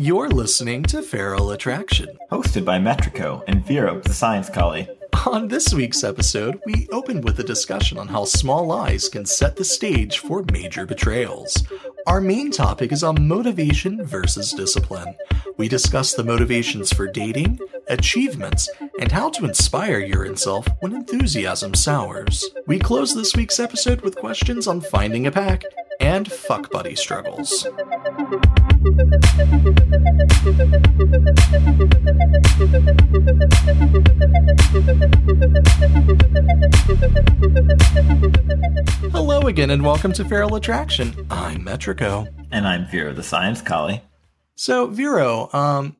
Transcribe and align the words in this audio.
You're 0.00 0.28
listening 0.28 0.84
to 0.84 1.02
Feral 1.02 1.50
Attraction. 1.50 2.16
Hosted 2.30 2.64
by 2.64 2.78
Metrico 2.78 3.42
and 3.48 3.66
Vero, 3.66 4.00
the 4.00 4.14
Science 4.14 4.48
Collie. 4.48 4.88
On 5.26 5.48
this 5.48 5.74
week's 5.74 6.04
episode, 6.04 6.60
we 6.64 6.88
open 6.92 7.20
with 7.20 7.38
a 7.40 7.44
discussion 7.44 7.98
on 7.98 8.08
how 8.08 8.24
small 8.24 8.64
lies 8.64 9.08
can 9.08 9.26
set 9.26 9.56
the 9.56 9.64
stage 9.64 10.18
for 10.18 10.44
major 10.52 10.86
betrayals. 10.86 11.64
Our 12.08 12.22
main 12.22 12.50
topic 12.50 12.90
is 12.90 13.04
on 13.04 13.28
motivation 13.28 14.02
versus 14.02 14.52
discipline. 14.52 15.14
We 15.58 15.68
discuss 15.68 16.14
the 16.14 16.24
motivations 16.24 16.90
for 16.90 17.06
dating, 17.06 17.58
achievements, 17.88 18.66
and 18.98 19.12
how 19.12 19.28
to 19.28 19.44
inspire 19.44 19.98
your 19.98 20.26
own 20.26 20.38
self 20.38 20.66
when 20.80 20.94
enthusiasm 20.94 21.74
sours. 21.74 22.42
We 22.66 22.78
close 22.78 23.14
this 23.14 23.36
week's 23.36 23.60
episode 23.60 24.00
with 24.00 24.16
questions 24.16 24.66
on 24.66 24.80
finding 24.80 25.26
a 25.26 25.30
pack 25.30 25.64
and 26.00 26.32
fuck 26.32 26.70
buddy 26.70 26.96
struggles. 26.96 27.68
Hello 39.10 39.40
again, 39.48 39.70
and 39.70 39.82
welcome 39.82 40.12
to 40.12 40.24
Feral 40.24 40.54
Attraction. 40.54 41.26
I'm 41.28 41.64
Metrico. 41.64 42.28
And 42.52 42.68
I'm 42.68 42.86
Vero, 42.86 43.12
the 43.12 43.24
Science 43.24 43.60
Collie. 43.60 44.00
So, 44.54 44.86
Vero, 44.86 45.50
um, 45.52 45.96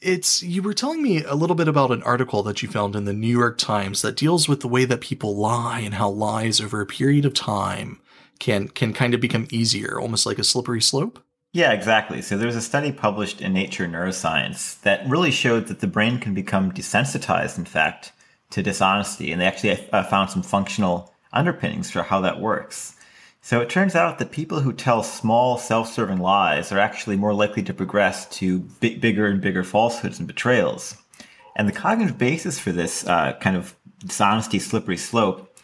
it's 0.00 0.42
you 0.42 0.62
were 0.62 0.72
telling 0.72 1.02
me 1.02 1.22
a 1.24 1.34
little 1.34 1.56
bit 1.56 1.68
about 1.68 1.90
an 1.90 2.02
article 2.04 2.42
that 2.44 2.62
you 2.62 2.68
found 2.70 2.96
in 2.96 3.04
the 3.04 3.12
New 3.12 3.28
York 3.28 3.58
Times 3.58 4.00
that 4.00 4.16
deals 4.16 4.48
with 4.48 4.60
the 4.60 4.68
way 4.68 4.86
that 4.86 5.02
people 5.02 5.36
lie 5.36 5.80
and 5.80 5.92
how 5.92 6.08
lies 6.08 6.62
over 6.62 6.80
a 6.80 6.86
period 6.86 7.26
of 7.26 7.34
time 7.34 8.00
can 8.38 8.68
can 8.68 8.94
kind 8.94 9.12
of 9.12 9.20
become 9.20 9.46
easier, 9.50 10.00
almost 10.00 10.24
like 10.24 10.38
a 10.38 10.44
slippery 10.44 10.80
slope. 10.80 11.23
Yeah, 11.54 11.70
exactly. 11.70 12.20
So 12.20 12.36
there's 12.36 12.56
a 12.56 12.60
study 12.60 12.90
published 12.90 13.40
in 13.40 13.52
Nature 13.52 13.86
Neuroscience 13.86 14.80
that 14.80 15.08
really 15.08 15.30
showed 15.30 15.68
that 15.68 15.78
the 15.78 15.86
brain 15.86 16.18
can 16.18 16.34
become 16.34 16.72
desensitized, 16.72 17.58
in 17.58 17.64
fact, 17.64 18.10
to 18.50 18.60
dishonesty, 18.60 19.30
and 19.30 19.40
they 19.40 19.46
actually 19.46 19.76
found 19.76 20.30
some 20.30 20.42
functional 20.42 21.14
underpinnings 21.32 21.92
for 21.92 22.02
how 22.02 22.20
that 22.22 22.40
works. 22.40 22.96
So 23.40 23.60
it 23.60 23.70
turns 23.70 23.94
out 23.94 24.18
that 24.18 24.32
people 24.32 24.62
who 24.62 24.72
tell 24.72 25.04
small, 25.04 25.56
self-serving 25.56 26.18
lies 26.18 26.72
are 26.72 26.80
actually 26.80 27.14
more 27.16 27.32
likely 27.32 27.62
to 27.62 27.72
progress 27.72 28.26
to 28.30 28.58
b- 28.80 28.98
bigger 28.98 29.28
and 29.28 29.40
bigger 29.40 29.62
falsehoods 29.62 30.18
and 30.18 30.26
betrayals. 30.26 30.96
And 31.54 31.68
the 31.68 31.72
cognitive 31.72 32.18
basis 32.18 32.58
for 32.58 32.72
this 32.72 33.06
uh, 33.06 33.34
kind 33.40 33.56
of 33.56 33.76
dishonesty 34.00 34.58
slippery 34.58 34.96
slope 34.96 35.56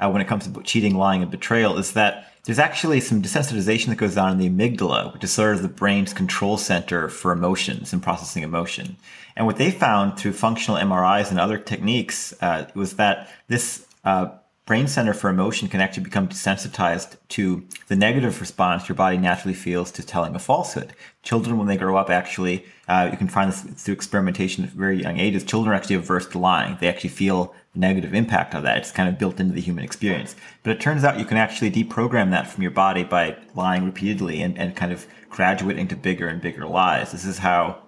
uh, 0.00 0.10
when 0.10 0.20
it 0.20 0.26
comes 0.26 0.48
to 0.48 0.62
cheating, 0.62 0.96
lying, 0.96 1.22
and 1.22 1.30
betrayal 1.30 1.78
is 1.78 1.92
that 1.92 2.32
there's 2.46 2.60
actually 2.60 3.00
some 3.00 3.20
desensitization 3.20 3.86
that 3.86 3.96
goes 3.96 4.16
on 4.16 4.32
in 4.32 4.38
the 4.38 4.48
amygdala, 4.48 5.12
which 5.12 5.24
is 5.24 5.32
sort 5.32 5.56
of 5.56 5.62
the 5.62 5.68
brain's 5.68 6.14
control 6.14 6.56
center 6.56 7.08
for 7.08 7.32
emotions 7.32 7.92
and 7.92 8.02
processing 8.02 8.44
emotion. 8.44 8.96
And 9.34 9.46
what 9.46 9.56
they 9.56 9.72
found 9.72 10.16
through 10.16 10.32
functional 10.32 10.80
MRIs 10.80 11.30
and 11.30 11.40
other 11.40 11.58
techniques 11.58 12.32
uh, 12.40 12.66
was 12.74 12.94
that 12.94 13.28
this 13.48 13.84
uh, 14.04 14.28
brain 14.64 14.86
center 14.86 15.12
for 15.12 15.28
emotion 15.28 15.66
can 15.66 15.80
actually 15.80 16.04
become 16.04 16.28
desensitized 16.28 17.16
to 17.30 17.64
the 17.88 17.96
negative 17.96 18.40
response 18.40 18.88
your 18.88 18.96
body 18.96 19.16
naturally 19.16 19.54
feels 19.54 19.90
to 19.90 20.06
telling 20.06 20.34
a 20.36 20.38
falsehood. 20.38 20.92
Children, 21.24 21.58
when 21.58 21.66
they 21.66 21.76
grow 21.76 21.96
up, 21.96 22.10
actually, 22.10 22.64
uh, 22.86 23.08
you 23.10 23.16
can 23.16 23.28
find 23.28 23.50
this 23.50 23.60
through 23.82 23.94
experimentation 23.94 24.64
at 24.64 24.70
very 24.70 25.02
young 25.02 25.18
ages. 25.18 25.42
Children 25.42 25.72
are 25.72 25.76
actually 25.76 25.96
averse 25.96 26.26
to 26.28 26.38
lying. 26.38 26.76
They 26.80 26.88
actually 26.88 27.10
feel 27.10 27.54
negative 27.76 28.14
impact 28.14 28.54
of 28.54 28.62
that. 28.62 28.78
It's 28.78 28.90
kind 28.90 29.08
of 29.08 29.18
built 29.18 29.38
into 29.38 29.54
the 29.54 29.60
human 29.60 29.84
experience. 29.84 30.34
But 30.62 30.72
it 30.72 30.80
turns 30.80 31.04
out 31.04 31.18
you 31.18 31.24
can 31.24 31.36
actually 31.36 31.70
deprogram 31.70 32.30
that 32.30 32.46
from 32.46 32.62
your 32.62 32.70
body 32.70 33.04
by 33.04 33.36
lying 33.54 33.84
repeatedly 33.84 34.42
and, 34.42 34.58
and 34.58 34.74
kind 34.74 34.92
of 34.92 35.06
graduating 35.28 35.88
to 35.88 35.96
bigger 35.96 36.28
and 36.28 36.40
bigger 36.40 36.66
lies. 36.66 37.12
This 37.12 37.24
is 37.24 37.38
how 37.38 37.82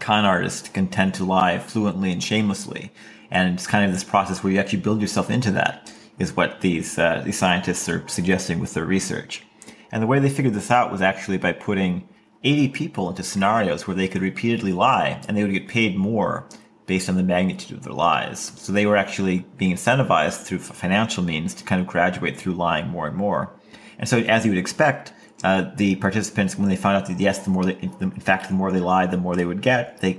con 0.00 0.24
artists 0.24 0.68
can 0.68 0.88
tend 0.88 1.14
to 1.14 1.24
lie 1.24 1.58
fluently 1.58 2.12
and 2.12 2.22
shamelessly. 2.22 2.90
And 3.30 3.54
it's 3.54 3.66
kind 3.66 3.84
of 3.84 3.92
this 3.92 4.04
process 4.04 4.42
where 4.42 4.52
you 4.52 4.60
actually 4.60 4.80
build 4.80 5.00
yourself 5.00 5.30
into 5.30 5.50
that 5.52 5.92
is 6.18 6.36
what 6.36 6.60
these 6.60 6.98
uh, 6.98 7.22
these 7.24 7.38
scientists 7.38 7.88
are 7.88 8.06
suggesting 8.08 8.60
with 8.60 8.74
their 8.74 8.84
research. 8.84 9.42
And 9.90 10.02
the 10.02 10.06
way 10.06 10.18
they 10.18 10.30
figured 10.30 10.54
this 10.54 10.70
out 10.70 10.92
was 10.92 11.02
actually 11.02 11.38
by 11.38 11.52
putting 11.52 12.08
80 12.44 12.68
people 12.68 13.08
into 13.08 13.22
scenarios 13.22 13.86
where 13.86 13.96
they 13.96 14.08
could 14.08 14.22
repeatedly 14.22 14.72
lie, 14.72 15.20
and 15.26 15.36
they 15.36 15.42
would 15.42 15.52
get 15.52 15.66
paid 15.66 15.96
more 15.96 16.46
based 16.86 17.08
on 17.08 17.16
the 17.16 17.22
magnitude 17.22 17.76
of 17.76 17.84
their 17.84 17.94
lies. 17.94 18.52
So 18.56 18.72
they 18.72 18.86
were 18.86 18.96
actually 18.96 19.46
being 19.56 19.74
incentivized 19.74 20.42
through 20.44 20.58
financial 20.58 21.22
means 21.22 21.54
to 21.54 21.64
kind 21.64 21.80
of 21.80 21.86
graduate 21.86 22.36
through 22.36 22.54
lying 22.54 22.88
more 22.88 23.06
and 23.06 23.16
more. 23.16 23.50
And 23.98 24.08
so, 24.08 24.18
as 24.18 24.44
you 24.44 24.50
would 24.50 24.58
expect, 24.58 25.12
uh, 25.44 25.70
the 25.76 25.96
participants, 25.96 26.58
when 26.58 26.68
they 26.68 26.76
found 26.76 26.96
out 26.96 27.06
that 27.06 27.20
yes, 27.20 27.40
the 27.40 27.50
more 27.50 27.64
they, 27.64 27.74
in 27.74 28.10
fact, 28.20 28.48
the 28.48 28.54
more 28.54 28.72
they 28.72 28.80
lied, 28.80 29.10
the 29.10 29.16
more 29.16 29.36
they 29.36 29.44
would 29.44 29.62
get, 29.62 30.00
they 30.00 30.14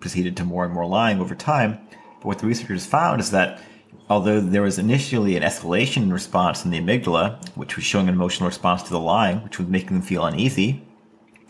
proceeded 0.00 0.36
to 0.36 0.44
more 0.44 0.64
and 0.64 0.72
more 0.72 0.86
lying 0.86 1.20
over 1.20 1.34
time. 1.34 1.78
But 2.20 2.26
what 2.26 2.38
the 2.38 2.46
researchers 2.46 2.86
found 2.86 3.20
is 3.20 3.30
that 3.32 3.60
although 4.08 4.40
there 4.40 4.62
was 4.62 4.78
initially 4.78 5.36
an 5.36 5.42
escalation 5.42 6.02
in 6.02 6.12
response 6.12 6.64
in 6.64 6.70
the 6.70 6.80
amygdala, 6.80 7.44
which 7.56 7.76
was 7.76 7.84
showing 7.84 8.08
an 8.08 8.14
emotional 8.14 8.48
response 8.48 8.82
to 8.84 8.90
the 8.90 9.00
lying, 9.00 9.42
which 9.42 9.58
was 9.58 9.68
making 9.68 9.94
them 9.94 10.02
feel 10.02 10.24
uneasy, 10.24 10.82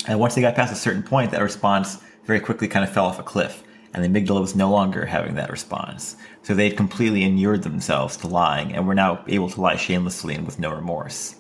and 0.07 0.19
once 0.19 0.35
they 0.35 0.41
got 0.41 0.55
past 0.55 0.73
a 0.73 0.77
certain 0.77 1.03
point, 1.03 1.31
that 1.31 1.43
response 1.43 1.99
very 2.25 2.41
quickly 2.41 2.69
kind 2.69 2.85
of 2.85 2.93
fell 2.93 3.05
off 3.05 3.19
a 3.19 3.23
cliff, 3.23 3.63
and 3.93 4.05
the 4.05 4.09
amygdala 4.09 4.41
was 4.41 4.55
no 4.55 4.71
longer 4.71 5.07
having 5.07 5.35
that 5.35 5.51
response. 5.51 6.17
So 6.43 6.55
they 6.55 6.69
had 6.69 6.77
completely 6.77 7.23
inured 7.23 7.63
themselves 7.63 8.17
to 8.19 8.27
lying, 8.27 8.73
and 8.73 8.87
were 8.87 8.95
now 8.95 9.25
able 9.29 9.51
to 9.51 9.61
lie 9.61 9.77
shamelessly 9.77 10.35
and 10.35 10.47
with 10.47 10.59
no 10.59 10.73
remorse. 10.73 11.37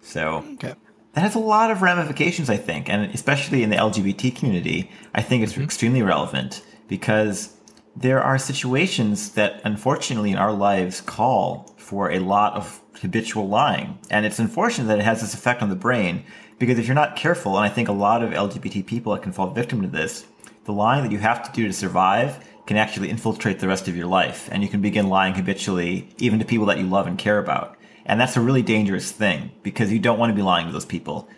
So 0.00 0.44
okay. 0.54 0.74
that 1.14 1.20
has 1.20 1.34
a 1.34 1.40
lot 1.40 1.70
of 1.70 1.82
ramifications, 1.82 2.50
I 2.50 2.56
think, 2.56 2.88
and 2.88 3.12
especially 3.14 3.62
in 3.62 3.70
the 3.70 3.76
LGBT 3.76 4.36
community, 4.36 4.90
I 5.14 5.22
think 5.22 5.42
it's 5.42 5.54
mm-hmm. 5.54 5.62
extremely 5.62 6.02
relevant 6.02 6.62
because 6.88 7.56
there 7.96 8.22
are 8.22 8.38
situations 8.38 9.32
that 9.32 9.60
unfortunately 9.64 10.32
in 10.32 10.36
our 10.36 10.52
lives 10.52 11.00
call 11.00 11.74
for 11.76 12.10
a 12.10 12.18
lot 12.18 12.54
of 12.54 12.80
habitual 13.00 13.48
lying. 13.48 13.98
And 14.10 14.26
it's 14.26 14.38
unfortunate 14.38 14.86
that 14.88 14.98
it 14.98 15.04
has 15.04 15.20
this 15.20 15.34
effect 15.34 15.62
on 15.62 15.68
the 15.68 15.76
brain 15.76 16.24
because 16.58 16.78
if 16.78 16.86
you're 16.86 16.94
not 16.94 17.16
careful, 17.16 17.56
and 17.56 17.64
I 17.64 17.68
think 17.68 17.88
a 17.88 17.92
lot 17.92 18.22
of 18.22 18.30
LGBT 18.30 18.86
people 18.86 19.12
that 19.12 19.22
can 19.22 19.32
fall 19.32 19.50
victim 19.50 19.82
to 19.82 19.88
this, 19.88 20.26
the 20.64 20.72
lying 20.72 21.02
that 21.02 21.12
you 21.12 21.18
have 21.18 21.42
to 21.42 21.52
do 21.52 21.66
to 21.66 21.72
survive 21.72 22.48
can 22.66 22.76
actually 22.76 23.10
infiltrate 23.10 23.58
the 23.58 23.68
rest 23.68 23.88
of 23.88 23.96
your 23.96 24.06
life. 24.06 24.48
And 24.50 24.62
you 24.62 24.68
can 24.68 24.80
begin 24.80 25.08
lying 25.08 25.34
habitually, 25.34 26.08
even 26.18 26.38
to 26.38 26.44
people 26.44 26.66
that 26.66 26.78
you 26.78 26.86
love 26.86 27.06
and 27.06 27.18
care 27.18 27.38
about. 27.38 27.76
And 28.06 28.20
that's 28.20 28.36
a 28.36 28.40
really 28.40 28.62
dangerous 28.62 29.12
thing 29.12 29.50
because 29.62 29.92
you 29.92 29.98
don't 29.98 30.18
want 30.18 30.30
to 30.30 30.34
be 30.34 30.42
lying 30.42 30.66
to 30.66 30.72
those 30.72 30.84
people. 30.84 31.28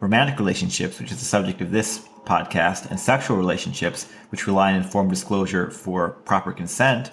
Romantic 0.00 0.38
relationships, 0.38 1.00
which 1.00 1.10
is 1.10 1.18
the 1.18 1.24
subject 1.24 1.60
of 1.60 1.70
this 1.70 2.06
podcast, 2.24 2.90
and 2.90 2.98
sexual 2.98 3.36
relationships, 3.36 4.08
which 4.30 4.46
rely 4.46 4.72
on 4.72 4.76
informed 4.76 5.10
disclosure 5.10 5.70
for 5.70 6.10
proper 6.10 6.52
consent, 6.52 7.10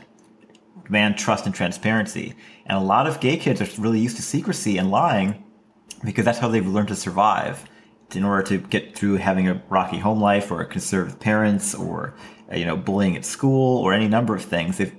demand 0.86 1.18
trust 1.18 1.46
and 1.46 1.56
transparency. 1.56 2.36
And 2.66 2.78
a 2.78 2.82
lot 2.82 3.08
of 3.08 3.20
gay 3.20 3.38
kids 3.38 3.62
are 3.62 3.82
really 3.82 4.00
used 4.00 4.18
to 4.18 4.24
secrecy 4.24 4.78
and 4.78 4.92
lying 4.92 5.44
because 6.04 6.26
that's 6.26 6.40
how 6.40 6.50
they've 6.50 6.68
learned 6.68 6.90
to 6.90 6.96
survive 6.96 7.68
in 8.16 8.24
order 8.24 8.44
to 8.44 8.58
get 8.58 8.96
through 8.96 9.16
having 9.16 9.48
a 9.48 9.62
rocky 9.70 9.98
home 9.98 10.22
life 10.22 10.52
or 10.52 10.64
conservative 10.66 11.20
parents 11.20 11.74
or 11.76 12.14
uh, 12.52 12.56
you 12.56 12.66
know 12.66 12.78
bullying 12.78 13.16
at 13.16 13.26
school 13.26 13.80
or 13.80 13.94
any 13.94 14.08
number 14.08 14.36
of 14.36 14.44
things 14.44 14.78
they've 14.78 14.96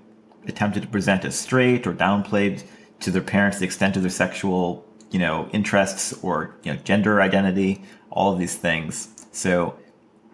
attempted 0.47 0.83
to 0.83 0.89
present 0.89 1.25
as 1.25 1.39
straight 1.39 1.87
or 1.87 1.93
downplayed 1.93 2.63
to 3.01 3.11
their 3.11 3.23
parents 3.23 3.59
the 3.59 3.65
extent 3.65 3.97
of 3.97 4.03
their 4.03 4.11
sexual 4.11 4.87
you 5.11 5.19
know 5.19 5.49
interests 5.53 6.13
or 6.23 6.55
you 6.63 6.73
know 6.73 6.79
gender 6.81 7.21
identity 7.21 7.83
all 8.11 8.33
of 8.33 8.39
these 8.39 8.57
things 8.57 9.09
so 9.33 9.77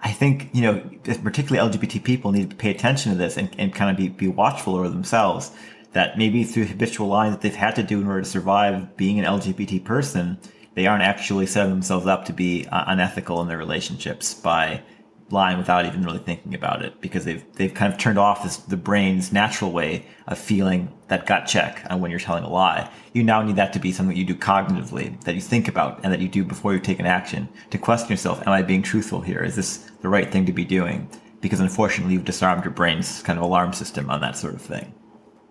I 0.02 0.12
think, 0.12 0.48
you 0.52 0.62
know, 0.62 0.82
particularly 1.22 1.70
LGBT 1.70 2.02
people 2.02 2.32
need 2.32 2.50
to 2.50 2.56
pay 2.56 2.70
attention 2.70 3.12
to 3.12 3.18
this 3.18 3.36
and, 3.36 3.54
and 3.58 3.74
kind 3.74 3.90
of 3.90 3.96
be, 3.96 4.08
be 4.08 4.28
watchful 4.28 4.76
over 4.76 4.88
themselves. 4.88 5.50
That 5.92 6.16
maybe 6.16 6.44
through 6.44 6.66
habitual 6.66 7.08
lying 7.08 7.32
that 7.32 7.40
they've 7.40 7.54
had 7.54 7.74
to 7.76 7.82
do 7.82 8.00
in 8.00 8.06
order 8.06 8.20
to 8.20 8.28
survive 8.28 8.96
being 8.96 9.18
an 9.18 9.24
LGBT 9.24 9.84
person, 9.84 10.38
they 10.74 10.86
aren't 10.86 11.02
actually 11.02 11.46
setting 11.46 11.70
themselves 11.70 12.06
up 12.06 12.24
to 12.26 12.32
be 12.32 12.66
uh, 12.66 12.84
unethical 12.86 13.40
in 13.40 13.48
their 13.48 13.58
relationships 13.58 14.34
by 14.34 14.82
lying 15.32 15.58
without 15.58 15.86
even 15.86 16.02
really 16.02 16.18
thinking 16.18 16.54
about 16.54 16.82
it 16.82 17.00
because 17.00 17.24
they've 17.24 17.44
they've 17.54 17.74
kind 17.74 17.92
of 17.92 17.98
turned 17.98 18.18
off 18.18 18.42
this, 18.42 18.56
the 18.56 18.76
brain's 18.76 19.32
natural 19.32 19.70
way 19.70 20.04
of 20.26 20.38
feeling 20.38 20.92
that 21.08 21.26
gut 21.26 21.46
check 21.46 21.84
on 21.88 22.00
when 22.00 22.10
you're 22.10 22.20
telling 22.20 22.44
a 22.44 22.48
lie. 22.48 22.90
You 23.12 23.22
now 23.22 23.42
need 23.42 23.56
that 23.56 23.72
to 23.74 23.78
be 23.78 23.92
something 23.92 24.14
that 24.14 24.20
you 24.20 24.26
do 24.26 24.34
cognitively, 24.34 25.20
that 25.24 25.34
you 25.34 25.40
think 25.40 25.68
about, 25.68 26.00
and 26.02 26.12
that 26.12 26.20
you 26.20 26.28
do 26.28 26.44
before 26.44 26.72
you 26.74 26.80
take 26.80 26.98
an 26.98 27.06
action 27.06 27.48
to 27.70 27.78
question 27.78 28.10
yourself: 28.10 28.40
Am 28.46 28.52
I 28.52 28.62
being 28.62 28.82
truthful 28.82 29.20
here? 29.20 29.42
Is 29.42 29.56
this 29.56 29.90
the 30.02 30.08
right 30.08 30.30
thing 30.30 30.46
to 30.46 30.52
be 30.52 30.64
doing? 30.64 31.08
Because 31.40 31.60
unfortunately, 31.60 32.14
you've 32.14 32.24
disarmed 32.24 32.64
your 32.64 32.74
brain's 32.74 33.22
kind 33.22 33.38
of 33.38 33.44
alarm 33.44 33.72
system 33.72 34.10
on 34.10 34.20
that 34.20 34.36
sort 34.36 34.54
of 34.54 34.60
thing. 34.60 34.94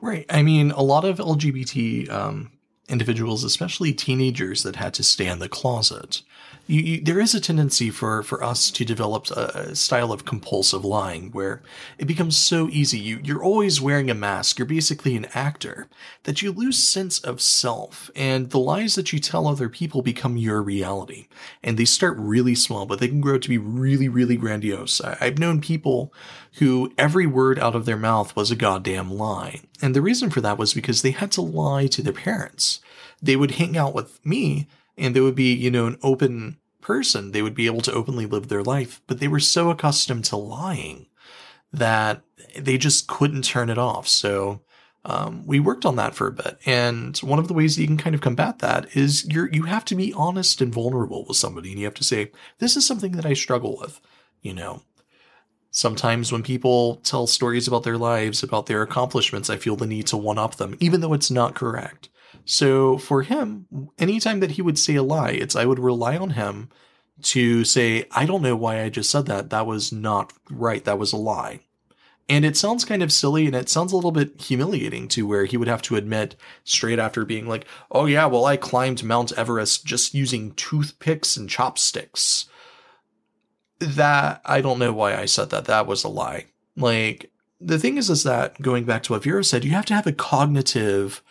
Right. 0.02 0.26
I 0.30 0.44
mean, 0.44 0.72
a 0.72 0.84
lot 0.84 1.04
of 1.04 1.18
LGBT 1.18 2.10
um, 2.10 2.52
individuals, 2.90 3.44
especially 3.44 3.94
teenagers 3.94 4.64
that 4.64 4.76
had 4.76 4.94
to 4.96 5.04
stay 5.04 5.28
in 5.28 5.40
the 5.40 5.50
closet, 5.50 6.22
you, 6.70 6.82
you, 6.82 7.02
there 7.02 7.20
is 7.20 7.34
a 7.34 7.42
tendency 7.42 7.90
for, 7.90 8.22
for 8.22 8.44
us 8.44 8.70
to 8.70 8.86
develop 8.86 9.32
a, 9.32 9.76
style 9.76 10.12
of 10.12 10.24
compulsive 10.24 10.86
lying 10.86 11.32
where 11.32 11.64
it 11.98 12.06
becomes 12.06 12.38
so 12.38 12.70
easy. 12.70 13.00
You, 13.00 13.20
you're 13.24 13.44
always 13.44 13.82
wearing 13.82 14.12
a 14.12 14.14
mask. 14.14 14.60
You're 14.60 14.68
basically 14.68 15.16
an 15.16 15.26
actor 15.34 15.90
that 16.24 16.44
you 16.44 16.52
lose 16.52 16.78
sense 16.78 17.18
of 17.20 17.42
self 17.42 18.12
and 18.16 18.52
the 18.52 18.60
lies 18.60 18.94
that 18.96 19.12
you 19.12 19.18
tell 19.18 19.48
other 19.48 19.68
people 19.68 20.04
become 20.04 20.38
your 20.38 20.62
reality. 20.62 21.28
And 21.64 21.76
they 21.76 21.86
start 21.86 22.16
really 22.20 22.54
small, 22.54 22.86
but 22.86 23.00
they 23.00 23.08
can 23.08 23.20
grow 23.20 23.40
to 23.40 23.50
be 23.50 23.58
really, 23.58 24.08
really 24.08 24.38
grandiose. 24.38 25.02
I, 25.02 25.18
I've 25.20 25.40
known 25.40 25.62
people 25.62 26.14
who 26.60 26.94
every 27.00 27.26
word 27.26 27.58
out 27.58 27.76
of 27.76 27.86
their 27.86 27.98
mouth 27.98 28.36
was 28.36 28.52
a 28.52 28.56
goddamn 28.56 29.10
lie. 29.10 29.62
And 29.82 29.96
the 29.96 30.04
reason 30.04 30.30
for 30.30 30.42
that 30.42 30.60
was 30.60 30.76
because 30.76 31.02
they 31.02 31.12
had 31.12 31.32
to 31.32 31.42
lie 31.42 31.88
to 31.88 32.04
their 32.04 32.14
parents. 32.14 32.80
They 33.24 33.36
would 33.36 33.52
hang 33.52 33.76
out 33.76 33.96
with 33.96 34.24
me 34.24 34.68
and 35.00 35.16
they 35.16 35.22
would 35.22 35.36
be, 35.36 35.54
you 35.54 35.72
know, 35.72 35.88
an 35.88 35.98
open 36.04 36.59
person. 36.90 37.34
They 37.34 37.44
would 37.44 37.54
be 37.54 37.68
able 37.68 37.82
to 37.82 37.94
openly 37.94 38.26
live 38.26 38.48
their 38.48 38.64
life, 38.64 39.00
but 39.06 39.20
they 39.20 39.28
were 39.28 39.40
so 39.40 39.70
accustomed 39.70 40.26
to 40.26 40.38
lying 40.38 41.06
that 41.72 42.24
they 42.58 42.80
just 42.80 43.08
couldn't 43.08 43.44
turn 43.44 43.70
it 43.70 43.78
off. 43.78 44.08
So 44.08 44.62
um, 45.06 45.46
we 45.46 45.60
worked 45.60 45.86
on 45.86 45.98
that 45.98 46.16
for 46.16 46.26
a 46.26 46.32
bit, 46.32 46.58
and 46.66 47.16
one 47.20 47.38
of 47.38 47.48
the 47.48 47.54
ways 47.54 47.76
that 47.76 47.84
you 47.84 47.88
can 47.88 47.98
kind 47.98 48.16
of 48.16 48.22
combat 48.22 48.58
that 48.60 48.98
is 48.98 49.24
you're 49.28 49.52
you 49.52 49.64
have 49.64 49.86
to 49.86 49.96
be 49.96 50.14
honest 50.14 50.62
and 50.62 50.74
vulnerable 50.74 51.26
with 51.28 51.38
somebody, 51.38 51.70
and 51.70 51.80
you 51.80 51.86
have 51.86 51.94
to 51.94 52.04
say, 52.04 52.32
"This 52.58 52.76
is 52.76 52.88
something 52.88 53.12
that 53.12 53.26
I 53.26 53.34
struggle 53.34 53.78
with." 53.80 54.02
You 54.42 54.56
know, 54.56 54.82
sometimes 55.70 56.32
when 56.32 56.42
people 56.42 56.96
tell 56.98 57.28
stories 57.28 57.68
about 57.68 57.84
their 57.84 58.00
lives, 58.00 58.42
about 58.42 58.66
their 58.66 58.82
accomplishments, 58.82 59.50
I 59.50 59.58
feel 59.58 59.76
the 59.76 59.86
need 59.86 60.08
to 60.08 60.18
one 60.18 60.40
up 60.40 60.56
them, 60.56 60.76
even 60.80 61.02
though 61.02 61.14
it's 61.14 61.30
not 61.30 61.54
correct. 61.54 62.09
So 62.50 62.98
for 62.98 63.22
him, 63.22 63.68
anytime 64.00 64.40
that 64.40 64.52
he 64.52 64.64
would 64.64 64.80
say 64.80 64.96
a 64.96 65.04
lie, 65.04 65.30
it's 65.30 65.56
I 65.56 65.66
would 65.66 65.78
rely 65.78 66.18
on 66.18 66.32
him 66.32 66.70
to 67.22 67.64
say, 67.64 68.06
I 68.10 68.26
don't 68.26 68.42
know 68.42 68.56
why 68.56 68.82
I 68.82 68.90
just 68.90 69.12
said 69.12 69.28
that. 69.28 69.52
That 69.52 69.68
was 69.68 69.92
not 69.92 70.34
right. 70.50 70.84
That 70.84 70.98
was 70.98 71.14
a 71.14 71.18
lie. 71.18 71.60
And 72.28 72.44
it 72.44 72.58
sounds 72.58 72.86
kind 72.86 73.04
of 73.04 73.12
silly 73.12 73.46
and 73.46 73.56
it 73.56 73.70
sounds 73.70 73.92
a 73.92 73.96
little 73.96 74.12
bit 74.12 74.42
humiliating 74.42 75.08
to 75.10 75.28
where 75.28 75.46
he 75.46 75.58
would 75.58 75.68
have 75.68 75.84
to 75.84 75.96
admit 75.96 76.36
straight 76.64 76.98
after 76.98 77.24
being 77.24 77.48
like, 77.48 77.68
oh 77.92 78.08
yeah, 78.08 78.26
well, 78.26 78.46
I 78.46 78.58
climbed 78.58 79.04
Mount 79.04 79.32
Everest 79.34 79.86
just 79.86 80.16
using 80.16 80.54
toothpicks 80.54 81.38
and 81.38 81.48
chopsticks. 81.48 82.48
That, 83.78 84.42
I 84.44 84.62
don't 84.62 84.80
know 84.80 84.92
why 84.92 85.16
I 85.16 85.26
said 85.26 85.52
that. 85.52 85.66
That 85.66 85.86
was 85.86 86.04
a 86.04 86.10
lie. 86.10 86.48
Like, 86.76 87.30
the 87.62 87.78
thing 87.78 87.98
is, 87.98 88.10
is 88.10 88.24
that 88.24 88.60
going 88.60 88.86
back 88.86 89.04
to 89.04 89.14
what 89.14 89.24
Vero 89.24 89.44
said, 89.44 89.64
you 89.64 89.72
have 89.72 89.86
to 89.86 89.94
have 89.94 90.08
a 90.08 90.12
cognitive 90.12 91.22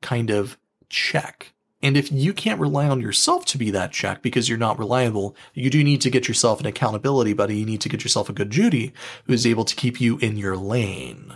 kind 0.00 0.30
of 0.30 0.58
check. 0.88 1.52
And 1.82 1.98
if 1.98 2.10
you 2.10 2.32
can't 2.32 2.60
rely 2.60 2.88
on 2.88 3.02
yourself 3.02 3.44
to 3.46 3.58
be 3.58 3.70
that 3.72 3.92
check 3.92 4.22
because 4.22 4.48
you're 4.48 4.56
not 4.56 4.78
reliable, 4.78 5.36
you 5.52 5.68
do 5.68 5.84
need 5.84 6.00
to 6.00 6.10
get 6.10 6.26
yourself 6.26 6.58
an 6.60 6.66
accountability 6.66 7.34
buddy. 7.34 7.58
You 7.58 7.66
need 7.66 7.82
to 7.82 7.90
get 7.90 8.02
yourself 8.02 8.30
a 8.30 8.32
good 8.32 8.50
Judy 8.50 8.94
who 9.26 9.34
is 9.34 9.46
able 9.46 9.66
to 9.66 9.76
keep 9.76 10.00
you 10.00 10.16
in 10.18 10.38
your 10.38 10.56
lane. 10.56 11.34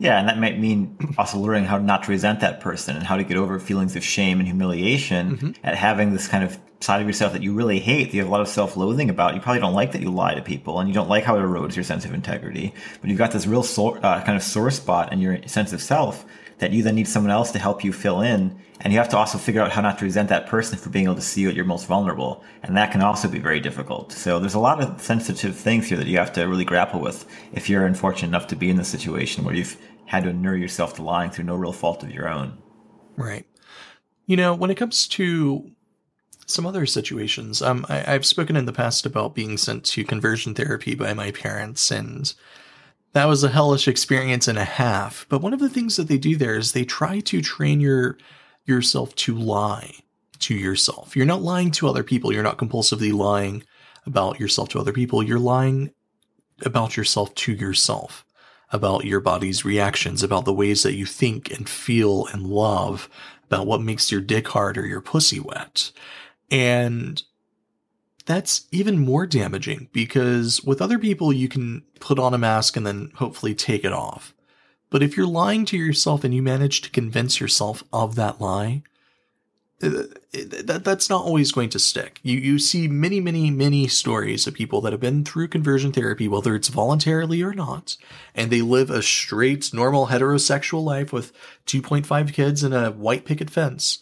Yeah, 0.00 0.18
and 0.18 0.28
that 0.28 0.38
might 0.38 0.58
mean 0.58 0.96
also 1.18 1.38
learning 1.38 1.66
how 1.66 1.78
not 1.78 2.02
to 2.04 2.10
resent 2.10 2.40
that 2.40 2.60
person 2.60 2.96
and 2.96 3.06
how 3.06 3.16
to 3.16 3.24
get 3.24 3.36
over 3.36 3.58
feelings 3.60 3.94
of 3.94 4.02
shame 4.02 4.40
and 4.40 4.48
humiliation 4.48 5.36
mm-hmm. 5.36 5.50
at 5.62 5.76
having 5.76 6.12
this 6.12 6.26
kind 6.26 6.42
of 6.42 6.58
side 6.80 7.00
of 7.00 7.06
yourself 7.06 7.32
that 7.32 7.42
you 7.42 7.54
really 7.54 7.78
hate, 7.78 8.06
that 8.06 8.14
you 8.14 8.20
have 8.20 8.28
a 8.28 8.32
lot 8.32 8.40
of 8.40 8.48
self 8.48 8.76
loathing 8.76 9.10
about. 9.10 9.34
You 9.34 9.40
probably 9.40 9.60
don't 9.60 9.74
like 9.74 9.92
that 9.92 10.02
you 10.02 10.10
lie 10.10 10.34
to 10.34 10.42
people 10.42 10.80
and 10.80 10.88
you 10.88 10.94
don't 10.94 11.08
like 11.08 11.24
how 11.24 11.36
it 11.36 11.40
erodes 11.40 11.76
your 11.76 11.84
sense 11.84 12.04
of 12.04 12.12
integrity. 12.12 12.74
But 13.00 13.10
you've 13.10 13.18
got 13.18 13.30
this 13.30 13.46
real 13.46 13.62
so- 13.62 13.96
uh, 13.96 14.24
kind 14.24 14.36
of 14.36 14.42
sore 14.42 14.70
spot 14.70 15.12
in 15.12 15.20
your 15.20 15.46
sense 15.46 15.72
of 15.72 15.80
self 15.80 16.24
that 16.58 16.72
you 16.72 16.82
then 16.82 16.94
need 16.94 17.08
someone 17.08 17.30
else 17.30 17.50
to 17.52 17.58
help 17.58 17.84
you 17.84 17.92
fill 17.92 18.20
in. 18.20 18.58
And 18.80 18.92
you 18.92 18.98
have 18.98 19.08
to 19.10 19.16
also 19.16 19.38
figure 19.38 19.62
out 19.62 19.72
how 19.72 19.80
not 19.80 19.98
to 19.98 20.04
resent 20.04 20.28
that 20.28 20.46
person 20.46 20.78
for 20.78 20.90
being 20.90 21.06
able 21.06 21.14
to 21.14 21.20
see 21.20 21.40
you 21.40 21.48
at 21.48 21.54
your 21.54 21.64
most 21.64 21.86
vulnerable. 21.86 22.44
And 22.62 22.76
that 22.76 22.92
can 22.92 23.02
also 23.02 23.28
be 23.28 23.38
very 23.38 23.60
difficult. 23.60 24.12
So 24.12 24.38
there's 24.38 24.54
a 24.54 24.60
lot 24.60 24.82
of 24.82 25.00
sensitive 25.00 25.56
things 25.56 25.88
here 25.88 25.98
that 25.98 26.06
you 26.06 26.18
have 26.18 26.32
to 26.34 26.44
really 26.44 26.64
grapple 26.64 27.00
with 27.00 27.26
if 27.52 27.68
you're 27.68 27.86
unfortunate 27.86 28.28
enough 28.28 28.46
to 28.48 28.56
be 28.56 28.70
in 28.70 28.76
the 28.76 28.84
situation 28.84 29.44
where 29.44 29.54
you've 29.54 29.76
had 30.06 30.24
to 30.24 30.30
inure 30.30 30.56
yourself 30.56 30.94
to 30.94 31.02
lying 31.02 31.30
through 31.30 31.44
no 31.44 31.54
real 31.54 31.72
fault 31.72 32.02
of 32.02 32.10
your 32.10 32.28
own. 32.28 32.58
Right. 33.16 33.46
You 34.26 34.36
know, 34.36 34.54
when 34.54 34.70
it 34.70 34.76
comes 34.76 35.06
to 35.08 35.70
some 36.46 36.66
other 36.66 36.86
situations, 36.86 37.62
um, 37.62 37.86
I, 37.88 37.98
have 37.98 38.26
spoken 38.26 38.56
in 38.56 38.66
the 38.66 38.72
past 38.72 39.06
about 39.06 39.34
being 39.34 39.56
sent 39.56 39.84
to 39.86 40.04
conversion 40.04 40.54
therapy 40.54 40.94
by 40.94 41.14
my 41.14 41.30
parents 41.30 41.90
and 41.90 42.32
that 43.14 43.26
was 43.26 43.44
a 43.44 43.48
hellish 43.48 43.88
experience 43.88 44.48
and 44.48 44.58
a 44.58 44.64
half. 44.64 45.24
But 45.28 45.40
one 45.40 45.54
of 45.54 45.60
the 45.60 45.68
things 45.68 45.96
that 45.96 46.08
they 46.08 46.18
do 46.18 46.36
there 46.36 46.56
is 46.56 46.72
they 46.72 46.84
try 46.84 47.20
to 47.20 47.40
train 47.40 47.80
your 47.80 48.18
yourself 48.66 49.14
to 49.14 49.34
lie 49.34 49.94
to 50.40 50.54
yourself. 50.54 51.16
You're 51.16 51.26
not 51.26 51.42
lying 51.42 51.70
to 51.72 51.88
other 51.88 52.02
people. 52.02 52.32
You're 52.32 52.42
not 52.42 52.58
compulsively 52.58 53.12
lying 53.12 53.62
about 54.04 54.40
yourself 54.40 54.68
to 54.70 54.80
other 54.80 54.92
people. 54.92 55.22
You're 55.22 55.38
lying 55.38 55.90
about 56.64 56.96
yourself 56.96 57.34
to 57.34 57.52
yourself, 57.52 58.24
about 58.72 59.04
your 59.04 59.20
body's 59.20 59.64
reactions, 59.64 60.22
about 60.22 60.44
the 60.44 60.52
ways 60.52 60.82
that 60.82 60.94
you 60.94 61.06
think 61.06 61.50
and 61.52 61.68
feel 61.68 62.26
and 62.26 62.46
love, 62.46 63.08
about 63.46 63.66
what 63.66 63.80
makes 63.80 64.10
your 64.10 64.20
dick 64.20 64.48
hard 64.48 64.76
or 64.76 64.86
your 64.86 65.00
pussy 65.00 65.40
wet. 65.40 65.92
And 66.50 67.22
that's 68.26 68.66
even 68.70 68.98
more 68.98 69.26
damaging 69.26 69.88
because 69.92 70.62
with 70.62 70.80
other 70.80 70.98
people, 70.98 71.32
you 71.32 71.48
can 71.48 71.82
put 72.00 72.18
on 72.18 72.34
a 72.34 72.38
mask 72.38 72.76
and 72.76 72.86
then 72.86 73.12
hopefully 73.16 73.54
take 73.54 73.84
it 73.84 73.92
off. 73.92 74.34
But 74.90 75.02
if 75.02 75.16
you're 75.16 75.26
lying 75.26 75.64
to 75.66 75.76
yourself 75.76 76.24
and 76.24 76.32
you 76.32 76.42
manage 76.42 76.80
to 76.82 76.90
convince 76.90 77.40
yourself 77.40 77.82
of 77.92 78.14
that 78.14 78.40
lie, 78.40 78.82
uh, 79.82 80.04
that, 80.32 80.82
that's 80.84 81.10
not 81.10 81.24
always 81.24 81.52
going 81.52 81.68
to 81.70 81.78
stick. 81.78 82.20
You, 82.22 82.38
you 82.38 82.58
see 82.58 82.88
many, 82.88 83.20
many, 83.20 83.50
many 83.50 83.88
stories 83.88 84.46
of 84.46 84.54
people 84.54 84.80
that 84.82 84.92
have 84.92 85.00
been 85.00 85.24
through 85.24 85.48
conversion 85.48 85.92
therapy, 85.92 86.28
whether 86.28 86.54
it's 86.54 86.68
voluntarily 86.68 87.42
or 87.42 87.52
not, 87.52 87.96
and 88.34 88.50
they 88.50 88.62
live 88.62 88.88
a 88.88 89.02
straight, 89.02 89.74
normal 89.74 90.06
heterosexual 90.06 90.82
life 90.82 91.12
with 91.12 91.32
2.5 91.66 92.32
kids 92.32 92.62
and 92.62 92.72
a 92.72 92.92
white 92.92 93.24
picket 93.24 93.50
fence 93.50 93.98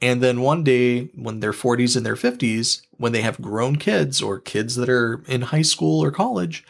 and 0.00 0.22
then 0.22 0.40
one 0.40 0.64
day, 0.64 1.04
when 1.14 1.40
they're 1.40 1.52
40s 1.52 1.96
and 1.96 2.04
their 2.04 2.16
50s, 2.16 2.82
when 2.92 3.12
they 3.12 3.22
have 3.22 3.40
grown 3.40 3.76
kids 3.76 4.20
or 4.20 4.38
kids 4.38 4.76
that 4.76 4.88
are 4.88 5.22
in 5.26 5.42
high 5.42 5.62
school 5.62 6.02
or 6.02 6.10
college, 6.10 6.64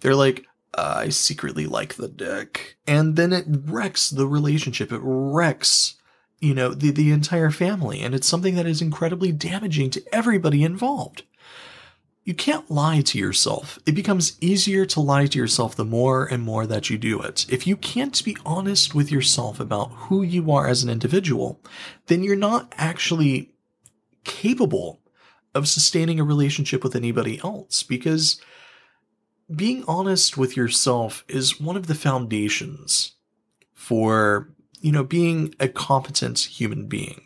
they're 0.00 0.14
like, 0.14 0.46
I 0.74 1.10
secretly 1.10 1.66
like 1.66 1.94
the 1.94 2.08
dick. 2.08 2.76
And 2.86 3.16
then 3.16 3.32
it 3.32 3.44
wrecks 3.46 4.10
the 4.10 4.26
relationship. 4.26 4.90
It 4.90 5.00
wrecks, 5.02 5.96
you 6.40 6.54
know, 6.54 6.72
the, 6.74 6.90
the 6.90 7.12
entire 7.12 7.50
family. 7.50 8.00
And 8.00 8.14
it's 8.14 8.26
something 8.26 8.54
that 8.54 8.66
is 8.66 8.82
incredibly 8.82 9.32
damaging 9.32 9.90
to 9.90 10.02
everybody 10.12 10.64
involved 10.64 11.24
you 12.24 12.34
can't 12.34 12.70
lie 12.70 13.00
to 13.00 13.18
yourself. 13.18 13.78
It 13.84 13.92
becomes 13.92 14.36
easier 14.40 14.86
to 14.86 15.00
lie 15.00 15.26
to 15.26 15.38
yourself 15.38 15.74
the 15.74 15.84
more 15.84 16.24
and 16.24 16.42
more 16.42 16.66
that 16.66 16.88
you 16.88 16.96
do 16.96 17.20
it. 17.20 17.46
If 17.48 17.66
you 17.66 17.76
can't 17.76 18.24
be 18.24 18.36
honest 18.46 18.94
with 18.94 19.10
yourself 19.10 19.58
about 19.58 19.90
who 19.92 20.22
you 20.22 20.52
are 20.52 20.68
as 20.68 20.84
an 20.84 20.90
individual, 20.90 21.60
then 22.06 22.22
you're 22.22 22.36
not 22.36 22.72
actually 22.78 23.54
capable 24.24 25.00
of 25.54 25.68
sustaining 25.68 26.20
a 26.20 26.24
relationship 26.24 26.84
with 26.84 26.94
anybody 26.94 27.40
else 27.42 27.82
because 27.82 28.40
being 29.54 29.84
honest 29.88 30.38
with 30.38 30.56
yourself 30.56 31.24
is 31.28 31.60
one 31.60 31.76
of 31.76 31.88
the 31.88 31.94
foundations 31.94 33.12
for, 33.74 34.48
you 34.80 34.92
know, 34.92 35.02
being 35.02 35.54
a 35.58 35.68
competent 35.68 36.38
human 36.38 36.86
being 36.86 37.22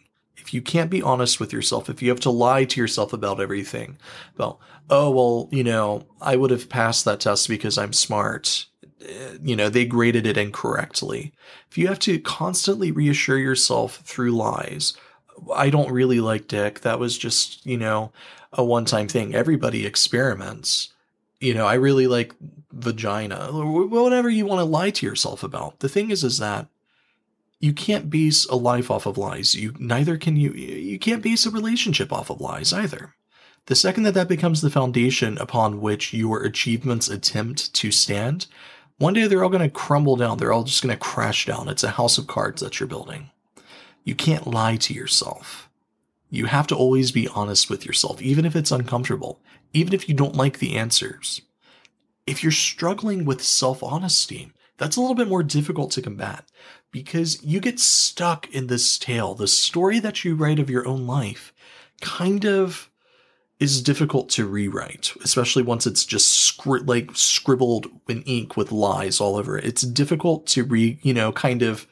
if 0.46 0.54
you 0.54 0.62
can't 0.62 0.90
be 0.90 1.02
honest 1.02 1.40
with 1.40 1.52
yourself, 1.52 1.90
if 1.90 2.00
you 2.00 2.08
have 2.08 2.20
to 2.20 2.30
lie 2.30 2.64
to 2.64 2.80
yourself 2.80 3.12
about 3.12 3.40
everything, 3.40 3.98
well, 4.36 4.60
oh, 4.90 5.10
well, 5.10 5.48
you 5.50 5.64
know, 5.64 6.06
I 6.20 6.36
would 6.36 6.50
have 6.50 6.68
passed 6.68 7.04
that 7.04 7.20
test 7.20 7.48
because 7.48 7.78
I'm 7.78 7.92
smart. 7.92 8.66
You 9.42 9.56
know, 9.56 9.68
they 9.68 9.84
graded 9.84 10.26
it 10.26 10.36
incorrectly. 10.36 11.32
If 11.70 11.78
you 11.78 11.88
have 11.88 11.98
to 12.00 12.18
constantly 12.18 12.90
reassure 12.90 13.38
yourself 13.38 13.96
through 14.04 14.32
lies, 14.32 14.94
I 15.54 15.70
don't 15.70 15.92
really 15.92 16.20
like 16.20 16.48
dick. 16.48 16.80
That 16.80 16.98
was 16.98 17.18
just, 17.18 17.64
you 17.66 17.76
know, 17.76 18.12
a 18.52 18.64
one 18.64 18.84
time 18.84 19.08
thing. 19.08 19.34
Everybody 19.34 19.86
experiments. 19.86 20.92
You 21.40 21.52
know, 21.54 21.66
I 21.66 21.74
really 21.74 22.06
like 22.06 22.34
vagina, 22.72 23.50
or 23.52 23.86
whatever 23.86 24.30
you 24.30 24.46
want 24.46 24.60
to 24.60 24.64
lie 24.64 24.90
to 24.90 25.06
yourself 25.06 25.42
about. 25.42 25.80
The 25.80 25.88
thing 25.88 26.10
is, 26.10 26.24
is 26.24 26.38
that 26.38 26.68
you 27.60 27.72
can't 27.72 28.10
base 28.10 28.46
a 28.46 28.56
life 28.56 28.90
off 28.90 29.06
of 29.06 29.18
lies. 29.18 29.54
You 29.54 29.74
neither 29.78 30.16
can 30.16 30.36
you 30.36 30.52
you 30.52 30.98
can't 30.98 31.22
base 31.22 31.44
a 31.44 31.50
relationship 31.50 32.12
off 32.12 32.30
of 32.30 32.40
lies 32.40 32.72
either. 32.72 33.14
The 33.66 33.74
second 33.74 34.04
that 34.04 34.14
that 34.14 34.28
becomes 34.28 34.60
the 34.60 34.70
foundation 34.70 35.36
upon 35.38 35.80
which 35.80 36.12
your 36.12 36.42
achievements 36.44 37.08
attempt 37.08 37.74
to 37.74 37.90
stand, 37.90 38.46
one 38.98 39.12
day 39.12 39.26
they're 39.26 39.42
all 39.42 39.50
going 39.50 39.62
to 39.62 39.68
crumble 39.68 40.16
down. 40.16 40.38
They're 40.38 40.52
all 40.52 40.62
just 40.62 40.82
going 40.82 40.94
to 40.94 40.98
crash 40.98 41.46
down. 41.46 41.68
It's 41.68 41.82
a 41.82 41.90
house 41.90 42.16
of 42.16 42.28
cards 42.28 42.62
that 42.62 42.78
you're 42.78 42.86
building. 42.88 43.30
You 44.04 44.14
can't 44.14 44.46
lie 44.46 44.76
to 44.76 44.94
yourself. 44.94 45.68
You 46.30 46.46
have 46.46 46.68
to 46.68 46.76
always 46.76 47.10
be 47.10 47.28
honest 47.28 47.68
with 47.68 47.84
yourself, 47.84 48.22
even 48.22 48.44
if 48.44 48.54
it's 48.54 48.70
uncomfortable, 48.70 49.40
even 49.72 49.92
if 49.92 50.08
you 50.08 50.14
don't 50.14 50.36
like 50.36 50.58
the 50.58 50.76
answers. 50.76 51.42
If 52.26 52.42
you're 52.42 52.52
struggling 52.52 53.24
with 53.24 53.42
self 53.42 53.82
honesty, 53.82 54.52
that's 54.78 54.96
a 54.96 55.00
little 55.00 55.14
bit 55.16 55.28
more 55.28 55.42
difficult 55.42 55.90
to 55.92 56.02
combat 56.02 56.44
because 56.92 57.42
you 57.42 57.60
get 57.60 57.80
stuck 57.80 58.48
in 58.52 58.68
this 58.68 58.98
tale. 58.98 59.34
The 59.34 59.48
story 59.48 59.98
that 59.98 60.24
you 60.24 60.36
write 60.36 60.58
of 60.58 60.70
your 60.70 60.86
own 60.86 61.06
life 61.06 61.52
kind 62.00 62.44
of 62.44 62.90
is 63.58 63.80
difficult 63.80 64.28
to 64.28 64.46
rewrite, 64.46 65.12
especially 65.24 65.62
once 65.62 65.86
it's 65.86 66.04
just 66.04 66.58
scri- 66.58 66.86
like 66.86 67.10
scribbled 67.14 67.86
in 68.08 68.22
ink 68.22 68.56
with 68.56 68.70
lies 68.70 69.20
all 69.20 69.36
over 69.36 69.56
it. 69.56 69.64
It's 69.64 69.82
difficult 69.82 70.46
to 70.48 70.64
re, 70.64 70.98
you 71.02 71.14
know, 71.14 71.32
kind 71.32 71.62
of 71.62 71.86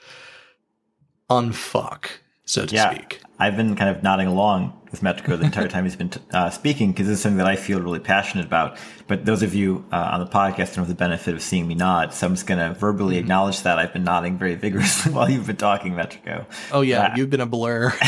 unfuck, 1.30 2.06
so 2.44 2.66
to 2.66 2.74
yeah, 2.74 2.90
speak. 2.90 3.22
I've 3.38 3.56
been 3.56 3.76
kind 3.76 3.96
of 3.96 4.02
nodding 4.02 4.26
along 4.26 4.78
with 4.90 5.00
Metrico 5.00 5.38
the 5.38 5.46
entire 5.46 5.66
time 5.66 5.84
he's 5.84 5.96
been 5.96 6.12
uh, 6.32 6.50
speaking 6.50 6.92
because 6.92 7.06
this 7.08 7.16
is 7.16 7.22
something 7.22 7.38
that 7.38 7.46
I 7.46 7.56
feel 7.56 7.80
really 7.80 7.98
passionate 7.98 8.46
about. 8.46 8.76
But 9.08 9.24
those 9.24 9.42
of 9.42 9.54
you 9.54 9.84
uh, 9.90 10.10
on 10.12 10.20
the 10.20 10.26
podcast 10.26 10.74
don't 10.74 10.84
have 10.84 10.88
the 10.88 10.94
benefit 10.94 11.34
of 11.34 11.42
seeing 11.42 11.66
me 11.66 11.74
nod, 11.74 12.12
so 12.12 12.26
I'm 12.26 12.34
just 12.34 12.46
going 12.46 12.60
to 12.60 12.78
verbally 12.78 13.14
mm-hmm. 13.14 13.24
acknowledge 13.24 13.62
that 13.62 13.78
I've 13.78 13.92
been 13.94 14.04
nodding 14.04 14.36
very 14.36 14.54
vigorously 14.54 15.12
while 15.14 15.30
you've 15.30 15.46
been 15.46 15.56
talking, 15.56 15.94
Metrico. 15.94 16.44
Oh 16.70 16.82
yeah, 16.82 17.04
uh, 17.04 17.16
you've 17.16 17.30
been 17.30 17.40
a 17.40 17.46
blur. 17.46 17.92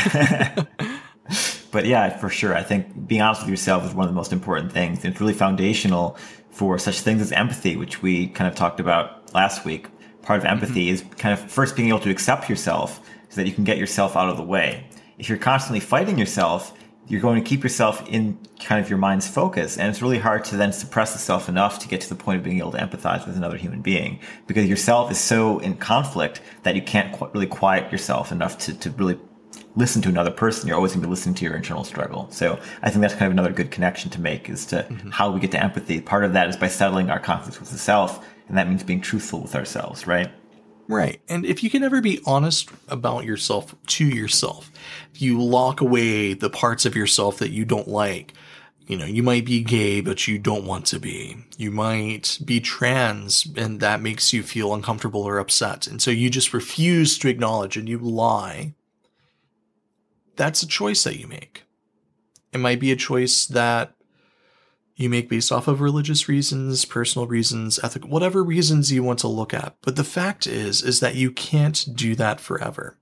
but 1.71 1.87
yeah, 1.87 2.17
for 2.17 2.29
sure. 2.29 2.55
I 2.55 2.63
think 2.63 3.07
being 3.07 3.21
honest 3.21 3.43
with 3.43 3.51
yourself 3.51 3.85
is 3.85 3.95
one 3.95 4.07
of 4.07 4.13
the 4.13 4.17
most 4.17 4.33
important 4.33 4.73
things. 4.73 5.05
It's 5.05 5.21
really 5.21 5.35
foundational 5.35 6.17
for 6.51 6.79
such 6.79 7.01
things 7.01 7.21
as 7.21 7.33
empathy, 7.33 7.77
which 7.77 8.03
we 8.03 8.29
kind 8.29 8.49
of 8.49 8.55
talked 8.55 8.81
about 8.81 9.35
last 9.35 9.65
week. 9.65 9.89
Part 10.23 10.41
of 10.41 10.47
empathy 10.47 10.87
mm-hmm. 10.87 11.09
is 11.09 11.17
kind 11.19 11.39
of 11.39 11.51
first 11.51 11.77
being 11.77 11.89
able 11.89 12.01
to 12.01 12.11
accept 12.11 12.49
yourself 12.49 13.01
so 13.29 13.37
that 13.37 13.47
you 13.47 13.53
can 13.53 13.65
get 13.65 13.79
yourself 13.79 14.17
out 14.17 14.29
of 14.29 14.37
the 14.37 14.43
way. 14.43 14.87
If 15.19 15.29
you're 15.29 15.39
constantly 15.39 15.81
fighting 15.81 16.19
yourself, 16.19 16.77
you're 17.09 17.21
going 17.21 17.43
to 17.43 17.49
keep 17.49 17.63
yourself 17.63 18.07
in 18.09 18.39
kind 18.61 18.83
of 18.83 18.91
your 18.91 18.99
mind's 18.99 19.29
focus. 19.29 19.79
And 19.79 19.89
it's 19.89 20.03
really 20.03 20.19
hard 20.19 20.45
to 20.47 20.57
then 20.57 20.73
suppress 20.73 21.13
the 21.13 21.19
self 21.19 21.49
enough 21.49 21.79
to 21.81 21.89
get 21.89 22.01
to 22.01 22.09
the 22.09 22.17
point 22.17 22.39
of 22.39 22.45
being 22.45 22.59
able 22.59 22.73
to 22.73 22.79
empathize 22.79 23.27
with 23.27 23.37
another 23.37 23.57
human 23.57 23.81
being 23.81 24.19
because 24.47 24.67
yourself 24.67 25.11
is 25.11 25.19
so 25.19 25.59
in 25.61 25.77
conflict 25.77 26.41
that 26.65 26.75
you 26.75 26.83
can't 26.83 27.15
really 27.33 27.47
quiet 27.47 27.93
yourself 27.93 28.33
enough 28.33 28.59
to, 28.59 28.75
to 28.79 28.91
really 28.91 29.19
listen 29.77 30.03
to 30.03 30.09
another 30.09 30.31
person. 30.31 30.67
You're 30.67 30.77
always 30.77 30.93
going 30.93 31.03
to 31.03 31.07
be 31.07 31.11
listening 31.11 31.35
to 31.37 31.45
your 31.45 31.55
internal 31.55 31.85
struggle. 31.85 32.29
So 32.31 32.59
I 32.83 32.91
think 32.91 33.03
that's 33.03 33.15
kind 33.15 33.27
of 33.27 33.33
another 33.33 33.53
good 33.53 33.71
connection 33.71 34.11
to 34.13 34.21
make 34.21 34.49
is 34.49 34.67
to 34.67 34.87
mm-hmm. 34.89 35.11
how 35.11 35.31
we 35.31 35.39
get 35.39 35.53
to 35.53 35.63
empathy. 35.63 36.01
Part 36.01 36.25
of 36.25 36.33
that 36.33 36.49
is 36.49 36.57
by 36.57 36.69
settling 36.69 37.11
our 37.11 37.21
conflicts 37.21 37.61
with 37.61 37.71
the 37.71 37.79
self. 37.79 38.27
And 38.49 38.57
that 38.57 38.69
means 38.69 38.83
being 38.83 39.01
truthful 39.01 39.41
with 39.41 39.55
ourselves, 39.55 40.07
right? 40.07 40.31
Right. 40.89 41.21
And 41.29 41.45
if 41.45 41.63
you 41.63 41.71
can 41.71 41.83
ever 41.83 42.01
be 42.01 42.21
honest 42.27 42.71
about 42.89 43.25
yourself 43.25 43.75
to 43.89 44.05
yourself, 44.07 44.71
if 45.13 45.21
you 45.21 45.43
lock 45.43 45.81
away 45.81 46.33
the 46.33 46.51
parts 46.51 46.87
of 46.87 46.95
yourself 46.95 47.39
that 47.39 47.51
you 47.51 47.65
don't 47.65 47.89
like, 47.89 48.33
you 48.87 48.97
know, 48.97 49.05
you 49.05 49.25
might 49.25 49.45
be 49.45 49.65
gay, 49.65 50.01
but 50.01 50.29
you 50.29 50.39
don't 50.39 50.65
want 50.65 50.87
to 50.87 51.01
be. 51.01 51.39
You 51.59 51.73
might 51.73 52.39
be 52.45 52.61
trans 52.61 53.49
and 53.57 53.81
that 53.81 54.01
makes 54.01 54.33
you 54.33 54.45
feel 54.45 54.73
uncomfortable 54.73 55.23
or 55.23 55.39
upset. 55.39 55.89
And 55.89 56.01
so 56.01 56.13
you 56.13 56.31
just 56.31 56.55
refuse 56.55 57.19
to 57.19 57.29
acknowledge 57.29 57.77
and 57.77 57.89
you 57.89 57.99
lie 57.99 58.75
that's 60.37 60.63
a 60.63 60.67
choice 60.67 61.05
that 61.05 61.19
you 61.19 61.27
make. 61.27 61.65
It 62.53 62.59
might 62.59 62.81
be 62.81 62.93
a 62.93 62.97
choice 62.97 63.47
that 63.47 63.95
you 64.95 65.11
make 65.11 65.29
based 65.29 65.53
off 65.53 65.69
of 65.69 65.83
religious 65.83 66.27
reasons, 66.27 66.87
personal 66.87 67.27
reasons, 67.27 67.79
ethical, 67.83 68.09
whatever 68.09 68.43
reasons 68.43 68.91
you 68.91 69.03
want 69.03 69.19
to 69.19 69.29
look 69.29 69.53
at. 69.53 69.77
But 69.83 69.97
the 69.97 70.05
fact 70.05 70.47
is, 70.47 70.83
is 70.83 71.01
that 71.01 71.15
you 71.15 71.31
can't 71.31 71.87
do 71.95 72.15
that 72.15 72.41
forever. 72.41 72.97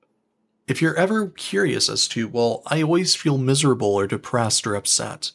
If 0.66 0.82
you're 0.82 0.96
ever 0.96 1.28
curious 1.28 1.88
as 1.88 2.08
to, 2.08 2.26
well, 2.26 2.62
I 2.66 2.82
always 2.82 3.14
feel 3.14 3.38
miserable 3.38 3.94
or 3.94 4.08
depressed 4.08 4.66
or 4.66 4.74
upset, 4.74 5.30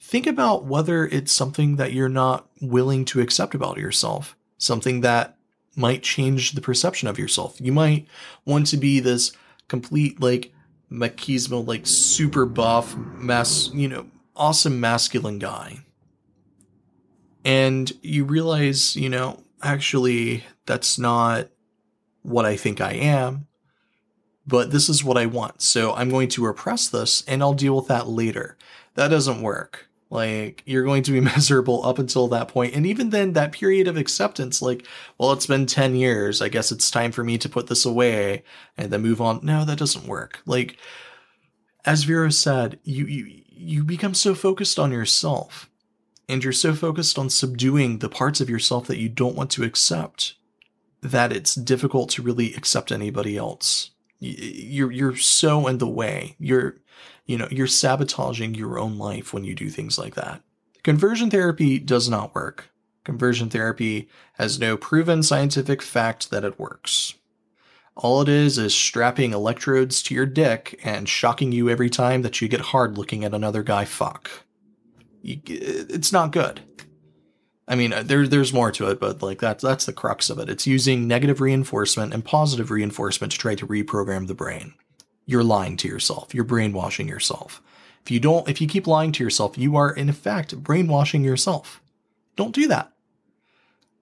think 0.00 0.28
about 0.28 0.64
whether 0.64 1.06
it's 1.06 1.32
something 1.32 1.76
that 1.76 1.92
you're 1.92 2.08
not 2.08 2.48
willing 2.60 3.04
to 3.06 3.20
accept 3.20 3.54
about 3.54 3.78
yourself, 3.78 4.36
something 4.58 5.00
that 5.00 5.36
might 5.74 6.04
change 6.04 6.52
the 6.52 6.60
perception 6.60 7.08
of 7.08 7.18
yourself. 7.18 7.60
You 7.60 7.72
might 7.72 8.06
want 8.44 8.68
to 8.68 8.76
be 8.76 9.00
this 9.00 9.32
complete, 9.66 10.20
like, 10.20 10.53
machismo, 10.94 11.66
like 11.66 11.86
super 11.86 12.46
buff, 12.46 12.96
mass, 12.96 13.70
you 13.74 13.88
know, 13.88 14.06
awesome 14.36 14.80
masculine 14.80 15.38
guy. 15.38 15.78
And 17.44 17.92
you 18.02 18.24
realize, 18.24 18.96
you 18.96 19.08
know, 19.08 19.42
actually, 19.62 20.44
that's 20.66 20.98
not 20.98 21.48
what 22.22 22.46
I 22.46 22.56
think 22.56 22.80
I 22.80 22.92
am, 22.92 23.46
but 24.46 24.70
this 24.70 24.88
is 24.88 25.04
what 25.04 25.18
I 25.18 25.26
want. 25.26 25.60
So 25.60 25.92
I'm 25.94 26.08
going 26.08 26.28
to 26.28 26.44
repress 26.44 26.88
this 26.88 27.22
and 27.26 27.42
I'll 27.42 27.54
deal 27.54 27.76
with 27.76 27.88
that 27.88 28.08
later. 28.08 28.56
That 28.94 29.08
doesn't 29.08 29.42
work. 29.42 29.88
Like, 30.14 30.62
you're 30.64 30.84
going 30.84 31.02
to 31.02 31.12
be 31.12 31.20
miserable 31.34 31.84
up 31.84 31.98
until 31.98 32.28
that 32.28 32.46
point. 32.46 32.74
And 32.74 32.86
even 32.86 33.10
then, 33.10 33.32
that 33.32 33.50
period 33.50 33.88
of 33.88 33.96
acceptance, 33.96 34.62
like, 34.62 34.86
well, 35.18 35.32
it's 35.32 35.46
been 35.46 35.66
10 35.66 35.96
years. 35.96 36.40
I 36.40 36.48
guess 36.48 36.70
it's 36.70 36.88
time 36.90 37.10
for 37.10 37.24
me 37.24 37.36
to 37.36 37.48
put 37.48 37.66
this 37.66 37.84
away 37.84 38.44
and 38.78 38.92
then 38.92 39.02
move 39.02 39.20
on. 39.20 39.40
No, 39.42 39.64
that 39.64 39.78
doesn't 39.78 40.06
work. 40.06 40.40
Like, 40.46 40.78
as 41.84 42.04
Vero 42.04 42.30
said, 42.30 42.78
you, 42.84 43.06
you, 43.06 43.42
you 43.48 43.84
become 43.84 44.14
so 44.14 44.36
focused 44.36 44.78
on 44.78 44.92
yourself 44.92 45.68
and 46.28 46.44
you're 46.44 46.52
so 46.52 46.74
focused 46.74 47.18
on 47.18 47.28
subduing 47.28 47.98
the 47.98 48.08
parts 48.08 48.40
of 48.40 48.48
yourself 48.48 48.86
that 48.86 48.98
you 48.98 49.08
don't 49.08 49.36
want 49.36 49.50
to 49.50 49.64
accept 49.64 50.34
that 51.02 51.32
it's 51.32 51.56
difficult 51.56 52.08
to 52.10 52.22
really 52.22 52.54
accept 52.54 52.92
anybody 52.92 53.36
else. 53.36 53.90
You're, 54.20 54.92
you're 54.92 55.16
so 55.16 55.66
in 55.66 55.78
the 55.78 55.88
way. 55.88 56.36
You're, 56.38 56.76
you 57.26 57.38
know, 57.38 57.48
you're 57.50 57.66
sabotaging 57.66 58.54
your 58.54 58.78
own 58.78 58.98
life 58.98 59.32
when 59.32 59.44
you 59.44 59.54
do 59.54 59.70
things 59.70 59.98
like 59.98 60.14
that. 60.14 60.42
Conversion 60.82 61.30
therapy 61.30 61.78
does 61.78 62.08
not 62.08 62.34
work. 62.34 62.70
Conversion 63.04 63.50
therapy 63.50 64.08
has 64.34 64.58
no 64.58 64.76
proven 64.76 65.22
scientific 65.22 65.82
fact 65.82 66.30
that 66.30 66.44
it 66.44 66.58
works. 66.58 67.14
All 67.96 68.20
it 68.22 68.28
is 68.28 68.58
is 68.58 68.74
strapping 68.74 69.32
electrodes 69.32 70.02
to 70.02 70.14
your 70.14 70.26
dick 70.26 70.80
and 70.82 71.08
shocking 71.08 71.52
you 71.52 71.70
every 71.70 71.88
time 71.88 72.22
that 72.22 72.40
you 72.40 72.48
get 72.48 72.60
hard 72.60 72.98
looking 72.98 73.24
at 73.24 73.34
another 73.34 73.62
guy 73.62 73.84
fuck. 73.84 74.30
It's 75.22 76.12
not 76.12 76.32
good. 76.32 76.60
I 77.66 77.76
mean, 77.76 77.94
uh, 77.94 78.02
there, 78.02 78.26
there's 78.26 78.52
more 78.52 78.70
to 78.72 78.90
it, 78.90 79.00
but 79.00 79.22
like 79.22 79.38
that's 79.38 79.62
that's 79.62 79.86
the 79.86 79.92
crux 79.92 80.28
of 80.28 80.38
it. 80.38 80.50
It's 80.50 80.66
using 80.66 81.08
negative 81.08 81.40
reinforcement 81.40 82.12
and 82.12 82.22
positive 82.22 82.70
reinforcement 82.70 83.32
to 83.32 83.38
try 83.38 83.54
to 83.54 83.66
reprogram 83.66 84.26
the 84.26 84.34
brain 84.34 84.74
you're 85.26 85.44
lying 85.44 85.76
to 85.78 85.88
yourself. 85.88 86.34
You're 86.34 86.44
brainwashing 86.44 87.08
yourself. 87.08 87.62
If 88.02 88.10
you 88.10 88.20
don't, 88.20 88.48
if 88.48 88.60
you 88.60 88.68
keep 88.68 88.86
lying 88.86 89.12
to 89.12 89.24
yourself, 89.24 89.56
you 89.56 89.76
are 89.76 89.90
in 89.90 90.08
effect 90.08 90.62
brainwashing 90.62 91.24
yourself. 91.24 91.80
Don't 92.36 92.54
do 92.54 92.66
that. 92.68 92.92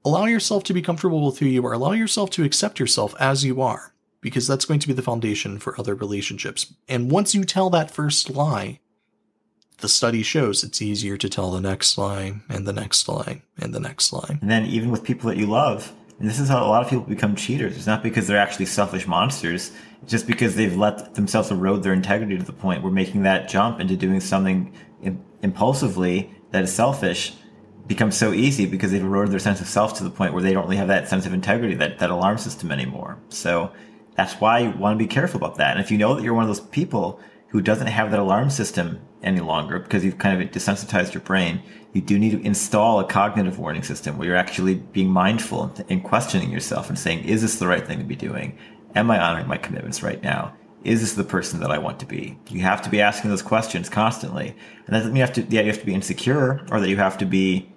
Allow 0.05 0.25
yourself 0.25 0.64
to 0.64 0.75
be 0.75 0.83
comfortable 0.83 1.25
with 1.25 1.38
who 1.38 1.47
you 1.47 1.64
are. 1.64 1.75
Allow 1.75 1.93
yourself 1.93 2.31
to 2.31 2.43
accept 2.43 2.81
yourself 2.81 3.14
as 3.21 3.45
you 3.45 3.62
are, 3.62 3.95
because 4.21 4.49
that's 4.49 4.64
going 4.64 4.81
to 4.81 4.88
be 4.88 4.95
the 4.95 5.02
foundation 5.02 5.61
for 5.61 5.79
other 5.79 5.95
relationships. 5.95 6.75
And 6.88 7.11
once 7.11 7.35
you 7.35 7.45
tell 7.45 7.71
that 7.71 7.93
first 7.93 8.29
lie, 8.29 8.81
the 9.79 9.88
study 9.88 10.23
shows 10.23 10.64
it's 10.64 10.83
easier 10.83 11.17
to 11.17 11.29
tell 11.29 11.52
the 11.52 11.61
next 11.61 11.97
lie 11.97 12.41
and 12.49 12.67
the 12.67 12.73
next 12.73 13.09
lie 13.09 13.43
and 13.59 13.73
the 13.73 13.81
next 13.81 14.12
lie. 14.12 14.38
And 14.41 14.50
then 14.50 14.67
even 14.67 14.91
with 14.91 15.05
people 15.05 15.29
that 15.29 15.38
you 15.38 15.47
love, 15.47 15.93
and 16.19 16.29
this 16.29 16.41
is 16.41 16.49
how 16.49 16.64
a 16.64 16.69
lot 16.69 16.83
of 16.83 16.91
people 16.91 17.05
become 17.05 17.37
cheaters. 17.37 17.76
It's 17.76 17.87
not 17.87 18.02
because 18.02 18.26
they're 18.26 18.38
actually 18.38 18.67
selfish 18.67 19.07
monsters. 19.07 19.73
Just 20.06 20.26
because 20.26 20.56
they've 20.56 20.76
let 20.76 21.14
themselves 21.14 21.50
erode 21.50 21.82
their 21.82 21.92
integrity 21.92 22.37
to 22.37 22.42
the 22.42 22.52
point 22.52 22.82
where 22.82 22.92
making 22.92 23.23
that 23.23 23.49
jump 23.49 23.80
into 23.80 23.97
doing 23.97 24.21
something 24.21 24.73
impulsively 25.42 26.30
that 26.50 26.64
is 26.64 26.73
selfish 26.73 27.35
becomes 27.87 28.16
so 28.16 28.32
easy 28.32 28.66
because 28.66 28.92
they've 28.92 29.02
eroded 29.02 29.32
their 29.32 29.38
sense 29.38 29.61
of 29.61 29.66
self 29.66 29.97
to 29.99 30.04
the 30.04 30.11
point 30.11 30.32
where 30.32 30.42
they 30.42 30.52
don't 30.52 30.64
really 30.64 30.76
have 30.76 30.88
that 30.88 31.09
sense 31.09 31.26
of 31.26 31.32
integrity, 31.32 31.75
that, 31.75 31.99
that 31.99 32.11
alarm 32.11 32.38
system 32.38 32.71
anymore. 32.71 33.18
So 33.28 33.73
that's 34.16 34.35
why 34.35 34.61
you 34.61 34.71
want 34.71 34.99
to 34.99 35.04
be 35.04 35.09
careful 35.09 35.38
about 35.38 35.56
that. 35.56 35.73
And 35.73 35.80
if 35.80 35.90
you 35.90 35.99
know 35.99 36.14
that 36.14 36.23
you're 36.23 36.35
one 36.35 36.44
of 36.44 36.49
those 36.49 36.61
people 36.61 37.21
who 37.49 37.61
doesn't 37.61 37.88
have 37.88 38.11
that 38.11 38.21
alarm 38.21 38.50
system 38.50 39.00
any 39.23 39.40
longer 39.40 39.78
because 39.78 40.04
you've 40.04 40.18
kind 40.18 40.40
of 40.40 40.50
desensitized 40.50 41.12
your 41.12 41.23
brain, 41.23 41.62
you 41.92 42.00
do 42.00 42.18
need 42.18 42.30
to 42.30 42.40
install 42.47 43.00
a 43.00 43.04
cognitive 43.04 43.59
warning 43.59 43.82
system 43.82 44.16
where 44.16 44.28
you're 44.28 44.37
actually 44.37 44.75
being 44.75 45.11
mindful 45.11 45.75
and 45.88 46.02
questioning 46.02 46.50
yourself 46.50 46.88
and 46.88 46.99
saying, 46.99 47.25
is 47.25 47.42
this 47.42 47.59
the 47.59 47.66
right 47.66 47.87
thing 47.87 47.99
to 47.99 48.04
be 48.04 48.16
doing? 48.16 48.56
Am 48.94 49.11
I 49.11 49.18
honoring 49.18 49.49
my 49.49 49.56
commitments 49.56 50.02
right 50.02 50.22
now? 50.22 50.54
Is 50.84 51.00
this 51.00 51.12
the 51.14 51.25
person 51.25 51.61
that 51.61 51.70
I 51.70 51.78
want 51.78 52.00
to 52.00 52.06
be? 52.06 52.38
You 52.49 52.61
have 52.62 52.82
to 52.82 52.90
be 52.90 53.00
asking 53.00 53.30
those 53.30 53.42
questions 53.42 53.88
constantly. 53.88 54.49
And 54.49 54.88
that 54.88 54.99
doesn't 54.99 55.12
mean 55.12 55.20
you 55.20 55.26
have 55.26 55.34
to, 55.34 55.42
yeah, 55.42 55.61
you 55.61 55.68
have 55.68 55.80
to 55.80 55.87
be 55.87 55.94
insecure 55.94 56.66
or 56.70 56.80
that 56.80 56.88
you 56.88 56.96
have 56.96 57.16
to 57.18 57.25
be 57.25 57.72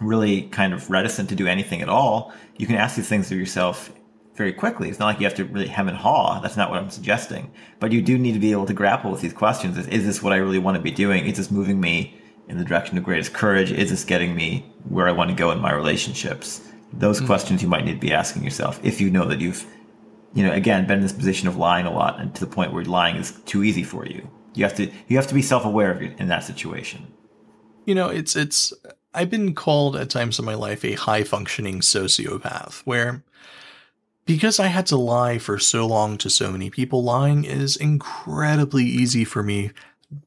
really 0.00 0.42
kind 0.42 0.72
of 0.72 0.90
reticent 0.90 1.28
to 1.28 1.34
do 1.34 1.46
anything 1.46 1.82
at 1.82 1.88
all. 1.88 2.32
You 2.56 2.66
can 2.66 2.76
ask 2.76 2.96
these 2.96 3.08
things 3.08 3.30
of 3.30 3.38
yourself 3.38 3.92
very 4.34 4.52
quickly. 4.52 4.88
It's 4.88 4.98
not 4.98 5.06
like 5.06 5.20
you 5.20 5.26
have 5.26 5.34
to 5.34 5.44
really 5.44 5.66
hem 5.66 5.88
and 5.88 5.96
haw. 5.96 6.40
That's 6.40 6.56
not 6.56 6.70
what 6.70 6.78
I'm 6.78 6.90
suggesting. 6.90 7.52
But 7.78 7.92
you 7.92 8.00
do 8.00 8.16
need 8.18 8.32
to 8.32 8.38
be 8.38 8.52
able 8.52 8.66
to 8.66 8.72
grapple 8.72 9.10
with 9.10 9.20
these 9.20 9.34
questions. 9.34 9.76
Is, 9.76 9.86
is 9.88 10.06
this 10.06 10.22
what 10.22 10.32
I 10.32 10.36
really 10.36 10.58
want 10.58 10.76
to 10.76 10.82
be 10.82 10.90
doing? 10.90 11.26
Is 11.26 11.36
this 11.36 11.50
moving 11.50 11.80
me 11.80 12.18
in 12.48 12.56
the 12.56 12.64
direction 12.64 12.96
of 12.96 13.04
greatest 13.04 13.34
courage? 13.34 13.70
Is 13.70 13.90
this 13.90 14.02
getting 14.04 14.34
me 14.34 14.64
where 14.88 15.06
I 15.06 15.12
want 15.12 15.30
to 15.30 15.36
go 15.36 15.50
in 15.50 15.60
my 15.60 15.72
relationships? 15.72 16.62
Those 16.92 17.18
mm-hmm. 17.18 17.26
questions 17.26 17.62
you 17.62 17.68
might 17.68 17.84
need 17.84 17.94
to 17.94 18.00
be 18.00 18.12
asking 18.12 18.42
yourself 18.42 18.80
if 18.82 19.00
you 19.00 19.10
know 19.10 19.26
that 19.26 19.40
you've, 19.40 19.66
you 20.32 20.44
know, 20.44 20.52
again, 20.52 20.86
been 20.86 20.98
in 20.98 21.02
this 21.02 21.12
position 21.12 21.48
of 21.48 21.56
lying 21.56 21.86
a 21.86 21.92
lot 21.92 22.20
and 22.20 22.34
to 22.34 22.40
the 22.40 22.50
point 22.50 22.72
where 22.72 22.84
lying 22.84 23.16
is 23.16 23.32
too 23.46 23.64
easy 23.64 23.82
for 23.82 24.06
you. 24.06 24.28
You 24.54 24.64
have 24.64 24.74
to 24.76 24.90
you 25.08 25.16
have 25.16 25.26
to 25.28 25.34
be 25.34 25.42
self 25.42 25.64
aware 25.64 25.90
of 25.90 26.02
it 26.02 26.18
in 26.18 26.28
that 26.28 26.44
situation. 26.44 27.12
You 27.84 27.94
know, 27.94 28.08
it's 28.08 28.36
it's 28.36 28.72
I've 29.14 29.30
been 29.30 29.54
called 29.54 29.96
at 29.96 30.10
times 30.10 30.38
in 30.38 30.44
my 30.44 30.54
life 30.54 30.84
a 30.84 30.94
high 30.94 31.24
functioning 31.24 31.80
sociopath, 31.80 32.80
where 32.80 33.24
because 34.26 34.60
I 34.60 34.68
had 34.68 34.86
to 34.86 34.96
lie 34.96 35.38
for 35.38 35.58
so 35.58 35.86
long 35.86 36.16
to 36.18 36.30
so 36.30 36.52
many 36.52 36.70
people, 36.70 37.02
lying 37.02 37.44
is 37.44 37.76
incredibly 37.76 38.84
easy 38.84 39.24
for 39.24 39.42
me. 39.42 39.72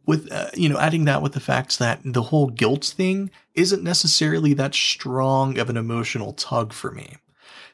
With, 0.05 0.31
uh, 0.31 0.49
you 0.53 0.69
know, 0.69 0.77
adding 0.77 1.05
that 1.05 1.21
with 1.21 1.33
the 1.33 1.41
fact 1.41 1.79
that 1.79 1.99
the 2.03 2.23
whole 2.23 2.47
guilt 2.47 2.85
thing 2.85 3.31
isn't 3.53 3.83
necessarily 3.83 4.53
that 4.53 4.73
strong 4.73 5.57
of 5.57 5.69
an 5.69 5.75
emotional 5.75 6.31
tug 6.33 6.71
for 6.71 6.91
me. 6.91 7.17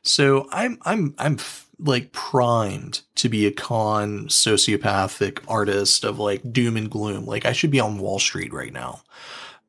So 0.01 0.47
I'm, 0.51 0.79
I'm, 0.83 1.13
I'm 1.19 1.33
f- 1.35 1.68
like 1.79 2.11
primed 2.11 3.01
to 3.15 3.29
be 3.29 3.47
a 3.47 3.51
con 3.51 4.27
sociopathic 4.27 5.39
artist 5.47 6.03
of 6.03 6.19
like 6.19 6.51
doom 6.51 6.75
and 6.75 6.91
gloom. 6.91 7.25
Like 7.25 7.45
I 7.45 7.53
should 7.53 7.71
be 7.71 7.79
on 7.79 7.97
Wall 7.97 8.19
Street 8.19 8.51
right 8.51 8.73
now. 8.73 9.01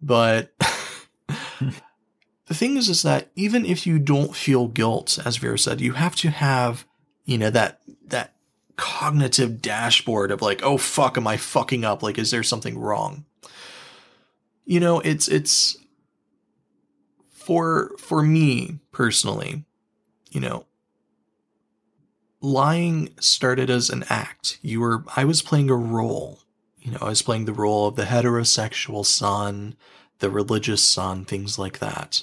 But 0.03 0.53
the 1.59 2.55
thing 2.55 2.77
is, 2.77 2.89
is 2.89 3.03
that 3.03 3.31
even 3.37 3.65
if 3.65 3.87
you 3.87 3.99
don't 3.99 4.35
feel 4.35 4.67
guilt, 4.67 5.19
as 5.25 5.37
Vero 5.37 5.57
said, 5.57 5.81
you 5.81 5.93
have 5.93 6.17
to 6.17 6.31
have, 6.31 6.85
you 7.25 7.39
know, 7.39 7.51
that, 7.51 7.81
that 8.07 8.35
cognitive 8.77 9.63
dashboard 9.63 10.33
of 10.33 10.43
like, 10.43 10.63
oh 10.65 10.79
fuck, 10.79 11.17
am 11.17 11.27
I 11.27 11.37
fucking 11.37 11.85
up? 11.85 12.03
Like, 12.03 12.19
is 12.19 12.33
there 12.33 12.43
something 12.43 12.79
wrong? 12.79 13.25
You 14.65 14.81
know, 14.81 15.01
it's, 15.01 15.29
it's 15.29 15.77
for, 17.31 17.93
for 17.99 18.23
me 18.23 18.79
personally, 18.91 19.65
you 20.31 20.41
know, 20.41 20.67
lying 22.41 23.11
started 23.21 23.71
as 23.71 23.91
an 23.91 24.05
act. 24.09 24.59
You 24.63 24.81
were, 24.81 25.05
I 25.17 25.25
was 25.25 25.43
playing 25.43 25.71
a 25.71 25.77
role. 25.77 26.41
You 26.81 26.93
know, 26.93 26.99
I 27.03 27.11
was 27.11 27.23
playing 27.23 27.45
the 27.45 27.53
role 27.53 27.89
of 27.89 27.97
the 27.97 28.05
heterosexual 28.05 29.05
son, 29.05 29.77
the 30.21 30.31
religious 30.31 30.83
son, 30.83 31.25
things 31.25 31.59
like 31.59 31.79
that. 31.79 32.23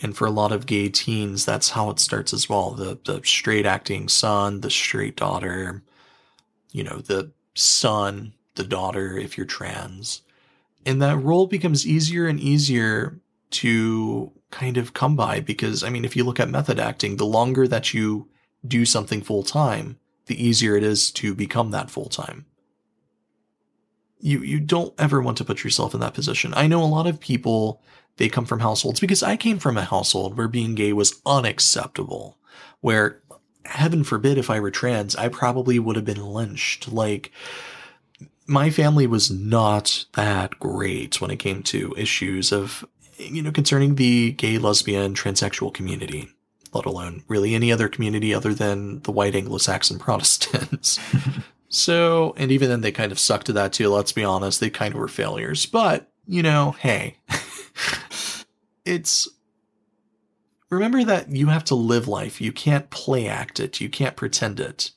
And 0.00 0.16
for 0.16 0.26
a 0.26 0.32
lot 0.32 0.50
of 0.50 0.66
gay 0.66 0.88
teens, 0.88 1.44
that's 1.44 1.70
how 1.70 1.88
it 1.90 2.00
starts 2.00 2.32
as 2.32 2.48
well. 2.48 2.72
The 2.72 2.98
the 3.04 3.20
straight 3.24 3.66
acting 3.66 4.08
son, 4.08 4.60
the 4.60 4.70
straight 4.70 5.16
daughter, 5.16 5.82
you 6.72 6.82
know, 6.82 6.98
the 6.98 7.30
son, 7.54 8.32
the 8.56 8.64
daughter 8.64 9.16
if 9.16 9.36
you're 9.36 9.46
trans. 9.46 10.22
And 10.84 11.00
that 11.00 11.18
role 11.18 11.46
becomes 11.46 11.86
easier 11.86 12.26
and 12.26 12.40
easier 12.40 13.20
to 13.50 14.32
kind 14.50 14.76
of 14.76 14.94
come 14.94 15.14
by 15.14 15.38
because 15.40 15.84
I 15.84 15.90
mean 15.90 16.04
if 16.04 16.16
you 16.16 16.24
look 16.24 16.40
at 16.40 16.48
method 16.48 16.80
acting, 16.80 17.16
the 17.16 17.26
longer 17.26 17.68
that 17.68 17.94
you 17.94 18.28
do 18.66 18.84
something 18.84 19.22
full 19.22 19.42
time, 19.42 19.98
the 20.26 20.42
easier 20.42 20.76
it 20.76 20.84
is 20.84 21.10
to 21.12 21.34
become 21.34 21.70
that 21.70 21.90
full 21.90 22.08
time 22.08 22.46
you 24.22 24.40
you 24.40 24.60
don't 24.60 24.94
ever 24.98 25.20
want 25.20 25.36
to 25.38 25.44
put 25.44 25.64
yourself 25.64 25.92
in 25.92 26.00
that 26.00 26.14
position. 26.14 26.54
I 26.54 26.68
know 26.68 26.82
a 26.82 26.86
lot 26.86 27.06
of 27.06 27.20
people 27.20 27.82
they 28.16 28.28
come 28.28 28.46
from 28.46 28.60
households 28.60 29.00
because 29.00 29.22
I 29.22 29.36
came 29.36 29.58
from 29.58 29.76
a 29.76 29.84
household 29.84 30.38
where 30.38 30.48
being 30.48 30.74
gay 30.74 30.92
was 30.92 31.20
unacceptable. 31.26 32.38
Where 32.80 33.20
heaven 33.64 34.04
forbid 34.04 34.38
if 34.38 34.48
I 34.48 34.60
were 34.60 34.70
trans, 34.70 35.16
I 35.16 35.28
probably 35.28 35.78
would 35.78 35.96
have 35.96 36.04
been 36.04 36.24
lynched. 36.24 36.90
Like 36.90 37.32
my 38.46 38.70
family 38.70 39.06
was 39.06 39.30
not 39.30 40.04
that 40.14 40.58
great 40.58 41.20
when 41.20 41.30
it 41.30 41.38
came 41.38 41.62
to 41.64 41.94
issues 41.98 42.52
of 42.52 42.84
you 43.18 43.42
know 43.42 43.52
concerning 43.52 43.96
the 43.96 44.32
gay, 44.32 44.56
lesbian, 44.56 45.14
transsexual 45.14 45.74
community, 45.74 46.28
let 46.72 46.86
alone 46.86 47.22
really 47.28 47.54
any 47.54 47.70
other 47.70 47.88
community 47.88 48.32
other 48.34 48.54
than 48.54 49.00
the 49.00 49.12
white 49.12 49.34
Anglo-Saxon 49.34 49.98
Protestants. 49.98 50.98
So, 51.74 52.34
and 52.36 52.52
even 52.52 52.68
then 52.68 52.82
they 52.82 52.92
kind 52.92 53.12
of 53.12 53.18
sucked 53.18 53.46
to 53.46 53.54
that 53.54 53.72
too, 53.72 53.88
let's 53.88 54.12
be 54.12 54.22
honest. 54.22 54.60
They 54.60 54.68
kind 54.68 54.92
of 54.92 55.00
were 55.00 55.08
failures. 55.08 55.64
But, 55.64 56.12
you 56.26 56.42
know, 56.42 56.72
hey, 56.72 57.16
it's, 58.84 59.26
remember 60.68 61.02
that 61.02 61.30
you 61.30 61.46
have 61.46 61.64
to 61.64 61.74
live 61.74 62.06
life. 62.06 62.42
You 62.42 62.52
can't 62.52 62.90
play 62.90 63.26
act 63.26 63.58
it. 63.58 63.80
You 63.80 63.88
can't 63.88 64.16
pretend 64.16 64.60
it. 64.60 64.90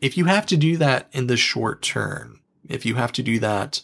If 0.00 0.18
you 0.18 0.24
have 0.24 0.44
to 0.46 0.56
do 0.56 0.76
that 0.76 1.08
in 1.12 1.28
the 1.28 1.36
short 1.36 1.82
term, 1.82 2.40
if 2.68 2.84
you 2.84 2.96
have 2.96 3.12
to 3.12 3.22
do 3.22 3.38
that 3.38 3.80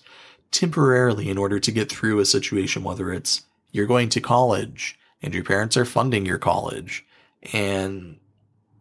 temporarily 0.51 1.31
in 1.31 1.39
order 1.39 1.61
to 1.61 1.71
get 1.71 1.89
through 1.89 2.19
a 2.19 2.25
situation, 2.25 2.83
whether 2.83 3.13
it's 3.13 3.43
you're 3.71 3.87
going 3.87 4.09
to 4.09 4.21
college 4.21 4.99
and 5.23 5.35
your 5.35 5.45
parents 5.45 5.77
are 5.77 5.85
funding 5.85 6.27
your 6.27 6.39
college 6.39 7.07
and 7.53 8.19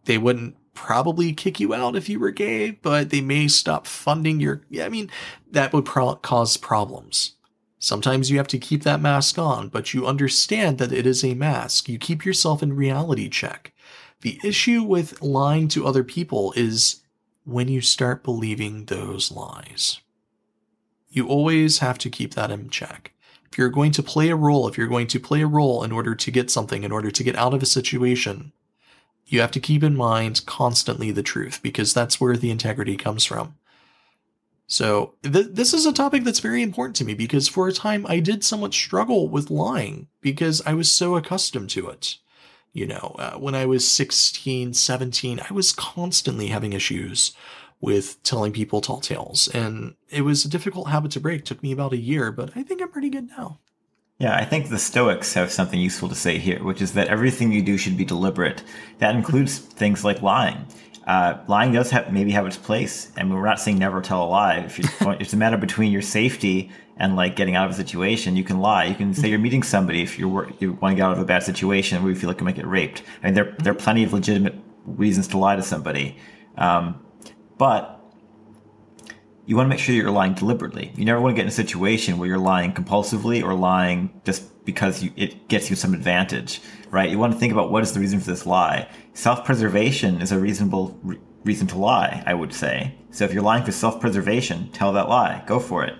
they 0.04 0.18
wouldn't 0.18 0.56
probably 0.74 1.32
kick 1.32 1.60
you 1.60 1.74
out 1.74 1.96
if 1.96 2.08
you 2.08 2.18
were 2.18 2.30
gay, 2.30 2.70
but 2.70 3.10
they 3.10 3.20
may 3.20 3.48
stop 3.48 3.86
funding 3.86 4.40
your. 4.40 4.62
Yeah, 4.68 4.86
I 4.86 4.88
mean, 4.88 5.10
that 5.50 5.72
would 5.72 5.84
pro- 5.84 6.16
cause 6.16 6.56
problems. 6.56 7.34
Sometimes 7.78 8.30
you 8.30 8.36
have 8.36 8.48
to 8.48 8.58
keep 8.58 8.84
that 8.84 9.00
mask 9.00 9.38
on, 9.38 9.68
but 9.68 9.92
you 9.92 10.06
understand 10.06 10.78
that 10.78 10.92
it 10.92 11.06
is 11.06 11.24
a 11.24 11.34
mask. 11.34 11.88
You 11.88 11.98
keep 11.98 12.24
yourself 12.24 12.62
in 12.62 12.76
reality 12.76 13.28
check. 13.28 13.72
The 14.20 14.38
issue 14.44 14.84
with 14.84 15.20
lying 15.20 15.66
to 15.68 15.86
other 15.86 16.04
people 16.04 16.52
is 16.56 17.02
when 17.44 17.66
you 17.66 17.80
start 17.80 18.22
believing 18.22 18.84
those 18.84 19.32
lies. 19.32 20.00
You 21.08 21.26
always 21.26 21.80
have 21.80 21.98
to 21.98 22.10
keep 22.10 22.34
that 22.34 22.52
in 22.52 22.70
check. 22.70 23.12
If 23.52 23.58
you're 23.58 23.68
going 23.68 23.92
to 23.92 24.02
play 24.02 24.30
a 24.30 24.36
role, 24.36 24.66
if 24.66 24.78
you're 24.78 24.86
going 24.86 25.08
to 25.08 25.20
play 25.20 25.42
a 25.42 25.46
role 25.46 25.84
in 25.84 25.92
order 25.92 26.14
to 26.14 26.30
get 26.30 26.50
something, 26.50 26.84
in 26.84 26.90
order 26.90 27.10
to 27.10 27.22
get 27.22 27.36
out 27.36 27.52
of 27.52 27.62
a 27.62 27.66
situation, 27.66 28.52
you 29.26 29.42
have 29.42 29.50
to 29.50 29.60
keep 29.60 29.82
in 29.82 29.94
mind 29.94 30.46
constantly 30.46 31.10
the 31.10 31.22
truth 31.22 31.60
because 31.62 31.92
that's 31.92 32.18
where 32.18 32.34
the 32.34 32.50
integrity 32.50 32.96
comes 32.96 33.26
from. 33.26 33.56
So, 34.66 35.16
th- 35.22 35.48
this 35.50 35.74
is 35.74 35.84
a 35.84 35.92
topic 35.92 36.24
that's 36.24 36.40
very 36.40 36.62
important 36.62 36.96
to 36.96 37.04
me 37.04 37.12
because 37.12 37.46
for 37.46 37.68
a 37.68 37.74
time 37.74 38.06
I 38.08 38.20
did 38.20 38.42
somewhat 38.42 38.72
struggle 38.72 39.28
with 39.28 39.50
lying 39.50 40.08
because 40.22 40.62
I 40.64 40.72
was 40.72 40.90
so 40.90 41.16
accustomed 41.16 41.68
to 41.70 41.90
it. 41.90 42.16
You 42.72 42.86
know, 42.86 43.16
uh, 43.18 43.32
when 43.32 43.54
I 43.54 43.66
was 43.66 43.86
16, 43.86 44.72
17, 44.72 45.40
I 45.40 45.52
was 45.52 45.72
constantly 45.72 46.46
having 46.46 46.72
issues 46.72 47.32
with 47.82 48.22
telling 48.22 48.52
people 48.52 48.80
tall 48.80 49.00
tales, 49.00 49.48
and 49.48 49.96
it 50.08 50.22
was 50.22 50.46
a 50.46 50.48
difficult 50.48 50.88
habit 50.88 51.10
to 51.10 51.20
break. 51.20 51.40
It 51.40 51.46
took 51.46 51.62
me 51.62 51.72
about 51.72 51.92
a 51.92 51.98
year, 51.98 52.32
but 52.32 52.56
I 52.56 52.62
think 52.62 52.80
I'm 52.80 52.88
pretty 52.88 53.10
good 53.10 53.28
now. 53.28 53.58
Yeah, 54.18 54.36
I 54.36 54.44
think 54.44 54.68
the 54.68 54.78
Stoics 54.78 55.34
have 55.34 55.50
something 55.50 55.80
useful 55.80 56.08
to 56.08 56.14
say 56.14 56.38
here, 56.38 56.62
which 56.62 56.80
is 56.80 56.92
that 56.92 57.08
everything 57.08 57.50
you 57.50 57.60
do 57.60 57.76
should 57.76 57.96
be 57.96 58.04
deliberate. 58.04 58.62
That 58.98 59.16
includes 59.16 59.58
things 59.58 60.04
like 60.04 60.22
lying. 60.22 60.64
Uh, 61.08 61.38
lying 61.48 61.72
does 61.72 61.90
have, 61.90 62.12
maybe 62.12 62.30
have 62.30 62.46
its 62.46 62.56
place. 62.56 63.10
Mean, 63.16 63.30
we're 63.30 63.44
not 63.44 63.58
saying 63.58 63.78
never 63.78 64.00
tell 64.00 64.22
a 64.22 64.26
lie. 64.26 64.58
If 64.58 64.78
it's 65.20 65.32
a 65.32 65.36
matter 65.36 65.56
between 65.56 65.90
your 65.90 66.02
safety 66.02 66.70
and 66.98 67.16
like 67.16 67.34
getting 67.34 67.56
out 67.56 67.66
of 67.66 67.72
a 67.72 67.74
situation, 67.74 68.36
you 68.36 68.44
can 68.44 68.60
lie. 68.60 68.84
You 68.84 68.94
can 68.94 69.12
say 69.12 69.28
you're 69.28 69.40
meeting 69.40 69.64
somebody 69.64 70.02
if 70.02 70.18
you're 70.18 70.52
you 70.60 70.74
want 70.74 70.92
to 70.92 70.96
get 70.96 71.02
out 71.02 71.14
of 71.14 71.18
a 71.18 71.24
bad 71.24 71.42
situation 71.42 72.00
where 72.00 72.12
you 72.12 72.18
feel 72.18 72.28
like 72.28 72.38
you 72.38 72.44
might 72.44 72.54
get 72.54 72.66
raped. 72.66 73.02
I 73.22 73.26
mean, 73.26 73.34
there 73.34 73.56
there 73.58 73.72
are 73.72 73.76
plenty 73.76 74.04
of 74.04 74.12
legitimate 74.12 74.54
reasons 74.86 75.26
to 75.28 75.38
lie 75.38 75.56
to 75.56 75.62
somebody, 75.62 76.16
um, 76.58 77.04
but 77.62 78.00
you 79.46 79.54
want 79.54 79.66
to 79.66 79.70
make 79.70 79.78
sure 79.78 79.94
you're 79.94 80.10
lying 80.10 80.34
deliberately. 80.34 80.90
You 80.96 81.04
never 81.04 81.20
want 81.20 81.36
to 81.36 81.36
get 81.36 81.42
in 81.42 81.48
a 81.48 81.52
situation 81.52 82.18
where 82.18 82.26
you're 82.26 82.36
lying 82.36 82.72
compulsively 82.72 83.40
or 83.40 83.54
lying 83.54 84.20
just 84.24 84.64
because 84.64 85.00
you, 85.00 85.12
it 85.14 85.46
gets 85.46 85.70
you 85.70 85.76
some 85.76 85.94
advantage, 85.94 86.60
right? 86.90 87.08
You 87.08 87.20
want 87.20 87.34
to 87.34 87.38
think 87.38 87.52
about 87.52 87.70
what 87.70 87.84
is 87.84 87.92
the 87.92 88.00
reason 88.00 88.18
for 88.18 88.26
this 88.26 88.46
lie. 88.46 88.88
Self-preservation 89.14 90.20
is 90.20 90.32
a 90.32 90.40
reasonable 90.40 90.98
re- 91.04 91.20
reason 91.44 91.68
to 91.68 91.78
lie, 91.78 92.24
I 92.26 92.34
would 92.34 92.52
say. 92.52 92.96
So 93.12 93.24
if 93.26 93.32
you're 93.32 93.44
lying 93.44 93.62
for 93.62 93.70
self-preservation, 93.70 94.72
tell 94.72 94.92
that 94.94 95.08
lie, 95.08 95.44
go 95.46 95.60
for 95.60 95.84
it. 95.84 95.94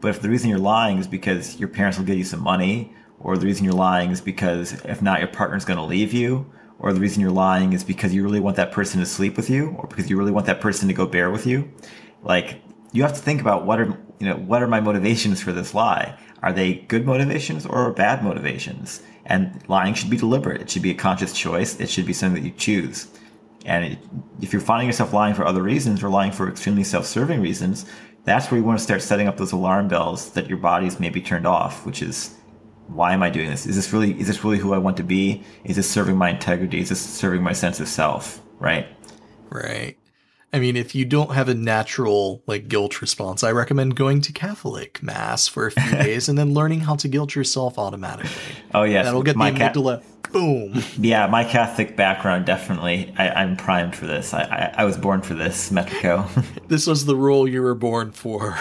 But 0.00 0.10
if 0.10 0.22
the 0.22 0.28
reason 0.28 0.50
you're 0.50 0.60
lying 0.60 0.98
is 0.98 1.08
because 1.08 1.58
your 1.58 1.68
parents 1.68 1.98
will 1.98 2.04
give 2.04 2.18
you 2.18 2.22
some 2.22 2.44
money, 2.44 2.94
or 3.18 3.36
the 3.36 3.46
reason 3.46 3.64
you're 3.64 3.74
lying 3.74 4.12
is 4.12 4.20
because 4.20 4.84
if 4.84 5.02
not, 5.02 5.18
your 5.18 5.26
partner's 5.26 5.64
going 5.64 5.78
to 5.78 5.84
leave 5.84 6.12
you, 6.12 6.46
or 6.78 6.92
the 6.92 7.00
reason 7.00 7.20
you're 7.20 7.30
lying 7.30 7.72
is 7.72 7.84
because 7.84 8.14
you 8.14 8.22
really 8.22 8.40
want 8.40 8.56
that 8.56 8.72
person 8.72 9.00
to 9.00 9.06
sleep 9.06 9.36
with 9.36 9.50
you, 9.50 9.74
or 9.78 9.86
because 9.86 10.08
you 10.08 10.16
really 10.16 10.30
want 10.30 10.46
that 10.46 10.60
person 10.60 10.88
to 10.88 10.94
go 10.94 11.06
bear 11.06 11.30
with 11.30 11.46
you, 11.46 11.70
like 12.22 12.62
you 12.92 13.02
have 13.02 13.14
to 13.14 13.20
think 13.20 13.40
about 13.40 13.66
what 13.66 13.80
are 13.80 13.98
you 14.18 14.26
know 14.28 14.36
what 14.36 14.62
are 14.62 14.68
my 14.68 14.80
motivations 14.80 15.40
for 15.42 15.52
this 15.52 15.74
lie? 15.74 16.18
Are 16.42 16.52
they 16.52 16.74
good 16.74 17.04
motivations 17.04 17.66
or 17.66 17.92
bad 17.92 18.22
motivations? 18.22 19.02
And 19.24 19.62
lying 19.68 19.94
should 19.94 20.10
be 20.10 20.16
deliberate. 20.16 20.62
It 20.62 20.70
should 20.70 20.82
be 20.82 20.90
a 20.90 20.94
conscious 20.94 21.32
choice. 21.32 21.78
It 21.80 21.90
should 21.90 22.06
be 22.06 22.12
something 22.12 22.42
that 22.42 22.48
you 22.48 22.54
choose. 22.54 23.08
And 23.66 23.84
it, 23.84 23.98
if 24.40 24.52
you're 24.52 24.62
finding 24.62 24.86
yourself 24.86 25.12
lying 25.12 25.34
for 25.34 25.44
other 25.44 25.62
reasons 25.62 26.02
or 26.02 26.08
lying 26.08 26.32
for 26.32 26.48
extremely 26.48 26.84
self-serving 26.84 27.40
reasons 27.42 27.84
that's 28.28 28.50
where 28.50 28.60
you 28.60 28.64
want 28.64 28.78
to 28.78 28.84
start 28.84 29.00
setting 29.00 29.26
up 29.26 29.38
those 29.38 29.52
alarm 29.52 29.88
bells 29.88 30.32
that 30.32 30.48
your 30.48 30.58
body's 30.58 31.00
maybe 31.00 31.20
turned 31.20 31.46
off 31.46 31.86
which 31.86 32.02
is 32.02 32.37
why 32.88 33.12
am 33.12 33.22
i 33.22 33.30
doing 33.30 33.48
this 33.48 33.66
is 33.66 33.76
this 33.76 33.92
really 33.92 34.18
is 34.20 34.26
this 34.26 34.44
really 34.44 34.58
who 34.58 34.72
i 34.72 34.78
want 34.78 34.96
to 34.96 35.02
be 35.02 35.42
is 35.64 35.76
this 35.76 35.88
serving 35.88 36.16
my 36.16 36.30
integrity 36.30 36.80
is 36.80 36.88
this 36.88 37.00
serving 37.00 37.42
my 37.42 37.52
sense 37.52 37.80
of 37.80 37.88
self 37.88 38.40
right 38.58 38.86
right 39.50 39.96
I 40.52 40.60
mean, 40.60 40.76
if 40.76 40.94
you 40.94 41.04
don't 41.04 41.32
have 41.32 41.48
a 41.50 41.54
natural 41.54 42.42
like 42.46 42.68
guilt 42.68 43.02
response, 43.02 43.44
I 43.44 43.52
recommend 43.52 43.96
going 43.96 44.22
to 44.22 44.32
Catholic 44.32 45.02
mass 45.02 45.46
for 45.46 45.66
a 45.66 45.70
few 45.70 45.90
days 46.02 46.28
and 46.28 46.38
then 46.38 46.54
learning 46.54 46.80
how 46.80 46.96
to 46.96 47.08
guilt 47.08 47.34
yourself 47.34 47.78
automatically. 47.78 48.30
Oh 48.72 48.84
yes, 48.84 49.04
that'll 49.04 49.22
get 49.22 49.36
my 49.36 49.50
the 49.50 49.58
amygdala. 49.58 50.00
Ca- 50.00 50.32
boom. 50.32 50.82
Yeah, 50.98 51.26
my 51.26 51.44
Catholic 51.44 51.96
background 51.96 52.46
definitely. 52.46 53.12
I, 53.18 53.42
am 53.42 53.56
primed 53.56 53.94
for 53.94 54.06
this. 54.06 54.32
I, 54.32 54.42
I, 54.42 54.74
I, 54.78 54.84
was 54.84 54.96
born 54.96 55.20
for 55.20 55.34
this, 55.34 55.70
Metrico. 55.70 56.26
this 56.68 56.86
was 56.86 57.04
the 57.04 57.16
role 57.16 57.46
you 57.48 57.62
were 57.62 57.74
born 57.74 58.12
for. 58.12 58.58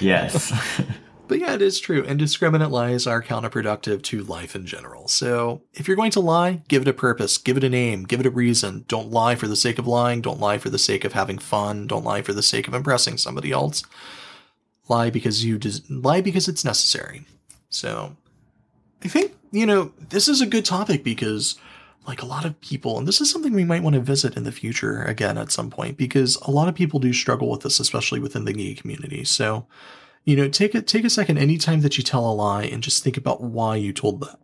yes. 0.00 0.52
But 1.28 1.40
yeah, 1.40 1.54
it 1.54 1.62
is 1.62 1.78
true. 1.78 2.02
Indiscriminate 2.02 2.70
lies 2.70 3.06
are 3.06 3.22
counterproductive 3.22 4.02
to 4.04 4.22
life 4.22 4.56
in 4.56 4.64
general. 4.64 5.08
So 5.08 5.62
if 5.74 5.86
you're 5.86 5.96
going 5.96 6.10
to 6.12 6.20
lie, 6.20 6.62
give 6.68 6.82
it 6.82 6.88
a 6.88 6.94
purpose, 6.94 7.36
give 7.36 7.58
it 7.58 7.64
a 7.64 7.68
name, 7.68 8.04
give 8.04 8.18
it 8.18 8.26
a 8.26 8.30
reason. 8.30 8.86
Don't 8.88 9.10
lie 9.10 9.34
for 9.34 9.46
the 9.46 9.54
sake 9.54 9.78
of 9.78 9.86
lying. 9.86 10.22
Don't 10.22 10.40
lie 10.40 10.56
for 10.56 10.70
the 10.70 10.78
sake 10.78 11.04
of 11.04 11.12
having 11.12 11.38
fun. 11.38 11.86
Don't 11.86 12.04
lie 12.04 12.22
for 12.22 12.32
the 12.32 12.42
sake 12.42 12.66
of 12.66 12.74
impressing 12.74 13.18
somebody 13.18 13.52
else. 13.52 13.82
Lie 14.88 15.10
because 15.10 15.44
you 15.44 15.58
des- 15.58 15.82
lie 15.90 16.22
because 16.22 16.48
it's 16.48 16.64
necessary. 16.64 17.26
So 17.68 18.16
I 19.04 19.08
think, 19.08 19.34
you 19.52 19.66
know, 19.66 19.92
this 20.08 20.28
is 20.28 20.40
a 20.40 20.46
good 20.46 20.64
topic 20.64 21.04
because 21.04 21.56
like 22.06 22.22
a 22.22 22.26
lot 22.26 22.46
of 22.46 22.58
people, 22.62 22.96
and 22.96 23.06
this 23.06 23.20
is 23.20 23.30
something 23.30 23.52
we 23.52 23.66
might 23.66 23.82
want 23.82 23.92
to 23.94 24.00
visit 24.00 24.34
in 24.34 24.44
the 24.44 24.52
future 24.52 25.02
again 25.02 25.36
at 25.36 25.52
some 25.52 25.68
point, 25.68 25.98
because 25.98 26.36
a 26.36 26.50
lot 26.50 26.68
of 26.68 26.74
people 26.74 26.98
do 26.98 27.12
struggle 27.12 27.50
with 27.50 27.60
this, 27.60 27.78
especially 27.78 28.18
within 28.18 28.46
the 28.46 28.54
gay 28.54 28.72
community. 28.72 29.24
So 29.24 29.66
you 30.24 30.36
know, 30.36 30.48
take 30.48 30.74
a 30.74 30.82
take 30.82 31.04
a 31.04 31.10
second 31.10 31.38
anytime 31.38 31.80
that 31.80 31.96
you 31.96 32.04
tell 32.04 32.30
a 32.30 32.32
lie 32.32 32.64
and 32.64 32.82
just 32.82 33.02
think 33.02 33.16
about 33.16 33.40
why 33.40 33.76
you 33.76 33.92
told 33.92 34.20
that. 34.20 34.38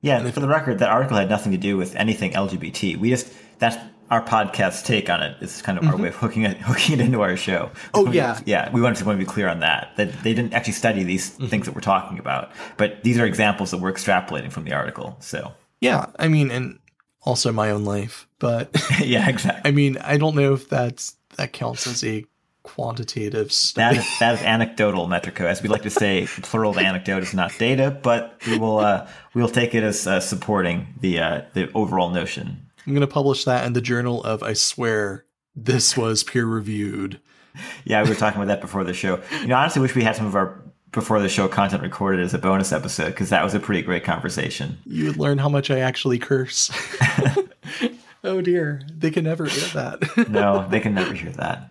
Yeah, 0.00 0.18
and 0.18 0.34
for 0.34 0.40
the 0.40 0.48
record, 0.48 0.80
that 0.80 0.90
article 0.90 1.16
had 1.16 1.30
nothing 1.30 1.52
to 1.52 1.58
do 1.58 1.76
with 1.76 1.94
anything 1.96 2.32
LGBT. 2.32 2.98
We 2.98 3.10
just 3.10 3.32
that's 3.58 3.76
our 4.10 4.22
podcast 4.22 4.84
take 4.84 5.08
on 5.08 5.22
it. 5.22 5.36
It's 5.40 5.62
kind 5.62 5.78
of 5.78 5.84
mm-hmm. 5.84 5.94
our 5.94 6.00
way 6.02 6.08
of 6.08 6.16
hooking 6.16 6.42
it 6.42 6.56
hooking 6.60 6.98
it 6.98 7.04
into 7.04 7.22
our 7.22 7.36
show. 7.36 7.70
Oh 7.94 8.10
yeah, 8.12 8.38
yeah. 8.44 8.70
We 8.70 8.82
wanted 8.82 8.98
to 8.98 9.04
want 9.04 9.18
to 9.18 9.24
be 9.24 9.30
clear 9.30 9.48
on 9.48 9.60
that. 9.60 9.92
That 9.96 10.12
they 10.22 10.34
didn't 10.34 10.52
actually 10.52 10.74
study 10.74 11.02
these 11.02 11.30
mm-hmm. 11.30 11.46
things 11.46 11.66
that 11.66 11.74
we're 11.74 11.80
talking 11.80 12.18
about, 12.18 12.52
but 12.76 13.02
these 13.02 13.18
are 13.18 13.24
examples 13.24 13.70
that 13.70 13.78
we're 13.78 13.92
extrapolating 13.92 14.52
from 14.52 14.64
the 14.64 14.74
article. 14.74 15.16
So 15.20 15.52
yeah, 15.80 16.06
I 16.18 16.28
mean, 16.28 16.50
and 16.50 16.78
also 17.22 17.52
my 17.52 17.70
own 17.70 17.84
life, 17.84 18.28
but 18.38 18.70
yeah, 19.00 19.28
exactly. 19.28 19.62
I 19.70 19.72
mean, 19.72 19.96
I 19.98 20.18
don't 20.18 20.34
know 20.34 20.52
if 20.52 20.68
that's 20.68 21.16
that 21.36 21.52
counts 21.52 21.86
as 21.86 22.04
a 22.04 22.24
quantitative 22.62 23.52
study. 23.52 23.96
That 23.96 24.04
is, 24.04 24.18
that 24.18 24.34
is 24.34 24.42
anecdotal, 24.42 25.06
Metrico. 25.06 25.42
As 25.42 25.62
we 25.62 25.68
like 25.68 25.82
to 25.82 25.90
say, 25.90 26.26
plural 26.42 26.70
of 26.70 26.78
anecdote 26.78 27.22
is 27.22 27.34
not 27.34 27.56
data, 27.58 27.90
but 28.02 28.40
we 28.46 28.58
will 28.58 28.78
uh, 28.78 29.08
we 29.34 29.42
will 29.42 29.48
take 29.48 29.74
it 29.74 29.82
as 29.82 30.06
uh, 30.06 30.20
supporting 30.20 30.86
the 31.00 31.18
uh, 31.18 31.42
the 31.54 31.70
overall 31.72 32.10
notion. 32.10 32.66
I'm 32.86 32.94
going 32.94 33.06
to 33.06 33.12
publish 33.12 33.44
that 33.44 33.64
in 33.64 33.74
the 33.74 33.80
journal 33.80 34.22
of 34.24 34.42
I 34.42 34.54
swear 34.54 35.24
this 35.54 35.96
was 35.96 36.24
peer 36.24 36.46
reviewed. 36.46 37.20
Yeah, 37.84 38.02
we 38.02 38.08
were 38.08 38.14
talking 38.14 38.40
about 38.40 38.48
that 38.48 38.60
before 38.60 38.82
the 38.82 38.94
show. 38.94 39.20
You 39.40 39.48
know, 39.48 39.56
honestly, 39.56 39.82
wish 39.82 39.94
we 39.94 40.02
had 40.02 40.16
some 40.16 40.26
of 40.26 40.34
our 40.34 40.62
before 40.90 41.20
the 41.20 41.28
show 41.28 41.48
content 41.48 41.82
recorded 41.82 42.20
as 42.20 42.34
a 42.34 42.38
bonus 42.38 42.70
episode 42.70 43.08
because 43.08 43.30
that 43.30 43.42
was 43.42 43.54
a 43.54 43.60
pretty 43.60 43.82
great 43.82 44.04
conversation. 44.04 44.78
You 44.84 45.06
would 45.06 45.16
learn 45.16 45.38
how 45.38 45.48
much 45.48 45.70
I 45.70 45.80
actually 45.80 46.18
curse. 46.18 46.70
oh 48.24 48.40
dear, 48.40 48.82
they 48.88 49.10
can 49.10 49.24
never 49.24 49.46
hear 49.46 49.68
that. 49.74 50.28
no, 50.28 50.66
they 50.68 50.80
can 50.80 50.94
never 50.94 51.14
hear 51.14 51.30
that. 51.32 51.70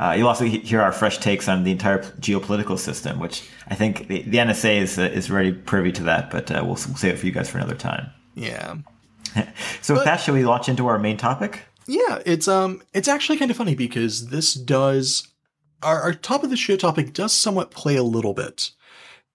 Uh, 0.00 0.14
you'll 0.16 0.28
also 0.28 0.46
hear 0.46 0.80
our 0.80 0.92
fresh 0.92 1.18
takes 1.18 1.46
on 1.46 1.62
the 1.62 1.70
entire 1.70 1.98
geopolitical 2.20 2.78
system, 2.78 3.18
which 3.18 3.46
I 3.68 3.74
think 3.74 4.08
the, 4.08 4.22
the 4.22 4.38
NSA 4.38 4.80
is 4.80 4.98
uh, 4.98 5.02
is 5.02 5.30
already 5.30 5.52
privy 5.52 5.92
to 5.92 6.02
that, 6.04 6.30
but 6.30 6.50
uh, 6.50 6.62
we'll, 6.64 6.74
we'll 6.74 6.96
save 6.96 7.14
it 7.14 7.18
for 7.18 7.26
you 7.26 7.32
guys 7.32 7.50
for 7.50 7.58
another 7.58 7.74
time. 7.74 8.10
Yeah. 8.34 8.76
so, 9.82 9.94
but, 9.94 10.00
with 10.00 10.04
that, 10.04 10.16
shall 10.16 10.34
we 10.34 10.44
launch 10.44 10.70
into 10.70 10.86
our 10.86 10.98
main 10.98 11.18
topic? 11.18 11.64
Yeah, 11.86 12.22
it's 12.24 12.48
um, 12.48 12.82
it's 12.94 13.08
actually 13.08 13.36
kind 13.36 13.50
of 13.50 13.58
funny 13.58 13.74
because 13.74 14.28
this 14.28 14.54
does 14.54 15.28
our, 15.82 16.00
our 16.00 16.14
top 16.14 16.44
of 16.44 16.50
the 16.50 16.56
show 16.56 16.76
topic 16.76 17.12
does 17.12 17.34
somewhat 17.34 17.70
play 17.70 17.96
a 17.96 18.02
little 18.02 18.32
bit 18.32 18.70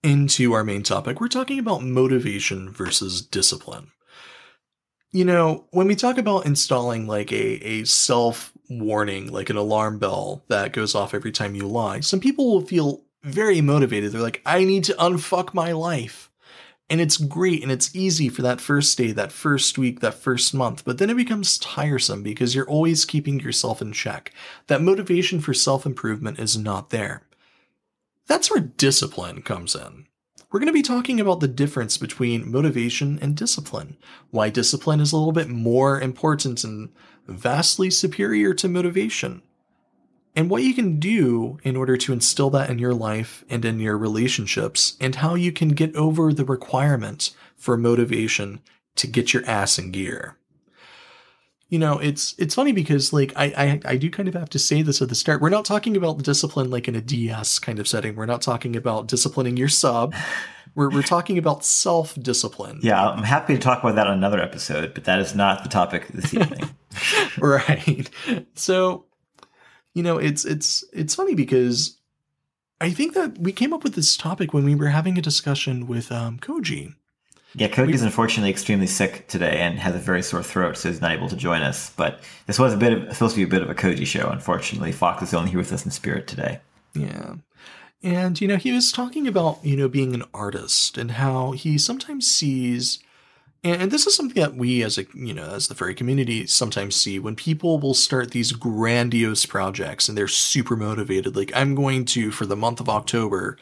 into 0.01 0.53
our 0.53 0.63
main 0.63 0.81
topic. 0.81 1.21
We're 1.21 1.27
talking 1.27 1.59
about 1.59 1.83
motivation 1.83 2.71
versus 2.71 3.21
discipline. 3.21 3.91
You 5.11 5.25
know, 5.25 5.67
when 5.71 5.87
we 5.87 5.95
talk 5.95 6.17
about 6.17 6.47
installing 6.47 7.05
like 7.05 7.31
a, 7.31 7.63
a 7.63 7.83
self 7.85 8.51
warning, 8.69 9.31
like 9.31 9.49
an 9.49 9.57
alarm 9.57 9.99
bell 9.99 10.43
that 10.47 10.73
goes 10.73 10.95
off 10.95 11.13
every 11.13 11.31
time 11.31 11.55
you 11.55 11.67
lie, 11.67 11.99
some 11.99 12.19
people 12.19 12.51
will 12.51 12.65
feel 12.65 13.03
very 13.23 13.61
motivated. 13.61 14.11
They're 14.11 14.21
like, 14.21 14.41
I 14.45 14.63
need 14.63 14.83
to 14.85 14.93
unfuck 14.93 15.53
my 15.53 15.71
life. 15.71 16.29
And 16.89 17.01
it's 17.01 17.17
great 17.17 17.63
and 17.63 17.71
it's 17.71 17.95
easy 17.95 18.29
for 18.29 18.43
that 18.43 18.61
first 18.61 18.95
day, 18.95 19.11
that 19.11 19.31
first 19.31 19.77
week, 19.77 20.01
that 20.01 20.13
first 20.13 20.53
month, 20.53 20.85
but 20.85 20.99
then 20.99 21.09
it 21.09 21.17
becomes 21.17 21.57
tiresome 21.57 22.21
because 22.21 22.53
you're 22.53 22.69
always 22.69 23.05
keeping 23.05 23.39
yourself 23.39 23.81
in 23.81 23.91
check. 23.91 24.31
That 24.67 24.83
motivation 24.83 25.39
for 25.39 25.53
self 25.53 25.87
improvement 25.87 26.37
is 26.37 26.55
not 26.55 26.91
there. 26.91 27.23
That's 28.27 28.51
where 28.51 28.59
discipline 28.59 29.41
comes 29.41 29.73
in. 29.73 30.05
We're 30.51 30.59
going 30.59 30.67
to 30.67 30.73
be 30.73 30.83
talking 30.83 31.19
about 31.19 31.39
the 31.39 31.47
difference 31.47 31.97
between 31.97 32.51
motivation 32.51 33.19
and 33.21 33.35
discipline, 33.35 33.97
why 34.29 34.49
discipline 34.49 34.99
is 34.99 35.11
a 35.11 35.17
little 35.17 35.33
bit 35.33 35.49
more 35.49 35.99
important 35.99 36.63
and 36.63 36.89
vastly 37.27 37.89
superior 37.89 38.53
to 38.53 38.67
motivation, 38.67 39.41
and 40.35 40.49
what 40.49 40.63
you 40.63 40.73
can 40.73 40.99
do 40.99 41.57
in 41.63 41.75
order 41.75 41.95
to 41.97 42.13
instill 42.13 42.49
that 42.51 42.69
in 42.69 42.79
your 42.79 42.93
life 42.93 43.43
and 43.49 43.63
in 43.63 43.79
your 43.79 43.97
relationships, 43.97 44.97
and 44.99 45.15
how 45.15 45.35
you 45.35 45.51
can 45.51 45.69
get 45.69 45.95
over 45.95 46.33
the 46.33 46.45
requirement 46.45 47.31
for 47.55 47.77
motivation 47.77 48.59
to 48.95 49.07
get 49.07 49.33
your 49.33 49.45
ass 49.45 49.79
in 49.79 49.91
gear. 49.91 50.37
You 51.69 51.79
know, 51.79 51.97
it's 51.97 52.35
it's 52.37 52.53
funny 52.53 52.73
because 52.73 53.11
like 53.11 53.33
I, 53.35 53.45
I 53.45 53.93
I 53.93 53.97
do 53.97 54.09
kind 54.09 54.27
of 54.27 54.35
have 54.35 54.49
to 54.51 54.59
say 54.59 54.81
this 54.81 55.01
at 55.01 55.09
the 55.09 55.15
start. 55.15 55.41
We're 55.41 55.49
not 55.49 55.65
talking 55.65 55.97
about 55.97 56.21
discipline 56.21 56.69
like 56.69 56.87
in 56.87 56.95
a 56.95 57.01
DS 57.01 57.59
kind 57.59 57.79
of 57.79 57.87
setting. 57.87 58.15
We're 58.15 58.27
not 58.27 58.43
talking 58.43 58.75
about 58.75 59.07
disciplining 59.07 59.57
your 59.57 59.67
sub. 59.67 60.13
We're, 60.75 60.89
we're 60.89 61.03
talking 61.03 61.37
about 61.37 61.63
self 61.63 62.15
discipline. 62.21 62.79
Yeah, 62.83 63.09
I'm 63.09 63.23
happy 63.23 63.55
to 63.55 63.59
talk 63.59 63.81
about 63.81 63.95
that 63.95 64.07
on 64.07 64.13
another 64.13 64.41
episode, 64.41 64.93
but 64.93 65.05
that 65.05 65.19
is 65.19 65.33
not 65.33 65.63
the 65.63 65.69
topic 65.69 66.07
this 66.09 66.33
evening. 66.33 66.69
right. 67.39 68.09
So, 68.55 69.05
you 69.93 70.03
know, 70.03 70.17
it's 70.17 70.45
it's 70.45 70.83
it's 70.93 71.15
funny 71.15 71.33
because 71.33 71.97
I 72.81 72.91
think 72.91 73.13
that 73.13 73.37
we 73.37 73.53
came 73.53 73.73
up 73.73 73.83
with 73.83 73.95
this 73.95 74.17
topic 74.17 74.53
when 74.53 74.65
we 74.65 74.75
were 74.75 74.87
having 74.87 75.17
a 75.17 75.21
discussion 75.21 75.87
with 75.87 76.11
um, 76.11 76.39
Koji. 76.39 76.93
Yeah, 77.57 77.69
Koji's 77.69 78.01
unfortunately 78.01 78.49
extremely 78.49 78.87
sick 78.87 79.29
today 79.29 79.59
and 79.59 79.79
has 79.79 79.95
a 79.95 79.99
very 79.99 80.21
sore 80.21 80.43
throat, 80.43 80.75
so 80.75 80.89
he's 80.89 80.99
not 80.99 81.13
able 81.13 81.29
to 81.29 81.37
join 81.37 81.61
us. 81.61 81.89
But 81.91 82.19
this 82.47 82.59
was 82.59 82.73
a 82.73 82.77
bit 82.77 82.91
of 82.91 83.13
supposed 83.13 83.35
to 83.35 83.39
be 83.39 83.43
a 83.43 83.47
bit 83.47 83.61
of 83.61 83.69
a 83.69 83.75
Koji 83.75 84.05
show. 84.05 84.27
Unfortunately, 84.27 84.91
Fox 84.91 85.23
is 85.23 85.33
only 85.33 85.51
here 85.51 85.59
with 85.59 85.71
us 85.71 85.85
in 85.85 85.91
spirit 85.91 86.27
today. 86.27 86.59
Yeah. 86.93 87.35
And, 88.05 88.39
you 88.39 88.47
know, 88.47 88.57
he 88.57 88.71
was 88.71 88.91
talking 88.91 89.27
about, 89.27 89.57
you 89.63 89.75
know, 89.75 89.87
being 89.89 90.13
an 90.13 90.25
artist 90.31 90.95
and 90.95 91.09
how 91.09 91.53
he 91.53 91.79
sometimes 91.79 92.27
sees, 92.27 92.99
and, 93.63 93.89
this 93.89 94.05
is 94.05 94.15
something 94.15 94.39
that 94.39 94.53
we 94.53 94.83
as 94.83 94.99
a, 94.99 95.07
you 95.15 95.33
know, 95.33 95.49
as 95.49 95.67
the 95.67 95.73
furry 95.73 95.95
community 95.95 96.45
sometimes 96.45 96.95
see 96.95 97.17
when 97.17 97.35
people 97.35 97.79
will 97.79 97.95
start 97.95 98.29
these 98.29 98.51
grandiose 98.51 99.47
projects 99.47 100.07
and 100.07 100.15
they're 100.15 100.27
super 100.27 100.75
motivated. 100.75 101.35
Like, 101.35 101.51
I'm 101.55 101.73
going 101.73 102.05
to, 102.05 102.29
for 102.29 102.45
the 102.45 102.55
month 102.55 102.79
of 102.79 102.89
October, 102.89 103.57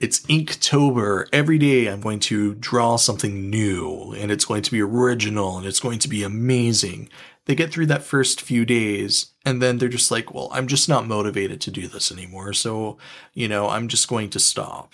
it's 0.00 0.20
Inktober. 0.20 1.26
Every 1.30 1.58
day 1.58 1.88
I'm 1.88 2.00
going 2.00 2.20
to 2.20 2.54
draw 2.54 2.96
something 2.96 3.50
new 3.50 4.14
and 4.16 4.30
it's 4.32 4.46
going 4.46 4.62
to 4.62 4.70
be 4.70 4.80
original 4.80 5.58
and 5.58 5.66
it's 5.66 5.80
going 5.80 5.98
to 5.98 6.08
be 6.08 6.22
amazing 6.22 7.10
they 7.48 7.54
get 7.54 7.72
through 7.72 7.86
that 7.86 8.02
first 8.02 8.42
few 8.42 8.66
days 8.66 9.32
and 9.42 9.62
then 9.62 9.78
they're 9.78 9.88
just 9.88 10.10
like, 10.10 10.34
well, 10.34 10.50
I'm 10.52 10.66
just 10.66 10.86
not 10.86 11.06
motivated 11.06 11.62
to 11.62 11.70
do 11.70 11.88
this 11.88 12.12
anymore. 12.12 12.52
So, 12.52 12.98
you 13.32 13.48
know, 13.48 13.70
I'm 13.70 13.88
just 13.88 14.06
going 14.06 14.28
to 14.30 14.38
stop. 14.38 14.92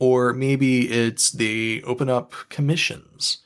Or 0.00 0.32
maybe 0.32 0.90
it's 0.90 1.30
they 1.30 1.80
open 1.82 2.10
up 2.10 2.32
commissions 2.48 3.38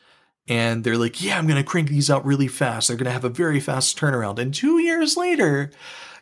and 0.48 0.84
they're 0.84 0.96
like, 0.96 1.22
yeah, 1.22 1.36
I'm 1.36 1.46
going 1.46 1.62
to 1.62 1.68
crank 1.68 1.90
these 1.90 2.10
out 2.10 2.24
really 2.24 2.48
fast. 2.48 2.88
They're 2.88 2.96
going 2.96 3.04
to 3.04 3.10
have 3.10 3.26
a 3.26 3.28
very 3.28 3.60
fast 3.60 3.98
turnaround. 3.98 4.38
And 4.38 4.54
two 4.54 4.78
years 4.78 5.18
later, 5.18 5.70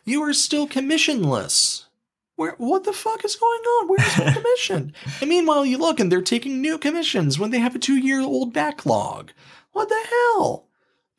you 0.03 0.21
are 0.23 0.33
still 0.33 0.67
commissionless. 0.67 1.85
Where, 2.35 2.55
what 2.57 2.83
the 2.83 2.91
fuck 2.91 3.23
is 3.23 3.37
going 3.37 3.61
on? 3.61 3.87
Where's 3.87 4.15
the 4.17 4.41
commission? 4.41 4.93
and 5.21 5.29
meanwhile, 5.29 5.65
you 5.65 5.77
look 5.77 6.01
and 6.01 6.11
they're 6.11 6.21
taking 6.21 6.59
new 6.59 6.77
commissions 6.77 7.39
when 7.39 7.51
they 7.51 7.59
have 7.59 7.75
a 7.75 7.79
two 7.79 7.95
year 7.95 8.19
old 8.19 8.51
backlog. 8.51 9.31
What 9.71 9.87
the 9.87 10.03
hell? 10.09 10.67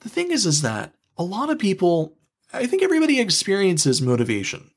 The 0.04 0.10
thing 0.10 0.30
is, 0.30 0.46
is 0.46 0.62
that 0.62 0.94
a 1.16 1.24
lot 1.24 1.50
of 1.50 1.58
people, 1.58 2.16
I 2.52 2.66
think 2.66 2.82
everybody 2.82 3.18
experiences 3.18 4.00
motivation. 4.00 4.70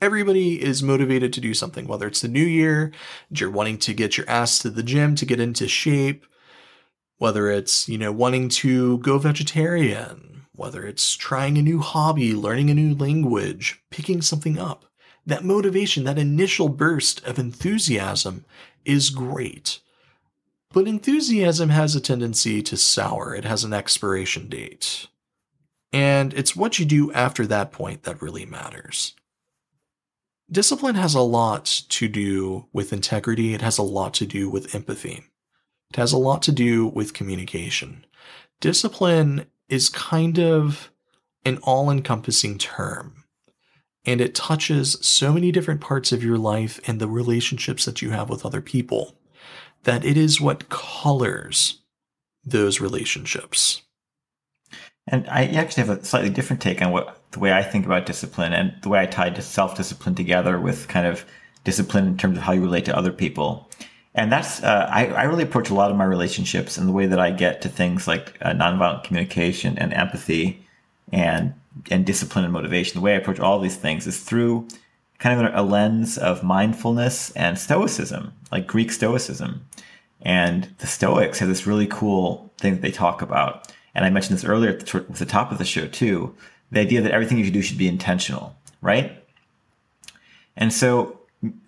Everybody 0.00 0.62
is 0.62 0.82
motivated 0.82 1.32
to 1.32 1.40
do 1.40 1.54
something, 1.54 1.88
whether 1.88 2.06
it's 2.06 2.20
the 2.20 2.28
new 2.28 2.44
year, 2.44 2.92
you're 3.30 3.50
wanting 3.50 3.78
to 3.78 3.94
get 3.94 4.18
your 4.18 4.28
ass 4.28 4.58
to 4.60 4.70
the 4.70 4.82
gym 4.82 5.14
to 5.16 5.24
get 5.24 5.40
into 5.40 5.66
shape, 5.66 6.26
whether 7.16 7.50
it's, 7.50 7.88
you 7.88 7.96
know, 7.96 8.12
wanting 8.12 8.50
to 8.50 8.98
go 8.98 9.16
vegetarian, 9.16 10.42
whether 10.52 10.86
it's 10.86 11.16
trying 11.16 11.56
a 11.56 11.62
new 11.62 11.80
hobby, 11.80 12.34
learning 12.34 12.68
a 12.68 12.74
new 12.74 12.94
language, 12.94 13.82
picking 13.90 14.20
something 14.20 14.58
up. 14.58 14.84
That 15.24 15.44
motivation, 15.44 16.04
that 16.04 16.18
initial 16.18 16.68
burst 16.68 17.24
of 17.24 17.38
enthusiasm 17.38 18.44
is 18.84 19.08
great. 19.08 19.80
But 20.76 20.86
enthusiasm 20.86 21.70
has 21.70 21.96
a 21.96 22.02
tendency 22.02 22.60
to 22.60 22.76
sour, 22.76 23.34
it 23.34 23.46
has 23.46 23.64
an 23.64 23.72
expiration 23.72 24.46
date. 24.50 25.06
And 25.90 26.34
it's 26.34 26.54
what 26.54 26.78
you 26.78 26.84
do 26.84 27.10
after 27.12 27.46
that 27.46 27.72
point 27.72 28.02
that 28.02 28.20
really 28.20 28.44
matters. 28.44 29.14
Discipline 30.52 30.96
has 30.96 31.14
a 31.14 31.22
lot 31.22 31.64
to 31.88 32.08
do 32.08 32.66
with 32.74 32.92
integrity, 32.92 33.54
it 33.54 33.62
has 33.62 33.78
a 33.78 33.82
lot 33.82 34.12
to 34.14 34.26
do 34.26 34.50
with 34.50 34.74
empathy, 34.74 35.24
it 35.88 35.96
has 35.96 36.12
a 36.12 36.18
lot 36.18 36.42
to 36.42 36.52
do 36.52 36.86
with 36.86 37.14
communication. 37.14 38.04
Discipline 38.60 39.46
is 39.70 39.88
kind 39.88 40.38
of 40.38 40.92
an 41.46 41.56
all 41.62 41.90
encompassing 41.90 42.58
term. 42.58 43.24
and 44.04 44.20
it 44.20 44.34
touches 44.34 44.98
so 45.00 45.32
many 45.32 45.50
different 45.50 45.80
parts 45.80 46.12
of 46.12 46.22
your 46.22 46.36
life 46.36 46.78
and 46.86 47.00
the 47.00 47.08
relationships 47.08 47.86
that 47.86 48.02
you 48.02 48.10
have 48.10 48.28
with 48.28 48.44
other 48.44 48.60
people 48.60 49.15
that 49.84 50.04
it 50.04 50.16
is 50.16 50.40
what 50.40 50.68
colors 50.68 51.80
those 52.44 52.80
relationships. 52.80 53.82
And 55.08 55.28
I 55.28 55.44
actually 55.46 55.86
have 55.86 55.98
a 55.98 56.04
slightly 56.04 56.30
different 56.30 56.62
take 56.62 56.82
on 56.82 56.90
what 56.90 57.20
the 57.30 57.38
way 57.38 57.52
I 57.52 57.62
think 57.62 57.86
about 57.86 58.06
discipline 58.06 58.52
and 58.52 58.74
the 58.82 58.88
way 58.88 59.00
I 59.00 59.06
tie 59.06 59.32
self 59.34 59.76
discipline 59.76 60.14
together 60.14 60.58
with 60.58 60.88
kind 60.88 61.06
of 61.06 61.24
discipline 61.64 62.06
in 62.06 62.16
terms 62.16 62.38
of 62.38 62.44
how 62.44 62.52
you 62.52 62.60
relate 62.60 62.84
to 62.86 62.96
other 62.96 63.12
people. 63.12 63.68
And 64.14 64.32
that's, 64.32 64.62
uh, 64.62 64.88
I, 64.90 65.08
I, 65.08 65.24
really 65.24 65.42
approach 65.42 65.68
a 65.68 65.74
lot 65.74 65.90
of 65.90 65.96
my 65.96 66.04
relationships 66.04 66.78
and 66.78 66.88
the 66.88 66.92
way 66.92 67.04
that 67.04 67.20
I 67.20 67.30
get 67.30 67.60
to 67.62 67.68
things 67.68 68.08
like 68.08 68.38
uh, 68.40 68.52
nonviolent 68.52 69.04
communication 69.04 69.76
and 69.76 69.92
empathy 69.92 70.64
and, 71.12 71.52
and 71.90 72.06
discipline 72.06 72.44
and 72.44 72.52
motivation. 72.52 72.94
The 72.94 73.04
way 73.04 73.12
I 73.12 73.18
approach 73.18 73.40
all 73.40 73.60
these 73.60 73.76
things 73.76 74.06
is 74.06 74.18
through 74.18 74.68
kind 75.18 75.40
of 75.40 75.54
a 75.54 75.62
lens 75.62 76.18
of 76.18 76.42
mindfulness 76.42 77.30
and 77.32 77.58
stoicism, 77.58 78.32
like 78.52 78.66
Greek 78.66 78.92
stoicism. 78.92 79.66
And 80.22 80.74
the 80.78 80.86
Stoics 80.86 81.38
have 81.38 81.48
this 81.48 81.66
really 81.66 81.86
cool 81.86 82.52
thing 82.58 82.74
that 82.74 82.82
they 82.82 82.90
talk 82.90 83.22
about. 83.22 83.72
And 83.94 84.04
I 84.04 84.10
mentioned 84.10 84.36
this 84.36 84.44
earlier 84.44 84.70
at 84.70 84.86
the, 84.86 84.98
at 84.98 85.14
the 85.14 85.26
top 85.26 85.52
of 85.52 85.58
the 85.58 85.64
show 85.64 85.86
too. 85.86 86.34
The 86.70 86.80
idea 86.80 87.00
that 87.00 87.12
everything 87.12 87.38
you 87.38 87.44
should 87.44 87.52
do 87.52 87.62
should 87.62 87.78
be 87.78 87.88
intentional, 87.88 88.56
right? 88.82 89.22
And 90.56 90.72
so, 90.72 91.20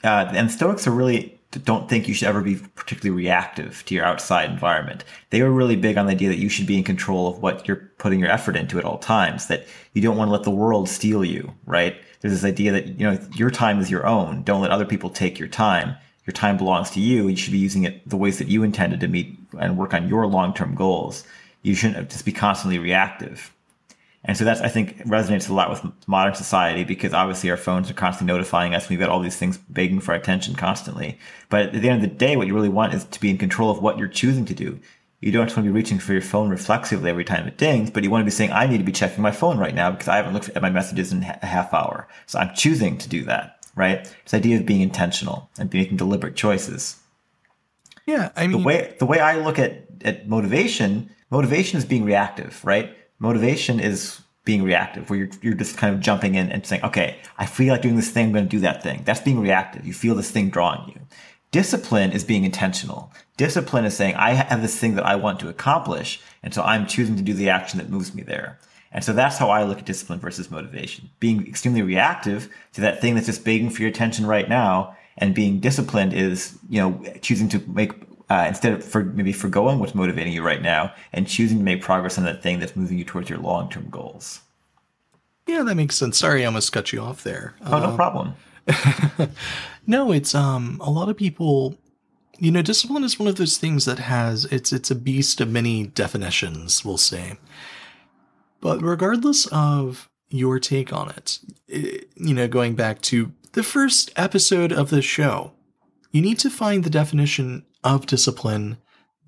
uh, 0.02 0.30
and 0.34 0.50
Stoics 0.50 0.86
are 0.86 0.90
really 0.92 1.38
don't 1.64 1.88
think 1.88 2.06
you 2.06 2.14
should 2.14 2.28
ever 2.28 2.42
be 2.42 2.56
particularly 2.74 3.16
reactive 3.16 3.82
to 3.86 3.94
your 3.94 4.04
outside 4.04 4.50
environment. 4.50 5.04
They 5.30 5.42
were 5.42 5.50
really 5.50 5.76
big 5.76 5.96
on 5.96 6.06
the 6.06 6.12
idea 6.12 6.28
that 6.28 6.38
you 6.38 6.50
should 6.50 6.66
be 6.66 6.76
in 6.76 6.84
control 6.84 7.26
of 7.26 7.40
what 7.40 7.66
you're 7.66 7.90
putting 7.96 8.20
your 8.20 8.30
effort 8.30 8.54
into 8.54 8.78
at 8.78 8.84
all 8.84 8.98
times, 8.98 9.46
that 9.46 9.66
you 9.94 10.02
don't 10.02 10.16
want 10.16 10.28
to 10.28 10.32
let 10.32 10.42
the 10.42 10.50
world 10.50 10.88
steal 10.88 11.24
you, 11.24 11.54
right? 11.64 11.96
There's 12.20 12.34
this 12.34 12.44
idea 12.44 12.72
that, 12.72 12.86
you 12.98 13.06
know, 13.06 13.18
your 13.34 13.50
time 13.50 13.80
is 13.80 13.90
your 13.90 14.06
own. 14.06 14.42
Don't 14.42 14.60
let 14.60 14.70
other 14.70 14.84
people 14.84 15.10
take 15.10 15.38
your 15.38 15.48
time. 15.48 15.96
Your 16.26 16.32
time 16.32 16.56
belongs 16.56 16.90
to 16.90 17.00
you. 17.00 17.28
You 17.28 17.36
should 17.36 17.52
be 17.52 17.58
using 17.58 17.84
it 17.84 18.06
the 18.08 18.16
ways 18.16 18.38
that 18.38 18.48
you 18.48 18.62
intended 18.62 19.00
to 19.00 19.08
meet 19.08 19.38
and 19.58 19.78
work 19.78 19.94
on 19.94 20.08
your 20.08 20.26
long-term 20.26 20.74
goals. 20.74 21.24
You 21.62 21.74
shouldn't 21.74 22.10
just 22.10 22.24
be 22.24 22.32
constantly 22.32 22.78
reactive. 22.78 23.52
And 24.24 24.36
so 24.36 24.44
that's, 24.44 24.60
I 24.60 24.68
think, 24.68 24.98
resonates 25.06 25.48
a 25.48 25.54
lot 25.54 25.70
with 25.70 25.82
modern 26.06 26.34
society 26.34 26.84
because 26.84 27.14
obviously 27.14 27.50
our 27.50 27.56
phones 27.56 27.88
are 27.88 27.94
constantly 27.94 28.32
notifying 28.34 28.74
us. 28.74 28.88
We've 28.88 28.98
got 28.98 29.08
all 29.08 29.20
these 29.20 29.36
things 29.36 29.56
begging 29.56 30.00
for 30.00 30.12
our 30.12 30.18
attention 30.18 30.54
constantly. 30.54 31.18
But 31.48 31.74
at 31.74 31.80
the 31.80 31.88
end 31.88 32.02
of 32.04 32.10
the 32.10 32.16
day, 32.16 32.36
what 32.36 32.46
you 32.46 32.54
really 32.54 32.68
want 32.68 32.94
is 32.94 33.04
to 33.04 33.20
be 33.20 33.30
in 33.30 33.38
control 33.38 33.70
of 33.70 33.80
what 33.80 33.96
you're 33.96 34.08
choosing 34.08 34.44
to 34.46 34.54
do. 34.54 34.80
You 35.20 35.32
don't 35.32 35.46
want 35.46 35.54
to 35.54 35.62
be 35.62 35.70
reaching 35.70 35.98
for 35.98 36.12
your 36.12 36.22
phone 36.22 36.48
reflexively 36.48 37.10
every 37.10 37.24
time 37.24 37.48
it 37.48 37.58
dings, 37.58 37.90
but 37.90 38.04
you 38.04 38.10
want 38.10 38.22
to 38.22 38.24
be 38.24 38.30
saying, 38.30 38.52
I 38.52 38.66
need 38.66 38.78
to 38.78 38.84
be 38.84 38.92
checking 38.92 39.20
my 39.20 39.32
phone 39.32 39.58
right 39.58 39.74
now 39.74 39.90
because 39.90 40.06
I 40.06 40.16
haven't 40.16 40.32
looked 40.32 40.50
at 40.50 40.62
my 40.62 40.70
messages 40.70 41.12
in 41.12 41.24
a 41.24 41.44
half 41.46 41.74
hour. 41.74 42.06
So 42.26 42.38
I'm 42.38 42.54
choosing 42.54 42.98
to 42.98 43.08
do 43.08 43.24
that, 43.24 43.66
right? 43.74 44.04
This 44.22 44.34
idea 44.34 44.58
of 44.58 44.66
being 44.66 44.80
intentional 44.80 45.50
and 45.58 45.72
making 45.72 45.96
deliberate 45.96 46.36
choices. 46.36 47.00
Yeah. 48.06 48.30
I 48.36 48.46
mean, 48.46 48.58
the 48.60 48.64
way, 48.64 48.94
the 48.98 49.06
way 49.06 49.18
I 49.18 49.40
look 49.40 49.58
at, 49.58 49.86
at 50.04 50.28
motivation, 50.28 51.10
motivation 51.30 51.78
is 51.78 51.84
being 51.84 52.04
reactive, 52.04 52.64
right? 52.64 52.96
Motivation 53.18 53.80
is 53.80 54.20
being 54.44 54.62
reactive, 54.62 55.10
where 55.10 55.18
you're, 55.18 55.28
you're 55.42 55.54
just 55.54 55.76
kind 55.76 55.94
of 55.94 56.00
jumping 56.00 56.34
in 56.34 56.50
and 56.50 56.64
saying, 56.64 56.82
okay, 56.82 57.18
I 57.36 57.44
feel 57.44 57.74
like 57.74 57.82
doing 57.82 57.96
this 57.96 58.10
thing, 58.10 58.26
I'm 58.26 58.32
going 58.32 58.44
to 58.44 58.48
do 58.48 58.60
that 58.60 58.82
thing. 58.82 59.02
That's 59.04 59.20
being 59.20 59.40
reactive. 59.40 59.84
You 59.84 59.92
feel 59.92 60.14
this 60.14 60.30
thing 60.30 60.48
drawing 60.48 60.88
you. 60.88 61.00
Discipline 61.50 62.12
is 62.12 62.24
being 62.24 62.44
intentional. 62.44 63.12
Discipline 63.36 63.84
is 63.84 63.96
saying, 63.96 64.14
I 64.16 64.32
have 64.32 64.60
this 64.60 64.78
thing 64.78 64.96
that 64.96 65.06
I 65.06 65.16
want 65.16 65.40
to 65.40 65.48
accomplish. 65.48 66.20
And 66.42 66.52
so 66.52 66.62
I'm 66.62 66.86
choosing 66.86 67.16
to 67.16 67.22
do 67.22 67.32
the 67.32 67.48
action 67.48 67.78
that 67.78 67.88
moves 67.88 68.14
me 68.14 68.22
there. 68.22 68.58
And 68.92 69.04
so 69.04 69.12
that's 69.12 69.38
how 69.38 69.50
I 69.50 69.64
look 69.64 69.78
at 69.78 69.84
discipline 69.86 70.18
versus 70.18 70.50
motivation. 70.50 71.10
Being 71.20 71.46
extremely 71.46 71.82
reactive 71.82 72.48
to 72.74 72.80
that 72.82 73.00
thing 73.00 73.14
that's 73.14 73.26
just 73.26 73.44
begging 73.44 73.70
for 73.70 73.82
your 73.82 73.90
attention 73.90 74.26
right 74.26 74.48
now. 74.48 74.96
And 75.16 75.34
being 75.34 75.60
disciplined 75.60 76.12
is, 76.12 76.58
you 76.68 76.80
know, 76.80 77.02
choosing 77.20 77.48
to 77.50 77.58
make 77.68 77.92
uh, 78.30 78.44
instead 78.46 78.74
of 78.74 78.84
for 78.84 79.04
maybe 79.04 79.32
forgoing 79.32 79.78
what's 79.78 79.94
motivating 79.94 80.32
you 80.32 80.42
right 80.42 80.62
now 80.62 80.92
and 81.12 81.26
choosing 81.26 81.58
to 81.58 81.64
make 81.64 81.82
progress 81.82 82.18
on 82.18 82.24
that 82.24 82.42
thing 82.42 82.60
that's 82.60 82.76
moving 82.76 82.98
you 82.98 83.04
towards 83.04 83.30
your 83.30 83.38
long 83.38 83.70
term 83.70 83.88
goals. 83.90 84.42
Yeah, 85.46 85.62
that 85.62 85.76
makes 85.76 85.96
sense. 85.96 86.18
Sorry, 86.18 86.42
I 86.42 86.46
almost 86.46 86.72
cut 86.72 86.92
you 86.92 87.00
off 87.00 87.24
there. 87.24 87.54
Oh, 87.64 87.78
no 87.78 87.86
um, 87.86 87.96
problem. 87.96 88.34
no, 89.86 90.12
it's 90.12 90.34
um 90.34 90.80
a 90.80 90.90
lot 90.90 91.08
of 91.08 91.16
people. 91.16 91.76
You 92.40 92.52
know, 92.52 92.62
discipline 92.62 93.02
is 93.02 93.18
one 93.18 93.28
of 93.28 93.34
those 93.36 93.58
things 93.58 93.84
that 93.84 93.98
has 93.98 94.44
it's 94.46 94.72
it's 94.72 94.90
a 94.90 94.94
beast 94.94 95.40
of 95.40 95.50
many 95.50 95.86
definitions. 95.86 96.84
We'll 96.84 96.98
say, 96.98 97.38
but 98.60 98.80
regardless 98.82 99.46
of 99.46 100.08
your 100.30 100.58
take 100.58 100.92
on 100.92 101.10
it, 101.10 101.40
it 101.66 102.08
you 102.16 102.34
know, 102.34 102.48
going 102.48 102.74
back 102.74 103.00
to 103.02 103.32
the 103.52 103.62
first 103.62 104.12
episode 104.14 104.72
of 104.72 104.90
the 104.90 105.02
show, 105.02 105.52
you 106.12 106.22
need 106.22 106.38
to 106.40 106.50
find 106.50 106.84
the 106.84 106.90
definition 106.90 107.64
of 107.82 108.06
discipline 108.06 108.78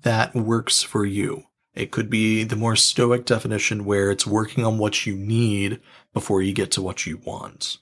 that 0.03 0.33
works 0.33 0.81
for 0.81 1.05
you. 1.05 1.43
It 1.73 1.91
could 1.91 2.09
be 2.09 2.43
the 2.43 2.55
more 2.55 2.75
stoic 2.75 3.25
definition 3.25 3.85
where 3.85 4.11
it's 4.11 4.27
working 4.27 4.65
on 4.65 4.77
what 4.77 5.05
you 5.05 5.15
need 5.15 5.79
before 6.13 6.41
you 6.41 6.53
get 6.53 6.71
to 6.71 6.81
what 6.81 7.05
you 7.05 7.17
want. 7.17 7.77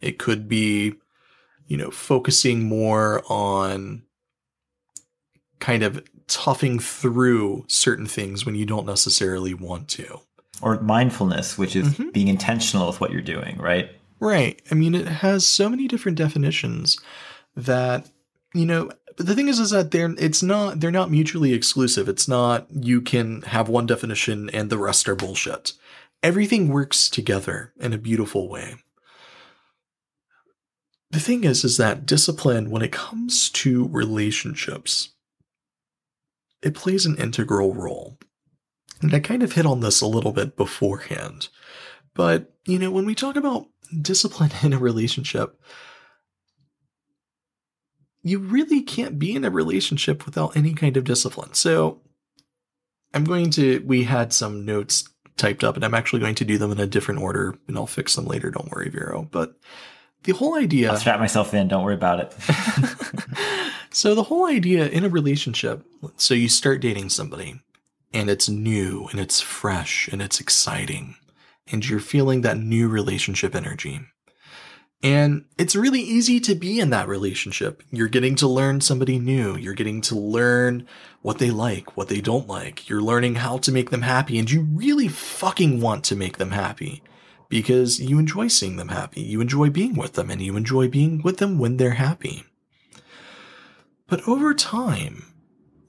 It 0.00 0.18
could 0.18 0.48
be, 0.48 0.94
you 1.66 1.76
know, 1.76 1.90
focusing 1.90 2.64
more 2.64 3.22
on 3.28 4.02
kind 5.58 5.82
of 5.82 6.04
toughing 6.26 6.78
through 6.78 7.64
certain 7.68 8.06
things 8.06 8.44
when 8.44 8.54
you 8.54 8.66
don't 8.66 8.86
necessarily 8.86 9.54
want 9.54 9.88
to. 9.88 10.20
Or 10.62 10.80
mindfulness, 10.80 11.58
which 11.58 11.76
is 11.76 11.88
mm-hmm. 11.88 12.10
being 12.10 12.28
intentional 12.28 12.86
with 12.86 13.00
what 13.00 13.12
you're 13.12 13.20
doing, 13.20 13.58
right? 13.58 13.90
Right. 14.20 14.60
I 14.70 14.74
mean, 14.74 14.94
it 14.94 15.06
has 15.06 15.46
so 15.46 15.68
many 15.68 15.86
different 15.86 16.16
definitions 16.16 16.98
that, 17.54 18.08
you 18.54 18.64
know, 18.64 18.90
but 19.16 19.26
the 19.26 19.34
thing 19.34 19.48
is, 19.48 19.58
is 19.58 19.70
that 19.70 19.90
they're 19.90 20.14
it's 20.18 20.42
not 20.42 20.80
they're 20.80 20.90
not 20.90 21.10
mutually 21.10 21.54
exclusive. 21.54 22.08
It's 22.08 22.28
not 22.28 22.66
you 22.70 23.00
can 23.00 23.42
have 23.42 23.68
one 23.68 23.86
definition 23.86 24.50
and 24.50 24.68
the 24.68 24.78
rest 24.78 25.08
are 25.08 25.14
bullshit. 25.14 25.72
Everything 26.22 26.68
works 26.68 27.08
together 27.08 27.72
in 27.78 27.92
a 27.92 27.98
beautiful 27.98 28.48
way. 28.48 28.76
The 31.10 31.20
thing 31.20 31.44
is, 31.44 31.64
is 31.64 31.76
that 31.76 32.06
discipline, 32.06 32.70
when 32.70 32.82
it 32.82 32.92
comes 32.92 33.48
to 33.50 33.88
relationships, 33.88 35.10
it 36.62 36.74
plays 36.74 37.06
an 37.06 37.16
integral 37.16 37.74
role. 37.74 38.18
And 39.00 39.14
I 39.14 39.20
kind 39.20 39.42
of 39.42 39.52
hit 39.52 39.66
on 39.66 39.80
this 39.80 40.00
a 40.00 40.06
little 40.06 40.32
bit 40.32 40.56
beforehand. 40.56 41.48
But, 42.14 42.54
you 42.66 42.78
know, 42.78 42.90
when 42.90 43.06
we 43.06 43.14
talk 43.14 43.36
about 43.36 43.66
discipline 44.00 44.50
in 44.62 44.72
a 44.72 44.78
relationship, 44.78 45.60
you 48.22 48.40
really 48.40 48.82
can't 48.82 49.18
be 49.18 49.36
in 49.36 49.44
a 49.44 49.50
relationship 49.50 50.26
without 50.26 50.56
any 50.56 50.74
kind 50.74 50.96
of 50.96 51.04
discipline. 51.04 51.54
So 51.54 52.00
I'm 53.14 53.24
going 53.24 53.50
to, 53.50 53.84
we 53.86 54.04
had 54.04 54.32
some 54.32 54.64
notes 54.64 55.08
typed 55.36 55.62
up 55.62 55.76
and 55.76 55.84
I'm 55.84 55.94
actually 55.94 56.20
going 56.20 56.34
to 56.36 56.44
do 56.44 56.58
them 56.58 56.72
in 56.72 56.80
a 56.80 56.86
different 56.86 57.20
order 57.20 57.56
and 57.68 57.76
I'll 57.76 57.86
fix 57.86 58.16
them 58.16 58.24
later. 58.24 58.50
Don't 58.50 58.72
worry, 58.72 58.88
Vero. 58.88 59.28
But 59.30 59.54
the 60.26 60.32
whole 60.32 60.56
idea. 60.56 60.90
I'll 60.90 60.98
strap 60.98 61.20
myself 61.20 61.54
in. 61.54 61.68
Don't 61.68 61.84
worry 61.84 61.94
about 61.94 62.20
it. 62.20 62.32
so 63.90 64.14
the 64.14 64.24
whole 64.24 64.46
idea 64.46 64.88
in 64.88 65.04
a 65.04 65.08
relationship, 65.08 65.86
so 66.16 66.34
you 66.34 66.48
start 66.48 66.80
dating 66.80 67.08
somebody 67.08 67.60
and 68.12 68.28
it's 68.28 68.48
new 68.48 69.08
and 69.10 69.20
it's 69.20 69.40
fresh 69.40 70.08
and 70.08 70.20
it's 70.20 70.40
exciting 70.40 71.16
and 71.70 71.88
you're 71.88 72.00
feeling 72.00 72.42
that 72.42 72.58
new 72.58 72.88
relationship 72.88 73.54
energy. 73.54 74.00
And 75.02 75.44
it's 75.58 75.76
really 75.76 76.00
easy 76.00 76.40
to 76.40 76.54
be 76.54 76.80
in 76.80 76.90
that 76.90 77.06
relationship. 77.06 77.82
You're 77.90 78.08
getting 78.08 78.34
to 78.36 78.48
learn 78.48 78.80
somebody 78.80 79.18
new. 79.18 79.56
You're 79.56 79.74
getting 79.74 80.00
to 80.02 80.16
learn 80.16 80.86
what 81.22 81.38
they 81.38 81.50
like, 81.50 81.96
what 81.96 82.08
they 82.08 82.20
don't 82.20 82.48
like. 82.48 82.88
You're 82.88 83.02
learning 83.02 83.36
how 83.36 83.58
to 83.58 83.72
make 83.72 83.90
them 83.90 84.02
happy. 84.02 84.38
And 84.38 84.50
you 84.50 84.62
really 84.62 85.08
fucking 85.08 85.80
want 85.80 86.04
to 86.04 86.16
make 86.16 86.38
them 86.38 86.50
happy 86.50 87.02
because 87.48 88.00
you 88.00 88.18
enjoy 88.18 88.48
seeing 88.48 88.76
them 88.76 88.88
happy. 88.88 89.20
You 89.20 89.40
enjoy 89.40 89.70
being 89.70 89.94
with 89.94 90.14
them 90.14 90.30
and 90.30 90.40
you 90.40 90.56
enjoy 90.56 90.88
being 90.88 91.22
with 91.22 91.38
them 91.38 91.58
when 91.58 91.76
they're 91.76 91.90
happy. 91.92 92.44
But 94.08 94.26
over 94.28 94.54
time, 94.54 95.24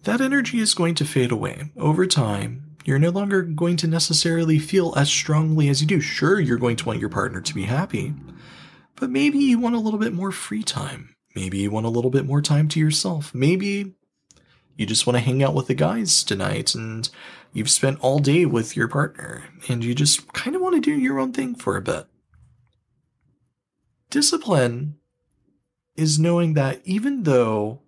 that 0.04 0.22
energy 0.22 0.60
is 0.60 0.74
going 0.74 0.96
to 0.96 1.06
fade 1.06 1.32
away. 1.32 1.72
Over 1.78 2.06
time, 2.06 2.76
you're 2.86 3.00
no 3.00 3.10
longer 3.10 3.42
going 3.42 3.78
to 3.78 3.88
necessarily 3.88 4.60
feel 4.60 4.94
as 4.96 5.10
strongly 5.10 5.70
as 5.70 5.82
you 5.82 5.88
do. 5.88 6.00
Sure, 6.00 6.40
you're 6.40 6.58
going 6.58 6.78
to 6.78 6.86
want 6.86 7.00
your 7.00 7.10
partner 7.10 7.42
to 7.42 7.54
be 7.54 7.64
happy 7.64 8.14
but 9.00 9.10
maybe 9.10 9.38
you 9.38 9.60
want 9.60 9.76
a 9.76 9.80
little 9.80 10.00
bit 10.00 10.14
more 10.14 10.32
free 10.32 10.64
time. 10.64 11.16
Maybe 11.36 11.60
you 11.60 11.72
want 11.72 11.86
a 11.86 11.90
little 11.90 12.12
bit 12.12 12.26
more 12.26 12.42
time 12.42 12.68
to 12.70 12.80
yourself. 12.80 13.34
Maybe 13.34 13.94
you 14.76 14.86
just 14.86 15.06
want 15.06 15.16
to 15.18 15.24
hang 15.24 15.44
out 15.44 15.54
with 15.54 15.68
the 15.68 15.76
guys 15.76 16.24
tonight 16.24 16.76
and 16.76 17.08
you've 17.54 17.70
spent 17.70 18.00
all 18.02 18.20
day 18.20 18.46
with 18.46 18.76
your 18.76 18.88
partner 18.88 19.46
and 19.68 19.84
you 19.84 19.96
just 19.96 20.32
kind 20.34 20.56
of 20.56 20.62
want 20.62 20.76
to 20.76 20.82
do 20.82 20.98
your 20.98 21.20
own 21.20 21.34
thing 21.34 21.56
for 21.56 21.76
a 21.76 21.82
bit. 21.82 22.06
Discipline 24.10 24.98
is 25.96 26.20
knowing 26.20 26.54
that 26.54 26.82
even 26.86 27.24
though 27.24 27.82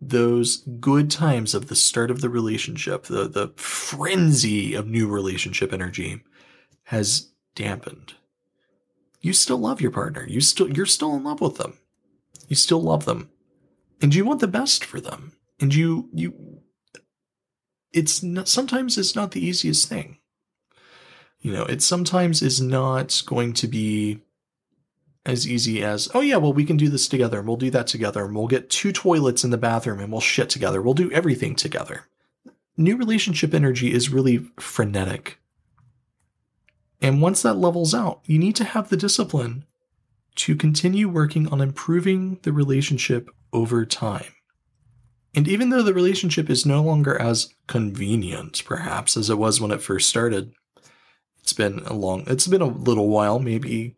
those 0.00 0.58
good 0.80 1.10
times 1.10 1.54
of 1.54 1.68
the 1.68 1.76
start 1.76 2.10
of 2.10 2.20
the 2.20 2.28
relationship, 2.28 3.04
the, 3.04 3.28
the 3.28 3.48
frenzy 3.56 4.74
of 4.74 4.86
new 4.86 5.06
relationship 5.06 5.72
energy 5.72 6.22
has 6.84 7.30
dampened, 7.54 8.14
you 9.20 9.32
still 9.32 9.58
love 9.58 9.80
your 9.80 9.92
partner. 9.92 10.26
You 10.28 10.40
still 10.40 10.68
you're 10.68 10.86
still 10.86 11.14
in 11.14 11.22
love 11.22 11.40
with 11.40 11.56
them. 11.56 11.78
You 12.48 12.56
still 12.56 12.82
love 12.82 13.04
them. 13.04 13.30
And 14.00 14.12
you 14.12 14.24
want 14.24 14.40
the 14.40 14.48
best 14.48 14.84
for 14.84 15.00
them. 15.00 15.32
And 15.60 15.72
you 15.72 16.08
you 16.12 16.51
it's 17.92 18.22
not, 18.22 18.48
sometimes 18.48 18.98
it's 18.98 19.14
not 19.14 19.32
the 19.32 19.44
easiest 19.44 19.88
thing. 19.88 20.18
You 21.40 21.52
know, 21.52 21.64
it 21.64 21.82
sometimes 21.82 22.40
is 22.42 22.60
not 22.60 23.22
going 23.26 23.52
to 23.54 23.66
be 23.66 24.20
as 25.24 25.46
easy 25.46 25.82
as, 25.82 26.08
oh 26.14 26.20
yeah, 26.20 26.36
well, 26.36 26.52
we 26.52 26.64
can 26.64 26.76
do 26.76 26.88
this 26.88 27.08
together 27.08 27.38
and 27.38 27.48
we'll 27.48 27.56
do 27.56 27.70
that 27.70 27.86
together 27.86 28.24
and 28.24 28.34
we'll 28.34 28.48
get 28.48 28.70
two 28.70 28.92
toilets 28.92 29.44
in 29.44 29.50
the 29.50 29.58
bathroom 29.58 30.00
and 30.00 30.10
we'll 30.10 30.20
shit 30.20 30.50
together. 30.50 30.80
We'll 30.80 30.94
do 30.94 31.10
everything 31.12 31.54
together. 31.54 32.06
New 32.76 32.96
relationship 32.96 33.54
energy 33.54 33.92
is 33.92 34.08
really 34.08 34.46
frenetic. 34.58 35.38
And 37.00 37.20
once 37.20 37.42
that 37.42 37.54
levels 37.54 37.94
out, 37.94 38.20
you 38.24 38.38
need 38.38 38.56
to 38.56 38.64
have 38.64 38.88
the 38.88 38.96
discipline 38.96 39.64
to 40.36 40.56
continue 40.56 41.08
working 41.08 41.48
on 41.48 41.60
improving 41.60 42.38
the 42.42 42.52
relationship 42.52 43.28
over 43.52 43.84
time. 43.84 44.24
And 45.34 45.48
even 45.48 45.70
though 45.70 45.82
the 45.82 45.94
relationship 45.94 46.50
is 46.50 46.66
no 46.66 46.82
longer 46.82 47.20
as 47.20 47.54
convenient, 47.66 48.62
perhaps, 48.66 49.16
as 49.16 49.30
it 49.30 49.38
was 49.38 49.60
when 49.60 49.70
it 49.70 49.82
first 49.82 50.08
started, 50.08 50.52
it's 51.40 51.54
been 51.54 51.80
a 51.86 51.94
long, 51.94 52.24
it's 52.26 52.46
been 52.46 52.60
a 52.60 52.66
little 52.66 53.08
while, 53.08 53.38
maybe 53.38 53.96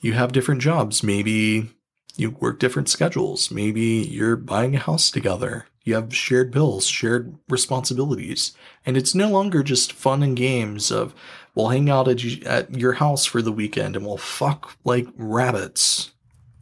you 0.00 0.14
have 0.14 0.32
different 0.32 0.62
jobs. 0.62 1.02
Maybe 1.02 1.70
you 2.16 2.30
work 2.30 2.58
different 2.58 2.88
schedules. 2.88 3.50
Maybe 3.50 3.82
you're 3.82 4.36
buying 4.36 4.74
a 4.74 4.80
house 4.80 5.10
together. 5.10 5.66
You 5.84 5.94
have 5.94 6.14
shared 6.14 6.50
bills, 6.50 6.86
shared 6.86 7.36
responsibilities. 7.48 8.52
And 8.84 8.96
it's 8.96 9.14
no 9.14 9.28
longer 9.28 9.62
just 9.62 9.92
fun 9.92 10.22
and 10.22 10.36
games 10.36 10.90
of, 10.90 11.14
we'll 11.54 11.68
hang 11.68 11.90
out 11.90 12.08
at, 12.08 12.24
at 12.44 12.74
your 12.74 12.94
house 12.94 13.24
for 13.24 13.42
the 13.42 13.52
weekend 13.52 13.96
and 13.96 14.04
we'll 14.04 14.16
fuck 14.16 14.76
like 14.84 15.06
rabbits 15.16 16.12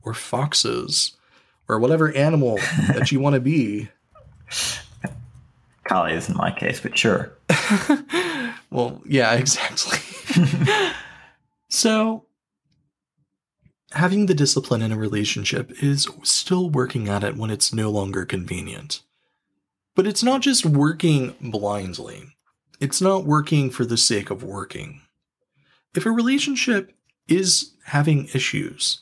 or 0.03 0.15
foxes 0.15 1.17
or 1.69 1.79
whatever 1.79 2.13
animal 2.13 2.57
that 2.89 3.13
you 3.13 3.21
want 3.21 3.35
to 3.35 3.41
be. 3.41 3.89
Kali 5.85 6.13
is 6.13 6.29
in 6.29 6.37
my 6.37 6.51
case, 6.51 6.81
but 6.81 6.97
sure. 6.97 7.33
well, 8.71 9.03
yeah, 9.07 9.33
exactly. 9.35 9.99
so 11.71 12.27
having 13.93 14.27
the 14.27 14.35
discipline 14.35 14.83
in 14.83 14.93
a 14.93 14.99
relationship 14.99 15.73
is 15.83 16.07
still 16.23 16.69
working 16.69 17.09
at 17.09 17.25
it 17.25 17.37
when 17.37 17.51
it's 17.51 17.73
no 17.73 17.91
longer 17.91 18.25
convenient. 18.25 19.03
But 19.95 20.07
it's 20.07 20.23
not 20.23 20.43
just 20.43 20.67
working 20.67 21.35
blindly. 21.41 22.25
It's 22.81 23.01
not 23.01 23.25
working 23.25 23.71
for 23.71 23.85
the 23.85 23.97
sake 23.97 24.31
of 24.31 24.45
working. 24.45 25.01
If 25.97 26.07
a 26.07 26.13
relationship 26.13 26.93
is 27.27 27.73
having 27.87 28.29
issues, 28.35 29.01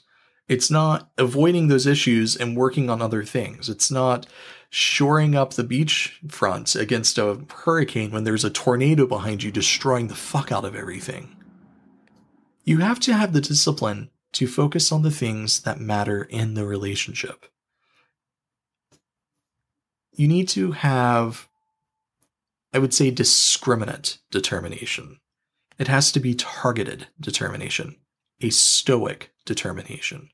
it's 0.48 0.70
not 0.70 1.11
avoiding 1.18 1.68
those 1.68 1.87
issues 1.87 2.37
and 2.37 2.56
working 2.56 2.88
on 2.88 3.02
other 3.02 3.24
things. 3.24 3.68
It's 3.68 3.90
not 3.90 4.26
shoring 4.70 5.35
up 5.35 5.55
the 5.55 5.64
beach 5.64 6.20
front 6.29 6.74
against 6.74 7.18
a 7.18 7.40
hurricane 7.64 8.11
when 8.11 8.24
there's 8.24 8.44
a 8.44 8.50
tornado 8.50 9.07
behind 9.07 9.42
you 9.42 9.50
destroying 9.50 10.09
the 10.09 10.14
fuck 10.14 10.50
out 10.52 10.64
of 10.64 10.74
everything. 10.74 11.37
You 12.64 12.79
have 12.79 12.98
to 13.00 13.14
have 13.14 13.33
the 13.33 13.40
discipline 13.40 14.11
to 14.33 14.46
focus 14.46 14.90
on 14.90 15.02
the 15.02 15.11
things 15.11 15.61
that 15.61 15.81
matter 15.81 16.22
in 16.22 16.55
the 16.55 16.66
relationship. 16.66 17.46
You 20.12 20.29
need 20.29 20.48
to 20.50 20.72
have, 20.72 21.48
I 22.72 22.79
would 22.79 22.92
say, 22.92 23.11
discriminate 23.11 24.18
determination. 24.31 25.20
It 25.79 25.88
has 25.88 26.11
to 26.12 26.20
be 26.20 26.35
targeted 26.35 27.09
determination, 27.20 27.96
a 28.40 28.50
stoic 28.50 29.33
determination. 29.44 30.31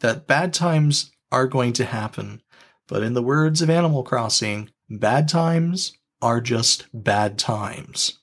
That 0.00 0.26
bad 0.26 0.52
times 0.52 1.10
are 1.32 1.46
going 1.46 1.72
to 1.74 1.84
happen, 1.84 2.42
but 2.88 3.02
in 3.02 3.14
the 3.14 3.22
words 3.22 3.62
of 3.62 3.70
Animal 3.70 4.02
Crossing, 4.02 4.70
bad 4.88 5.28
times 5.28 5.96
are 6.22 6.40
just 6.40 6.86
bad 6.92 7.38
times. 7.38 8.18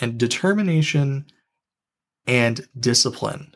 And 0.00 0.18
determination 0.18 1.26
and 2.26 2.66
discipline 2.78 3.54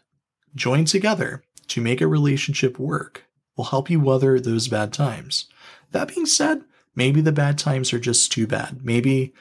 join 0.55 0.85
together 0.85 1.43
to 1.69 1.81
make 1.81 2.01
a 2.01 2.07
relationship 2.07 2.79
work 2.79 3.25
will 3.57 3.65
help 3.65 3.91
you 3.91 4.01
weather 4.01 4.39
those 4.39 4.69
bad 4.69 4.93
times. 4.93 5.47
That 5.91 6.09
being 6.09 6.27
said, 6.27 6.65
maybe 6.95 7.21
the 7.21 7.33
bad 7.33 7.59
times 7.59 7.93
are 7.93 7.99
just 7.99 8.31
too 8.31 8.47
bad. 8.47 8.85
Maybe 8.85 9.35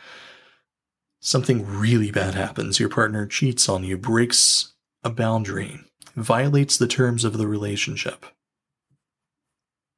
something 1.19 1.65
really 1.65 2.11
bad 2.11 2.33
happens. 2.33 2.79
Your 2.79 2.89
partner 2.89 3.25
cheats 3.25 3.69
on 3.69 3.83
you, 3.83 3.97
breaks 3.97 4.73
a 5.03 5.09
boundary, 5.09 5.79
violates 6.15 6.77
the 6.77 6.87
terms 6.87 7.23
of 7.23 7.37
the 7.37 7.47
relationship. 7.47 8.25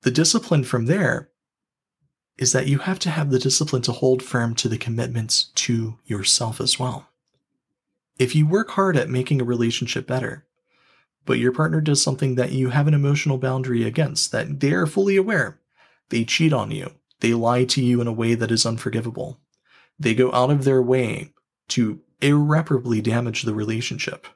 The 0.01 0.11
discipline 0.11 0.63
from 0.63 0.85
there 0.85 1.29
is 2.37 2.53
that 2.53 2.67
you 2.67 2.79
have 2.79 2.99
to 2.99 3.09
have 3.09 3.31
the 3.31 3.39
discipline 3.39 3.81
to 3.81 3.91
hold 3.91 4.23
firm 4.23 4.55
to 4.55 4.69
the 4.69 4.77
commitments 4.77 5.45
to 5.55 5.97
yourself 6.05 6.61
as 6.61 6.79
well. 6.79 7.09
If 8.17 8.33
you 8.33 8.47
work 8.47 8.71
hard 8.71 8.95
at 8.95 9.09
making 9.09 9.41
a 9.41 9.45
relationship 9.45 10.07
better, 10.07 10.45
but 11.25 11.37
your 11.37 11.51
partner 11.51 11.81
does 11.81 12.01
something 12.01 12.35
that 12.35 12.53
you 12.53 12.69
have 12.69 12.87
an 12.87 12.93
emotional 12.93 13.37
boundary 13.37 13.83
against, 13.83 14.31
that 14.31 14.61
they 14.61 14.71
are 14.71 14.87
fully 14.87 15.17
aware. 15.17 15.59
They 16.09 16.23
cheat 16.23 16.53
on 16.53 16.71
you. 16.71 16.91
They 17.19 17.33
lie 17.33 17.65
to 17.65 17.83
you 17.83 17.99
in 17.99 18.07
a 18.07 18.13
way 18.13 18.35
that 18.35 18.51
is 18.51 18.65
unforgivable. 18.65 19.37
They 19.99 20.13
go 20.13 20.31
out 20.31 20.49
of 20.49 20.63
their 20.63 20.81
way 20.81 21.33
to 21.69 21.99
irreparably 22.21 23.01
damage 23.01 23.43
the 23.43 23.53
relationship. 23.53 24.27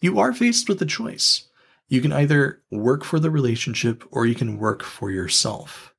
You 0.00 0.18
are 0.18 0.32
faced 0.32 0.68
with 0.68 0.80
a 0.82 0.86
choice. 0.86 1.48
You 1.90 2.00
can 2.00 2.12
either 2.12 2.62
work 2.70 3.04
for 3.04 3.18
the 3.18 3.30
relationship 3.30 4.04
or 4.12 4.24
you 4.24 4.36
can 4.36 4.58
work 4.58 4.84
for 4.84 5.10
yourself. 5.10 5.92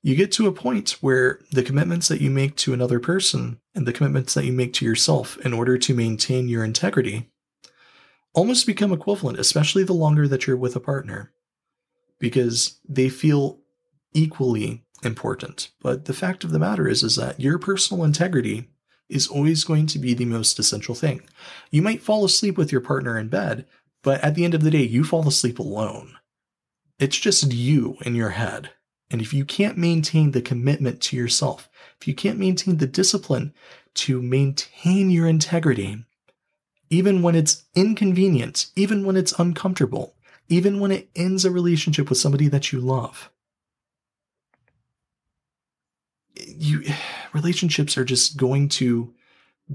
You 0.00 0.14
get 0.14 0.30
to 0.32 0.46
a 0.46 0.52
point 0.52 0.90
where 1.00 1.40
the 1.50 1.64
commitments 1.64 2.06
that 2.06 2.20
you 2.20 2.30
make 2.30 2.54
to 2.58 2.72
another 2.72 3.00
person 3.00 3.58
and 3.74 3.84
the 3.84 3.92
commitments 3.92 4.34
that 4.34 4.44
you 4.44 4.52
make 4.52 4.72
to 4.74 4.84
yourself 4.84 5.36
in 5.38 5.52
order 5.52 5.76
to 5.76 5.94
maintain 5.94 6.48
your 6.48 6.64
integrity 6.64 7.32
almost 8.32 8.64
become 8.64 8.92
equivalent, 8.92 9.40
especially 9.40 9.82
the 9.82 9.92
longer 9.92 10.28
that 10.28 10.46
you're 10.46 10.56
with 10.56 10.76
a 10.76 10.80
partner, 10.80 11.32
because 12.20 12.78
they 12.88 13.08
feel 13.08 13.58
equally 14.14 14.84
important. 15.02 15.70
But 15.80 16.04
the 16.04 16.14
fact 16.14 16.44
of 16.44 16.52
the 16.52 16.60
matter 16.60 16.86
is, 16.86 17.02
is 17.02 17.16
that 17.16 17.40
your 17.40 17.58
personal 17.58 18.04
integrity 18.04 18.68
is 19.08 19.26
always 19.26 19.64
going 19.64 19.86
to 19.86 19.98
be 19.98 20.14
the 20.14 20.26
most 20.26 20.60
essential 20.60 20.94
thing. 20.94 21.22
You 21.72 21.82
might 21.82 22.02
fall 22.02 22.24
asleep 22.24 22.56
with 22.56 22.70
your 22.70 22.80
partner 22.80 23.18
in 23.18 23.28
bed, 23.28 23.66
but 24.06 24.22
at 24.22 24.36
the 24.36 24.44
end 24.44 24.54
of 24.54 24.62
the 24.62 24.70
day, 24.70 24.84
you 24.84 25.02
fall 25.02 25.26
asleep 25.26 25.58
alone. 25.58 26.16
It's 27.00 27.16
just 27.16 27.52
you 27.52 27.96
in 28.02 28.14
your 28.14 28.30
head. 28.30 28.70
And 29.10 29.20
if 29.20 29.34
you 29.34 29.44
can't 29.44 29.76
maintain 29.76 30.30
the 30.30 30.40
commitment 30.40 31.00
to 31.02 31.16
yourself, 31.16 31.68
if 32.00 32.06
you 32.06 32.14
can't 32.14 32.38
maintain 32.38 32.76
the 32.76 32.86
discipline 32.86 33.52
to 33.94 34.22
maintain 34.22 35.10
your 35.10 35.26
integrity, 35.26 36.04
even 36.88 37.20
when 37.20 37.34
it's 37.34 37.64
inconvenient, 37.74 38.66
even 38.76 39.04
when 39.04 39.16
it's 39.16 39.36
uncomfortable, 39.40 40.14
even 40.48 40.78
when 40.78 40.92
it 40.92 41.08
ends 41.16 41.44
a 41.44 41.50
relationship 41.50 42.08
with 42.08 42.18
somebody 42.18 42.46
that 42.46 42.70
you 42.70 42.78
love. 42.78 43.32
You 46.36 46.84
relationships 47.32 47.98
are 47.98 48.04
just 48.04 48.36
going 48.36 48.68
to 48.68 49.12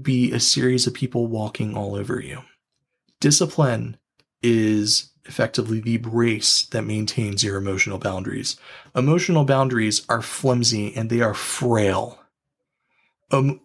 be 0.00 0.32
a 0.32 0.40
series 0.40 0.86
of 0.86 0.94
people 0.94 1.26
walking 1.26 1.76
all 1.76 1.94
over 1.94 2.18
you. 2.18 2.40
Discipline 3.20 3.98
is 4.42 5.10
effectively 5.24 5.80
the 5.80 5.98
brace 5.98 6.64
that 6.66 6.82
maintains 6.82 7.44
your 7.44 7.56
emotional 7.56 7.98
boundaries. 7.98 8.56
Emotional 8.94 9.44
boundaries 9.44 10.04
are 10.08 10.22
flimsy 10.22 10.94
and 10.94 11.10
they 11.10 11.20
are 11.20 11.34
frail. 11.34 12.18
Um, 13.30 13.60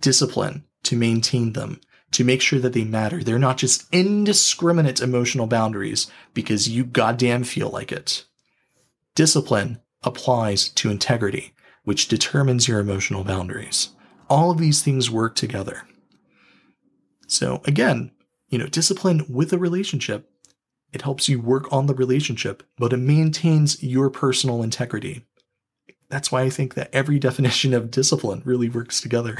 discipline 0.00 0.64
to 0.84 0.96
maintain 0.96 1.54
them 1.54 1.80
to 2.12 2.24
make 2.24 2.40
sure 2.40 2.58
that 2.58 2.72
they 2.72 2.84
matter. 2.84 3.22
They're 3.22 3.38
not 3.38 3.58
just 3.58 3.86
indiscriminate 3.92 5.00
emotional 5.00 5.46
boundaries 5.46 6.06
because 6.34 6.68
you 6.68 6.84
goddamn 6.84 7.44
feel 7.44 7.70
like 7.70 7.92
it. 7.92 8.24
Discipline 9.14 9.80
applies 10.02 10.68
to 10.70 10.90
integrity, 10.90 11.52
which 11.84 12.08
determines 12.08 12.68
your 12.68 12.80
emotional 12.80 13.24
boundaries. 13.24 13.90
All 14.30 14.50
of 14.50 14.58
these 14.58 14.82
things 14.82 15.10
work 15.10 15.34
together. 15.34 15.86
So 17.26 17.60
again, 17.66 18.12
you 18.48 18.58
know, 18.58 18.66
discipline 18.66 19.24
with 19.28 19.52
a 19.52 19.58
relationship, 19.58 20.30
it 20.92 21.02
helps 21.02 21.28
you 21.28 21.40
work 21.40 21.70
on 21.72 21.86
the 21.86 21.94
relationship, 21.94 22.62
but 22.78 22.92
it 22.92 22.98
maintains 22.98 23.82
your 23.82 24.08
personal 24.10 24.62
integrity. 24.62 25.26
That's 26.08 26.32
why 26.32 26.42
I 26.42 26.50
think 26.50 26.74
that 26.74 26.90
every 26.92 27.18
definition 27.28 27.74
of 27.74 27.90
discipline 27.90 28.42
really 28.44 28.68
works 28.68 29.00
together. 29.00 29.38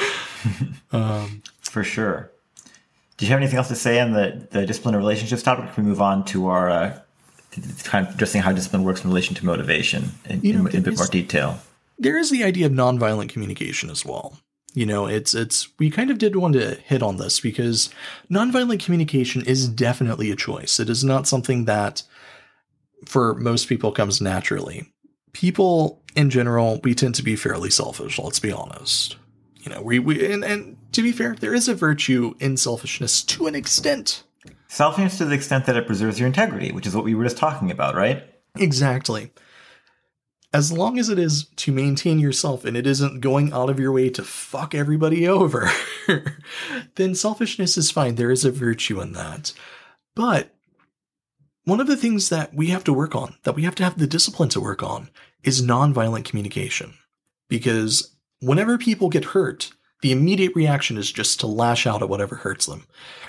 um, 0.92 1.42
for 1.60 1.82
sure. 1.82 2.30
Do 3.16 3.26
you 3.26 3.30
have 3.30 3.40
anything 3.40 3.58
else 3.58 3.68
to 3.68 3.76
say 3.76 4.00
on 4.00 4.12
the, 4.12 4.46
the 4.50 4.64
discipline 4.64 4.94
of 4.94 5.00
relationships 5.00 5.42
topic? 5.42 5.74
Can 5.74 5.84
we 5.84 5.90
move 5.90 6.00
on 6.00 6.24
to 6.26 6.46
our 6.48 6.70
uh, 6.70 6.98
kind 7.84 8.06
of 8.06 8.14
addressing 8.14 8.40
how 8.40 8.52
discipline 8.52 8.82
works 8.84 9.04
in 9.04 9.10
relation 9.10 9.34
to 9.36 9.44
motivation 9.44 10.10
in, 10.26 10.40
you 10.40 10.52
know, 10.54 10.66
in, 10.66 10.76
in 10.76 10.78
a 10.78 10.82
bit 10.82 10.96
more 10.96 11.06
detail? 11.06 11.60
There 11.98 12.16
is 12.16 12.30
the 12.30 12.44
idea 12.44 12.64
of 12.64 12.72
nonviolent 12.72 13.28
communication 13.28 13.90
as 13.90 14.06
well. 14.06 14.38
You 14.72 14.86
know, 14.86 15.06
it's 15.06 15.34
it's 15.34 15.68
we 15.78 15.90
kind 15.90 16.10
of 16.10 16.18
did 16.18 16.36
want 16.36 16.54
to 16.54 16.76
hit 16.76 17.02
on 17.02 17.16
this 17.16 17.40
because 17.40 17.90
nonviolent 18.30 18.84
communication 18.84 19.44
is 19.44 19.68
definitely 19.68 20.30
a 20.30 20.36
choice. 20.36 20.78
It 20.78 20.88
is 20.88 21.02
not 21.02 21.26
something 21.26 21.64
that 21.64 22.04
for 23.06 23.34
most 23.34 23.68
people 23.68 23.90
comes 23.90 24.20
naturally. 24.20 24.92
People 25.32 26.02
in 26.14 26.30
general, 26.30 26.80
we 26.82 26.94
tend 26.94 27.14
to 27.16 27.22
be 27.22 27.36
fairly 27.36 27.70
selfish, 27.70 28.18
let's 28.18 28.40
be 28.40 28.52
honest. 28.52 29.16
You 29.62 29.72
know, 29.72 29.82
we, 29.82 29.98
we 29.98 30.32
and, 30.32 30.44
and 30.44 30.76
to 30.92 31.02
be 31.02 31.12
fair, 31.12 31.34
there 31.34 31.54
is 31.54 31.68
a 31.68 31.74
virtue 31.74 32.34
in 32.40 32.56
selfishness 32.56 33.22
to 33.24 33.46
an 33.46 33.54
extent. 33.54 34.24
Selfishness 34.68 35.18
to 35.18 35.24
the 35.24 35.34
extent 35.34 35.66
that 35.66 35.76
it 35.76 35.86
preserves 35.86 36.18
your 36.18 36.26
integrity, 36.26 36.72
which 36.72 36.86
is 36.86 36.94
what 36.94 37.04
we 37.04 37.14
were 37.14 37.24
just 37.24 37.36
talking 37.36 37.70
about, 37.70 37.94
right? 37.94 38.24
Exactly. 38.56 39.32
As 40.52 40.72
long 40.72 40.98
as 40.98 41.08
it 41.08 41.18
is 41.18 41.44
to 41.56 41.72
maintain 41.72 42.18
yourself 42.18 42.64
and 42.64 42.76
it 42.76 42.86
isn't 42.86 43.20
going 43.20 43.52
out 43.52 43.70
of 43.70 43.78
your 43.78 43.92
way 43.92 44.10
to 44.10 44.24
fuck 44.24 44.74
everybody 44.74 45.28
over, 45.38 45.70
then 46.96 47.14
selfishness 47.14 47.76
is 47.76 47.90
fine. 47.90 48.16
There 48.16 48.32
is 48.32 48.44
a 48.44 48.50
virtue 48.50 49.00
in 49.00 49.12
that. 49.12 49.52
But 50.16 50.54
one 51.64 51.80
of 51.80 51.86
the 51.86 51.96
things 51.96 52.30
that 52.30 52.52
we 52.52 52.68
have 52.68 52.84
to 52.84 52.92
work 52.92 53.14
on, 53.14 53.36
that 53.44 53.54
we 53.54 53.62
have 53.62 53.76
to 53.76 53.84
have 53.84 53.98
the 53.98 54.06
discipline 54.06 54.48
to 54.50 54.60
work 54.60 54.82
on, 54.82 55.08
is 55.44 55.62
nonviolent 55.62 56.24
communication. 56.24 56.94
Because 57.48 58.16
whenever 58.40 58.76
people 58.78 59.08
get 59.08 59.26
hurt, 59.26 59.70
the 60.02 60.12
immediate 60.12 60.54
reaction 60.54 60.96
is 60.96 61.12
just 61.12 61.40
to 61.40 61.46
lash 61.46 61.86
out 61.86 62.02
at 62.02 62.08
whatever 62.08 62.36
hurts 62.36 62.66
them. 62.66 62.86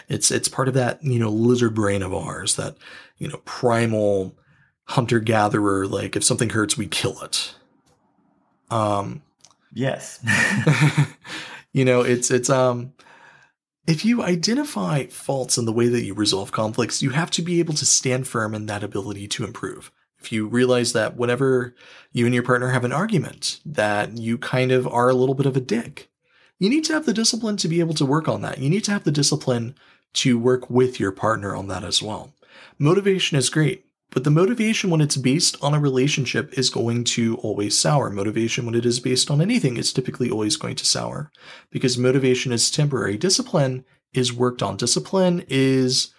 It's 0.08 0.32
it's 0.32 0.48
part 0.48 0.68
of 0.68 0.74
that, 0.76 1.04
you 1.04 1.20
know, 1.20 1.30
lizard 1.30 1.76
brain 1.76 2.02
of 2.02 2.14
ours, 2.14 2.56
that, 2.56 2.78
you 3.18 3.28
know, 3.28 3.42
primal 3.46 4.38
hunter 4.92 5.20
gatherer, 5.20 5.88
like 5.88 6.16
if 6.16 6.24
something 6.24 6.50
hurts, 6.50 6.78
we 6.78 6.88
kill 6.88 7.22
it. 7.22 7.56
Um 8.70 9.24
Yes. 9.74 10.20
you 11.74 11.86
know, 11.86 12.02
it's 12.02 12.32
it's 12.32 12.50
um 12.50 12.94
if 13.88 14.06
you 14.06 14.22
identify 14.22 15.08
faults 15.08 15.58
in 15.58 15.66
the 15.66 15.74
way 15.74 15.88
that 15.88 16.04
you 16.04 16.14
resolve 16.14 16.52
conflicts, 16.52 17.02
you 17.02 17.12
have 17.12 17.32
to 17.32 17.42
be 17.42 17.60
able 17.60 17.74
to 17.74 17.86
stand 17.86 18.28
firm 18.28 18.54
in 18.54 18.68
that 18.68 18.84
ability 18.84 19.28
to 19.30 19.44
improve. 19.44 19.92
If 20.20 20.32
you 20.32 20.48
realize 20.48 20.94
that 20.94 21.18
whenever 21.18 21.76
you 22.12 22.26
and 22.26 22.34
your 22.34 22.44
partner 22.44 22.70
have 22.70 22.86
an 22.86 22.92
argument, 22.92 23.60
that 23.66 24.18
you 24.18 24.38
kind 24.38 24.72
of 24.72 24.88
are 24.88 25.10
a 25.10 25.16
little 25.16 25.34
bit 25.34 25.48
of 25.48 25.58
a 25.58 25.62
dick, 25.62 26.12
you 26.60 26.70
need 26.70 26.84
to 26.86 26.94
have 26.94 27.08
the 27.08 27.14
discipline 27.14 27.58
to 27.58 27.68
be 27.68 27.80
able 27.80 27.96
to 27.96 28.06
work 28.06 28.28
on 28.28 28.42
that. 28.44 28.60
You 28.60 28.70
need 28.70 28.84
to 28.84 28.92
have 28.92 29.04
the 29.04 29.12
discipline 29.12 29.74
to 30.14 30.38
work 30.38 30.70
with 30.70 31.00
your 31.00 31.12
partner 31.12 31.56
on 31.56 31.68
that 31.70 31.84
as 31.84 32.04
well. 32.04 32.34
Motivation 32.78 33.36
is 33.36 33.50
great. 33.50 33.86
But 34.12 34.26
the 34.26 34.30
motivation 34.30 34.90
when 34.90 35.00
it's 35.00 35.16
based 35.16 35.58
on 35.62 35.74
a 35.74 35.80
relationship 35.80 36.58
is 36.58 36.70
going 36.70 37.06
to 37.06 37.38
always 37.38 37.78
sour. 37.78 38.10
Motivation 38.10 38.66
when 38.66 38.76
it 38.76 38.86
is 38.86 39.00
based 39.00 39.32
on 39.32 39.42
anything 39.42 39.78
is 39.78 39.94
typically 39.94 40.30
always 40.30 40.58
going 40.58 40.76
to 40.76 40.86
sour 40.86 41.32
because 41.72 41.98
motivation 41.98 42.52
is 42.52 42.70
temporary. 42.70 43.18
Discipline 43.18 43.86
is 44.14 44.34
worked 44.34 44.62
on. 44.62 44.76
Discipline 44.76 45.46
is, 45.48 46.14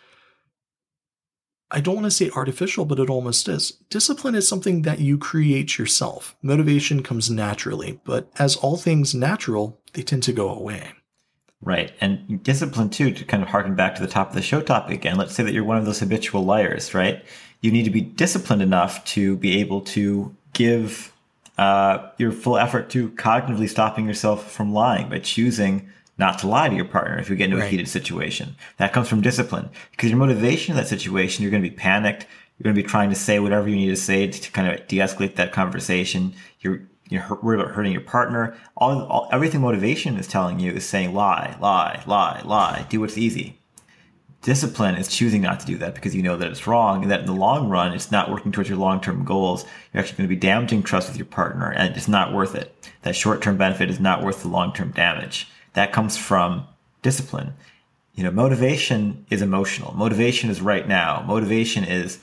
I 1.70 1.80
don't 1.80 1.96
want 1.96 2.06
to 2.06 2.10
say 2.10 2.30
artificial, 2.30 2.86
but 2.86 2.98
it 2.98 3.10
almost 3.10 3.46
is. 3.46 3.72
Discipline 3.90 4.34
is 4.34 4.48
something 4.48 4.82
that 4.82 5.00
you 5.00 5.18
create 5.18 5.76
yourself. 5.76 6.34
Motivation 6.42 7.02
comes 7.02 7.30
naturally, 7.30 8.00
but 8.04 8.30
as 8.38 8.56
all 8.56 8.78
things 8.78 9.14
natural, 9.14 9.78
they 9.92 10.02
tend 10.02 10.22
to 10.22 10.32
go 10.32 10.48
away. 10.48 10.92
Right. 11.60 11.92
And 12.00 12.42
discipline, 12.42 12.88
too, 12.90 13.12
to 13.12 13.24
kind 13.24 13.42
of 13.42 13.50
harken 13.50 13.76
back 13.76 13.94
to 13.94 14.02
the 14.02 14.08
top 14.08 14.30
of 14.30 14.34
the 14.34 14.42
show 14.42 14.62
topic 14.62 14.94
again, 14.94 15.16
let's 15.16 15.34
say 15.34 15.44
that 15.44 15.52
you're 15.52 15.62
one 15.62 15.76
of 15.76 15.84
those 15.84 16.00
habitual 16.00 16.44
liars, 16.44 16.94
right? 16.94 17.22
You 17.62 17.70
need 17.70 17.84
to 17.84 17.90
be 17.90 18.02
disciplined 18.02 18.60
enough 18.60 19.02
to 19.04 19.36
be 19.36 19.60
able 19.60 19.80
to 19.80 20.34
give 20.52 21.12
uh, 21.56 22.10
your 22.18 22.32
full 22.32 22.58
effort 22.58 22.90
to 22.90 23.08
cognitively 23.10 23.68
stopping 23.68 24.06
yourself 24.06 24.50
from 24.50 24.74
lying 24.74 25.08
by 25.08 25.18
choosing 25.18 25.88
not 26.18 26.38
to 26.40 26.46
lie 26.46 26.68
to 26.68 26.74
your 26.74 26.84
partner 26.84 27.18
if 27.18 27.30
you 27.30 27.36
get 27.36 27.46
into 27.46 27.56
right. 27.56 27.66
a 27.66 27.68
heated 27.68 27.88
situation. 27.88 28.56
That 28.76 28.92
comes 28.92 29.08
from 29.08 29.22
discipline 29.22 29.70
because 29.92 30.10
your 30.10 30.18
motivation 30.18 30.72
in 30.72 30.76
that 30.76 30.88
situation, 30.88 31.42
you're 31.42 31.50
going 31.50 31.62
to 31.62 31.70
be 31.70 31.74
panicked. 31.74 32.26
You're 32.58 32.64
going 32.64 32.76
to 32.76 32.82
be 32.82 32.88
trying 32.88 33.10
to 33.10 33.16
say 33.16 33.38
whatever 33.38 33.68
you 33.68 33.76
need 33.76 33.88
to 33.88 33.96
say 33.96 34.26
to, 34.26 34.40
to 34.40 34.50
kind 34.50 34.68
of 34.68 34.86
de-escalate 34.88 35.36
that 35.36 35.52
conversation. 35.52 36.34
You're 36.60 36.82
you're 37.08 37.38
worried 37.42 37.60
about 37.60 37.74
hurting 37.74 37.92
your 37.92 38.00
partner. 38.00 38.56
All, 38.76 39.02
all 39.04 39.28
everything 39.32 39.60
motivation 39.60 40.16
is 40.16 40.26
telling 40.26 40.58
you 40.60 40.72
is 40.72 40.86
saying 40.86 41.14
lie, 41.14 41.56
lie, 41.60 42.02
lie, 42.06 42.40
lie. 42.44 42.86
Do 42.88 43.00
what's 43.00 43.18
easy 43.18 43.58
discipline 44.42 44.96
is 44.96 45.08
choosing 45.08 45.40
not 45.40 45.60
to 45.60 45.66
do 45.66 45.78
that 45.78 45.94
because 45.94 46.14
you 46.14 46.22
know 46.22 46.36
that 46.36 46.50
it's 46.50 46.66
wrong 46.66 47.02
and 47.02 47.10
that 47.10 47.20
in 47.20 47.26
the 47.26 47.32
long 47.32 47.68
run 47.68 47.92
it's 47.92 48.10
not 48.10 48.30
working 48.30 48.52
towards 48.52 48.68
your 48.68 48.78
long-term 48.78 49.24
goals. 49.24 49.64
You're 49.92 50.02
actually 50.02 50.18
going 50.18 50.28
to 50.28 50.34
be 50.34 50.40
damaging 50.40 50.82
trust 50.82 51.08
with 51.08 51.16
your 51.16 51.26
partner 51.26 51.72
and 51.72 51.96
it's 51.96 52.08
not 52.08 52.32
worth 52.32 52.54
it. 52.54 52.74
That 53.02 53.16
short-term 53.16 53.56
benefit 53.56 53.88
is 53.88 54.00
not 54.00 54.22
worth 54.22 54.42
the 54.42 54.48
long-term 54.48 54.90
damage. 54.90 55.48
That 55.74 55.92
comes 55.92 56.16
from 56.16 56.66
discipline. 57.02 57.54
You 58.14 58.24
know 58.24 58.30
motivation 58.30 59.24
is 59.30 59.40
emotional. 59.40 59.94
Motivation 59.94 60.50
is 60.50 60.60
right 60.60 60.86
now. 60.86 61.24
Motivation 61.26 61.84
is 61.84 62.18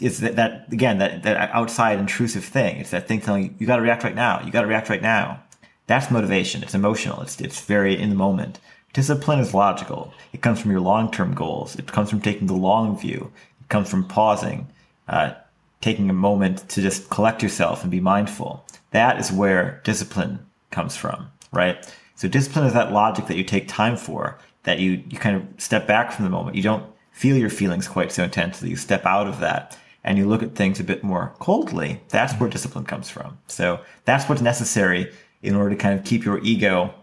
is 0.00 0.20
that, 0.20 0.36
that 0.36 0.72
again 0.72 0.98
that, 0.98 1.22
that 1.24 1.50
outside 1.50 1.98
intrusive 1.98 2.44
thing. 2.44 2.76
It's 2.76 2.90
that 2.90 3.08
thing 3.08 3.20
telling 3.20 3.44
you 3.44 3.54
you 3.58 3.66
got 3.66 3.76
to 3.76 3.82
react 3.82 4.04
right 4.04 4.14
now. 4.14 4.40
You 4.44 4.52
got 4.52 4.60
to 4.60 4.68
react 4.68 4.88
right 4.88 5.02
now. 5.02 5.42
That's 5.86 6.10
motivation. 6.10 6.62
It's 6.62 6.74
emotional. 6.74 7.22
It's 7.22 7.40
it's 7.40 7.60
very 7.60 7.98
in 7.98 8.10
the 8.10 8.14
moment 8.14 8.60
Discipline 8.92 9.38
is 9.38 9.54
logical. 9.54 10.12
It 10.32 10.42
comes 10.42 10.60
from 10.60 10.70
your 10.70 10.80
long 10.80 11.10
term 11.10 11.34
goals. 11.34 11.76
It 11.76 11.92
comes 11.92 12.10
from 12.10 12.20
taking 12.20 12.46
the 12.46 12.54
long 12.54 12.98
view. 12.98 13.30
It 13.60 13.68
comes 13.68 13.88
from 13.88 14.06
pausing, 14.06 14.66
uh, 15.08 15.34
taking 15.80 16.10
a 16.10 16.14
moment 16.14 16.68
to 16.70 16.82
just 16.82 17.08
collect 17.10 17.42
yourself 17.42 17.82
and 17.82 17.90
be 17.90 18.00
mindful. 18.00 18.64
That 18.90 19.18
is 19.20 19.30
where 19.30 19.80
discipline 19.84 20.40
comes 20.70 20.96
from, 20.96 21.30
right? 21.52 21.94
So 22.16 22.28
discipline 22.28 22.66
is 22.66 22.74
that 22.74 22.92
logic 22.92 23.26
that 23.26 23.36
you 23.36 23.44
take 23.44 23.68
time 23.68 23.96
for, 23.96 24.38
that 24.64 24.80
you, 24.80 25.02
you 25.08 25.18
kind 25.18 25.36
of 25.36 25.62
step 25.62 25.86
back 25.86 26.12
from 26.12 26.24
the 26.24 26.30
moment. 26.30 26.56
You 26.56 26.62
don't 26.62 26.84
feel 27.12 27.36
your 27.36 27.50
feelings 27.50 27.86
quite 27.86 28.12
so 28.12 28.24
intensely. 28.24 28.70
You 28.70 28.76
step 28.76 29.06
out 29.06 29.26
of 29.26 29.40
that 29.40 29.78
and 30.02 30.18
you 30.18 30.26
look 30.26 30.42
at 30.42 30.54
things 30.54 30.80
a 30.80 30.84
bit 30.84 31.04
more 31.04 31.32
coldly. 31.38 32.00
That's 32.08 32.34
where 32.34 32.50
discipline 32.50 32.84
comes 32.84 33.08
from. 33.08 33.38
So 33.46 33.80
that's 34.04 34.28
what's 34.28 34.42
necessary 34.42 35.12
in 35.42 35.54
order 35.54 35.70
to 35.70 35.76
kind 35.76 35.98
of 35.98 36.04
keep 36.04 36.24
your 36.24 36.42
ego 36.42 36.94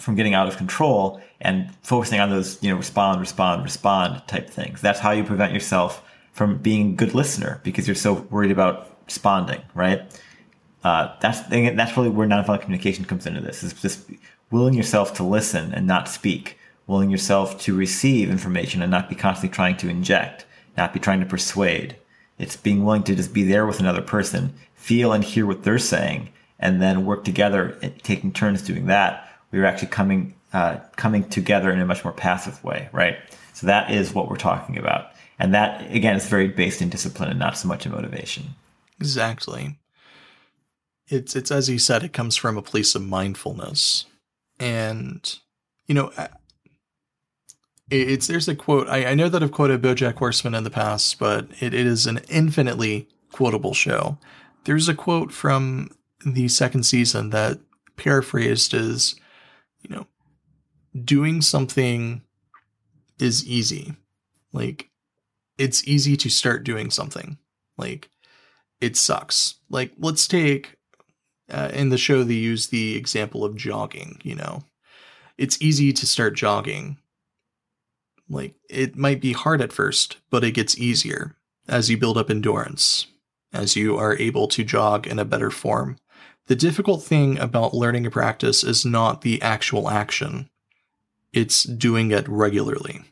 from 0.00 0.14
getting 0.14 0.34
out 0.34 0.48
of 0.48 0.56
control 0.56 1.20
and 1.40 1.74
focusing 1.82 2.20
on 2.20 2.30
those, 2.30 2.62
you 2.62 2.70
know, 2.70 2.76
respond, 2.76 3.20
respond, 3.20 3.62
respond 3.62 4.22
type 4.26 4.48
things. 4.48 4.80
That's 4.80 5.00
how 5.00 5.10
you 5.10 5.24
prevent 5.24 5.52
yourself 5.52 6.02
from 6.32 6.58
being 6.58 6.90
a 6.90 6.94
good 6.94 7.14
listener 7.14 7.60
because 7.64 7.86
you're 7.86 7.94
so 7.94 8.14
worried 8.30 8.50
about 8.50 8.96
responding, 9.06 9.60
right? 9.74 10.02
Uh, 10.84 11.14
that's 11.20 11.40
that's 11.40 11.96
really 11.96 12.08
where 12.08 12.28
nonviolent 12.28 12.60
communication 12.60 13.04
comes 13.04 13.26
into 13.26 13.40
this. 13.40 13.62
Is 13.62 13.72
just 13.72 14.08
willing 14.50 14.74
yourself 14.74 15.14
to 15.14 15.24
listen 15.24 15.74
and 15.74 15.86
not 15.86 16.08
speak, 16.08 16.58
willing 16.86 17.10
yourself 17.10 17.60
to 17.62 17.76
receive 17.76 18.30
information 18.30 18.80
and 18.82 18.90
not 18.90 19.08
be 19.08 19.14
constantly 19.14 19.54
trying 19.54 19.76
to 19.78 19.88
inject, 19.88 20.46
not 20.76 20.92
be 20.92 21.00
trying 21.00 21.20
to 21.20 21.26
persuade. 21.26 21.96
It's 22.38 22.56
being 22.56 22.84
willing 22.84 23.02
to 23.04 23.16
just 23.16 23.34
be 23.34 23.42
there 23.42 23.66
with 23.66 23.80
another 23.80 24.00
person, 24.02 24.54
feel 24.74 25.12
and 25.12 25.24
hear 25.24 25.44
what 25.44 25.64
they're 25.64 25.78
saying, 25.78 26.28
and 26.60 26.80
then 26.80 27.04
work 27.04 27.24
together, 27.24 27.76
taking 28.04 28.32
turns 28.32 28.62
doing 28.62 28.86
that 28.86 29.27
we 29.50 29.58
were 29.58 29.64
actually 29.64 29.88
coming 29.88 30.34
uh, 30.52 30.78
coming 30.96 31.28
together 31.28 31.70
in 31.70 31.80
a 31.80 31.86
much 31.86 32.04
more 32.04 32.12
passive 32.12 32.62
way, 32.64 32.88
right? 32.92 33.18
So 33.52 33.66
that 33.66 33.90
is 33.90 34.14
what 34.14 34.28
we're 34.30 34.36
talking 34.36 34.78
about, 34.78 35.12
and 35.38 35.52
that 35.54 35.90
again 35.94 36.16
is 36.16 36.26
very 36.26 36.48
based 36.48 36.80
in 36.80 36.88
discipline 36.88 37.30
and 37.30 37.38
not 37.38 37.56
so 37.56 37.68
much 37.68 37.86
in 37.86 37.92
motivation. 37.92 38.54
Exactly. 39.00 39.78
It's 41.08 41.34
it's 41.36 41.50
as 41.50 41.68
you 41.68 41.78
said, 41.78 42.02
it 42.02 42.12
comes 42.12 42.36
from 42.36 42.56
a 42.56 42.62
place 42.62 42.94
of 42.94 43.02
mindfulness, 43.02 44.06
and 44.60 45.38
you 45.86 45.94
know, 45.94 46.12
it's 47.90 48.26
there's 48.26 48.48
a 48.48 48.54
quote. 48.54 48.88
I, 48.88 49.06
I 49.06 49.14
know 49.14 49.28
that 49.28 49.42
I've 49.42 49.52
quoted 49.52 49.82
BoJack 49.82 50.16
Horseman 50.16 50.54
in 50.54 50.64
the 50.64 50.70
past, 50.70 51.18
but 51.18 51.48
it, 51.60 51.72
it 51.72 51.86
is 51.86 52.06
an 52.06 52.20
infinitely 52.28 53.08
quotable 53.32 53.74
show. 53.74 54.18
There's 54.64 54.88
a 54.88 54.94
quote 54.94 55.32
from 55.32 55.90
the 56.24 56.48
second 56.48 56.82
season 56.84 57.30
that 57.30 57.58
paraphrased 57.96 58.74
is 58.74 59.16
you 59.80 59.94
know, 59.94 60.06
doing 61.04 61.40
something 61.40 62.22
is 63.18 63.46
easy. 63.46 63.94
Like, 64.52 64.90
it's 65.56 65.86
easy 65.86 66.16
to 66.16 66.28
start 66.28 66.64
doing 66.64 66.90
something. 66.90 67.38
Like, 67.76 68.10
it 68.80 68.96
sucks. 68.96 69.56
Like, 69.68 69.92
let's 69.98 70.26
take 70.26 70.78
uh, 71.50 71.70
in 71.72 71.88
the 71.88 71.98
show, 71.98 72.22
they 72.22 72.34
use 72.34 72.68
the 72.68 72.96
example 72.96 73.44
of 73.44 73.56
jogging, 73.56 74.20
you 74.22 74.34
know, 74.34 74.64
it's 75.36 75.60
easy 75.62 75.92
to 75.92 76.06
start 76.06 76.34
jogging. 76.34 76.98
Like, 78.28 78.54
it 78.68 78.96
might 78.96 79.20
be 79.20 79.32
hard 79.32 79.62
at 79.62 79.72
first, 79.72 80.18
but 80.30 80.44
it 80.44 80.52
gets 80.52 80.78
easier 80.78 81.36
as 81.66 81.88
you 81.88 81.96
build 81.96 82.18
up 82.18 82.30
endurance, 82.30 83.06
as 83.52 83.76
you 83.76 83.96
are 83.96 84.16
able 84.18 84.48
to 84.48 84.64
jog 84.64 85.06
in 85.06 85.18
a 85.18 85.24
better 85.24 85.50
form. 85.50 85.96
The 86.48 86.56
difficult 86.56 87.02
thing 87.02 87.38
about 87.38 87.74
learning 87.74 88.06
a 88.06 88.10
practice 88.10 88.64
is 88.64 88.84
not 88.84 89.20
the 89.20 89.40
actual 89.42 89.90
action, 89.90 90.48
it's 91.30 91.62
doing 91.62 92.10
it 92.10 92.26
regularly. 92.26 93.02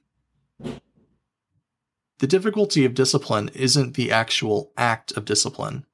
The 2.19 2.27
difficulty 2.27 2.87
of 2.87 2.95
discipline 2.95 3.51
isn't 3.53 3.93
the 3.93 4.11
actual 4.11 4.73
act 4.79 5.13
of 5.13 5.27
discipline, 5.27 5.85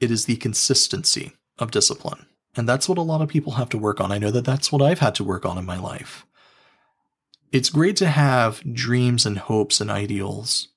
it 0.00 0.10
is 0.10 0.24
the 0.24 0.34
consistency 0.36 1.32
of 1.58 1.70
discipline. 1.70 2.26
And 2.56 2.68
that's 2.68 2.88
what 2.88 2.98
a 2.98 3.02
lot 3.02 3.22
of 3.22 3.28
people 3.28 3.52
have 3.52 3.68
to 3.68 3.78
work 3.78 4.00
on. 4.00 4.10
I 4.10 4.18
know 4.18 4.32
that 4.32 4.44
that's 4.44 4.72
what 4.72 4.82
I've 4.82 4.98
had 4.98 5.14
to 5.14 5.24
work 5.24 5.46
on 5.46 5.58
in 5.58 5.64
my 5.64 5.78
life. 5.78 6.26
It's 7.52 7.70
great 7.70 7.94
to 7.98 8.08
have 8.08 8.64
dreams 8.74 9.24
and 9.24 9.38
hopes 9.38 9.80
and 9.80 9.92
ideals, 9.92 10.70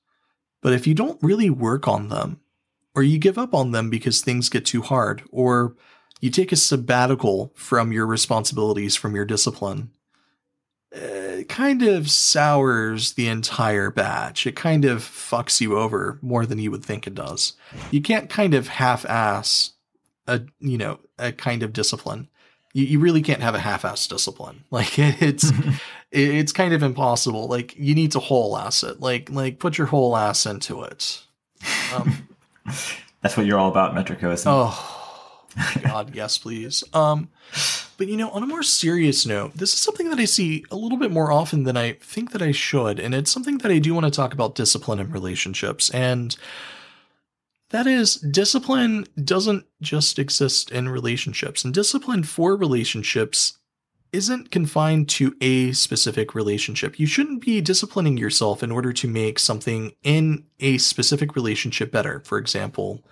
but 0.62 0.72
if 0.72 0.86
you 0.86 0.94
don't 0.94 1.20
really 1.20 1.50
work 1.50 1.88
on 1.88 2.08
them, 2.08 2.40
or 2.94 3.02
you 3.02 3.18
give 3.18 3.36
up 3.36 3.52
on 3.52 3.72
them 3.72 3.90
because 3.90 4.20
things 4.20 4.48
get 4.48 4.64
too 4.64 4.82
hard, 4.82 5.24
or 5.32 5.74
you 6.24 6.30
take 6.30 6.52
a 6.52 6.56
sabbatical 6.56 7.52
from 7.54 7.92
your 7.92 8.06
responsibilities, 8.06 8.96
from 8.96 9.14
your 9.14 9.26
discipline, 9.26 9.90
it 10.90 11.50
kind 11.50 11.82
of 11.82 12.10
sours 12.10 13.12
the 13.12 13.28
entire 13.28 13.90
batch. 13.90 14.46
It 14.46 14.56
kind 14.56 14.86
of 14.86 15.00
fucks 15.00 15.60
you 15.60 15.76
over 15.76 16.18
more 16.22 16.46
than 16.46 16.58
you 16.58 16.70
would 16.70 16.82
think 16.82 17.06
it 17.06 17.14
does. 17.14 17.52
You 17.90 18.00
can't 18.00 18.30
kind 18.30 18.54
of 18.54 18.68
half-ass 18.68 19.72
a 20.26 20.40
you 20.60 20.78
know 20.78 20.98
a 21.18 21.30
kind 21.30 21.62
of 21.62 21.74
discipline. 21.74 22.28
You, 22.72 22.86
you 22.86 23.00
really 23.00 23.20
can't 23.20 23.42
have 23.42 23.54
a 23.54 23.60
half-ass 23.60 24.06
discipline. 24.06 24.64
Like 24.70 24.98
it's 24.98 25.52
it's 26.10 26.52
kind 26.52 26.72
of 26.72 26.82
impossible. 26.82 27.48
Like 27.48 27.76
you 27.76 27.94
need 27.94 28.12
to 28.12 28.18
whole 28.18 28.56
ass 28.56 28.82
it. 28.82 28.98
Like 28.98 29.28
like 29.28 29.58
put 29.58 29.76
your 29.76 29.88
whole 29.88 30.16
ass 30.16 30.46
into 30.46 30.84
it. 30.84 31.22
Um, 31.94 32.26
That's 33.20 33.36
what 33.36 33.44
you're 33.44 33.58
all 33.58 33.70
about, 33.70 33.94
Metrico, 33.94 34.32
isn't 34.32 34.50
Oh 34.50 35.03
God, 35.82 36.14
yes, 36.14 36.38
please. 36.38 36.84
Um, 36.92 37.28
but 37.96 38.08
you 38.08 38.16
know, 38.16 38.30
on 38.30 38.42
a 38.42 38.46
more 38.46 38.62
serious 38.62 39.24
note, 39.24 39.54
this 39.54 39.72
is 39.72 39.78
something 39.78 40.10
that 40.10 40.18
I 40.18 40.24
see 40.24 40.64
a 40.70 40.76
little 40.76 40.98
bit 40.98 41.10
more 41.10 41.30
often 41.30 41.64
than 41.64 41.76
I 41.76 41.92
think 41.92 42.32
that 42.32 42.42
I 42.42 42.52
should, 42.52 42.98
and 42.98 43.14
it's 43.14 43.30
something 43.30 43.58
that 43.58 43.70
I 43.70 43.78
do 43.78 43.94
want 43.94 44.04
to 44.04 44.10
talk 44.10 44.32
about 44.32 44.54
discipline 44.54 44.98
in 44.98 45.10
relationships. 45.10 45.90
And 45.90 46.36
that 47.70 47.86
is, 47.86 48.16
discipline 48.16 49.06
doesn't 49.22 49.66
just 49.80 50.18
exist 50.18 50.70
in 50.70 50.88
relationships, 50.88 51.64
and 51.64 51.72
discipline 51.72 52.24
for 52.24 52.56
relationships 52.56 53.58
isn't 54.12 54.52
confined 54.52 55.08
to 55.08 55.34
a 55.40 55.72
specific 55.72 56.36
relationship. 56.36 57.00
You 57.00 57.06
shouldn't 57.06 57.44
be 57.44 57.60
disciplining 57.60 58.16
yourself 58.16 58.62
in 58.62 58.70
order 58.70 58.92
to 58.92 59.08
make 59.08 59.40
something 59.40 59.92
in 60.04 60.44
a 60.60 60.78
specific 60.78 61.34
relationship 61.34 61.90
better. 61.90 62.20
For 62.20 62.38
example, 62.38 63.02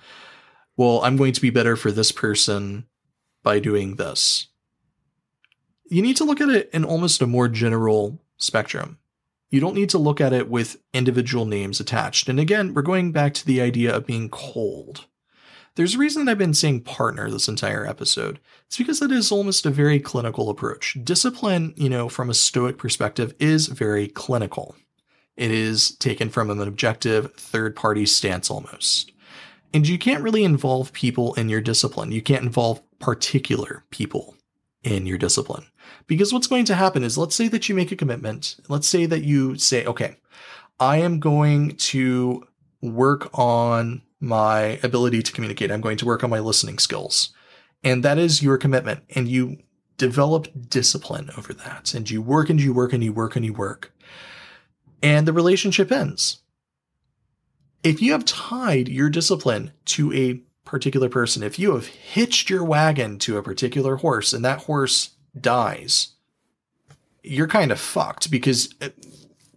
well, 0.76 1.02
I'm 1.02 1.16
going 1.16 1.32
to 1.32 1.40
be 1.40 1.50
better 1.50 1.76
for 1.76 1.92
this 1.92 2.12
person 2.12 2.86
by 3.42 3.58
doing 3.58 3.96
this. 3.96 4.48
You 5.88 6.02
need 6.02 6.16
to 6.16 6.24
look 6.24 6.40
at 6.40 6.48
it 6.48 6.70
in 6.72 6.84
almost 6.84 7.20
a 7.20 7.26
more 7.26 7.48
general 7.48 8.20
spectrum. 8.38 8.98
You 9.50 9.60
don't 9.60 9.74
need 9.74 9.90
to 9.90 9.98
look 9.98 10.20
at 10.20 10.32
it 10.32 10.48
with 10.48 10.78
individual 10.94 11.44
names 11.44 11.78
attached. 11.78 12.28
And 12.28 12.40
again, 12.40 12.72
we're 12.72 12.82
going 12.82 13.12
back 13.12 13.34
to 13.34 13.46
the 13.46 13.60
idea 13.60 13.94
of 13.94 14.06
being 14.06 14.30
cold. 14.30 15.06
There's 15.74 15.94
a 15.94 15.98
reason 15.98 16.24
that 16.24 16.32
I've 16.32 16.38
been 16.38 16.54
saying 16.54 16.82
partner 16.82 17.30
this 17.30 17.48
entire 17.48 17.86
episode. 17.86 18.40
It's 18.66 18.78
because 18.78 19.02
it 19.02 19.12
is 19.12 19.30
almost 19.30 19.66
a 19.66 19.70
very 19.70 20.00
clinical 20.00 20.48
approach. 20.50 20.96
Discipline, 21.02 21.74
you 21.76 21.88
know, 21.88 22.08
from 22.08 22.30
a 22.30 22.34
stoic 22.34 22.78
perspective, 22.78 23.34
is 23.38 23.66
very 23.68 24.08
clinical. 24.08 24.74
It 25.36 25.50
is 25.50 25.96
taken 25.96 26.28
from 26.28 26.50
an 26.50 26.60
objective, 26.60 27.34
third 27.34 27.74
party 27.76 28.04
stance 28.06 28.50
almost. 28.50 29.11
And 29.74 29.88
you 29.88 29.98
can't 29.98 30.22
really 30.22 30.44
involve 30.44 30.92
people 30.92 31.34
in 31.34 31.48
your 31.48 31.60
discipline. 31.60 32.12
You 32.12 32.22
can't 32.22 32.44
involve 32.44 32.82
particular 32.98 33.84
people 33.90 34.36
in 34.82 35.06
your 35.06 35.18
discipline. 35.18 35.66
Because 36.06 36.32
what's 36.32 36.46
going 36.46 36.64
to 36.66 36.74
happen 36.74 37.04
is 37.04 37.16
let's 37.16 37.34
say 37.34 37.48
that 37.48 37.68
you 37.68 37.74
make 37.74 37.92
a 37.92 37.96
commitment. 37.96 38.56
Let's 38.68 38.86
say 38.86 39.06
that 39.06 39.22
you 39.22 39.56
say, 39.56 39.84
okay, 39.86 40.16
I 40.78 40.98
am 40.98 41.20
going 41.20 41.76
to 41.76 42.46
work 42.80 43.30
on 43.38 44.02
my 44.20 44.78
ability 44.82 45.22
to 45.22 45.32
communicate. 45.32 45.70
I'm 45.70 45.80
going 45.80 45.96
to 45.98 46.06
work 46.06 46.22
on 46.22 46.30
my 46.30 46.40
listening 46.40 46.78
skills. 46.78 47.32
And 47.84 48.04
that 48.04 48.18
is 48.18 48.42
your 48.42 48.58
commitment. 48.58 49.04
And 49.14 49.28
you 49.28 49.58
develop 49.96 50.48
discipline 50.68 51.30
over 51.36 51.52
that. 51.54 51.94
And 51.94 52.10
you 52.10 52.20
work 52.22 52.50
and 52.50 52.60
you 52.60 52.72
work 52.72 52.92
and 52.92 53.02
you 53.02 53.12
work 53.12 53.36
and 53.36 53.44
you 53.44 53.52
work. 53.52 53.92
And 55.02 55.26
the 55.26 55.32
relationship 55.32 55.90
ends. 55.90 56.41
If 57.82 58.00
you 58.00 58.12
have 58.12 58.24
tied 58.24 58.88
your 58.88 59.10
discipline 59.10 59.72
to 59.86 60.12
a 60.12 60.40
particular 60.64 61.08
person, 61.08 61.42
if 61.42 61.58
you 61.58 61.74
have 61.74 61.86
hitched 61.86 62.48
your 62.48 62.64
wagon 62.64 63.18
to 63.20 63.36
a 63.36 63.42
particular 63.42 63.96
horse 63.96 64.32
and 64.32 64.44
that 64.44 64.60
horse 64.60 65.10
dies, 65.38 66.08
you're 67.22 67.48
kind 67.48 67.72
of 67.72 67.80
fucked 67.80 68.30
because 68.30 68.74
uh, 68.80 68.88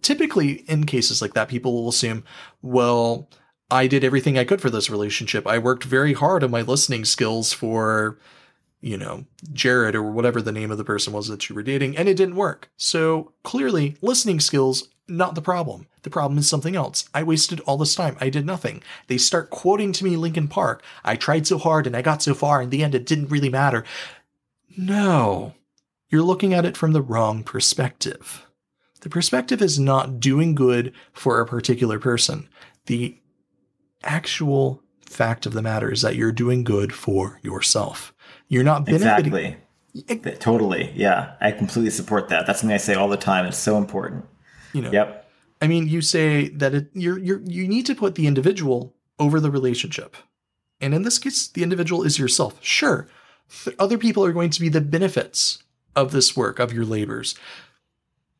typically 0.02 0.64
in 0.68 0.86
cases 0.86 1.22
like 1.22 1.34
that, 1.34 1.48
people 1.48 1.72
will 1.72 1.88
assume, 1.88 2.24
well, 2.62 3.28
I 3.70 3.86
did 3.86 4.04
everything 4.04 4.38
I 4.38 4.44
could 4.44 4.60
for 4.60 4.70
this 4.70 4.90
relationship. 4.90 5.46
I 5.46 5.58
worked 5.58 5.84
very 5.84 6.12
hard 6.12 6.44
on 6.44 6.50
my 6.50 6.62
listening 6.62 7.04
skills 7.04 7.52
for, 7.52 8.18
you 8.80 8.96
know, 8.96 9.24
Jared 9.52 9.96
or 9.96 10.02
whatever 10.04 10.40
the 10.40 10.52
name 10.52 10.70
of 10.70 10.78
the 10.78 10.84
person 10.84 11.12
was 11.12 11.26
that 11.28 11.48
you 11.48 11.56
were 11.56 11.62
dating, 11.62 11.96
and 11.96 12.08
it 12.08 12.16
didn't 12.16 12.36
work. 12.36 12.70
So 12.76 13.32
clearly, 13.42 13.96
listening 14.00 14.38
skills, 14.38 14.88
not 15.08 15.34
the 15.34 15.42
problem. 15.42 15.86
The 16.02 16.10
problem 16.10 16.38
is 16.38 16.48
something 16.48 16.76
else. 16.76 17.08
I 17.14 17.22
wasted 17.22 17.60
all 17.60 17.76
this 17.76 17.94
time. 17.94 18.16
I 18.20 18.28
did 18.28 18.46
nothing. 18.46 18.82
They 19.06 19.18
start 19.18 19.50
quoting 19.50 19.92
to 19.92 20.04
me 20.04 20.16
Linkin 20.16 20.48
Park. 20.48 20.82
I 21.04 21.16
tried 21.16 21.46
so 21.46 21.58
hard 21.58 21.86
and 21.86 21.96
I 21.96 22.02
got 22.02 22.22
so 22.22 22.34
far. 22.34 22.62
In 22.62 22.70
the 22.70 22.82
end, 22.82 22.94
it 22.94 23.06
didn't 23.06 23.30
really 23.30 23.48
matter. 23.48 23.84
No, 24.76 25.54
you're 26.08 26.22
looking 26.22 26.54
at 26.54 26.64
it 26.64 26.76
from 26.76 26.92
the 26.92 27.02
wrong 27.02 27.42
perspective. 27.42 28.46
The 29.00 29.08
perspective 29.08 29.62
is 29.62 29.78
not 29.78 30.20
doing 30.20 30.54
good 30.54 30.92
for 31.12 31.40
a 31.40 31.46
particular 31.46 31.98
person. 31.98 32.48
The 32.86 33.16
actual 34.02 34.82
fact 35.04 35.46
of 35.46 35.52
the 35.52 35.62
matter 35.62 35.90
is 35.90 36.02
that 36.02 36.16
you're 36.16 36.32
doing 36.32 36.64
good 36.64 36.92
for 36.92 37.38
yourself. 37.42 38.12
You're 38.48 38.64
not 38.64 38.84
benefiting. 38.84 39.56
Exactly. 39.94 40.32
Totally. 40.38 40.92
Yeah. 40.94 41.34
I 41.40 41.52
completely 41.52 41.90
support 41.90 42.28
that. 42.28 42.46
That's 42.46 42.60
something 42.60 42.74
I 42.74 42.78
say 42.78 42.94
all 42.94 43.08
the 43.08 43.16
time. 43.16 43.46
It's 43.46 43.56
so 43.56 43.78
important. 43.78 44.26
You 44.76 44.82
know. 44.82 44.92
Yep. 44.92 45.28
I 45.62 45.66
mean, 45.66 45.88
you 45.88 46.02
say 46.02 46.48
that 46.48 46.74
it, 46.74 46.88
you're 46.92 47.18
you're 47.18 47.40
you 47.40 47.66
need 47.66 47.86
to 47.86 47.94
put 47.94 48.14
the 48.14 48.26
individual 48.26 48.94
over 49.18 49.40
the 49.40 49.50
relationship. 49.50 50.16
And 50.80 50.94
in 50.94 51.02
this 51.02 51.18
case, 51.18 51.48
the 51.48 51.62
individual 51.62 52.02
is 52.02 52.18
yourself. 52.18 52.62
Sure. 52.62 53.08
Other 53.78 53.96
people 53.96 54.24
are 54.24 54.32
going 54.32 54.50
to 54.50 54.60
be 54.60 54.68
the 54.68 54.82
benefits 54.82 55.62
of 55.94 56.12
this 56.12 56.36
work, 56.36 56.58
of 56.58 56.72
your 56.72 56.84
labors. 56.84 57.34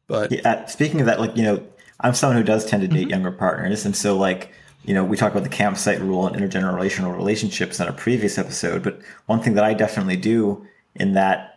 But 0.07 0.31
yeah, 0.31 0.67
speaking 0.67 1.01
of 1.01 1.07
that, 1.07 1.19
like, 1.19 1.37
you 1.37 1.43
know, 1.43 1.67
I'm 2.01 2.13
someone 2.13 2.37
who 2.37 2.45
does 2.45 2.67
tend 2.67 2.83
to 2.83 2.89
date 2.89 3.03
mm-hmm. 3.03 3.11
younger 3.11 3.33
partners. 3.33 3.87
And 3.87 3.97
so 3.97 4.17
like 4.17 4.53
you 4.87 4.95
know, 4.95 5.05
we 5.05 5.17
talked 5.17 5.35
about 5.35 5.43
the 5.43 5.55
campsite 5.55 6.01
rule 6.01 6.27
and 6.27 6.37
intergenerational 6.37 7.15
relationships 7.15 7.81
in 7.81 7.89
a 7.89 7.93
previous 7.93 8.39
episode, 8.39 8.85
but 8.85 9.01
one 9.27 9.41
thing 9.41 9.55
that 9.55 9.65
I 9.65 9.75
definitely 9.75 10.17
do 10.17 10.65
in 10.95 11.15
that 11.15 11.56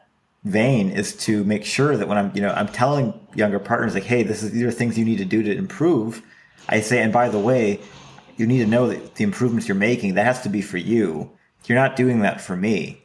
vein 0.49 0.89
is 0.89 1.15
to 1.25 1.43
make 1.43 1.65
sure 1.65 1.95
that 1.95 2.07
when 2.07 2.17
I'm, 2.17 2.31
you 2.35 2.41
know, 2.41 2.51
I'm 2.51 2.67
telling 2.67 3.13
younger 3.35 3.59
partners 3.59 3.93
like, 3.93 4.03
hey, 4.03 4.23
this 4.23 4.43
is 4.43 4.51
these 4.51 4.63
are 4.63 4.71
things 4.71 4.97
you 4.97 5.05
need 5.05 5.17
to 5.19 5.25
do 5.25 5.43
to 5.43 5.55
improve. 5.55 6.21
I 6.67 6.81
say, 6.81 7.01
and 7.01 7.13
by 7.13 7.29
the 7.29 7.39
way, 7.39 7.79
you 8.37 8.45
need 8.45 8.59
to 8.59 8.67
know 8.67 8.87
that 8.87 9.15
the 9.15 9.23
improvements 9.23 9.67
you're 9.67 9.75
making, 9.75 10.15
that 10.15 10.25
has 10.25 10.41
to 10.41 10.49
be 10.49 10.61
for 10.61 10.77
you. 10.77 11.31
You're 11.65 11.77
not 11.77 11.95
doing 11.95 12.21
that 12.21 12.41
for 12.41 12.55
me. 12.55 13.01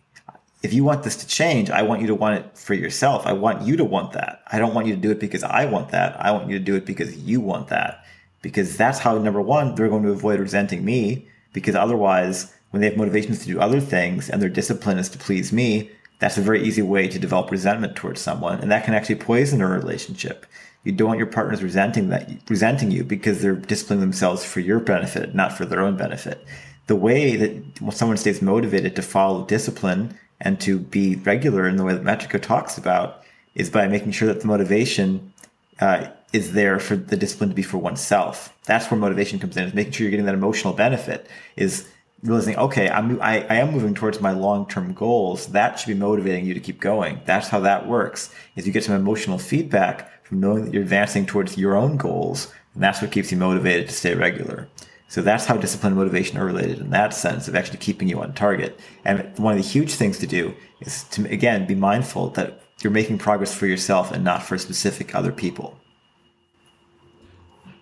If 0.63 0.73
you 0.73 0.85
want 0.85 1.03
this 1.03 1.17
to 1.17 1.27
change, 1.27 1.71
I 1.71 1.83
want 1.83 2.01
you 2.01 2.07
to 2.07 2.15
want 2.15 2.39
it 2.39 2.57
for 2.57 2.73
yourself. 2.73 3.27
I 3.27 3.35
want 3.35 3.63
you 3.63 3.77
to 3.77 3.85
want 3.85 4.13
that. 4.13 4.43
I 4.51 4.59
don't 4.59 4.75
want 4.75 4.87
you 4.87 4.95
to 4.95 5.01
do 5.01 5.11
it 5.11 5.21
because 5.21 5.43
I 5.43 5.67
want 5.67 5.91
that. 5.91 6.19
I 6.19 6.31
want 6.31 6.49
you 6.49 6.59
to 6.59 6.65
do 6.65 6.75
it 6.75 6.87
because 6.87 7.17
you 7.19 7.41
want 7.41 7.69
that 7.69 8.05
because 8.45 8.77
that's 8.77 8.99
how 8.99 9.17
number 9.17 9.41
one 9.41 9.75
they're 9.75 9.89
going 9.89 10.03
to 10.03 10.11
avoid 10.11 10.39
resenting 10.39 10.85
me 10.85 11.27
because 11.55 11.75
otherwise 11.75 12.55
when 12.71 12.83
they 12.83 12.89
have 12.91 12.99
motivations 12.99 13.39
to 13.39 13.47
do 13.47 13.59
other 13.59 13.81
things 13.81 14.29
and 14.29 14.43
their 14.43 14.51
discipline 14.51 14.99
is 14.99 15.09
to 15.09 15.17
please 15.17 15.51
me 15.51 15.91
that's 16.19 16.39
a 16.39 16.43
very 16.43 16.63
easy 16.63 16.83
way 16.83 17.09
to 17.09 17.19
develop 17.19 17.51
resentment 17.51 17.97
towards 17.97 18.21
someone 18.21 18.61
and 18.61 18.71
that 18.71 18.85
can 18.85 18.95
actually 18.95 19.17
poison 19.17 19.61
a 19.61 19.69
relationship 19.69 20.47
you 20.85 20.93
don't 20.93 21.09
want 21.09 21.19
your 21.19 21.27
partners 21.27 21.63
resenting 21.63 22.09
that 22.09 22.31
resenting 22.49 22.91
you 22.91 23.03
because 23.05 23.41
they're 23.41 23.55
disciplining 23.55 24.01
themselves 24.01 24.45
for 24.45 24.61
your 24.61 24.81
benefit 24.81 25.35
not 25.35 25.53
for 25.53 25.65
their 25.65 25.81
own 25.81 25.97
benefit 25.97 26.45
the 26.87 26.97
way 26.97 27.37
that 27.37 27.95
someone 27.95 28.17
stays 28.17 28.43
motivated 28.43 28.95
to 28.95 29.03
follow 29.03 29.45
discipline 29.47 30.19
and 30.41 30.61
to 30.61 30.79
be 30.79 31.17
regular 31.17 31.67
in 31.67 31.77
the 31.77 31.85
way 31.85 31.95
that 31.95 32.03
Metrico 32.03 32.41
talks 32.41 32.77
about 32.77 33.23
is 33.55 33.71
by 33.71 33.87
making 33.87 34.13
sure 34.13 34.29
that 34.29 34.41
the 34.41 34.47
motivation 34.47 35.33
uh, 35.81 36.09
is 36.33 36.53
there 36.53 36.79
for 36.79 36.97
the 36.97 37.17
discipline 37.17 37.49
to 37.49 37.55
be 37.55 37.63
for 37.63 37.79
oneself. 37.79 38.55
That's 38.65 38.91
where 38.91 38.99
motivation 38.99 39.39
comes 39.39 39.57
in. 39.57 39.65
Is 39.65 39.75
making 39.75 39.93
sure 39.93 40.05
you're 40.05 40.11
getting 40.11 40.27
that 40.27 40.35
emotional 40.35 40.75
benefit. 40.75 41.29
Is 41.57 41.89
realizing, 42.25 42.57
okay, 42.57 42.89
I'm 42.89 43.21
I, 43.21 43.43
I 43.49 43.57
am 43.57 43.73
moving 43.73 43.95
towards 43.95 44.21
my 44.21 44.33
long 44.33 44.67
term 44.67 44.95
goals. 44.95 45.47
That 45.49 45.79
should 45.79 45.89
be 45.89 45.95
motivating 45.95 46.47
you 46.47 46.55
to 46.55 46.61
keep 46.61 46.81
going. 46.81 47.21
That's 47.25 47.49
how 47.49 47.61
that 47.61 47.87
works. 47.87 48.31
Is 48.57 48.67
you 48.67 48.73
get 48.73 48.85
some 48.85 48.97
emotional 48.97 49.39
feedback 49.39 50.25
from 50.25 50.41
knowing 50.41 50.65
that 50.65 50.73
you're 50.73 50.83
advancing 50.83 51.27
towards 51.27 51.59
your 51.59 51.77
own 51.77 51.97
goals, 51.97 52.53
and 52.75 52.83
that's 52.83 53.01
what 53.01 53.13
keeps 53.13 53.31
you 53.31 53.37
motivated 53.37 53.89
to 53.89 53.95
stay 53.95 54.15
regular. 54.15 54.69
So 55.09 55.23
that's 55.23 55.45
how 55.45 55.57
discipline 55.57 55.93
and 55.93 55.99
motivation 55.99 56.39
are 56.39 56.47
related 56.47 56.81
in 56.81 56.91
that 56.91 57.15
sense 57.15 57.47
of 57.47 57.55
actually 57.55 57.79
keeping 57.79 58.09
you 58.09 58.21
on 58.21 58.33
target. 58.33 58.81
And 59.05 59.31
one 59.39 59.57
of 59.57 59.63
the 59.63 59.69
huge 59.69 59.95
things 59.95 60.19
to 60.19 60.27
do 60.27 60.55
is 60.81 61.05
to 61.11 61.25
again 61.31 61.67
be 61.67 61.75
mindful 61.75 62.31
that 62.31 62.63
you're 62.81 62.91
making 62.91 63.19
progress 63.19 63.55
for 63.55 63.67
yourself 63.67 64.11
and 64.11 64.25
not 64.25 64.43
for 64.43 64.59
specific 64.59 65.15
other 65.15 65.31
people. 65.31 65.79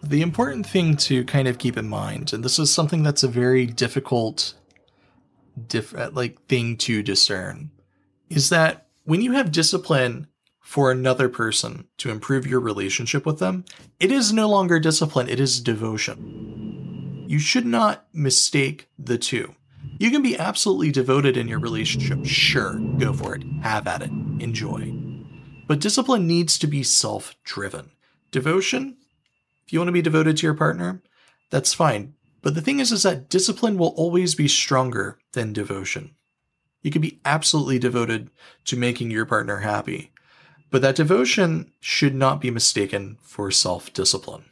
The 0.03 0.23
important 0.23 0.67
thing 0.67 0.97
to 0.99 1.25
kind 1.25 1.47
of 1.47 1.59
keep 1.59 1.77
in 1.77 1.89
mind, 1.89 2.33
and 2.33 2.45
this 2.45 2.59
is 2.59 2.73
something 2.73 3.03
that's 3.03 3.23
a 3.23 3.29
very 3.29 3.67
difficult, 3.67 4.55
diff- 5.69 5.95
uh, 5.95 6.11
like 6.13 6.45
thing 6.47 6.77
to 6.79 7.03
discern, 7.03 7.71
is 8.29 8.49
that 8.49 8.89
when 9.05 9.23
you 9.23 9.33
have 9.33 9.53
discipline 9.53 10.27
for 10.61 10.91
another 10.91 11.29
person 11.29 11.87
to 11.99 12.11
improve 12.11 12.47
your 12.47 12.61
relationship 12.61 13.25
with 13.27 13.39
them, 13.39 13.65
it 14.01 14.11
is 14.11 14.33
no 14.33 14.49
longer 14.49 14.81
discipline, 14.81 15.29
it 15.29 15.39
is 15.39 15.61
devotion. 15.61 17.25
You 17.29 17.39
should 17.39 17.67
not 17.67 18.07
mistake 18.13 18.89
the 18.99 19.19
two. 19.19 19.55
You 19.99 20.11
can 20.11 20.23
be 20.23 20.39
absolutely 20.39 20.91
devoted 20.91 21.37
in 21.37 21.49
your 21.49 21.61
relationship. 21.61 22.25
Sure, 22.25 22.79
go 22.99 23.13
for 23.13 23.37
it. 23.37 23.45
Have 23.63 23.87
at 23.87 24.03
it. 24.03 24.11
Enjoy. 24.41 24.93
But 25.69 25.81
discipline 25.81 26.27
needs 26.27 26.59
to 26.59 26.67
be 26.67 26.83
self 26.83 27.37
driven. 27.45 27.93
Devotion, 28.31 28.97
you 29.73 29.79
want 29.79 29.89
to 29.89 29.93
be 29.93 30.03
devoted 30.03 30.37
to 30.37 30.47
your 30.47 30.55
partner, 30.55 31.03
that's 31.51 31.75
fine. 31.75 32.15
But 32.43 32.55
the 32.55 32.61
thing 32.61 32.81
is, 32.81 32.93
is 32.93 33.05
that 33.05 33.29
discipline 33.29 33.79
will 33.79 33.95
always 33.97 34.35
be 34.35 34.49
stronger 34.49 35.19
than 35.33 35.53
devotion. 35.53 36.15
You 36.83 36.91
can 36.91 37.01
be 37.01 37.21
absolutely 37.25 37.79
devoted 37.79 38.31
to 38.65 38.77
making 38.77 39.11
your 39.11 39.25
partner 39.25 39.59
happy, 39.59 40.11
but 40.71 40.83
that 40.83 40.97
devotion 40.97 41.73
should 41.81 42.15
not 42.15 42.41
be 42.41 42.51
mistaken 42.51 43.19
for 43.23 43.51
self 43.51 43.93
discipline. 43.93 44.45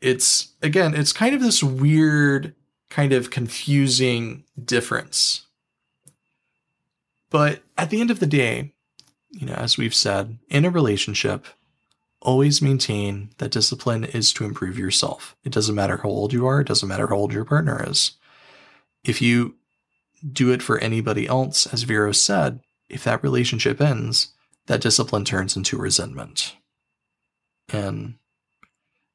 It's, 0.00 0.54
again, 0.62 0.94
it's 0.94 1.12
kind 1.12 1.34
of 1.34 1.40
this 1.40 1.62
weird, 1.62 2.54
kind 2.90 3.12
of 3.12 3.30
confusing 3.30 4.44
difference. 4.62 5.46
But 7.30 7.62
at 7.76 7.90
the 7.90 8.00
end 8.00 8.12
of 8.12 8.20
the 8.20 8.26
day, 8.26 8.74
you 9.30 9.46
know, 9.46 9.54
as 9.54 9.76
we've 9.76 9.94
said, 9.94 10.38
in 10.48 10.64
a 10.64 10.70
relationship, 10.70 11.46
always 12.24 12.62
maintain 12.62 13.30
that 13.38 13.52
discipline 13.52 14.04
is 14.04 14.32
to 14.32 14.44
improve 14.44 14.78
yourself. 14.78 15.36
It 15.44 15.52
doesn't 15.52 15.74
matter 15.74 15.98
how 15.98 16.08
old 16.08 16.32
you 16.32 16.46
are, 16.46 16.60
it 16.60 16.66
doesn't 16.66 16.88
matter 16.88 17.06
how 17.06 17.16
old 17.16 17.32
your 17.32 17.44
partner 17.44 17.84
is. 17.88 18.12
If 19.04 19.20
you 19.22 19.56
do 20.32 20.50
it 20.50 20.62
for 20.62 20.78
anybody 20.78 21.26
else, 21.26 21.66
as 21.66 21.82
Vero 21.82 22.12
said, 22.12 22.60
if 22.88 23.04
that 23.04 23.22
relationship 23.22 23.80
ends, 23.80 24.32
that 24.66 24.80
discipline 24.80 25.24
turns 25.24 25.56
into 25.56 25.76
resentment. 25.76 26.56
And 27.72 28.14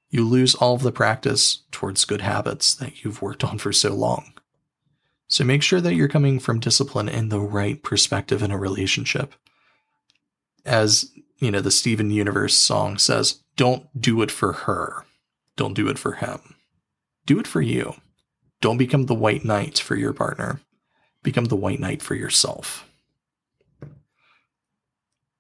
you 0.09 0.27
lose 0.27 0.55
all 0.55 0.75
of 0.75 0.83
the 0.83 0.91
practice 0.91 1.63
towards 1.71 2.05
good 2.05 2.21
habits 2.21 2.73
that 2.75 3.03
you've 3.03 3.21
worked 3.21 3.43
on 3.43 3.57
for 3.57 3.71
so 3.73 3.93
long. 3.93 4.33
So 5.27 5.43
make 5.43 5.61
sure 5.61 5.81
that 5.81 5.93
you're 5.93 6.07
coming 6.07 6.39
from 6.39 6.59
discipline 6.59 7.07
in 7.07 7.29
the 7.29 7.39
right 7.39 7.81
perspective 7.81 8.41
in 8.41 8.51
a 8.51 8.57
relationship. 8.57 9.35
As 10.65 11.11
you 11.39 11.51
know, 11.51 11.61
the 11.61 11.71
Steven 11.71 12.11
Universe 12.11 12.55
song 12.55 12.97
says, 12.97 13.41
don't 13.55 13.87
do 13.99 14.21
it 14.21 14.31
for 14.31 14.53
her. 14.53 15.05
Don't 15.55 15.73
do 15.73 15.87
it 15.87 15.97
for 15.97 16.13
him. 16.13 16.55
Do 17.25 17.39
it 17.39 17.47
for 17.47 17.61
you. 17.61 17.95
Don't 18.61 18.77
become 18.77 19.05
the 19.05 19.15
white 19.15 19.45
knight 19.45 19.79
for 19.79 19.95
your 19.95 20.13
partner. 20.13 20.61
Become 21.23 21.45
the 21.45 21.55
white 21.55 21.79
knight 21.79 22.01
for 22.01 22.15
yourself. 22.15 22.89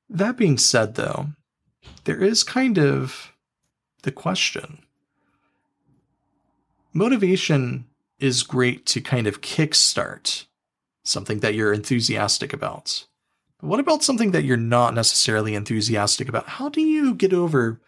That 0.09 0.37
being 0.37 0.57
said, 0.57 0.95
though, 0.95 1.27
there 2.05 2.21
is 2.21 2.43
kind 2.43 2.77
of 2.77 3.33
the 4.03 4.11
question. 4.11 4.79
Motivation 6.93 7.85
is 8.19 8.43
great 8.43 8.85
to 8.87 9.01
kind 9.01 9.27
of 9.27 9.41
kickstart 9.41 10.45
something 11.03 11.39
that 11.39 11.53
you're 11.53 11.73
enthusiastic 11.73 12.53
about. 12.53 13.05
What 13.61 13.79
about 13.79 14.03
something 14.03 14.31
that 14.31 14.45
you're 14.45 14.57
not 14.57 14.93
necessarily 14.93 15.53
enthusiastic 15.53 16.29
about? 16.29 16.47
How 16.47 16.69
do 16.69 16.81
you 16.81 17.13
get 17.13 17.33
over 17.33 17.81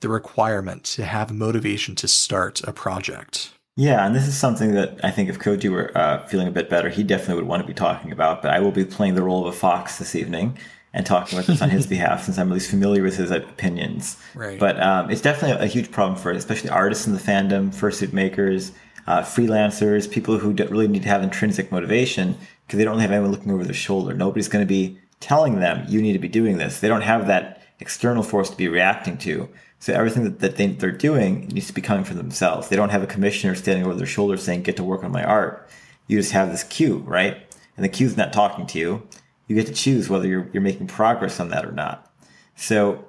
the 0.00 0.08
requirement 0.08 0.84
to 0.84 1.04
have 1.04 1.32
motivation 1.32 1.94
to 1.96 2.08
start 2.08 2.62
a 2.64 2.72
project? 2.72 3.52
Yeah, 3.76 4.06
and 4.06 4.14
this 4.14 4.26
is 4.26 4.36
something 4.36 4.72
that 4.72 4.98
I 5.04 5.10
think 5.10 5.28
if 5.28 5.38
Koji 5.38 5.70
were 5.70 5.96
uh, 5.96 6.26
feeling 6.26 6.48
a 6.48 6.50
bit 6.50 6.70
better, 6.70 6.88
he 6.88 7.02
definitely 7.02 7.36
would 7.36 7.48
want 7.48 7.62
to 7.62 7.66
be 7.66 7.74
talking 7.74 8.10
about. 8.10 8.42
But 8.42 8.52
I 8.52 8.60
will 8.60 8.72
be 8.72 8.84
playing 8.84 9.14
the 9.14 9.22
role 9.22 9.46
of 9.46 9.54
a 9.54 9.56
fox 9.56 9.98
this 9.98 10.14
evening 10.16 10.56
and 10.94 11.04
talking 11.04 11.38
about 11.38 11.46
this 11.46 11.60
on 11.60 11.68
his 11.70 11.86
behalf 11.94 12.24
since 12.24 12.38
I'm 12.38 12.48
at 12.48 12.54
least 12.54 12.70
familiar 12.70 13.02
with 13.02 13.16
his 13.16 13.30
opinions. 13.30 14.16
Right. 14.34 14.58
But 14.58 14.82
um, 14.82 15.10
it's 15.10 15.20
definitely 15.20 15.62
a 15.62 15.68
huge 15.68 15.90
problem 15.90 16.18
for 16.18 16.30
especially 16.30 16.70
artists 16.70 17.06
in 17.06 17.12
the 17.12 17.20
fandom, 17.20 17.68
fursuit 17.68 18.14
makers, 18.14 18.72
uh, 19.06 19.22
freelancers, 19.22 20.10
people 20.10 20.38
who 20.38 20.54
don't 20.54 20.70
really 20.70 20.88
need 20.88 21.02
to 21.02 21.08
have 21.08 21.22
intrinsic 21.22 21.70
motivation 21.70 22.36
because 22.66 22.78
they 22.78 22.84
don't 22.84 22.98
have 22.98 23.12
anyone 23.12 23.30
looking 23.30 23.52
over 23.52 23.64
their 23.64 23.74
shoulder. 23.74 24.14
Nobody's 24.14 24.48
going 24.48 24.62
to 24.62 24.68
be 24.68 24.98
telling 25.20 25.60
them 25.60 25.84
you 25.88 26.00
need 26.00 26.12
to 26.12 26.18
be 26.18 26.28
doing 26.28 26.58
this. 26.58 26.80
They 26.80 26.88
don't 26.88 27.02
have 27.02 27.26
that 27.26 27.62
external 27.80 28.22
force 28.22 28.50
to 28.50 28.56
be 28.56 28.68
reacting 28.68 29.18
to. 29.18 29.48
So 29.80 29.92
everything 29.92 30.24
that, 30.24 30.40
that 30.40 30.56
they, 30.56 30.68
they're 30.68 30.90
doing 30.90 31.48
needs 31.48 31.68
to 31.68 31.72
be 31.72 31.80
coming 31.80 32.04
from 32.04 32.16
themselves. 32.16 32.68
They 32.68 32.76
don't 32.76 32.90
have 32.90 33.02
a 33.02 33.06
commissioner 33.06 33.54
standing 33.54 33.84
over 33.84 33.94
their 33.94 34.06
shoulder 34.06 34.36
saying, 34.36 34.62
get 34.62 34.76
to 34.76 34.84
work 34.84 35.04
on 35.04 35.12
my 35.12 35.22
art. 35.22 35.68
You 36.06 36.18
just 36.18 36.32
have 36.32 36.50
this 36.50 36.64
queue, 36.64 36.98
right? 37.06 37.36
And 37.76 37.84
the 37.84 37.88
queue's 37.88 38.16
not 38.16 38.32
talking 38.32 38.66
to 38.68 38.78
you. 38.78 39.06
You 39.46 39.54
get 39.54 39.66
to 39.66 39.72
choose 39.72 40.08
whether 40.08 40.26
you're, 40.26 40.48
you're 40.52 40.62
making 40.62 40.88
progress 40.88 41.38
on 41.38 41.50
that 41.50 41.64
or 41.64 41.72
not. 41.72 42.10
So 42.56 43.04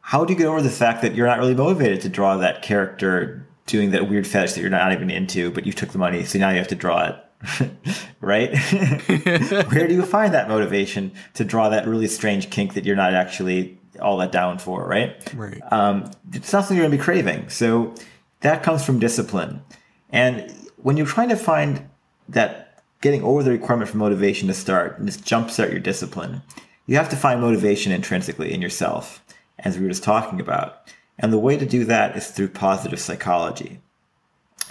how 0.00 0.24
do 0.24 0.32
you 0.32 0.38
get 0.38 0.46
over 0.46 0.62
the 0.62 0.70
fact 0.70 1.02
that 1.02 1.14
you're 1.14 1.26
not 1.26 1.38
really 1.38 1.54
motivated 1.54 2.00
to 2.02 2.08
draw 2.08 2.36
that 2.38 2.62
character 2.62 3.46
doing 3.66 3.90
that 3.90 4.08
weird 4.08 4.26
fetish 4.26 4.54
that 4.54 4.60
you're 4.60 4.70
not 4.70 4.92
even 4.92 5.10
into, 5.10 5.50
but 5.50 5.66
you 5.66 5.72
took 5.72 5.90
the 5.90 5.98
money, 5.98 6.24
so 6.24 6.38
now 6.38 6.50
you 6.50 6.58
have 6.58 6.68
to 6.68 6.74
draw 6.74 7.06
it 7.06 7.23
right? 8.20 8.56
Where 9.70 9.88
do 9.88 9.94
you 9.94 10.04
find 10.04 10.34
that 10.34 10.48
motivation 10.48 11.12
to 11.34 11.44
draw 11.44 11.68
that 11.68 11.86
really 11.86 12.06
strange 12.06 12.50
kink 12.50 12.74
that 12.74 12.84
you're 12.84 12.96
not 12.96 13.14
actually 13.14 13.78
all 14.00 14.16
that 14.18 14.32
down 14.32 14.58
for, 14.58 14.86
right? 14.86 15.34
Right. 15.34 15.60
Um, 15.72 16.10
it's 16.32 16.52
not 16.52 16.62
something 16.62 16.76
you're 16.76 16.86
going 16.86 16.92
to 16.92 16.98
be 16.98 17.04
craving. 17.04 17.48
So 17.48 17.94
that 18.40 18.62
comes 18.62 18.84
from 18.84 18.98
discipline. 18.98 19.62
And 20.10 20.52
when 20.76 20.96
you're 20.96 21.06
trying 21.06 21.28
to 21.30 21.36
find 21.36 21.88
that 22.28 22.82
getting 23.00 23.22
over 23.22 23.42
the 23.42 23.50
requirement 23.50 23.90
for 23.90 23.98
motivation 23.98 24.48
to 24.48 24.54
start 24.54 24.98
and 24.98 25.06
just 25.06 25.24
jumpstart 25.24 25.70
your 25.70 25.80
discipline, 25.80 26.42
you 26.86 26.96
have 26.96 27.08
to 27.10 27.16
find 27.16 27.40
motivation 27.40 27.92
intrinsically 27.92 28.52
in 28.52 28.60
yourself, 28.60 29.22
as 29.58 29.76
we 29.76 29.84
were 29.84 29.90
just 29.90 30.04
talking 30.04 30.40
about. 30.40 30.90
And 31.18 31.32
the 31.32 31.38
way 31.38 31.56
to 31.56 31.66
do 31.66 31.84
that 31.84 32.16
is 32.16 32.28
through 32.28 32.48
positive 32.48 32.98
psychology. 32.98 33.80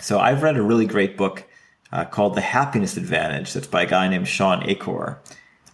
So 0.01 0.19
I've 0.19 0.43
read 0.43 0.57
a 0.57 0.63
really 0.63 0.85
great 0.85 1.17
book 1.17 1.45
uh, 1.93 2.05
called 2.05 2.33
The 2.33 2.41
Happiness 2.41 2.97
Advantage. 2.97 3.53
That's 3.53 3.67
by 3.67 3.83
a 3.83 3.85
guy 3.85 4.07
named 4.07 4.27
Shawn 4.27 4.67
Achor. 4.67 5.19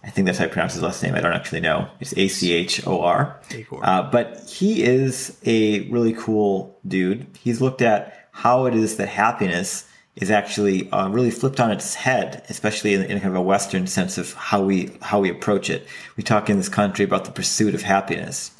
I 0.04 0.10
think 0.10 0.26
that's 0.26 0.38
how 0.38 0.44
I 0.44 0.48
pronounce 0.48 0.74
his 0.74 0.82
last 0.82 1.02
name. 1.02 1.14
I 1.14 1.20
don't 1.20 1.32
actually 1.32 1.60
know. 1.60 1.88
It's 1.98 2.16
A 2.16 2.28
C 2.28 2.52
H 2.52 2.86
O 2.86 3.00
R. 3.00 3.40
Uh, 3.82 4.02
but 4.10 4.38
he 4.48 4.82
is 4.82 5.36
a 5.44 5.80
really 5.88 6.12
cool 6.12 6.78
dude. 6.86 7.26
He's 7.38 7.60
looked 7.60 7.82
at 7.82 8.28
how 8.32 8.66
it 8.66 8.74
is 8.74 8.96
that 8.96 9.08
happiness 9.08 9.86
is 10.16 10.30
actually 10.30 10.90
uh, 10.90 11.08
really 11.08 11.30
flipped 11.30 11.58
on 11.58 11.70
its 11.70 11.94
head, 11.94 12.44
especially 12.48 12.94
in, 12.94 13.02
in, 13.02 13.20
kind 13.20 13.34
of 13.34 13.36
a 13.36 13.42
Western 13.42 13.86
sense 13.86 14.18
of 14.18 14.34
how 14.34 14.62
we 14.62 14.90
how 15.00 15.20
we 15.20 15.30
approach 15.30 15.70
it. 15.70 15.86
We 16.16 16.22
talk 16.22 16.50
in 16.50 16.58
this 16.58 16.68
country 16.68 17.04
about 17.04 17.24
the 17.24 17.32
pursuit 17.32 17.74
of 17.74 17.82
happiness, 17.82 18.50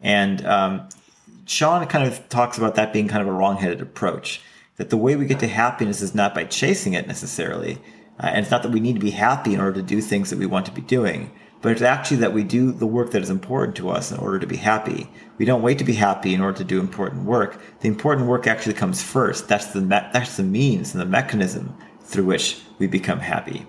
and 0.00 0.44
um, 0.46 0.88
Shawn 1.46 1.84
kind 1.86 2.06
of 2.06 2.28
talks 2.28 2.58
about 2.58 2.76
that 2.76 2.92
being 2.92 3.08
kind 3.08 3.22
of 3.22 3.28
a 3.28 3.32
wrongheaded 3.32 3.80
approach 3.80 4.40
that 4.82 4.90
the 4.90 4.96
way 4.96 5.14
we 5.14 5.24
get 5.24 5.38
to 5.38 5.46
happiness 5.46 6.02
is 6.02 6.12
not 6.12 6.34
by 6.34 6.42
chasing 6.42 6.94
it 6.94 7.06
necessarily. 7.06 7.78
Uh, 8.18 8.26
and 8.26 8.38
it's 8.40 8.50
not 8.50 8.64
that 8.64 8.72
we 8.72 8.80
need 8.80 8.94
to 8.94 9.00
be 9.00 9.12
happy 9.12 9.54
in 9.54 9.60
order 9.60 9.74
to 9.74 9.86
do 9.86 10.00
things 10.00 10.28
that 10.28 10.40
we 10.40 10.44
want 10.44 10.66
to 10.66 10.72
be 10.72 10.80
doing, 10.80 11.30
but 11.60 11.70
it's 11.70 11.82
actually 11.82 12.16
that 12.16 12.32
we 12.32 12.42
do 12.42 12.72
the 12.72 12.86
work 12.86 13.12
that 13.12 13.22
is 13.22 13.30
important 13.30 13.76
to 13.76 13.88
us 13.90 14.10
in 14.10 14.18
order 14.18 14.40
to 14.40 14.46
be 14.48 14.56
happy. 14.56 15.08
We 15.38 15.44
don't 15.44 15.62
wait 15.62 15.78
to 15.78 15.84
be 15.84 15.92
happy 15.92 16.34
in 16.34 16.40
order 16.40 16.58
to 16.58 16.64
do 16.64 16.80
important 16.80 17.22
work. 17.22 17.60
The 17.78 17.86
important 17.86 18.26
work 18.26 18.48
actually 18.48 18.74
comes 18.74 19.00
first. 19.00 19.46
That's 19.46 19.66
the 19.66 19.82
me- 19.82 20.08
that's 20.12 20.36
the 20.36 20.42
means 20.42 20.94
and 20.94 21.00
the 21.00 21.06
mechanism 21.06 21.78
through 22.00 22.24
which 22.24 22.60
we 22.80 22.88
become 22.88 23.20
happy. 23.20 23.64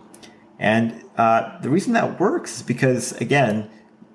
And 0.57 0.99
uh, 1.15 1.59
the 1.61 1.69
reason 1.69 1.93
that 1.93 2.19
works 2.19 2.57
is 2.57 2.63
because, 2.63 3.11
again, 3.21 3.69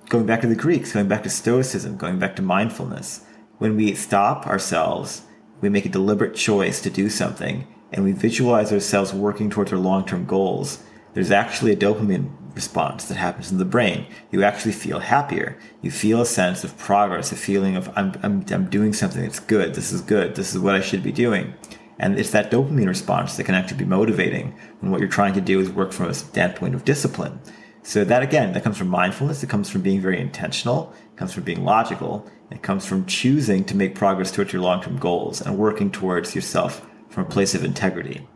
going 0.09 0.27
back 0.27 0.41
to 0.41 0.49
the 0.49 0.57
Greeks, 0.57 0.95
going 0.95 1.07
back 1.07 1.23
to 1.23 1.31
Stoicism, 1.31 1.97
going 1.97 2.19
back 2.19 2.35
to 2.35 2.43
mindfulness, 2.43 3.25
when 3.59 3.77
we 3.77 3.95
stop 3.95 4.49
ourselves 4.49 5.23
we 5.61 5.69
make 5.69 5.87
a 5.87 5.91
deliberate 5.91 6.35
choice 6.35 6.81
to 6.83 6.91
do 6.91 7.09
something 7.11 7.67
and 7.93 8.05
we 8.05 8.13
visualize 8.13 8.73
ourselves 8.73 9.13
working 9.13 9.51
towards 9.51 9.73
our 9.73 9.79
long 9.79 10.05
term 10.05 10.27
goals, 10.27 10.83
there's 11.15 11.31
actually 11.31 11.73
a 11.73 11.77
dopamine 11.77 12.31
response 12.55 13.07
that 13.07 13.17
happens 13.17 13.51
in 13.51 13.59
the 13.59 13.65
brain. 13.65 14.07
You 14.31 14.43
actually 14.43 14.73
feel 14.73 14.99
happier. 14.99 15.59
You 15.81 15.91
feel 15.91 16.21
a 16.21 16.27
sense 16.27 16.65
of 16.65 16.77
progress, 16.77 17.33
a 17.33 17.37
feeling 17.37 17.77
of, 17.77 17.91
I'm, 17.97 18.13
I'm, 18.23 18.45
I'm 18.51 18.69
doing 18.69 18.93
something 18.93 19.23
that's 19.23 19.41
good. 19.41 19.75
This 19.75 19.93
is 19.93 20.01
good. 20.01 20.35
This 20.35 20.55
is 20.55 20.61
what 20.61 20.75
I 20.75 20.81
should 20.81 21.03
be 21.03 21.13
doing. 21.13 21.55
And 21.99 22.19
it's 22.19 22.31
that 22.31 22.51
dopamine 22.51 22.87
response 22.87 23.37
that 23.37 23.45
can 23.45 23.55
actually 23.55 23.79
be 23.79 23.85
motivating 23.85 24.57
when 24.81 24.91
what 24.91 25.01
you're 25.01 25.09
trying 25.09 25.35
to 25.35 25.41
do 25.41 25.61
is 25.61 25.71
work 25.71 25.93
from 25.93 26.07
a 26.07 26.15
standpoint 26.15 26.75
of 26.75 26.85
discipline. 26.85 27.41
So 27.89 28.05
that 28.05 28.23
again, 28.23 28.53
that 28.53 28.65
comes 28.65 28.77
from 28.77 28.89
mindfulness. 28.89 29.43
It 29.43 29.49
comes 29.49 29.71
from 29.71 29.81
being 29.81 30.03
very 30.03 30.21
intentional. 30.21 30.93
It 31.11 31.17
comes 31.17 31.33
from 31.33 31.45
being 31.45 31.65
logical. 31.65 32.31
It 32.51 32.61
comes 32.61 32.85
from 32.85 33.07
choosing 33.07 33.65
to 33.65 33.75
make 33.75 33.95
progress 33.95 34.31
towards 34.31 34.53
your 34.53 34.61
long 34.61 34.83
term 34.83 34.99
goals 34.99 35.41
and 35.41 35.57
working 35.57 35.91
towards 35.91 36.35
yourself 36.35 36.87
from 37.09 37.25
a 37.25 37.29
place 37.31 37.55
of 37.55 37.65
integrity. 37.65 38.29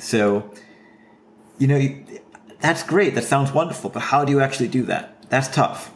So, 0.00 0.52
you 1.56 1.68
know, 1.68 2.04
that's 2.58 2.82
great. 2.82 3.14
That 3.14 3.22
sounds 3.22 3.52
wonderful. 3.52 3.90
But 3.90 4.00
how 4.00 4.24
do 4.24 4.32
you 4.32 4.40
actually 4.40 4.66
do 4.66 4.82
that? 4.86 5.30
That's 5.30 5.46
tough. 5.46 5.92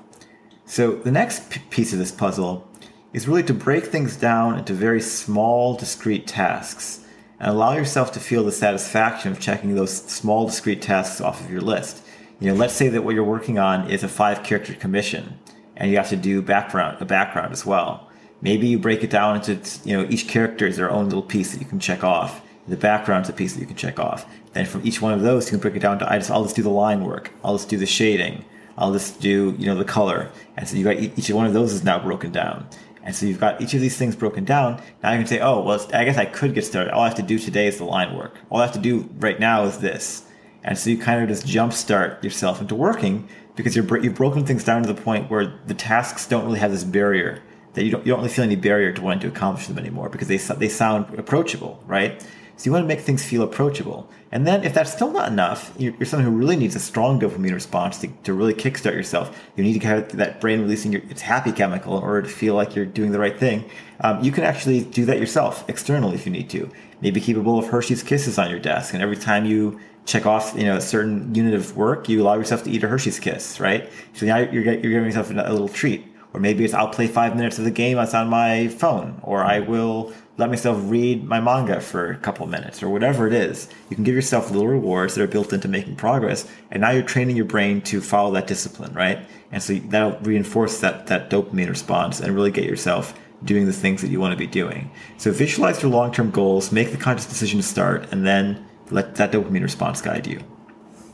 So, 0.65 0.95
the 0.95 1.11
next 1.11 1.51
p- 1.51 1.61
piece 1.71 1.93
of 1.93 1.99
this 1.99 2.13
puzzle 2.13 2.71
is 3.13 3.27
really 3.27 3.43
to 3.43 3.55
break 3.55 3.87
things 3.87 4.15
down 4.15 4.57
into 4.57 4.73
very 4.73 5.01
small, 5.01 5.75
discrete 5.75 6.29
tasks 6.29 7.05
and 7.41 7.51
allow 7.51 7.73
yourself 7.73 8.13
to 8.13 8.21
feel 8.21 8.45
the 8.45 8.53
satisfaction 8.53 9.33
of 9.33 9.41
checking 9.41 9.75
those 9.75 9.93
small, 9.93 10.47
discrete 10.47 10.81
tasks 10.81 11.21
off 11.21 11.41
of 11.41 11.51
your 11.51 11.61
list. 11.61 12.05
You 12.41 12.49
know, 12.49 12.55
let's 12.55 12.75
say 12.75 12.89
that 12.89 13.03
what 13.03 13.15
you're 13.15 13.25
working 13.25 13.59
on 13.59 13.91
is 13.91 14.05
a 14.05 14.09
five 14.09 14.45
character 14.45 14.75
commission 14.75 15.39
and 15.77 15.91
you 15.91 15.97
have 15.97 16.09
to 16.11 16.17
do 16.17 16.41
background, 16.41 16.99
a 17.01 17.05
background 17.05 17.53
as 17.53 17.67
well. 17.67 18.09
Maybe 18.41 18.69
you 18.69 18.79
break 18.79 19.03
it 19.03 19.11
down 19.11 19.37
into, 19.37 19.59
you 19.85 19.97
know, 19.97 20.09
each 20.09 20.29
character 20.29 20.67
is 20.67 20.77
their 20.77 20.91
own 20.91 21.07
little 21.07 21.23
piece 21.23 21.53
that 21.53 21.61
you 21.61 21.67
can 21.67 21.81
check 21.81 22.05
off. 22.05 22.41
The 22.69 22.77
background 22.77 23.25
is 23.25 23.31
a 23.31 23.33
piece 23.33 23.55
that 23.55 23.61
you 23.61 23.67
can 23.67 23.77
check 23.77 23.99
off. 23.99 24.27
Then 24.53 24.67
from 24.67 24.87
each 24.87 25.03
one 25.03 25.13
of 25.15 25.23
those, 25.23 25.47
you 25.47 25.51
can 25.53 25.61
break 25.61 25.75
it 25.75 25.81
down 25.81 25.99
to, 25.99 26.11
I 26.11 26.19
just, 26.19 26.31
I'll 26.31 26.45
just 26.45 26.55
do 26.55 26.63
the 26.63 26.69
line 26.69 27.05
work. 27.05 27.33
I'll 27.43 27.57
just 27.57 27.69
do 27.69 27.77
the 27.77 27.87
shading. 27.87 28.45
I'll 28.77 28.93
just 28.93 29.21
do, 29.21 29.57
you 29.59 29.67
know, 29.67 29.75
the 29.75 29.85
color. 29.85 30.31
And 30.57 30.69
so 30.69 30.77
you 30.77 30.85
got 30.85 30.97
each 30.97 31.31
one 31.31 31.47
of 31.47 31.55
those 31.55 31.73
is 31.73 31.83
now 31.83 31.99
broken 31.99 32.31
down. 32.31 32.69
And 33.03 33.17
so 33.17 33.27
you've 33.27 33.41
got 33.41 33.61
each 33.61 33.75
of 33.75 33.81
these 33.81 33.97
things 33.97 34.15
broken 34.15 34.45
down. 34.45 34.81
Now 35.03 35.13
you 35.13 35.19
can 35.19 35.27
say, 35.27 35.41
oh, 35.41 35.63
well, 35.63 35.85
I 35.93 36.05
guess 36.05 36.19
I 36.19 36.27
could 36.27 36.55
get 36.55 36.65
started. 36.65 36.93
All 36.93 37.01
I 37.01 37.09
have 37.09 37.17
to 37.17 37.23
do 37.23 37.39
today 37.39 37.67
is 37.67 37.79
the 37.79 37.85
line 37.85 38.15
work. 38.15 38.37
All 38.51 38.61
I 38.61 38.67
have 38.67 38.75
to 38.75 38.79
do 38.79 39.09
right 39.19 39.41
now 39.41 39.65
is 39.65 39.79
this. 39.79 40.28
And 40.69 40.77
so 40.77 40.91
you 40.91 40.99
kind 40.99 41.23
of 41.23 41.29
just 41.29 41.47
jumpstart 41.47 42.23
yourself 42.23 42.61
into 42.61 42.75
working 42.75 43.27
because 43.57 43.75
you're, 43.75 43.99
you've 43.99 44.15
broken 44.15 44.45
things 44.45 44.63
down 44.63 44.83
to 44.83 44.93
the 44.93 45.01
point 45.01 45.31
where 45.31 45.59
the 45.67 45.73
tasks 45.73 46.27
don't 46.27 46.45
really 46.45 46.59
have 46.59 46.71
this 46.71 46.85
barrier 46.85 47.43
that 47.73 47.85
you 47.85 47.91
don't, 47.91 48.05
you 48.05 48.13
don't 48.13 48.21
really 48.21 48.33
feel 48.33 48.45
any 48.45 48.55
barrier 48.55 48.93
to 48.93 49.01
wanting 49.01 49.21
to 49.21 49.29
accomplish 49.29 49.67
them 49.67 49.79
anymore 49.79 50.11
because 50.11 50.29
they, 50.29 50.37
they 50.37 50.69
sound 50.69 51.19
approachable, 51.19 51.83
right? 51.87 52.23
So 52.57 52.67
you 52.67 52.73
want 52.73 52.83
to 52.83 52.89
make 52.89 53.01
things 53.01 53.25
feel 53.25 53.43
approachable. 53.43 54.11
And 54.31 54.47
then 54.47 54.63
if 54.63 54.75
that's 54.75 54.93
still 54.93 55.11
not 55.11 55.33
enough, 55.33 55.73
you're, 55.79 55.95
you're 55.95 56.05
someone 56.05 56.31
who 56.31 56.37
really 56.37 56.57
needs 56.57 56.75
a 56.75 56.81
strong 56.81 57.19
dopamine 57.19 57.55
response 57.55 57.99
to, 58.01 58.09
to 58.25 58.35
really 58.35 58.53
kickstart 58.53 58.93
yourself. 58.93 59.41
You 59.57 59.65
need 59.65 59.81
to 59.81 59.87
have 59.87 60.17
that 60.19 60.39
brain 60.39 60.61
releasing 60.61 60.93
your, 60.93 61.01
its 61.09 61.23
happy 61.23 61.53
chemical 61.53 61.97
in 61.97 62.03
order 62.03 62.23
to 62.23 62.29
feel 62.29 62.55
like 62.55 62.77
you're 62.77 62.85
doing 62.85 63.13
the 63.13 63.19
right 63.19 63.39
thing. 63.39 63.65
Um, 64.01 64.23
you 64.23 64.33
can 64.33 64.45
actually 64.45 64.85
do 64.85 65.07
that 65.07 65.19
yourself 65.19 65.67
externally 65.69 66.15
if 66.15 66.27
you 66.27 66.33
need 66.33 66.51
to. 66.51 66.69
Maybe 67.01 67.21
keep 67.21 67.39
a 67.39 67.41
bowl 67.41 67.59
of 67.59 67.69
Hershey's 67.69 68.03
Kisses 68.03 68.39
on 68.39 68.51
your 68.51 68.59
desk, 68.59 68.93
and 68.93 69.03
every 69.03 69.17
time 69.17 69.47
you 69.47 69.79
check 70.09 70.25
off 70.25 70.55
you 70.57 70.65
know 70.65 70.77
a 70.77 70.81
certain 70.81 71.35
unit 71.35 71.55
of 71.55 71.77
work, 71.77 72.09
you 72.09 72.23
allow 72.23 72.35
yourself 72.35 72.65
to 72.65 72.71
eat 72.71 72.83
a 72.83 72.89
Hershey's 72.89 73.21
Kiss, 73.21 73.61
right? 73.61 73.89
So 74.15 74.27
now 74.27 74.39
you're, 74.39 74.65
you're 74.65 74.77
giving 74.77 75.05
yourself 75.05 75.31
a 75.31 75.35
little 75.35 75.69
treat. 75.69 76.05
Or 76.35 76.41
maybe 76.41 76.65
it's 76.65 76.75
I'll 76.75 76.89
play 76.89 77.07
five 77.07 77.37
minutes 77.37 77.59
of 77.59 77.65
the 77.65 77.71
game 77.71 77.97
that's 77.97 78.15
on 78.15 78.29
my 78.29 78.69
phone, 78.69 79.21
or 79.23 79.45
I 79.45 79.61
will 79.61 80.13
let 80.37 80.51
myself 80.51 80.79
read 80.83 81.25
my 81.25 81.41
manga 81.41 81.81
for 81.81 82.11
a 82.11 82.17
couple 82.17 82.47
minutes 82.47 82.83
or 82.83 82.89
whatever 82.91 83.27
it 83.27 83.33
is. 83.33 83.69
You 83.89 83.97
can 83.97 84.05
give 84.05 84.15
yourself 84.15 84.51
little 84.51 84.69
rewards 84.69 85.15
that 85.15 85.23
are 85.23 85.27
built 85.27 85.53
into 85.53 85.69
making 85.69 85.97
progress, 85.97 86.47
and 86.71 86.83
now 86.83 86.91
you're 86.91 87.03
training 87.03 87.37
your 87.37 87.47
brain 87.47 87.81
to 87.83 88.01
follow 88.01 88.31
that 88.33 88.47
discipline, 88.47 88.93
right? 88.95 89.19
And 89.53 89.63
so 89.63 89.75
that'll 89.75 90.19
reinforce 90.21 90.81
that 90.81 91.07
that 91.07 91.31
dopamine 91.31 91.69
response 91.69 92.21
and 92.21 92.35
really 92.35 92.51
get 92.51 92.65
yourself 92.65 93.19
doing 93.45 93.67
the 93.67 93.73
things 93.73 94.03
that 94.03 94.09
you 94.09 94.21
want 94.21 94.33
to 94.33 94.39
be 94.39 94.47
doing. 94.47 94.91
So 95.17 95.31
visualize 95.31 95.83
your 95.83 95.93
long-term 95.93 96.31
goals, 96.31 96.73
make 96.73 96.91
the 96.91 96.99
conscious 96.99 97.27
decision 97.27 97.61
to 97.61 97.67
start, 97.67 98.13
and 98.13 98.27
then 98.27 98.68
let 98.91 99.15
that 99.17 99.33
dopamine 99.33 99.63
response 99.63 100.01
guide 100.01 100.27
you. 100.27 100.41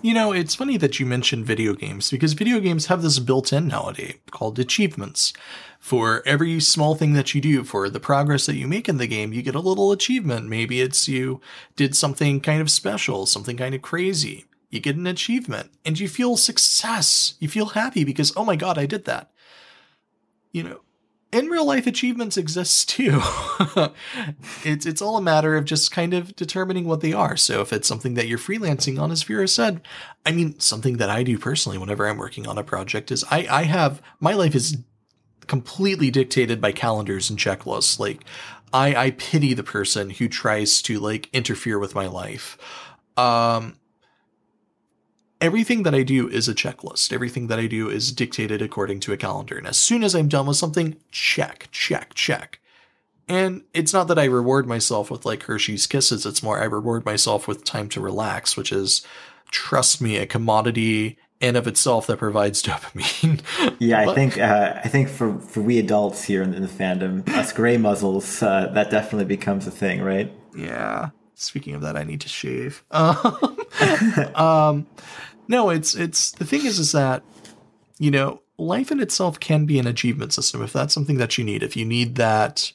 You 0.05 0.13
know, 0.13 0.33
it's 0.33 0.55
funny 0.55 0.77
that 0.77 1.01
you 1.01 1.07
mentioned 1.07 1.47
video 1.47 1.73
games 1.73 2.11
because 2.11 2.35
video 2.35 2.61
games 2.61 2.87
have 2.87 3.01
this 3.01 3.19
built 3.19 3.55
in 3.55 3.69
nowadays 3.69 4.17
called 4.31 4.59
achievements. 4.59 5.33
For 5.81 6.23
every 6.27 6.61
small 6.61 6.95
thing 6.95 7.15
that 7.15 7.35
you 7.35 7.41
do, 7.41 7.65
for 7.65 7.89
the 7.89 8.01
progress 8.01 8.45
that 8.45 8.57
you 8.57 8.67
make 8.67 8.87
in 8.87 8.99
the 8.99 9.07
game, 9.07 9.33
you 9.33 9.41
get 9.41 9.55
a 9.55 9.61
little 9.61 9.93
achievement. 9.93 10.47
Maybe 10.47 10.83
it's 10.83 11.09
you 11.09 11.41
did 11.75 11.97
something 11.97 12.41
kind 12.41 12.61
of 12.61 12.71
special, 12.71 13.25
something 13.25 13.57
kind 13.57 13.75
of 13.75 13.81
crazy. 13.81 14.45
You 14.71 14.81
get 14.81 14.97
an 14.97 15.07
achievement 15.07 15.71
and 15.87 15.99
you 15.99 16.07
feel 16.07 16.37
success. 16.37 17.35
You 17.39 17.49
feel 17.49 17.67
happy 17.67 18.05
because, 18.05 18.31
oh 18.37 18.45
my 18.45 18.57
God, 18.57 18.77
I 18.77 18.85
did 18.85 19.07
that. 19.07 19.31
You 20.53 20.65
know, 20.65 20.81
in 21.35 21.49
real 21.49 21.67
life 21.67 21.87
achievements 21.87 22.37
exist 22.37 22.89
too. 22.95 23.21
it's 24.65 24.87
it's 24.87 25.03
all 25.03 25.17
a 25.17 25.23
matter 25.23 25.57
of 25.57 25.65
just 25.65 25.91
kind 25.91 26.15
of 26.15 26.35
determining 26.37 26.87
what 26.87 27.01
they 27.01 27.13
are. 27.13 27.37
So 27.37 27.61
if 27.61 27.73
it's 27.73 27.89
something 27.89 28.15
that 28.15 28.29
you're 28.29 28.39
freelancing 28.39 29.01
on, 29.01 29.11
as 29.11 29.23
Vero 29.25 29.47
said, 29.47 29.83
I 30.25 30.33
mean 30.33 30.59
something 30.61 30.97
that 30.99 31.11
I 31.11 31.23
do 31.23 31.39
personally 31.39 31.79
whenever 31.79 32.09
I'm 32.09 32.19
working 32.19 32.47
on 32.47 32.57
a 32.57 32.65
project 32.65 33.11
is 33.11 33.25
I 33.31 33.47
I 33.51 33.63
have 33.65 34.01
my 34.21 34.33
life 34.33 34.55
is 34.55 34.79
completely 35.47 36.11
dictated 36.11 36.61
by 36.61 36.73
calendars 36.73 37.29
and 37.29 37.39
checklists. 37.39 37.99
Like 37.99 38.25
I 38.73 38.95
I 38.95 39.11
pity 39.13 39.55
the 39.55 39.65
person 39.65 40.11
who 40.11 40.29
tries 40.29 40.81
to 40.83 41.01
like 41.01 41.29
interfere 41.33 41.79
with 41.79 41.95
my 41.95 42.07
life. 42.07 42.57
Um 43.17 43.77
everything 45.41 45.83
that 45.83 45.95
I 45.95 46.03
do 46.03 46.29
is 46.29 46.49
a 46.49 46.55
checklist. 46.55 47.13
Everything 47.13 47.49
that 47.49 47.59
I 47.59 47.67
do 47.67 47.89
is 47.89 48.13
dictated 48.13 48.63
according 48.63 49.01
to 49.01 49.13
a 49.13 49.17
calendar. 49.17 49.57
And 49.57 49.67
as 49.67 49.79
soon 49.79 50.05
as 50.05 50.15
I'm 50.15 50.29
done 50.29 50.47
with 50.47 50.57
something, 50.57 50.97
check, 51.11 51.69
check, 51.71 52.15
check. 52.15 52.61
And 53.29 53.63
it's 53.73 53.93
not 53.93 54.09
that 54.09 54.19
I 54.19 54.25
reward 54.25 54.67
myself 54.67 55.11
with 55.11 55.25
like 55.25 55.45
Hershey's 55.45 55.87
Kisses, 55.87 56.27
it's 56.27 56.43
more 56.43 56.61
I 56.61 56.65
reward 56.65 57.05
myself 57.05 57.49
with 57.49 57.65
time 57.65 57.89
to 57.91 58.01
relax, 58.01 58.57
which 58.57 58.71
is, 58.71 59.07
trust 59.51 60.01
me, 60.01 60.19
a 60.19 60.27
commodity 60.27 61.19
in 61.41 61.57
of 61.57 61.67
itself 61.67 62.07
that 62.07 62.19
provides 62.19 62.63
dopamine. 62.65 63.41
yeah, 63.79 64.01
I 64.01 64.15
think 64.15 64.39
uh, 64.39 64.81
I 64.85 64.89
think 64.89 65.09
for, 65.09 65.39
for 65.39 65.63
we 65.63 65.79
adults 65.79 66.23
here 66.25 66.43
in, 66.43 66.53
in 66.55 66.63
the 66.63 66.69
fandom, 66.69 67.27
us 67.31 67.53
gray 67.53 67.77
muzzles, 67.77 68.43
uh, 68.43 68.71
that 68.75 68.91
definitely 68.91 69.27
becomes 69.27 69.67
a 69.67 69.71
thing, 69.71 70.03
right? 70.03 70.31
Yeah. 70.57 71.11
Speaking 71.35 71.75
of 71.75 71.83
that, 71.83 71.97
I 71.97 72.05
need 72.05 72.21
to 72.23 72.29
shave. 72.29 72.85
Um, 72.93 74.37
um, 74.37 74.87
no, 75.49 75.71
it's 75.71 75.95
it's 75.95 76.31
the 76.33 76.45
thing 76.45 76.65
is 76.65 76.79
is 76.79 76.93
that 76.93 77.25
you 77.99 78.11
know 78.11 78.41
life 78.57 78.93
in 78.93 79.01
itself 79.01 79.41
can 79.41 79.67
be 79.67 79.79
an 79.79 79.87
achievement 79.87 80.33
system 80.33 80.63
if 80.63 80.73
that's 80.73 80.95
something 80.95 81.19
that 81.19 81.37
you 81.37 81.45
need. 81.45 81.63
If 81.63 81.77
you 81.77 81.85
need 81.85 82.15
that 82.17 82.73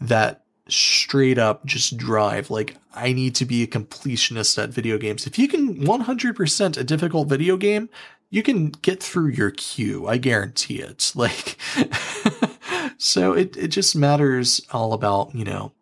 that 0.00 0.44
straight 0.68 1.38
up 1.38 1.64
just 1.66 1.96
drive 1.96 2.48
like 2.48 2.76
I 2.94 3.12
need 3.12 3.34
to 3.36 3.44
be 3.44 3.62
a 3.62 3.66
completionist 3.66 4.62
at 4.62 4.70
video 4.70 4.98
games. 4.98 5.26
If 5.26 5.38
you 5.38 5.48
can 5.48 5.76
100% 5.86 6.76
a 6.76 6.84
difficult 6.84 7.28
video 7.28 7.56
game, 7.56 7.88
you 8.30 8.42
can 8.42 8.70
get 8.70 9.02
through 9.02 9.28
your 9.28 9.50
queue. 9.50 10.06
I 10.06 10.16
guarantee 10.16 10.80
it. 10.80 11.12
Like 11.16 11.56
so 12.98 13.32
it 13.32 13.56
it 13.56 13.68
just 13.68 13.94
matters 13.94 14.60
all 14.72 14.92
about, 14.92 15.34
you 15.34 15.44
know, 15.44 15.72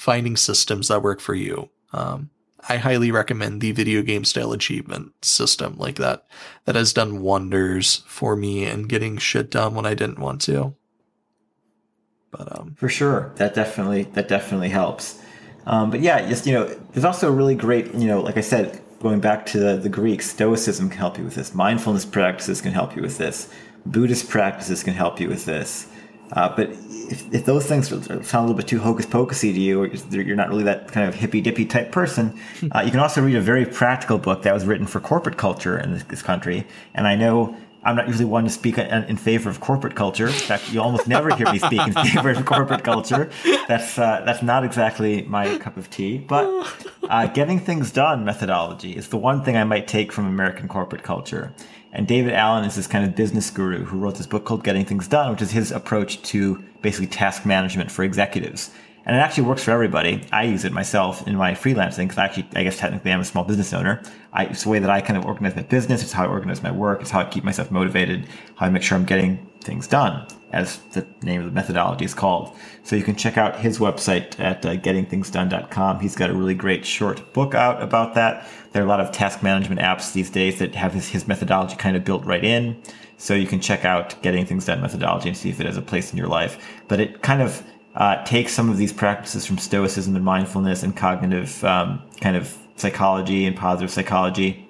finding 0.00 0.34
systems 0.34 0.88
that 0.88 1.02
work 1.02 1.20
for 1.20 1.34
you. 1.34 1.68
Um, 1.92 2.30
I 2.70 2.78
highly 2.78 3.10
recommend 3.10 3.60
the 3.60 3.72
video 3.72 4.00
game 4.00 4.24
style 4.24 4.52
achievement 4.52 5.12
system 5.22 5.76
like 5.76 5.96
that. 5.96 6.26
That 6.64 6.74
has 6.74 6.94
done 6.94 7.20
wonders 7.20 8.02
for 8.06 8.34
me 8.34 8.64
and 8.64 8.88
getting 8.88 9.18
shit 9.18 9.50
done 9.50 9.74
when 9.74 9.84
I 9.84 9.92
didn't 9.92 10.18
want 10.18 10.40
to. 10.42 10.74
But 12.30 12.58
um, 12.58 12.74
for 12.78 12.88
sure, 12.88 13.32
that 13.36 13.54
definitely 13.54 14.04
that 14.14 14.26
definitely 14.26 14.70
helps. 14.70 15.20
Um, 15.66 15.90
but 15.90 16.00
yeah, 16.00 16.26
just 16.26 16.46
you 16.46 16.54
know, 16.54 16.64
there's 16.92 17.04
also 17.04 17.28
a 17.28 17.32
really 17.32 17.54
great 17.54 17.92
you 17.94 18.06
know, 18.06 18.22
like 18.22 18.38
I 18.38 18.42
said, 18.42 18.80
going 19.02 19.20
back 19.20 19.44
to 19.46 19.58
the, 19.58 19.76
the 19.76 19.90
Greek, 19.90 20.22
Stoicism 20.22 20.88
can 20.88 20.98
help 20.98 21.18
you 21.18 21.24
with 21.24 21.34
this. 21.34 21.54
Mindfulness 21.54 22.06
practices 22.06 22.62
can 22.62 22.72
help 22.72 22.96
you 22.96 23.02
with 23.02 23.18
this. 23.18 23.52
Buddhist 23.84 24.30
practices 24.30 24.82
can 24.82 24.94
help 24.94 25.20
you 25.20 25.28
with 25.28 25.44
this. 25.44 25.89
Uh, 26.32 26.54
but 26.54 26.70
if, 27.10 27.32
if 27.34 27.44
those 27.44 27.66
things 27.66 27.88
sound 27.88 28.10
a 28.10 28.40
little 28.40 28.54
bit 28.54 28.68
too 28.68 28.78
hocus 28.78 29.06
pocusy 29.06 29.52
to 29.52 29.60
you, 29.60 29.82
or 29.82 29.86
you're 29.86 30.36
not 30.36 30.48
really 30.48 30.64
that 30.64 30.92
kind 30.92 31.08
of 31.08 31.14
hippy 31.14 31.40
dippy 31.40 31.64
type 31.64 31.92
person, 31.92 32.38
uh, 32.74 32.80
you 32.80 32.90
can 32.90 33.00
also 33.00 33.22
read 33.22 33.36
a 33.36 33.40
very 33.40 33.66
practical 33.66 34.18
book 34.18 34.42
that 34.42 34.54
was 34.54 34.64
written 34.64 34.86
for 34.86 35.00
corporate 35.00 35.36
culture 35.36 35.78
in 35.78 35.92
this, 35.92 36.02
this 36.04 36.22
country. 36.22 36.66
And 36.94 37.06
I 37.06 37.16
know 37.16 37.56
I'm 37.82 37.96
not 37.96 38.08
usually 38.08 38.26
one 38.26 38.44
to 38.44 38.50
speak 38.50 38.76
in 38.76 39.16
favor 39.16 39.48
of 39.48 39.60
corporate 39.60 39.94
culture. 39.94 40.26
In 40.26 40.32
fact, 40.32 40.70
you 40.70 40.82
almost 40.82 41.08
never 41.08 41.34
hear 41.34 41.50
me 41.50 41.58
speak 41.58 41.80
in 41.80 41.92
favor 41.94 42.30
of 42.30 42.44
corporate 42.44 42.84
culture. 42.84 43.30
That's 43.68 43.98
uh, 43.98 44.22
that's 44.26 44.42
not 44.42 44.64
exactly 44.64 45.22
my 45.22 45.56
cup 45.58 45.78
of 45.78 45.88
tea. 45.88 46.18
But 46.18 46.46
uh, 47.08 47.28
getting 47.28 47.58
things 47.58 47.90
done 47.90 48.24
methodology 48.24 48.94
is 48.94 49.08
the 49.08 49.16
one 49.16 49.42
thing 49.42 49.56
I 49.56 49.64
might 49.64 49.88
take 49.88 50.12
from 50.12 50.26
American 50.26 50.68
corporate 50.68 51.02
culture. 51.02 51.54
And 51.92 52.06
David 52.06 52.34
Allen 52.34 52.64
is 52.64 52.76
this 52.76 52.86
kind 52.86 53.04
of 53.04 53.16
business 53.16 53.50
guru 53.50 53.84
who 53.84 53.98
wrote 53.98 54.14
this 54.16 54.26
book 54.26 54.44
called 54.44 54.62
Getting 54.62 54.84
Things 54.84 55.08
Done, 55.08 55.30
which 55.30 55.42
is 55.42 55.50
his 55.50 55.72
approach 55.72 56.22
to 56.22 56.62
basically 56.82 57.08
task 57.08 57.44
management 57.44 57.90
for 57.90 58.04
executives. 58.04 58.70
And 59.06 59.16
it 59.16 59.18
actually 59.18 59.44
works 59.44 59.64
for 59.64 59.70
everybody. 59.70 60.22
I 60.30 60.44
use 60.44 60.64
it 60.64 60.72
myself 60.72 61.26
in 61.26 61.34
my 61.34 61.52
freelancing 61.52 62.04
because 62.04 62.18
I 62.18 62.26
actually, 62.26 62.46
I 62.54 62.62
guess 62.62 62.78
technically 62.78 63.12
I'm 63.12 63.20
a 63.20 63.24
small 63.24 63.44
business 63.44 63.72
owner. 63.72 64.02
I, 64.32 64.44
it's 64.44 64.62
the 64.62 64.68
way 64.68 64.78
that 64.78 64.90
I 64.90 65.00
kind 65.00 65.16
of 65.16 65.24
organize 65.24 65.56
my 65.56 65.62
business. 65.62 66.02
It's 66.02 66.12
how 66.12 66.24
I 66.24 66.28
organize 66.28 66.62
my 66.62 66.70
work. 66.70 67.00
It's 67.00 67.10
how 67.10 67.20
I 67.20 67.24
keep 67.24 67.42
myself 67.42 67.70
motivated, 67.70 68.28
how 68.56 68.66
I 68.66 68.68
make 68.68 68.82
sure 68.82 68.96
I'm 68.96 69.04
getting 69.04 69.48
things 69.62 69.86
done, 69.86 70.26
as 70.52 70.78
the 70.92 71.06
name 71.22 71.40
of 71.40 71.46
the 71.46 71.52
methodology 71.52 72.04
is 72.04 72.14
called. 72.14 72.56
So 72.82 72.94
you 72.94 73.02
can 73.02 73.16
check 73.16 73.36
out 73.36 73.58
his 73.58 73.78
website 73.78 74.38
at 74.38 74.64
uh, 74.64 74.76
gettingthingsdone.com. 74.76 76.00
He's 76.00 76.14
got 76.14 76.30
a 76.30 76.34
really 76.34 76.54
great 76.54 76.84
short 76.84 77.32
book 77.32 77.54
out 77.54 77.82
about 77.82 78.14
that. 78.14 78.46
There 78.72 78.82
are 78.82 78.86
a 78.86 78.88
lot 78.88 79.00
of 79.00 79.10
task 79.10 79.42
management 79.42 79.80
apps 79.80 80.12
these 80.12 80.30
days 80.30 80.58
that 80.60 80.74
have 80.74 80.92
his, 80.92 81.08
his 81.08 81.26
methodology 81.26 81.76
kind 81.76 81.96
of 81.96 82.04
built 82.04 82.24
right 82.24 82.44
in. 82.44 82.80
So 83.16 83.34
you 83.34 83.46
can 83.46 83.60
check 83.60 83.84
out 83.84 84.20
Getting 84.22 84.46
Things 84.46 84.64
Done 84.64 84.80
methodology 84.80 85.28
and 85.28 85.36
see 85.36 85.50
if 85.50 85.60
it 85.60 85.66
has 85.66 85.76
a 85.76 85.82
place 85.82 86.12
in 86.12 86.16
your 86.16 86.28
life. 86.28 86.64
But 86.88 87.00
it 87.00 87.22
kind 87.22 87.42
of 87.42 87.62
uh, 87.94 88.24
takes 88.24 88.52
some 88.52 88.70
of 88.70 88.76
these 88.76 88.92
practices 88.92 89.44
from 89.44 89.58
Stoicism 89.58 90.14
and 90.16 90.24
mindfulness 90.24 90.82
and 90.82 90.96
cognitive 90.96 91.62
um, 91.64 92.00
kind 92.20 92.36
of 92.36 92.56
psychology 92.76 93.46
and 93.46 93.56
positive 93.56 93.90
psychology. 93.90 94.66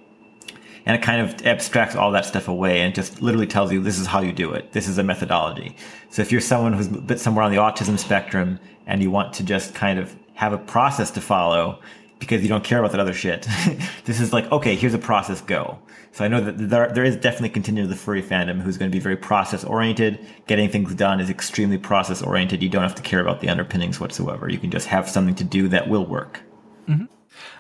And 0.86 0.96
it 0.96 1.02
kind 1.02 1.20
of 1.20 1.46
abstracts 1.46 1.94
all 1.94 2.10
that 2.12 2.24
stuff 2.24 2.48
away 2.48 2.80
and 2.80 2.94
just 2.94 3.20
literally 3.20 3.46
tells 3.46 3.70
you 3.70 3.82
this 3.82 3.98
is 3.98 4.06
how 4.06 4.20
you 4.22 4.32
do 4.32 4.52
it. 4.52 4.72
This 4.72 4.88
is 4.88 4.96
a 4.98 5.04
methodology. 5.04 5.76
So 6.08 6.22
if 6.22 6.32
you're 6.32 6.40
someone 6.40 6.72
who's 6.72 6.86
a 6.86 6.90
bit 6.90 7.20
somewhere 7.20 7.44
on 7.44 7.52
the 7.52 7.58
autism 7.58 7.98
spectrum 7.98 8.58
and 8.86 9.02
you 9.02 9.10
want 9.10 9.34
to 9.34 9.44
just 9.44 9.74
kind 9.74 9.98
of 9.98 10.16
have 10.34 10.52
a 10.54 10.58
process 10.58 11.10
to 11.12 11.20
follow, 11.20 11.80
because 12.20 12.42
you 12.42 12.48
don't 12.48 12.62
care 12.62 12.78
about 12.78 12.92
that 12.92 13.00
other 13.00 13.14
shit. 13.14 13.48
this 14.04 14.20
is 14.20 14.32
like, 14.32 14.50
okay, 14.52 14.76
here's 14.76 14.94
a 14.94 14.98
process, 14.98 15.40
go. 15.40 15.78
So 16.12 16.24
I 16.24 16.28
know 16.28 16.40
that 16.40 16.58
there, 16.58 16.92
there 16.92 17.04
is 17.04 17.16
definitely 17.16 17.48
a 17.48 17.52
contingent 17.52 17.84
of 17.84 17.90
the 17.90 17.96
furry 17.96 18.22
fandom 18.22 18.60
who's 18.60 18.76
going 18.76 18.90
to 18.90 18.94
be 18.94 19.00
very 19.00 19.16
process 19.16 19.64
oriented. 19.64 20.24
Getting 20.46 20.68
things 20.68 20.94
done 20.94 21.20
is 21.20 21.30
extremely 21.30 21.78
process 21.78 22.22
oriented. 22.22 22.62
You 22.62 22.68
don't 22.68 22.82
have 22.82 22.94
to 22.96 23.02
care 23.02 23.20
about 23.20 23.40
the 23.40 23.48
underpinnings 23.48 23.98
whatsoever. 23.98 24.48
You 24.48 24.58
can 24.58 24.70
just 24.70 24.86
have 24.86 25.08
something 25.08 25.34
to 25.36 25.44
do 25.44 25.68
that 25.68 25.88
will 25.88 26.06
work. 26.06 26.40
Mm-hmm. 26.88 27.06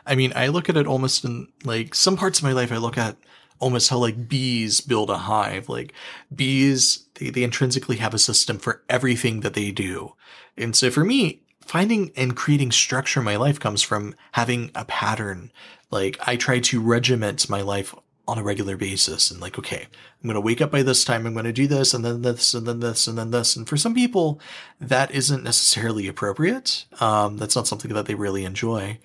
I 0.06 0.14
mean, 0.14 0.32
I 0.36 0.48
look 0.48 0.68
at 0.68 0.76
it 0.76 0.86
almost 0.86 1.24
in 1.24 1.48
like 1.64 1.94
some 1.94 2.16
parts 2.16 2.38
of 2.38 2.44
my 2.44 2.52
life, 2.52 2.70
I 2.70 2.76
look 2.76 2.98
at 2.98 3.16
almost 3.60 3.88
how 3.88 3.98
like 3.98 4.28
bees 4.28 4.80
build 4.80 5.10
a 5.10 5.18
hive. 5.18 5.68
Like 5.68 5.94
bees, 6.34 7.06
they, 7.14 7.30
they 7.30 7.44
intrinsically 7.44 7.96
have 7.96 8.14
a 8.14 8.18
system 8.18 8.58
for 8.58 8.82
everything 8.88 9.40
that 9.40 9.54
they 9.54 9.70
do. 9.70 10.14
And 10.56 10.74
so 10.74 10.90
for 10.90 11.04
me, 11.04 11.42
finding 11.70 12.10
and 12.16 12.34
creating 12.34 12.72
structure 12.72 13.20
in 13.20 13.24
my 13.24 13.36
life 13.36 13.60
comes 13.60 13.80
from 13.80 14.12
having 14.32 14.72
a 14.74 14.84
pattern. 14.86 15.52
Like 15.92 16.18
I 16.26 16.34
try 16.34 16.58
to 16.58 16.80
regiment 16.80 17.48
my 17.48 17.60
life 17.60 17.94
on 18.26 18.38
a 18.38 18.42
regular 18.42 18.76
basis 18.76 19.30
and 19.30 19.40
like, 19.40 19.56
okay, 19.56 19.86
I'm 19.86 20.24
going 20.24 20.34
to 20.34 20.40
wake 20.40 20.60
up 20.60 20.72
by 20.72 20.82
this 20.82 21.04
time. 21.04 21.26
I'm 21.26 21.32
going 21.32 21.44
to 21.44 21.52
do 21.52 21.68
this 21.68 21.94
and 21.94 22.04
then 22.04 22.22
this 22.22 22.54
and 22.54 22.66
then 22.66 22.80
this 22.80 23.06
and 23.06 23.16
then 23.16 23.30
this. 23.30 23.54
And 23.54 23.68
for 23.68 23.76
some 23.76 23.94
people, 23.94 24.40
that 24.80 25.12
isn't 25.12 25.44
necessarily 25.44 26.08
appropriate. 26.08 26.86
Um, 26.98 27.36
that's 27.36 27.54
not 27.54 27.68
something 27.68 27.94
that 27.94 28.06
they 28.06 28.16
really 28.16 28.44
enjoy. 28.44 28.98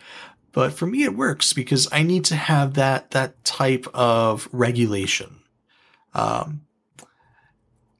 But 0.51 0.74
for 0.74 0.88
me, 0.88 1.03
it 1.03 1.16
works 1.16 1.53
because 1.53 1.88
I 1.91 2.01
need 2.01 2.26
to 2.26 2.36
have 2.36 2.74
that, 2.74 3.11
that 3.11 3.43
type 3.43 3.86
of 3.93 4.49
regulation. 4.51 5.41
Um, 6.16 6.61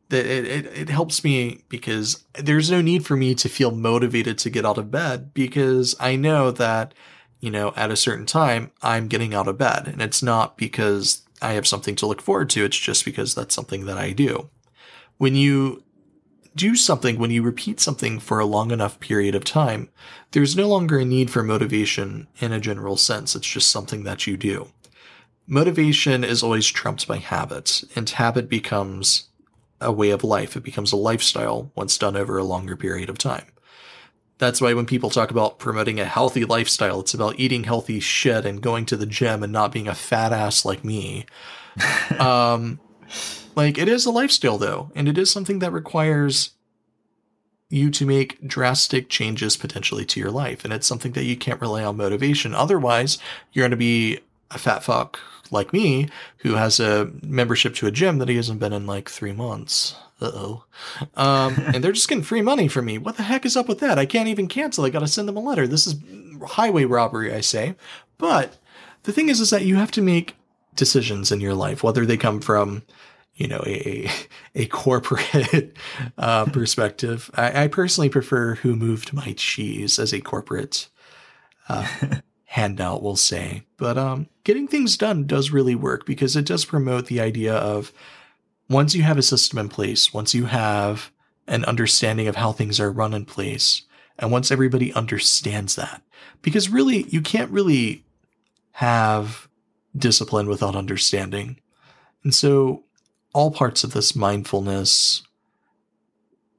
that 0.10 0.26
it, 0.26 0.46
it, 0.46 0.66
it 0.66 0.90
helps 0.90 1.24
me 1.24 1.64
because 1.70 2.24
there's 2.34 2.70
no 2.70 2.82
need 2.82 3.06
for 3.06 3.16
me 3.16 3.34
to 3.36 3.50
feel 3.50 3.72
motivated 3.72 4.38
to 4.40 4.50
get 4.50 4.66
out 4.66 4.78
of 4.78 4.92
bed 4.92 5.34
because 5.34 5.96
I 6.00 6.16
know 6.16 6.52
that, 6.52 6.94
you 7.40 7.50
know, 7.50 7.74
at 7.76 7.92
a 7.92 7.96
certain 7.96 8.26
time 8.26 8.72
I'm 8.82 9.08
getting 9.08 9.34
out 9.34 9.48
of 9.48 9.58
bed 9.58 9.88
and 9.88 10.02
it's 10.02 10.22
not 10.22 10.58
because 10.58 11.24
I 11.42 11.54
have 11.54 11.68
something 11.68 11.96
to 11.98 12.06
look 12.06 12.22
forward 12.22 12.50
to. 12.52 12.64
It's 12.64 12.78
just 12.78 13.04
because 13.04 13.34
that's 13.34 13.56
something 13.56 13.86
that 13.86 13.98
I 13.98 14.12
do. 14.12 14.50
When 15.18 15.36
you 15.36 15.84
do 16.56 16.76
something, 16.76 17.20
when 17.20 17.32
you 17.32 17.42
repeat 17.42 17.80
something 17.80 18.20
for 18.20 18.40
a 18.40 18.46
long 18.46 18.72
enough 18.72 19.00
period 19.00 19.36
of 19.36 19.44
time, 19.44 19.90
there's 20.32 20.56
no 20.56 20.68
longer 20.68 21.00
a 21.00 21.06
need 21.06 21.30
for 21.30 21.44
motivation 21.44 22.28
in 22.40 22.54
a 22.54 22.60
general 22.60 22.96
sense. 22.96 23.36
It's 23.36 23.48
just 23.48 23.70
something 23.70 24.04
that 24.04 24.26
you 24.26 24.38
do. 24.38 24.70
Motivation 25.48 26.24
is 26.24 26.42
always 26.42 26.68
trumped 26.68 27.08
by 27.08 27.18
habit 27.18 27.84
and 27.96 28.10
habit 28.10 28.50
becomes 28.50 29.26
a 29.82 29.92
way 29.92 30.10
of 30.10 30.24
life. 30.24 30.56
It 30.56 30.64
becomes 30.64 30.92
a 30.92 30.98
lifestyle 30.98 31.72
once 31.76 31.98
done 31.98 32.16
over 32.16 32.38
a 32.38 32.44
longer 32.44 32.76
period 32.76 33.10
of 33.10 33.18
time. 33.18 33.46
That's 34.38 34.60
why 34.60 34.74
when 34.74 34.86
people 34.86 35.10
talk 35.10 35.32
about 35.32 35.60
promoting 35.60 36.00
a 36.00 36.06
healthy 36.06 36.44
lifestyle, 36.44 37.00
it's 37.00 37.14
about 37.14 37.40
eating 37.40 37.64
healthy 37.64 38.00
shit 38.00 38.46
and 38.46 38.62
going 38.62 38.86
to 38.88 38.98
the 38.98 39.06
gym 39.06 39.44
and 39.44 39.54
not 39.54 39.72
being 39.72 39.88
a 39.88 39.96
fat 39.96 40.34
ass 40.34 40.66
like 40.66 40.84
me. 40.84 41.26
um, 42.20 42.80
like 43.56 43.78
it 43.78 43.88
is 43.88 44.06
a 44.06 44.12
lifestyle 44.12 44.58
though, 44.58 44.92
and 44.94 45.08
it 45.08 45.18
is 45.18 45.32
something 45.32 45.60
that 45.60 45.72
requires 45.72 46.52
you 47.70 47.90
to 47.90 48.06
make 48.06 48.46
drastic 48.46 49.10
changes 49.10 49.58
potentially 49.58 50.06
to 50.06 50.20
your 50.20 50.32
life. 50.32 50.64
And 50.64 50.74
it's 50.74 50.88
something 50.88 51.14
that 51.14 51.24
you 51.24 51.36
can't 51.36 51.62
rely 51.62 51.84
on 51.84 51.98
motivation. 51.98 52.54
Otherwise, 52.54 53.18
you're 53.52 53.64
going 53.64 53.72
to 53.72 53.78
be 53.78 54.20
a 54.52 54.58
fat 54.58 54.84
fuck 54.84 55.20
like 55.52 55.74
me 55.74 56.10
who 56.38 56.56
has 56.56 56.80
a 56.80 57.12
membership 57.22 57.76
to 57.76 57.88
a 57.88 57.92
gym 57.92 58.18
that 58.20 58.30
he 58.30 58.36
hasn't 58.36 58.60
been 58.60 58.74
in 58.74 58.86
like 58.86 59.10
three 59.10 59.34
months. 59.34 59.96
Uh 60.22 60.32
oh. 60.34 60.64
Um, 61.16 61.56
and 61.74 61.84
they're 61.84 61.92
just 61.92 62.08
getting 62.08 62.24
free 62.24 62.42
money 62.42 62.68
from 62.68 62.86
me. 62.86 62.98
What 62.98 63.18
the 63.18 63.24
heck 63.24 63.46
is 63.46 63.58
up 63.58 63.68
with 63.68 63.80
that? 63.80 64.00
I 64.00 64.06
can't 64.06 64.30
even 64.30 64.48
cancel. 64.48 64.86
I 64.86 64.90
got 64.90 65.00
to 65.00 65.08
send 65.08 65.28
them 65.28 65.38
a 65.38 65.42
letter. 65.42 65.68
This 65.68 65.88
is 65.88 65.96
highway 66.46 66.86
robbery, 66.86 67.34
I 67.34 67.42
say. 67.42 67.76
But 68.18 68.58
the 69.04 69.12
thing 69.12 69.30
is, 69.30 69.40
is 69.40 69.50
that 69.50 69.66
you 69.66 69.76
have 69.76 69.92
to 69.92 70.02
make 70.02 70.36
decisions 70.76 71.32
in 71.32 71.42
your 71.42 71.54
life, 71.54 71.84
whether 71.84 72.06
they 72.06 72.18
come 72.18 72.42
from, 72.42 72.84
you 73.36 73.48
know, 73.48 73.62
a, 73.66 74.10
a 74.54 74.66
corporate 74.68 75.76
uh, 76.18 76.46
perspective. 76.54 77.30
I, 77.36 77.64
I, 77.64 77.68
personally 77.68 78.10
prefer 78.10 78.56
who 78.56 78.76
moved 78.76 79.14
my 79.14 79.34
cheese 79.38 80.00
as 80.00 80.14
a 80.14 80.22
corporate 80.22 80.90
uh, 81.70 81.88
handout, 82.56 83.04
we'll 83.04 83.18
say. 83.18 83.64
But 83.76 83.98
um, 83.98 84.30
getting 84.46 84.66
things 84.66 84.96
done 84.96 85.28
does 85.28 85.52
really 85.52 85.76
work 85.76 86.06
because 86.06 86.38
it 86.38 86.46
does 86.46 86.64
promote 86.64 87.08
the 87.08 87.20
idea 87.20 87.54
of 87.54 87.92
once 88.70 88.96
you 88.96 89.04
have 89.04 89.18
a 89.18 89.22
system 89.22 89.60
in 89.60 89.68
place, 89.68 90.14
once 90.14 90.34
you 90.34 90.46
have 90.46 91.12
an 91.48 91.66
understanding 91.66 92.30
of 92.30 92.38
how 92.38 92.54
things 92.54 92.80
are 92.80 92.90
run 92.90 93.14
in 93.14 93.26
place, 93.26 93.82
and 94.18 94.32
once 94.32 94.52
everybody 94.52 94.94
understands 94.94 95.76
that, 95.76 96.02
because 96.42 96.70
really, 96.70 97.04
you 97.10 97.22
can't 97.22 97.52
really 97.52 98.06
have 98.72 99.50
discipline 99.94 100.48
without 100.48 100.78
understanding. 100.78 101.60
And 102.24 102.34
so, 102.34 102.84
all 103.34 103.52
parts 103.52 103.84
of 103.84 103.92
this 103.92 104.16
mindfulness, 104.16 105.24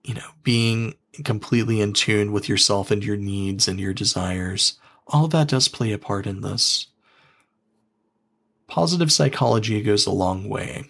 you 0.04 0.12
know, 0.12 0.28
being 0.42 0.94
completely 1.24 1.80
in 1.80 1.94
tune 1.94 2.32
with 2.32 2.50
yourself 2.50 2.90
and 2.90 3.02
your 3.02 3.16
needs 3.16 3.66
and 3.66 3.80
your 3.80 3.94
desires, 3.94 4.78
all 5.08 5.28
that 5.28 5.48
does 5.48 5.68
play 5.68 5.92
a 5.92 5.98
part 5.98 6.26
in 6.26 6.40
this. 6.40 6.88
Positive 8.66 9.12
psychology 9.12 9.80
goes 9.82 10.06
a 10.06 10.10
long 10.10 10.48
way. 10.48 10.84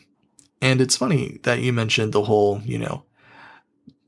And 0.62 0.80
it's 0.80 0.96
funny 0.96 1.38
that 1.42 1.60
you 1.60 1.72
mentioned 1.72 2.12
the 2.12 2.24
whole, 2.24 2.62
you 2.64 2.78
know, 2.78 3.04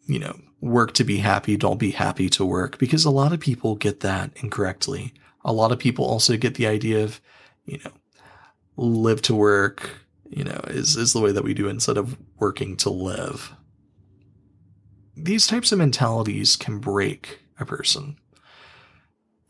you 0.06 0.18
know, 0.18 0.40
work 0.60 0.94
to 0.94 1.04
be 1.04 1.18
happy, 1.18 1.56
don't 1.56 1.78
be 1.78 1.90
happy 1.90 2.28
to 2.30 2.44
work, 2.44 2.78
because 2.78 3.04
a 3.04 3.10
lot 3.10 3.32
of 3.32 3.40
people 3.40 3.76
get 3.76 4.00
that 4.00 4.30
incorrectly. 4.36 5.12
A 5.44 5.52
lot 5.52 5.70
of 5.70 5.78
people 5.78 6.04
also 6.04 6.36
get 6.36 6.54
the 6.54 6.66
idea 6.66 7.04
of, 7.04 7.20
you 7.66 7.78
know, 7.84 7.92
live 8.76 9.20
to 9.22 9.34
work, 9.34 9.90
you 10.30 10.44
know, 10.44 10.60
is, 10.68 10.96
is 10.96 11.12
the 11.12 11.20
way 11.20 11.32
that 11.32 11.44
we 11.44 11.52
do 11.52 11.68
instead 11.68 11.98
of 11.98 12.16
working 12.38 12.76
to 12.78 12.90
live. 12.90 13.52
These 15.14 15.46
types 15.46 15.70
of 15.72 15.78
mentalities 15.78 16.56
can 16.56 16.78
break 16.78 17.40
a 17.60 17.66
person 17.66 18.18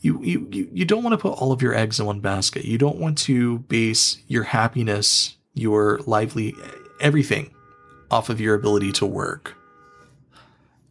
you, 0.01 0.23
you, 0.23 0.69
you 0.73 0.85
don't 0.85 1.03
want 1.03 1.13
to 1.13 1.19
put 1.19 1.39
all 1.39 1.53
of 1.53 1.61
your 1.61 1.75
eggs 1.75 1.99
in 1.99 2.07
one 2.07 2.21
basket. 2.21 2.65
You 2.65 2.79
don't 2.79 2.99
want 2.99 3.19
to 3.19 3.59
base 3.61 4.19
your 4.29 4.45
happiness, 4.45 5.37
your 5.55 5.99
lively, 6.07 6.55
everything 7.01 7.53
off 8.11 8.29
of 8.29 8.41
your 8.41 8.55
ability 8.55 8.93
to 8.93 9.07
work. 9.07 9.55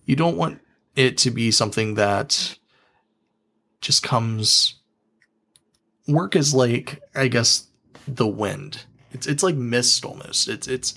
You 0.06 0.16
don't 0.16 0.38
want 0.38 0.62
it 0.96 1.18
to 1.20 1.32
be 1.32 1.52
something 1.52 1.96
that 1.96 2.58
just 3.82 4.04
comes. 4.04 4.76
Work 6.08 6.36
is 6.36 6.54
like, 6.54 7.02
I 7.16 7.28
guess, 7.28 7.68
the 8.08 8.28
wind. 8.28 8.86
It's 9.12 9.28
it's 9.28 9.44
like 9.44 9.56
mist 9.56 10.06
almost. 10.06 10.48
It's 10.48 10.68
it's 10.68 10.96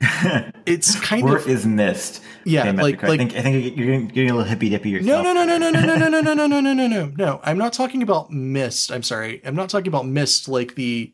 it's 0.00 0.98
kind 1.00 1.24
Work 1.24 1.42
of 1.42 1.48
is 1.48 1.66
mist. 1.66 2.22
Yeah, 2.44 2.70
like, 2.70 3.02
like 3.02 3.04
I 3.04 3.16
think 3.16 3.36
I 3.36 3.42
think 3.42 3.76
you're 3.76 4.00
getting, 4.00 4.30
a 4.30 4.34
little 4.34 4.48
hippy 4.48 4.70
dippy 4.70 4.90
yourself. 4.90 5.24
No, 5.24 5.32
no, 5.32 5.44
no, 5.44 5.58
no, 5.58 5.70
no, 5.70 5.80
no, 5.80 5.96
no, 5.96 6.08
no, 6.08 6.20
no, 6.20 6.34
no, 6.34 6.46
no, 6.46 6.60
no, 6.60 6.72
no, 6.72 6.86
no, 6.86 7.12
no. 7.16 7.40
I'm 7.42 7.58
not 7.58 7.72
talking 7.72 8.02
about 8.02 8.30
mist. 8.30 8.92
I'm 8.92 9.02
sorry. 9.02 9.40
I'm 9.44 9.56
not 9.56 9.68
talking 9.68 9.88
about 9.88 10.06
mist 10.06 10.48
like 10.48 10.74
the 10.74 11.12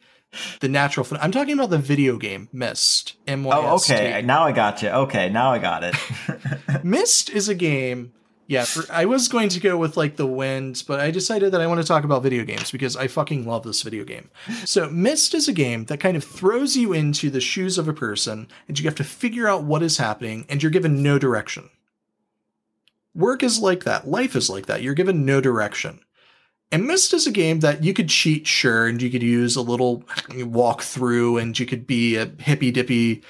the 0.60 0.68
natural. 0.68 1.06
I'm 1.20 1.32
talking 1.32 1.54
about 1.54 1.70
the 1.70 1.78
video 1.78 2.16
game 2.16 2.48
Myst. 2.52 3.16
M-Y-S-T. 3.26 3.92
Oh, 3.92 3.96
okay. 3.96 4.22
Now 4.22 4.44
I 4.44 4.52
got 4.52 4.82
you. 4.82 4.88
Okay, 4.88 5.28
now 5.28 5.52
I 5.52 5.58
got 5.58 5.84
it. 5.84 5.94
Myst 6.84 7.30
is 7.30 7.48
a 7.48 7.54
game 7.54 8.12
yeah, 8.46 8.64
for, 8.64 8.84
I 8.92 9.06
was 9.06 9.28
going 9.28 9.48
to 9.50 9.60
go 9.60 9.76
with 9.78 9.96
like 9.96 10.16
the 10.16 10.26
wind, 10.26 10.84
but 10.86 11.00
I 11.00 11.10
decided 11.10 11.52
that 11.52 11.60
I 11.60 11.66
want 11.66 11.80
to 11.80 11.86
talk 11.86 12.04
about 12.04 12.22
video 12.22 12.44
games 12.44 12.70
because 12.70 12.96
I 12.96 13.06
fucking 13.06 13.46
love 13.46 13.62
this 13.62 13.82
video 13.82 14.04
game. 14.04 14.30
So, 14.64 14.90
Myst 14.90 15.34
is 15.34 15.48
a 15.48 15.52
game 15.52 15.86
that 15.86 16.00
kind 16.00 16.16
of 16.16 16.24
throws 16.24 16.76
you 16.76 16.92
into 16.92 17.30
the 17.30 17.40
shoes 17.40 17.78
of 17.78 17.88
a 17.88 17.94
person 17.94 18.48
and 18.68 18.78
you 18.78 18.84
have 18.84 18.94
to 18.96 19.04
figure 19.04 19.48
out 19.48 19.64
what 19.64 19.82
is 19.82 19.96
happening 19.96 20.44
and 20.48 20.62
you're 20.62 20.70
given 20.70 21.02
no 21.02 21.18
direction. 21.18 21.70
Work 23.14 23.42
is 23.42 23.60
like 23.60 23.84
that. 23.84 24.08
Life 24.08 24.36
is 24.36 24.50
like 24.50 24.66
that. 24.66 24.82
You're 24.82 24.94
given 24.94 25.24
no 25.24 25.40
direction. 25.40 26.00
And 26.70 26.86
Myst 26.86 27.14
is 27.14 27.26
a 27.26 27.32
game 27.32 27.60
that 27.60 27.84
you 27.84 27.94
could 27.94 28.08
cheat, 28.08 28.46
sure, 28.46 28.86
and 28.86 29.00
you 29.00 29.10
could 29.10 29.22
use 29.22 29.54
a 29.54 29.62
little 29.62 30.00
walkthrough 30.30 31.40
and 31.40 31.56
you 31.56 31.66
could 31.66 31.86
be 31.86 32.16
a 32.16 32.26
hippy 32.40 32.72
dippy 32.72 33.22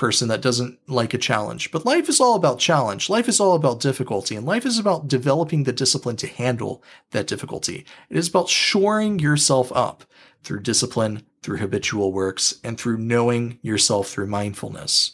person 0.00 0.28
that 0.28 0.40
doesn't 0.40 0.78
like 0.88 1.12
a 1.12 1.18
challenge. 1.18 1.70
But 1.70 1.84
life 1.84 2.08
is 2.08 2.20
all 2.20 2.34
about 2.34 2.58
challenge. 2.58 3.10
Life 3.10 3.28
is 3.28 3.38
all 3.38 3.54
about 3.54 3.80
difficulty, 3.80 4.34
and 4.34 4.46
life 4.46 4.64
is 4.64 4.78
about 4.78 5.08
developing 5.08 5.64
the 5.64 5.74
discipline 5.74 6.16
to 6.16 6.26
handle 6.26 6.82
that 7.10 7.26
difficulty. 7.26 7.84
It 8.08 8.16
is 8.16 8.28
about 8.28 8.48
shoring 8.48 9.18
yourself 9.18 9.70
up 9.72 10.04
through 10.42 10.60
discipline, 10.60 11.22
through 11.42 11.58
habitual 11.58 12.14
works, 12.14 12.58
and 12.64 12.80
through 12.80 12.96
knowing 12.96 13.58
yourself 13.60 14.08
through 14.08 14.28
mindfulness. 14.28 15.12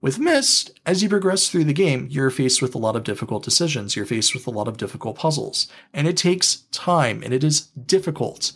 With 0.00 0.18
Myst, 0.18 0.80
as 0.84 1.00
you 1.00 1.08
progress 1.08 1.48
through 1.48 1.64
the 1.64 1.72
game, 1.72 2.08
you're 2.10 2.28
faced 2.28 2.60
with 2.60 2.74
a 2.74 2.78
lot 2.78 2.96
of 2.96 3.04
difficult 3.04 3.44
decisions. 3.44 3.94
You're 3.94 4.04
faced 4.04 4.34
with 4.34 4.48
a 4.48 4.50
lot 4.50 4.66
of 4.66 4.76
difficult 4.76 5.16
puzzles. 5.16 5.68
And 5.94 6.08
it 6.08 6.16
takes 6.16 6.64
time 6.72 7.22
and 7.22 7.32
it 7.32 7.44
is 7.44 7.68
difficult. 7.68 8.52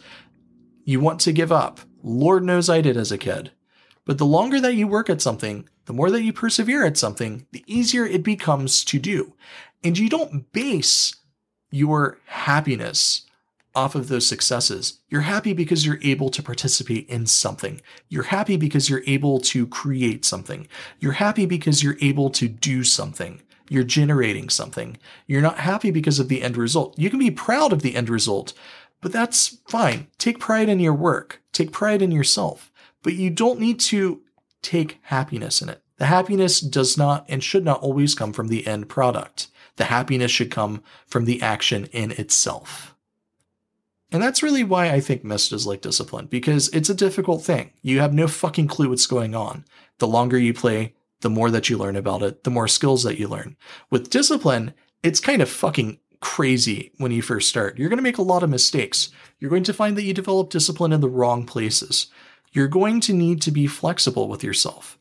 You 0.84 0.98
want 1.00 1.20
to 1.20 1.32
give 1.32 1.52
up. 1.52 1.80
Lord 2.02 2.42
knows 2.44 2.68
I 2.68 2.80
did 2.80 2.96
as 2.96 3.12
a 3.12 3.16
kid. 3.16 3.52
But 4.08 4.16
the 4.16 4.24
longer 4.24 4.58
that 4.62 4.74
you 4.74 4.88
work 4.88 5.10
at 5.10 5.20
something, 5.20 5.68
the 5.84 5.92
more 5.92 6.10
that 6.10 6.22
you 6.22 6.32
persevere 6.32 6.82
at 6.82 6.96
something, 6.96 7.46
the 7.52 7.62
easier 7.66 8.06
it 8.06 8.22
becomes 8.22 8.82
to 8.86 8.98
do. 8.98 9.34
And 9.84 9.98
you 9.98 10.08
don't 10.08 10.50
base 10.50 11.14
your 11.70 12.18
happiness 12.24 13.26
off 13.74 13.94
of 13.94 14.08
those 14.08 14.26
successes. 14.26 15.00
You're 15.10 15.20
happy 15.20 15.52
because 15.52 15.84
you're 15.84 16.00
able 16.02 16.30
to 16.30 16.42
participate 16.42 17.06
in 17.10 17.26
something. 17.26 17.82
You're 18.08 18.22
happy 18.22 18.56
because 18.56 18.88
you're 18.88 19.04
able 19.06 19.40
to 19.40 19.66
create 19.66 20.24
something. 20.24 20.68
You're 21.00 21.12
happy 21.12 21.44
because 21.44 21.82
you're 21.82 21.98
able 22.00 22.30
to 22.30 22.48
do 22.48 22.84
something. 22.84 23.42
You're 23.68 23.84
generating 23.84 24.48
something. 24.48 24.96
You're 25.26 25.42
not 25.42 25.58
happy 25.58 25.90
because 25.90 26.18
of 26.18 26.28
the 26.28 26.42
end 26.42 26.56
result. 26.56 26.98
You 26.98 27.10
can 27.10 27.18
be 27.18 27.30
proud 27.30 27.74
of 27.74 27.82
the 27.82 27.94
end 27.94 28.08
result, 28.08 28.54
but 29.02 29.12
that's 29.12 29.58
fine. 29.68 30.06
Take 30.16 30.38
pride 30.38 30.70
in 30.70 30.80
your 30.80 30.94
work. 30.94 31.42
Take 31.52 31.72
pride 31.72 32.00
in 32.00 32.10
yourself. 32.10 32.67
But 33.02 33.14
you 33.14 33.30
don't 33.30 33.60
need 33.60 33.80
to 33.80 34.22
take 34.62 34.98
happiness 35.02 35.62
in 35.62 35.68
it. 35.68 35.82
The 35.98 36.06
happiness 36.06 36.60
does 36.60 36.96
not 36.96 37.24
and 37.28 37.42
should 37.42 37.64
not 37.64 37.80
always 37.80 38.14
come 38.14 38.32
from 38.32 38.48
the 38.48 38.66
end 38.66 38.88
product. 38.88 39.48
The 39.76 39.84
happiness 39.84 40.30
should 40.30 40.50
come 40.50 40.82
from 41.06 41.24
the 41.24 41.42
action 41.42 41.86
in 41.86 42.12
itself. 42.12 42.94
And 44.10 44.22
that's 44.22 44.42
really 44.42 44.64
why 44.64 44.90
I 44.90 45.00
think 45.00 45.22
is 45.24 45.66
like 45.66 45.82
discipline, 45.82 46.26
because 46.26 46.68
it's 46.68 46.88
a 46.88 46.94
difficult 46.94 47.44
thing. 47.44 47.72
You 47.82 48.00
have 48.00 48.14
no 48.14 48.26
fucking 48.26 48.68
clue 48.68 48.88
what's 48.88 49.06
going 49.06 49.34
on. 49.34 49.64
The 49.98 50.06
longer 50.06 50.38
you 50.38 50.54
play, 50.54 50.94
the 51.20 51.30
more 51.30 51.50
that 51.50 51.68
you 51.68 51.76
learn 51.76 51.96
about 51.96 52.22
it, 52.22 52.44
the 52.44 52.50
more 52.50 52.68
skills 52.68 53.02
that 53.02 53.18
you 53.18 53.28
learn. 53.28 53.56
With 53.90 54.08
discipline, 54.08 54.72
it's 55.02 55.20
kind 55.20 55.42
of 55.42 55.48
fucking 55.48 55.98
crazy 56.20 56.92
when 56.98 57.12
you 57.12 57.22
first 57.22 57.48
start. 57.48 57.78
You're 57.78 57.90
going 57.90 57.98
to 57.98 58.02
make 58.02 58.18
a 58.18 58.22
lot 58.22 58.42
of 58.42 58.50
mistakes. 58.50 59.10
You're 59.38 59.50
going 59.50 59.64
to 59.64 59.74
find 59.74 59.96
that 59.96 60.04
you 60.04 60.14
develop 60.14 60.50
discipline 60.50 60.92
in 60.92 61.00
the 61.00 61.08
wrong 61.08 61.44
places. 61.44 62.06
You're 62.52 62.68
going 62.68 63.00
to 63.02 63.12
need 63.12 63.42
to 63.42 63.50
be 63.50 63.66
flexible 63.66 64.28
with 64.28 64.44
yourself. 64.44 64.98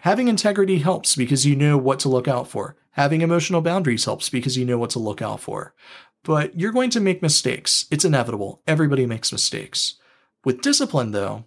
Having 0.00 0.28
integrity 0.28 0.78
helps 0.78 1.16
because 1.16 1.46
you 1.46 1.56
know 1.56 1.76
what 1.76 1.98
to 2.00 2.08
look 2.08 2.28
out 2.28 2.48
for. 2.48 2.76
Having 2.92 3.22
emotional 3.22 3.60
boundaries 3.60 4.04
helps 4.04 4.28
because 4.28 4.56
you 4.56 4.64
know 4.64 4.78
what 4.78 4.90
to 4.90 4.98
look 4.98 5.20
out 5.20 5.40
for. 5.40 5.74
But 6.22 6.58
you're 6.58 6.72
going 6.72 6.90
to 6.90 7.00
make 7.00 7.22
mistakes. 7.22 7.86
It's 7.90 8.04
inevitable. 8.04 8.62
Everybody 8.66 9.06
makes 9.06 9.32
mistakes. 9.32 9.96
With 10.44 10.60
discipline, 10.60 11.12
though, 11.12 11.44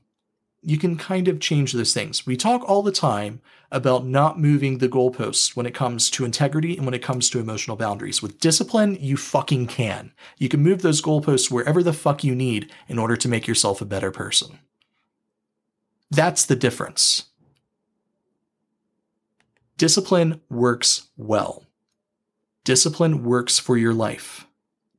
you 0.61 0.77
can 0.77 0.97
kind 0.97 1.27
of 1.27 1.39
change 1.39 1.71
those 1.71 1.93
things. 1.93 2.25
We 2.25 2.35
talk 2.35 2.67
all 2.67 2.83
the 2.83 2.91
time 2.91 3.41
about 3.71 4.05
not 4.05 4.39
moving 4.39 4.77
the 4.77 4.89
goalposts 4.89 5.55
when 5.55 5.65
it 5.65 5.73
comes 5.73 6.09
to 6.11 6.25
integrity 6.25 6.75
and 6.75 6.85
when 6.85 6.93
it 6.93 7.01
comes 7.01 7.29
to 7.29 7.39
emotional 7.39 7.77
boundaries. 7.77 8.21
With 8.21 8.39
discipline, 8.39 8.97
you 8.99 9.15
fucking 9.15 9.67
can. 9.67 10.11
You 10.37 10.49
can 10.49 10.61
move 10.61 10.81
those 10.81 11.01
goalposts 11.01 11.49
wherever 11.49 11.81
the 11.81 11.93
fuck 11.93 12.23
you 12.23 12.35
need 12.35 12.71
in 12.87 12.99
order 12.99 13.15
to 13.15 13.29
make 13.29 13.47
yourself 13.47 13.81
a 13.81 13.85
better 13.85 14.11
person. 14.11 14.59
That's 16.11 16.45
the 16.45 16.55
difference. 16.55 17.25
Discipline 19.77 20.41
works 20.49 21.07
well. 21.17 21.65
Discipline 22.63 23.23
works 23.23 23.59
for 23.59 23.77
your 23.77 23.93
life. 23.93 24.45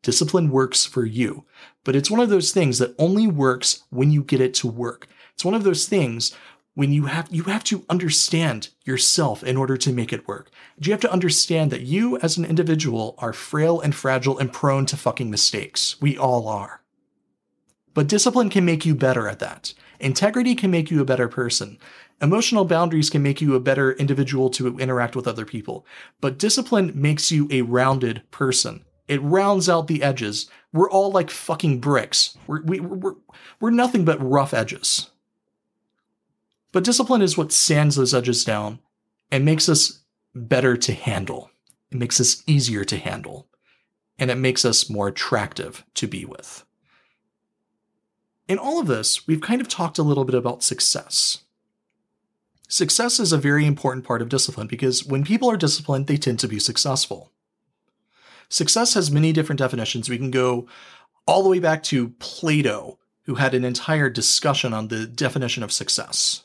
Discipline 0.03 0.51
works 0.51 0.87
for 0.87 1.05
you. 1.05 1.45
But 1.85 1.97
it's 1.97 2.11
one 2.11 2.21
of 2.21 2.31
those 2.31 2.53
things 2.53 2.79
that 2.79 2.95
only 2.99 3.27
works 3.27 3.85
when 3.91 4.11
you 4.11 4.23
get 4.23 4.41
it 4.41 4.55
to 4.55 4.69
work. 4.69 5.07
It's 5.35 5.45
one 5.45 5.55
of 5.55 5.65
those 5.65 5.87
things 5.87 6.35
when 6.75 6.93
you 6.93 7.07
have 7.07 7.29
you 7.31 7.43
have 7.45 7.65
to 7.65 7.85
understand 7.91 8.69
yourself 8.85 9.43
in 9.43 9.57
order 9.57 9.77
to 9.77 9.93
make 9.93 10.13
it 10.13 10.27
work. 10.29 10.51
You 10.79 10.93
have 10.93 11.01
to 11.03 11.13
understand 11.13 11.71
that 11.73 11.83
you 11.83 12.19
as 12.19 12.39
an 12.39 12.45
individual 12.45 13.15
are 13.19 13.33
frail 13.33 13.81
and 13.81 13.95
fragile 13.95 14.39
and 14.39 14.53
prone 14.53 14.87
to 14.87 14.97
fucking 14.97 15.31
mistakes. 15.31 16.01
We 16.01 16.17
all 16.17 16.49
are. 16.49 16.81
But 17.93 18.07
discipline 18.07 18.51
can 18.51 18.65
make 18.65 18.87
you 18.87 18.95
better 18.95 19.29
at 19.29 19.41
that. 19.41 19.75
Integrity 20.01 20.55
can 20.55 20.71
make 20.71 20.91
you 20.91 21.01
a 21.01 21.05
better 21.05 21.29
person. 21.29 21.79
Emotional 22.23 22.65
boundaries 22.65 23.11
can 23.11 23.23
make 23.23 23.41
you 23.41 23.55
a 23.55 23.61
better 23.61 23.93
individual 23.93 24.51
to 24.51 24.79
interact 24.79 25.15
with 25.15 25.29
other 25.29 25.45
people. 25.45 25.87
But 26.21 26.39
discipline 26.39 26.93
makes 26.95 27.31
you 27.31 27.49
a 27.51 27.63
rounded 27.63 28.23
person. 28.31 28.85
It 29.09 29.23
rounds 29.23 29.69
out 29.69 29.89
the 29.89 30.03
edges. 30.03 30.49
We're 30.73 30.91
all 30.91 31.11
like 31.11 31.31
fucking 31.31 31.81
bricks. 31.81 32.37
We're, 32.47 32.63
we, 32.63 32.81
we're, 32.81 33.15
we're 33.61 33.71
nothing 33.71 34.05
but 34.05 34.23
rough 34.23 34.55
edges. 34.55 35.11
But 36.73 36.85
discipline 36.85 37.21
is 37.21 37.37
what 37.37 37.53
sands 37.53 37.97
those 37.97 38.15
edges 38.15 38.45
down 38.45 38.79
and 39.31 39.45
makes 39.45 39.69
us 39.69 40.01
better 40.35 40.77
to 40.77 40.93
handle. 40.93 41.51
It 41.91 41.99
makes 41.99 42.21
us 42.21 42.43
easier 42.47 42.85
to 42.85 42.97
handle. 42.97 43.49
And 44.19 44.31
it 44.31 44.37
makes 44.37 44.65
us 44.65 44.89
more 44.89 45.09
attractive 45.09 45.85
to 45.95 46.07
be 46.07 46.25
with. 46.25 46.65
In 48.51 48.59
all 48.59 48.81
of 48.81 48.89
this, 48.89 49.29
we've 49.29 49.41
kind 49.41 49.61
of 49.61 49.69
talked 49.69 49.97
a 49.97 50.03
little 50.03 50.25
bit 50.25 50.35
about 50.35 50.65
success. 50.65 51.45
Success 52.67 53.21
is 53.21 53.33
a 53.33 53.39
very 53.39 53.65
important 53.65 54.05
part 54.05 54.21
of 54.21 54.29
discipline 54.29 54.67
because 54.67 55.05
when 55.07 55.23
people 55.23 55.49
are 55.49 55.57
disciplined, 55.57 56.09
they 56.09 56.17
tend 56.17 56.41
to 56.41 56.49
be 56.49 56.59
successful. 56.59 57.31
Success 58.49 58.95
has 58.95 59.09
many 59.09 59.33
different 59.33 59.61
definitions. 59.61 60.11
We 60.11 60.19
can 60.19 60.33
go 60.33 60.67
all 61.29 61.45
the 61.45 61.49
way 61.49 61.61
back 61.61 61.85
to 61.85 62.09
Plato, 62.19 62.99
who 63.23 63.37
had 63.37 63.55
an 63.55 63.65
entire 63.65 64.11
discussion 64.11 64.75
on 64.75 64.89
the 64.89 65.07
definition 65.07 65.63
of 65.63 65.71
success. 65.71 66.43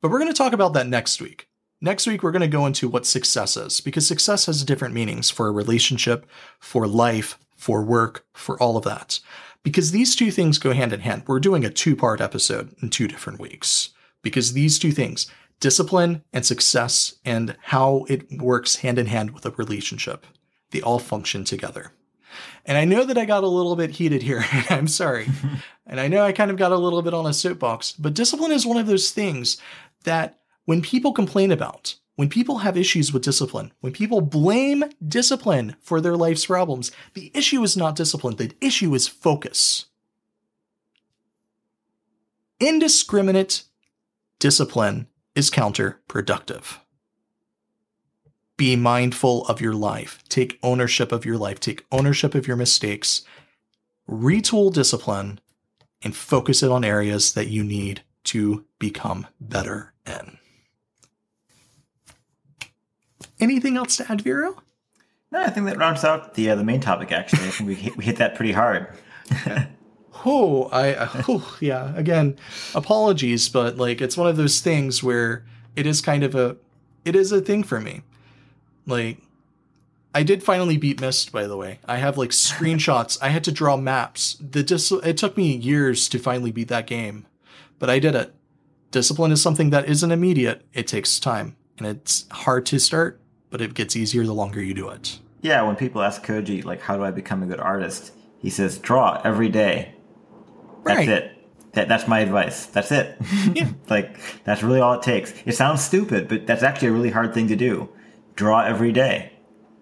But 0.00 0.12
we're 0.12 0.20
going 0.20 0.30
to 0.30 0.38
talk 0.38 0.52
about 0.52 0.72
that 0.74 0.86
next 0.86 1.20
week. 1.20 1.48
Next 1.80 2.06
week, 2.06 2.22
we're 2.22 2.30
going 2.30 2.42
to 2.42 2.46
go 2.46 2.64
into 2.64 2.88
what 2.88 3.06
success 3.06 3.56
is, 3.56 3.80
because 3.80 4.06
success 4.06 4.46
has 4.46 4.62
different 4.62 4.94
meanings 4.94 5.30
for 5.30 5.48
a 5.48 5.52
relationship, 5.52 6.26
for 6.60 6.86
life, 6.86 7.40
for 7.56 7.82
work, 7.82 8.24
for 8.34 8.56
all 8.62 8.76
of 8.76 8.84
that. 8.84 9.18
Because 9.62 9.92
these 9.92 10.16
two 10.16 10.30
things 10.30 10.58
go 10.58 10.72
hand 10.72 10.92
in 10.92 11.00
hand. 11.00 11.22
We're 11.26 11.40
doing 11.40 11.64
a 11.64 11.70
two 11.70 11.94
part 11.94 12.20
episode 12.20 12.74
in 12.82 12.90
two 12.90 13.08
different 13.08 13.40
weeks. 13.40 13.90
Because 14.22 14.52
these 14.52 14.78
two 14.78 14.92
things, 14.92 15.26
discipline 15.60 16.22
and 16.32 16.44
success, 16.44 17.14
and 17.24 17.56
how 17.62 18.04
it 18.08 18.30
works 18.40 18.76
hand 18.76 18.98
in 18.98 19.06
hand 19.06 19.30
with 19.32 19.46
a 19.46 19.50
relationship, 19.50 20.26
they 20.70 20.80
all 20.80 20.98
function 20.98 21.44
together. 21.44 21.92
And 22.64 22.78
I 22.78 22.84
know 22.84 23.04
that 23.04 23.18
I 23.18 23.24
got 23.24 23.44
a 23.44 23.48
little 23.48 23.76
bit 23.76 23.90
heated 23.90 24.22
here. 24.22 24.44
I'm 24.70 24.88
sorry. 24.88 25.28
and 25.86 26.00
I 26.00 26.08
know 26.08 26.24
I 26.24 26.32
kind 26.32 26.50
of 26.50 26.56
got 26.56 26.72
a 26.72 26.76
little 26.76 27.02
bit 27.02 27.14
on 27.14 27.26
a 27.26 27.32
soapbox, 27.32 27.92
but 27.92 28.14
discipline 28.14 28.52
is 28.52 28.66
one 28.66 28.78
of 28.78 28.86
those 28.86 29.10
things 29.10 29.58
that 30.04 30.38
when 30.64 30.82
people 30.82 31.12
complain 31.12 31.50
about, 31.50 31.96
when 32.16 32.28
people 32.28 32.58
have 32.58 32.76
issues 32.76 33.12
with 33.12 33.22
discipline, 33.22 33.72
when 33.80 33.92
people 33.92 34.20
blame 34.20 34.84
discipline 35.06 35.76
for 35.80 36.00
their 36.00 36.16
life's 36.16 36.46
problems, 36.46 36.92
the 37.14 37.30
issue 37.34 37.62
is 37.62 37.76
not 37.76 37.96
discipline, 37.96 38.36
the 38.36 38.52
issue 38.60 38.94
is 38.94 39.08
focus. 39.08 39.86
Indiscriminate 42.60 43.64
discipline 44.38 45.08
is 45.34 45.50
counterproductive. 45.50 46.78
Be 48.56 48.76
mindful 48.76 49.46
of 49.46 49.60
your 49.60 49.74
life. 49.74 50.22
Take 50.28 50.58
ownership 50.62 51.10
of 51.10 51.24
your 51.24 51.38
life. 51.38 51.58
Take 51.58 51.84
ownership 51.90 52.34
of 52.34 52.46
your 52.46 52.56
mistakes. 52.56 53.22
Retool 54.08 54.72
discipline 54.72 55.40
and 56.02 56.14
focus 56.14 56.62
it 56.62 56.70
on 56.70 56.84
areas 56.84 57.32
that 57.32 57.48
you 57.48 57.64
need 57.64 58.02
to 58.24 58.64
become 58.78 59.26
better 59.40 59.94
in. 60.06 60.38
Anything 63.42 63.76
else 63.76 63.96
to 63.98 64.10
add, 64.10 64.20
Vero? 64.22 64.62
No, 65.30 65.42
I 65.42 65.50
think 65.50 65.66
that 65.66 65.78
rounds 65.78 66.04
out 66.04 66.34
the 66.34 66.50
uh, 66.50 66.56
the 66.56 66.64
main 66.64 66.80
topic. 66.80 67.12
Actually, 67.12 67.48
I 67.48 67.50
think 67.50 67.68
we 67.68 67.74
hit, 67.74 67.96
we 67.96 68.04
hit 68.04 68.16
that 68.16 68.34
pretty 68.34 68.52
hard. 68.52 68.88
oh, 70.24 70.68
I 70.72 70.94
oh 71.28 71.56
yeah. 71.60 71.94
Again, 71.96 72.38
apologies, 72.74 73.48
but 73.48 73.76
like 73.76 74.00
it's 74.00 74.16
one 74.16 74.28
of 74.28 74.36
those 74.36 74.60
things 74.60 75.02
where 75.02 75.44
it 75.76 75.86
is 75.86 76.00
kind 76.00 76.22
of 76.22 76.34
a 76.34 76.56
it 77.04 77.16
is 77.16 77.32
a 77.32 77.40
thing 77.40 77.62
for 77.62 77.80
me. 77.80 78.02
Like 78.86 79.18
I 80.14 80.22
did 80.22 80.42
finally 80.42 80.76
beat 80.76 81.00
Myst, 81.00 81.32
by 81.32 81.46
the 81.46 81.56
way. 81.56 81.80
I 81.86 81.96
have 81.96 82.16
like 82.18 82.30
screenshots. 82.30 83.18
I 83.20 83.30
had 83.30 83.44
to 83.44 83.52
draw 83.52 83.76
maps. 83.76 84.36
The 84.40 84.62
dis- 84.62 84.92
it 84.92 85.16
took 85.16 85.36
me 85.36 85.56
years 85.56 86.08
to 86.10 86.18
finally 86.18 86.52
beat 86.52 86.68
that 86.68 86.86
game 86.86 87.26
but 87.82 87.90
I 87.90 87.98
did 87.98 88.14
it. 88.14 88.32
Discipline 88.92 89.32
is 89.32 89.42
something 89.42 89.70
that 89.70 89.88
isn't 89.88 90.12
immediate, 90.12 90.64
it 90.72 90.86
takes 90.86 91.18
time. 91.18 91.56
And 91.78 91.86
it's 91.88 92.26
hard 92.30 92.64
to 92.66 92.78
start, 92.78 93.20
but 93.52 93.60
it 93.60 93.74
gets 93.74 93.94
easier 93.94 94.24
the 94.24 94.32
longer 94.32 94.60
you 94.60 94.74
do 94.74 94.88
it. 94.88 95.20
Yeah, 95.42 95.62
when 95.62 95.76
people 95.76 96.02
ask 96.02 96.24
Koji, 96.24 96.64
like, 96.64 96.80
how 96.80 96.96
do 96.96 97.04
I 97.04 97.10
become 97.10 97.42
a 97.42 97.46
good 97.46 97.60
artist? 97.60 98.12
He 98.38 98.48
says, 98.48 98.78
draw 98.78 99.20
every 99.22 99.50
day. 99.50 99.94
That's 100.84 100.98
right. 100.98 101.08
it. 101.08 101.38
That, 101.74 101.86
that's 101.86 102.08
my 102.08 102.20
advice. 102.20 102.66
That's 102.66 102.90
it. 102.90 103.16
Yeah. 103.54 103.68
like, 103.90 104.18
that's 104.44 104.62
really 104.62 104.80
all 104.80 104.94
it 104.94 105.02
takes. 105.02 105.34
It 105.44 105.54
sounds 105.54 105.82
stupid, 105.82 106.28
but 106.28 106.46
that's 106.46 106.62
actually 106.62 106.88
a 106.88 106.92
really 106.92 107.10
hard 107.10 107.34
thing 107.34 107.48
to 107.48 107.56
do. 107.56 107.90
Draw 108.34 108.64
every 108.64 108.90
day. 108.90 109.32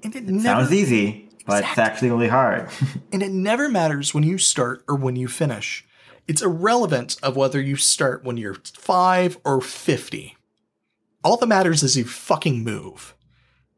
And 0.03 0.16
it, 0.16 0.25
never, 0.25 0.43
sounds 0.43 0.73
easy, 0.73 1.29
but 1.47 1.61
exactly. 1.61 1.71
it's 1.71 1.79
actually 1.79 2.11
really 2.11 2.29
hard. 2.29 2.68
and 3.12 3.23
it 3.23 3.31
never 3.31 3.68
matters 3.68 4.12
when 4.12 4.25
you 4.25 4.37
start 4.39 4.83
or 4.89 4.97
when 4.97 5.14
you 5.14 5.29
finish. 5.29 5.87
It's 6.27 6.43
irrelevant 6.43 7.16
of 7.23 7.37
whether 7.37 7.61
you 7.61 7.77
start 7.77 8.25
when 8.25 8.37
you're 8.37 8.55
5 8.55 9.39
or 9.45 9.61
50. 9.61 10.37
All 11.23 11.37
that 11.37 11.47
matters 11.47 11.83
is 11.85 11.97
you 11.97 12.05
fucking 12.05 12.64
move. 12.64 13.14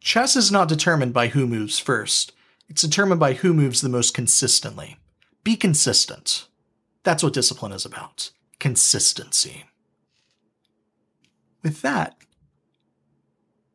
Chess 0.02 0.34
is 0.34 0.50
not 0.50 0.68
determined 0.68 1.14
by 1.14 1.28
who 1.28 1.46
moves 1.46 1.78
first. 1.78 2.32
It's 2.68 2.82
determined 2.82 3.20
by 3.20 3.34
who 3.34 3.54
moves 3.54 3.80
the 3.80 3.88
most 3.88 4.14
consistently. 4.14 4.96
Be 5.44 5.54
consistent. 5.54 6.48
That's 7.04 7.22
what 7.22 7.32
discipline 7.32 7.70
is 7.70 7.86
about. 7.86 8.30
Consistency. 8.58 9.64
With 11.62 11.82
that, 11.82 12.16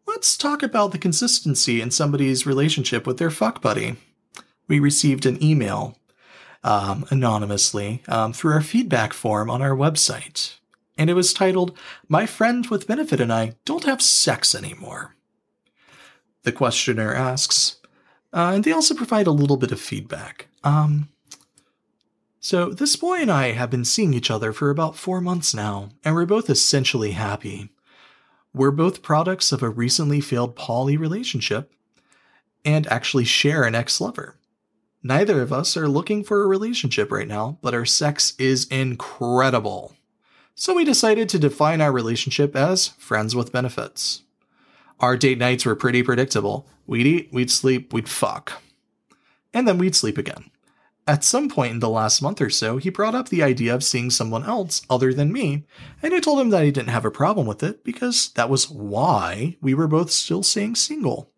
let's 0.05 0.35
talk 0.35 0.61
about 0.61 0.91
the 0.91 0.97
consistency 0.97 1.79
in 1.79 1.91
somebody's 1.91 2.45
relationship 2.45 3.07
with 3.07 3.19
their 3.19 3.31
fuck 3.31 3.61
buddy. 3.61 3.95
We 4.67 4.79
received 4.79 5.25
an 5.25 5.41
email 5.41 5.97
um, 6.61 7.05
anonymously 7.09 8.03
um, 8.09 8.33
through 8.33 8.51
our 8.51 8.61
feedback 8.61 9.13
form 9.13 9.49
on 9.49 9.61
our 9.61 9.75
website. 9.75 10.55
And 10.97 11.09
it 11.09 11.13
was 11.13 11.31
titled, 11.31 11.77
My 12.09 12.25
Friend 12.25 12.67
with 12.67 12.87
Benefit 12.87 13.21
and 13.21 13.31
I 13.31 13.55
Don't 13.63 13.85
Have 13.85 14.01
Sex 14.01 14.53
Anymore. 14.53 15.13
The 16.47 16.53
questioner 16.53 17.13
asks, 17.13 17.75
uh, 18.31 18.53
and 18.55 18.63
they 18.63 18.71
also 18.71 18.95
provide 18.95 19.27
a 19.27 19.31
little 19.31 19.57
bit 19.57 19.73
of 19.73 19.81
feedback. 19.81 20.47
Um, 20.63 21.09
so, 22.39 22.69
this 22.69 22.95
boy 22.95 23.15
and 23.15 23.29
I 23.29 23.51
have 23.51 23.69
been 23.69 23.83
seeing 23.83 24.13
each 24.13 24.31
other 24.31 24.53
for 24.53 24.69
about 24.69 24.95
four 24.95 25.19
months 25.19 25.53
now, 25.53 25.89
and 26.05 26.15
we're 26.15 26.25
both 26.25 26.49
essentially 26.49 27.11
happy. 27.11 27.67
We're 28.53 28.71
both 28.71 29.01
products 29.01 29.51
of 29.51 29.61
a 29.61 29.67
recently 29.67 30.21
failed 30.21 30.55
poly 30.55 30.95
relationship 30.95 31.69
and 32.63 32.87
actually 32.87 33.25
share 33.25 33.65
an 33.65 33.75
ex 33.75 33.99
lover. 33.99 34.37
Neither 35.03 35.41
of 35.41 35.51
us 35.51 35.75
are 35.75 35.89
looking 35.89 36.23
for 36.23 36.43
a 36.43 36.47
relationship 36.47 37.11
right 37.11 37.27
now, 37.27 37.59
but 37.61 37.73
our 37.73 37.83
sex 37.83 38.35
is 38.39 38.67
incredible. 38.67 39.97
So 40.55 40.73
we 40.73 40.85
decided 40.85 41.27
to 41.27 41.39
define 41.39 41.81
our 41.81 41.91
relationship 41.91 42.55
as 42.55 42.87
friends 42.87 43.35
with 43.35 43.51
benefits. 43.51 44.21
Our 44.99 45.17
date 45.17 45.37
nights 45.37 45.65
were 45.65 45.75
pretty 45.75 46.03
predictable. 46.03 46.67
We'd 46.85 47.05
eat, 47.05 47.29
we'd 47.31 47.51
sleep, 47.51 47.93
we'd 47.93 48.09
fuck. 48.09 48.61
And 49.53 49.67
then 49.67 49.77
we'd 49.77 49.95
sleep 49.95 50.17
again. 50.17 50.49
At 51.07 51.23
some 51.23 51.47
point 51.49 51.71
in 51.71 51.79
the 51.79 51.89
last 51.89 52.21
month 52.21 52.41
or 52.41 52.49
so, 52.49 52.77
he 52.77 52.89
brought 52.89 53.15
up 53.15 53.29
the 53.29 53.41
idea 53.41 53.73
of 53.73 53.83
seeing 53.83 54.09
someone 54.09 54.43
else 54.43 54.81
other 54.89 55.13
than 55.13 55.31
me, 55.31 55.63
and 56.03 56.13
I 56.13 56.19
told 56.19 56.39
him 56.41 56.49
that 56.49 56.61
I 56.61 56.65
didn't 56.69 56.89
have 56.89 57.05
a 57.05 57.11
problem 57.11 57.47
with 57.47 57.63
it 57.63 57.83
because 57.85 58.29
that 58.35 58.49
was 58.49 58.69
why 58.69 59.55
we 59.61 59.73
were 59.73 59.87
both 59.87 60.11
still 60.11 60.43
staying 60.43 60.75
single. 60.75 61.31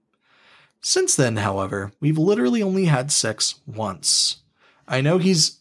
Since 0.82 1.16
then, 1.16 1.38
however, 1.38 1.92
we've 2.00 2.18
literally 2.18 2.64
only 2.64 2.86
had 2.86 3.12
sex 3.12 3.60
once. 3.68 4.38
I 4.88 5.02
know 5.02 5.20
he's 5.20 5.60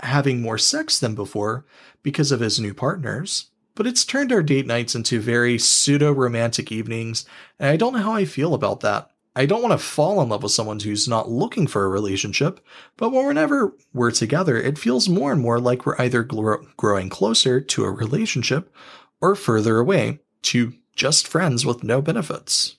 having 0.00 0.42
more 0.42 0.58
sex 0.58 0.98
than 0.98 1.14
before 1.14 1.64
because 2.02 2.32
of 2.32 2.40
his 2.40 2.58
new 2.58 2.74
partners, 2.74 3.50
but 3.74 3.86
it's 3.86 4.04
turned 4.04 4.32
our 4.32 4.42
date 4.42 4.66
nights 4.66 4.94
into 4.94 5.20
very 5.20 5.58
pseudo 5.58 6.12
romantic 6.12 6.70
evenings, 6.70 7.24
and 7.58 7.70
I 7.70 7.76
don't 7.76 7.92
know 7.92 8.00
how 8.00 8.12
I 8.12 8.24
feel 8.24 8.54
about 8.54 8.80
that. 8.80 9.10
I 9.36 9.46
don't 9.46 9.62
want 9.62 9.72
to 9.72 9.84
fall 9.84 10.20
in 10.22 10.28
love 10.28 10.44
with 10.44 10.52
someone 10.52 10.78
who's 10.78 11.08
not 11.08 11.28
looking 11.28 11.66
for 11.66 11.84
a 11.84 11.88
relationship, 11.88 12.60
but 12.96 13.10
whenever 13.10 13.74
we're 13.92 14.12
together, 14.12 14.56
it 14.56 14.78
feels 14.78 15.08
more 15.08 15.32
and 15.32 15.40
more 15.40 15.58
like 15.58 15.84
we're 15.84 16.00
either 16.00 16.22
gro- 16.22 16.64
growing 16.76 17.08
closer 17.08 17.60
to 17.60 17.84
a 17.84 17.90
relationship 17.90 18.72
or 19.20 19.34
further 19.34 19.78
away 19.78 20.20
to 20.42 20.74
just 20.94 21.26
friends 21.26 21.66
with 21.66 21.82
no 21.82 22.00
benefits. 22.00 22.76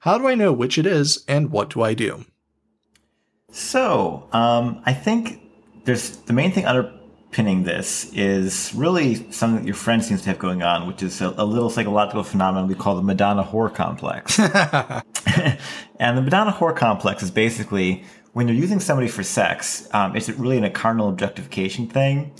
How 0.00 0.18
do 0.18 0.28
I 0.28 0.36
know 0.36 0.52
which 0.52 0.78
it 0.78 0.86
is, 0.86 1.24
and 1.26 1.50
what 1.50 1.70
do 1.70 1.82
I 1.82 1.94
do? 1.94 2.24
So, 3.50 4.28
um, 4.32 4.82
I 4.86 4.92
think 4.92 5.40
there's 5.84 6.18
the 6.18 6.32
main 6.32 6.52
thing 6.52 6.66
underpinning 7.26 7.64
this 7.64 8.10
is 8.14 8.72
really 8.74 9.30
something 9.30 9.60
that 9.60 9.66
your 9.66 9.74
friend 9.74 10.04
seems 10.04 10.22
to 10.22 10.28
have 10.28 10.38
going 10.38 10.62
on, 10.62 10.86
which 10.86 11.02
is 11.02 11.20
a, 11.20 11.34
a 11.36 11.44
little 11.44 11.70
psychological 11.70 12.22
phenomenon 12.22 12.68
we 12.68 12.74
call 12.74 12.96
the 12.96 13.02
Madonna 13.02 13.44
whore 13.44 13.72
complex. 13.72 14.38
and 16.00 16.18
the 16.18 16.22
Madonna 16.22 16.52
whore 16.52 16.74
complex 16.74 17.22
is 17.22 17.30
basically 17.30 18.04
when 18.32 18.48
you're 18.48 18.56
using 18.56 18.80
somebody 18.80 19.08
for 19.08 19.22
sex, 19.22 19.88
um, 19.92 20.14
it's 20.16 20.28
really 20.28 20.58
in 20.58 20.64
a 20.64 20.70
carnal 20.70 21.08
objectification 21.08 21.88
thing. 21.88 22.32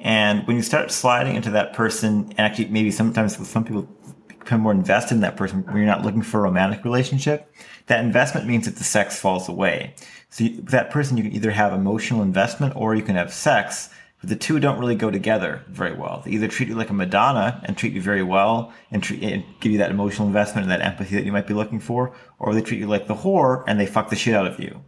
And 0.00 0.46
when 0.46 0.56
you 0.56 0.62
start 0.62 0.90
sliding 0.90 1.36
into 1.36 1.50
that 1.50 1.74
person, 1.74 2.32
and 2.36 2.40
actually 2.40 2.68
maybe 2.68 2.90
sometimes 2.90 3.38
with 3.38 3.48
some 3.48 3.64
people 3.64 3.88
become 4.26 4.60
more 4.60 4.72
invested 4.72 5.14
in 5.14 5.20
that 5.20 5.36
person 5.36 5.62
when 5.66 5.76
you're 5.76 5.86
not 5.86 6.02
looking 6.02 6.22
for 6.22 6.40
a 6.40 6.42
romantic 6.42 6.84
relationship, 6.84 7.54
that 7.86 8.04
investment 8.04 8.46
means 8.46 8.64
that 8.64 8.76
the 8.76 8.84
sex 8.84 9.18
falls 9.18 9.48
away. 9.48 9.94
So 10.30 10.44
you, 10.44 10.62
that 10.62 10.90
person, 10.90 11.16
you 11.16 11.24
can 11.24 11.32
either 11.32 11.50
have 11.50 11.72
emotional 11.72 12.22
investment 12.22 12.74
or 12.74 12.94
you 12.94 13.02
can 13.02 13.14
have 13.14 13.32
sex, 13.32 13.90
the 14.22 14.36
two 14.36 14.60
don't 14.60 14.78
really 14.78 14.94
go 14.94 15.10
together 15.10 15.62
very 15.68 15.94
well. 15.94 16.22
They 16.24 16.32
either 16.32 16.48
treat 16.48 16.68
you 16.68 16.74
like 16.74 16.90
a 16.90 16.94
Madonna 16.94 17.60
and 17.64 17.76
treat 17.76 17.92
you 17.92 18.00
very 18.00 18.22
well 18.22 18.72
and, 18.90 19.02
treat, 19.02 19.22
and 19.22 19.44
give 19.60 19.72
you 19.72 19.78
that 19.78 19.90
emotional 19.90 20.28
investment 20.28 20.64
and 20.64 20.70
that 20.70 20.86
empathy 20.86 21.16
that 21.16 21.24
you 21.24 21.32
might 21.32 21.46
be 21.46 21.54
looking 21.54 21.80
for, 21.80 22.14
or 22.38 22.54
they 22.54 22.62
treat 22.62 22.80
you 22.80 22.86
like 22.86 23.08
the 23.08 23.14
whore 23.14 23.64
and 23.66 23.80
they 23.80 23.86
fuck 23.86 24.10
the 24.10 24.16
shit 24.16 24.34
out 24.34 24.46
of 24.46 24.60
you, 24.60 24.80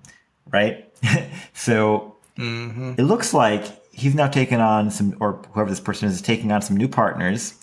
right? 0.50 0.88
so 1.52 2.16
mm-hmm. 2.38 2.94
it 2.96 3.02
looks 3.02 3.34
like 3.34 3.64
he's 3.92 4.14
now 4.14 4.28
taken 4.28 4.60
on 4.60 4.90
some, 4.90 5.16
or 5.20 5.42
whoever 5.52 5.70
this 5.70 5.80
person 5.80 6.08
is, 6.08 6.14
is 6.16 6.22
taking 6.22 6.52
on 6.52 6.62
some 6.62 6.76
new 6.76 6.88
partners 6.88 7.54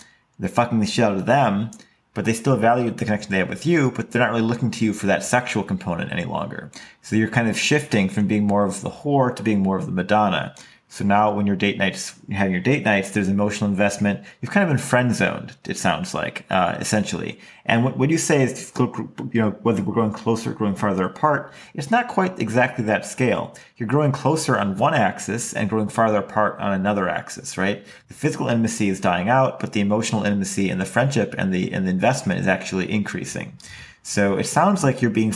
they're 0.41 0.49
fucking 0.49 0.79
the 0.79 0.87
shit 0.87 1.05
out 1.05 1.15
of 1.15 1.27
them, 1.27 1.69
but 2.15 2.25
they 2.25 2.33
still 2.33 2.57
value 2.57 2.89
the 2.89 3.05
connection 3.05 3.31
they 3.31 3.37
have 3.37 3.47
with 3.47 3.65
you, 3.65 3.91
but 3.91 4.11
they're 4.11 4.21
not 4.21 4.31
really 4.31 4.41
looking 4.41 4.71
to 4.71 4.83
you 4.83 4.91
for 4.91 5.05
that 5.05 5.23
sexual 5.23 5.63
component 5.63 6.11
any 6.11 6.25
longer. 6.25 6.71
So 7.03 7.15
you're 7.15 7.29
kind 7.29 7.47
of 7.47 7.57
shifting 7.57 8.09
from 8.09 8.27
being 8.27 8.47
more 8.47 8.65
of 8.65 8.81
the 8.81 8.89
whore 8.89 9.33
to 9.35 9.43
being 9.43 9.59
more 9.59 9.77
of 9.77 9.85
the 9.85 9.91
Madonna. 9.91 10.55
So 10.91 11.05
now 11.05 11.33
when 11.33 11.47
your 11.47 11.55
date 11.55 11.77
nights, 11.77 12.19
you're 12.27 12.37
having 12.37 12.51
your 12.51 12.61
date 12.61 12.83
nights, 12.83 13.11
there's 13.11 13.29
emotional 13.29 13.69
investment. 13.69 14.25
You've 14.41 14.51
kind 14.51 14.65
of 14.65 14.69
been 14.69 14.77
friend 14.77 15.15
zoned, 15.15 15.55
it 15.65 15.77
sounds 15.77 16.13
like, 16.13 16.45
uh, 16.49 16.75
essentially. 16.81 17.39
And 17.65 17.85
what, 17.85 17.97
what 17.97 18.09
you 18.09 18.17
say 18.17 18.43
is, 18.43 18.73
you 18.77 19.39
know, 19.41 19.51
whether 19.61 19.81
we're 19.81 19.93
growing 19.93 20.11
closer 20.11 20.51
or 20.51 20.53
growing 20.53 20.75
farther 20.75 21.05
apart, 21.05 21.53
it's 21.73 21.91
not 21.91 22.09
quite 22.09 22.37
exactly 22.41 22.83
that 22.83 23.05
scale. 23.05 23.55
You're 23.77 23.87
growing 23.87 24.11
closer 24.11 24.57
on 24.57 24.75
one 24.75 24.93
axis 24.93 25.53
and 25.53 25.69
growing 25.69 25.87
farther 25.87 26.17
apart 26.17 26.59
on 26.59 26.73
another 26.73 27.07
axis, 27.07 27.57
right? 27.57 27.85
The 28.09 28.13
physical 28.13 28.49
intimacy 28.49 28.89
is 28.89 28.99
dying 28.99 29.29
out, 29.29 29.61
but 29.61 29.71
the 29.71 29.79
emotional 29.79 30.25
intimacy 30.25 30.69
and 30.69 30.81
the 30.81 30.85
friendship 30.85 31.33
and 31.37 31.53
the, 31.53 31.71
and 31.71 31.87
the 31.87 31.91
investment 31.91 32.41
is 32.41 32.47
actually 32.47 32.91
increasing. 32.91 33.57
So 34.03 34.35
it 34.35 34.45
sounds 34.45 34.83
like 34.83 35.01
you're 35.01 35.09
being 35.09 35.33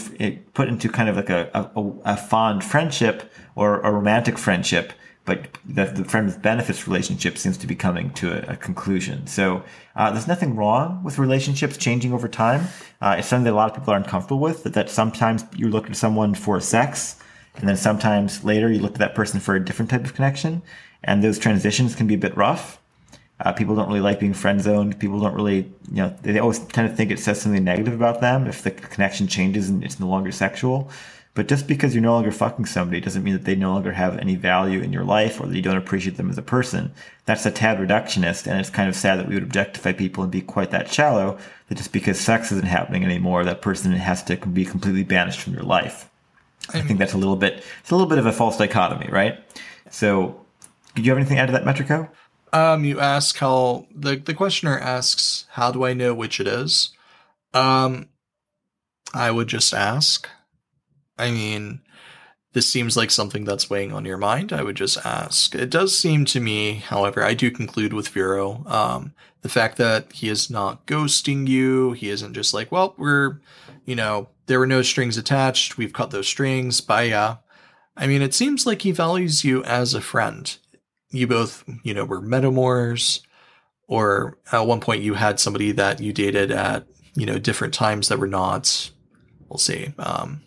put 0.54 0.68
into 0.68 0.90
kind 0.90 1.08
of 1.08 1.16
like 1.16 1.30
a, 1.30 1.50
a, 1.54 1.82
a 2.04 2.18
fond 2.18 2.62
friendship 2.62 3.32
or 3.56 3.80
a 3.80 3.92
romantic 3.94 4.38
friendship 4.38 4.92
but 5.26 5.48
the, 5.66 5.86
the 5.86 6.06
friend 6.06 6.28
with 6.28 6.42
benefits 6.42 6.88
relationship 6.88 7.38
seems 7.38 7.58
to 7.58 7.68
be 7.68 7.76
coming 7.76 8.12
to 8.12 8.32
a, 8.32 8.54
a 8.54 8.56
conclusion. 8.56 9.26
So 9.28 9.64
uh, 9.96 10.12
there's 10.12 10.28
nothing 10.28 10.56
wrong 10.56 11.04
with 11.04 11.18
relationships 11.18 11.78
changing 11.78 12.14
over 12.14 12.28
time. 12.28 12.68
Uh, 13.02 13.16
it's 13.18 13.28
something 13.28 13.46
that 13.46 13.54
a 13.54 13.56
lot 13.56 13.72
of 13.72 13.76
people 13.76 13.94
are 13.94 13.98
uncomfortable 13.98 14.40
with. 14.40 14.64
That, 14.64 14.74
that 14.74 14.90
sometimes 14.90 15.44
you 15.56 15.68
look 15.70 15.90
at 15.90 15.96
someone 15.96 16.36
for 16.36 16.60
sex, 16.62 17.18
and 17.56 17.68
then 17.68 17.76
sometimes 17.76 18.44
later 18.44 18.72
you 18.72 18.80
look 18.80 18.94
at 18.94 19.00
that 19.00 19.16
person 19.16 19.40
for 19.40 19.56
a 19.56 19.64
different 19.64 19.90
type 19.90 20.06
of 20.06 20.14
connection, 20.14 20.62
and 21.04 21.24
those 21.24 21.40
transitions 21.40 21.96
can 21.96 22.08
be 22.08 22.14
a 22.14 22.20
bit 22.20 22.38
rough. 22.38 22.80
Uh, 23.40 23.52
people 23.52 23.76
don't 23.76 23.88
really 23.88 24.00
like 24.00 24.20
being 24.20 24.34
friend 24.34 24.62
zoned. 24.62 24.98
People 25.00 25.20
don't 25.20 25.34
really, 25.34 25.70
you 25.92 25.98
know, 25.98 26.16
they 26.22 26.40
always 26.40 26.60
tend 26.60 26.90
to 26.90 26.96
think 26.96 27.12
it 27.12 27.20
says 27.20 27.42
something 27.42 27.64
negative 27.64 27.94
about 27.94 28.22
them 28.22 28.48
if 28.48 28.62
the 28.62 28.72
connection 28.72 29.28
changes 29.28 29.70
and 29.70 29.84
it's 29.84 30.00
no 30.00 30.08
longer 30.08 30.32
sexual. 30.32 30.90
But 31.36 31.50
just 31.50 31.68
because 31.68 31.94
you're 31.94 32.02
no 32.02 32.14
longer 32.14 32.32
fucking 32.32 32.66
somebody 32.66 33.02
doesn't 33.02 33.24
mean 33.24 33.34
that 33.34 33.44
they 33.44 33.56
no 33.56 33.74
longer 33.74 33.92
have 33.92 34.18
any 34.18 34.36
value 34.36 34.80
in 34.80 34.94
your 34.94 35.04
life 35.04 35.40
or 35.40 35.48
that 35.48 35.56
you 35.56 35.62
don't 35.62 35.78
appreciate 35.78 36.16
them 36.16 36.30
as 36.30 36.38
a 36.38 36.42
person. 36.42 36.94
That's 37.26 37.46
a 37.46 37.52
tad 37.52 37.78
reductionist, 37.78 38.48
and 38.48 38.58
it's 38.58 38.70
kind 38.70 38.88
of 38.88 38.96
sad 38.96 39.20
that 39.20 39.28
we 39.28 39.36
would 39.36 39.44
objectify 39.44 39.92
people 39.92 40.24
and 40.24 40.32
be 40.32 40.42
quite 40.42 40.72
that 40.72 40.92
shallow 40.92 41.38
that 41.68 41.76
just 41.76 41.92
because 41.92 42.20
sex 42.20 42.54
isn't 42.54 42.66
happening 42.66 43.04
anymore, 43.04 43.44
that 43.44 43.62
person 43.62 43.92
has 43.92 44.24
to 44.24 44.38
be 44.38 44.66
completely 44.66 45.04
banished 45.04 45.42
from 45.42 45.54
your 45.54 45.64
life. 45.64 46.10
I 46.74 46.82
think 46.82 47.00
that's 47.00 47.14
a 47.14 47.18
little 47.18 47.36
bit 47.36 47.64
it's 47.82 47.92
a 47.92 47.96
little 47.96 48.10
bit 48.10 48.18
of 48.18 48.26
a 48.26 48.32
false 48.32 48.58
dichotomy, 48.58 49.10
right? 49.12 49.38
So, 49.92 50.42
do 50.96 51.02
you 51.02 51.12
have 51.12 51.18
anything 51.18 51.36
to 51.36 51.44
add 51.44 51.48
to 51.48 51.52
that, 51.52 51.64
Metrico? 51.64 52.10
Um, 52.54 52.86
you 52.86 53.00
ask 53.02 53.38
how 53.38 53.88
the 53.94 54.16
the 54.16 54.34
questioner 54.34 54.80
asks, 54.80 55.46
"How 55.52 55.72
do 55.72 55.84
I 55.84 55.94
know 55.94 56.14
which 56.14 56.40
it 56.40 56.48
is?" 56.48 56.92
Um, 57.54 58.08
I 59.14 59.32
would 59.32 59.48
just 59.48 59.74
ask, 59.74 60.28
I 61.18 61.32
mean, 61.32 61.82
this 62.54 62.70
seems 62.70 62.96
like 62.96 63.12
something 63.12 63.44
that's 63.44 63.70
weighing 63.70 63.92
on 63.92 64.06
your 64.06 64.18
mind. 64.18 64.54
I 64.54 64.64
would 64.64 64.76
just 64.76 64.98
ask. 65.06 65.54
It 65.54 65.70
does 65.70 65.98
seem 65.98 66.26
to 66.26 66.40
me, 66.40 66.76
however, 66.76 67.24
I 67.24 67.34
do 67.34 67.52
conclude 67.52 67.94
with 67.94 68.08
Vero, 68.08 68.64
um, 68.66 69.14
the 69.42 69.50
fact 69.50 69.78
that 69.78 70.12
he 70.14 70.30
is 70.30 70.50
not 70.50 70.86
ghosting 70.88 71.48
you. 71.48 71.92
He 71.92 72.10
isn't 72.10 72.34
just 72.34 72.54
like, 72.54 72.72
well, 72.72 72.96
we're, 72.98 73.42
you 73.86 73.96
know, 73.96 74.30
there 74.48 74.60
were 74.60 74.68
no 74.68 74.82
strings 74.82 75.18
attached. 75.18 75.78
We've 75.78 75.94
cut 75.94 76.12
those 76.12 76.28
strings. 76.28 76.82
Bye, 76.82 77.04
yeah. 77.04 77.38
I 77.98 78.08
mean, 78.08 78.22
it 78.22 78.34
seems 78.34 78.66
like 78.66 78.82
he 78.82 78.92
values 78.92 79.44
you 79.44 79.64
as 79.64 79.94
a 79.94 80.02
friend. 80.02 80.58
You 81.12 81.28
both, 81.28 81.64
you 81.84 81.94
know, 81.94 82.06
were 82.06 82.22
metamors, 82.22 83.22
or 83.88 84.38
at 84.52 84.66
one 84.66 84.80
point 84.80 85.04
you 85.04 85.14
had 85.14 85.40
somebody 85.40 85.72
that 85.74 86.00
you 86.00 86.12
dated 86.12 86.52
at, 86.52 86.88
you 87.16 87.26
know, 87.26 87.38
different 87.38 87.74
times 87.74 88.08
that 88.08 88.20
were 88.20 88.28
not, 88.28 88.92
we'll 89.48 89.58
see, 89.58 89.94
um, 90.00 90.42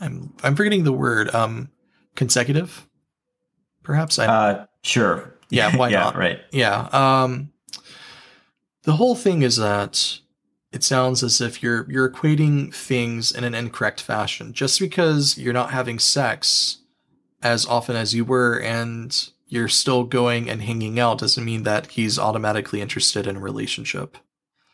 I'm 0.00 0.32
I'm 0.42 0.56
forgetting 0.56 0.84
the 0.84 0.92
word. 0.92 1.34
Um, 1.34 1.70
consecutive, 2.16 2.88
perhaps. 3.82 4.18
I 4.18 4.26
uh, 4.26 4.66
sure. 4.82 5.34
Yeah. 5.50 5.76
Why 5.76 5.90
yeah, 5.90 6.00
not? 6.00 6.16
Right. 6.16 6.40
Yeah. 6.50 6.88
Um, 6.92 7.52
the 8.82 8.94
whole 8.94 9.14
thing 9.14 9.42
is 9.42 9.56
that 9.56 10.18
it 10.72 10.82
sounds 10.82 11.22
as 11.22 11.40
if 11.40 11.62
you're 11.62 11.90
you're 11.90 12.10
equating 12.10 12.74
things 12.74 13.30
in 13.30 13.44
an 13.44 13.54
incorrect 13.54 14.00
fashion. 14.00 14.52
Just 14.52 14.80
because 14.80 15.38
you're 15.38 15.52
not 15.52 15.70
having 15.70 15.98
sex 15.98 16.78
as 17.42 17.66
often 17.66 17.94
as 17.94 18.14
you 18.14 18.24
were, 18.24 18.58
and 18.60 19.30
you're 19.46 19.68
still 19.68 20.04
going 20.04 20.50
and 20.50 20.62
hanging 20.62 20.98
out, 20.98 21.18
doesn't 21.18 21.44
mean 21.44 21.62
that 21.62 21.86
he's 21.88 22.18
automatically 22.18 22.80
interested 22.80 23.26
in 23.26 23.36
a 23.36 23.40
relationship. 23.40 24.16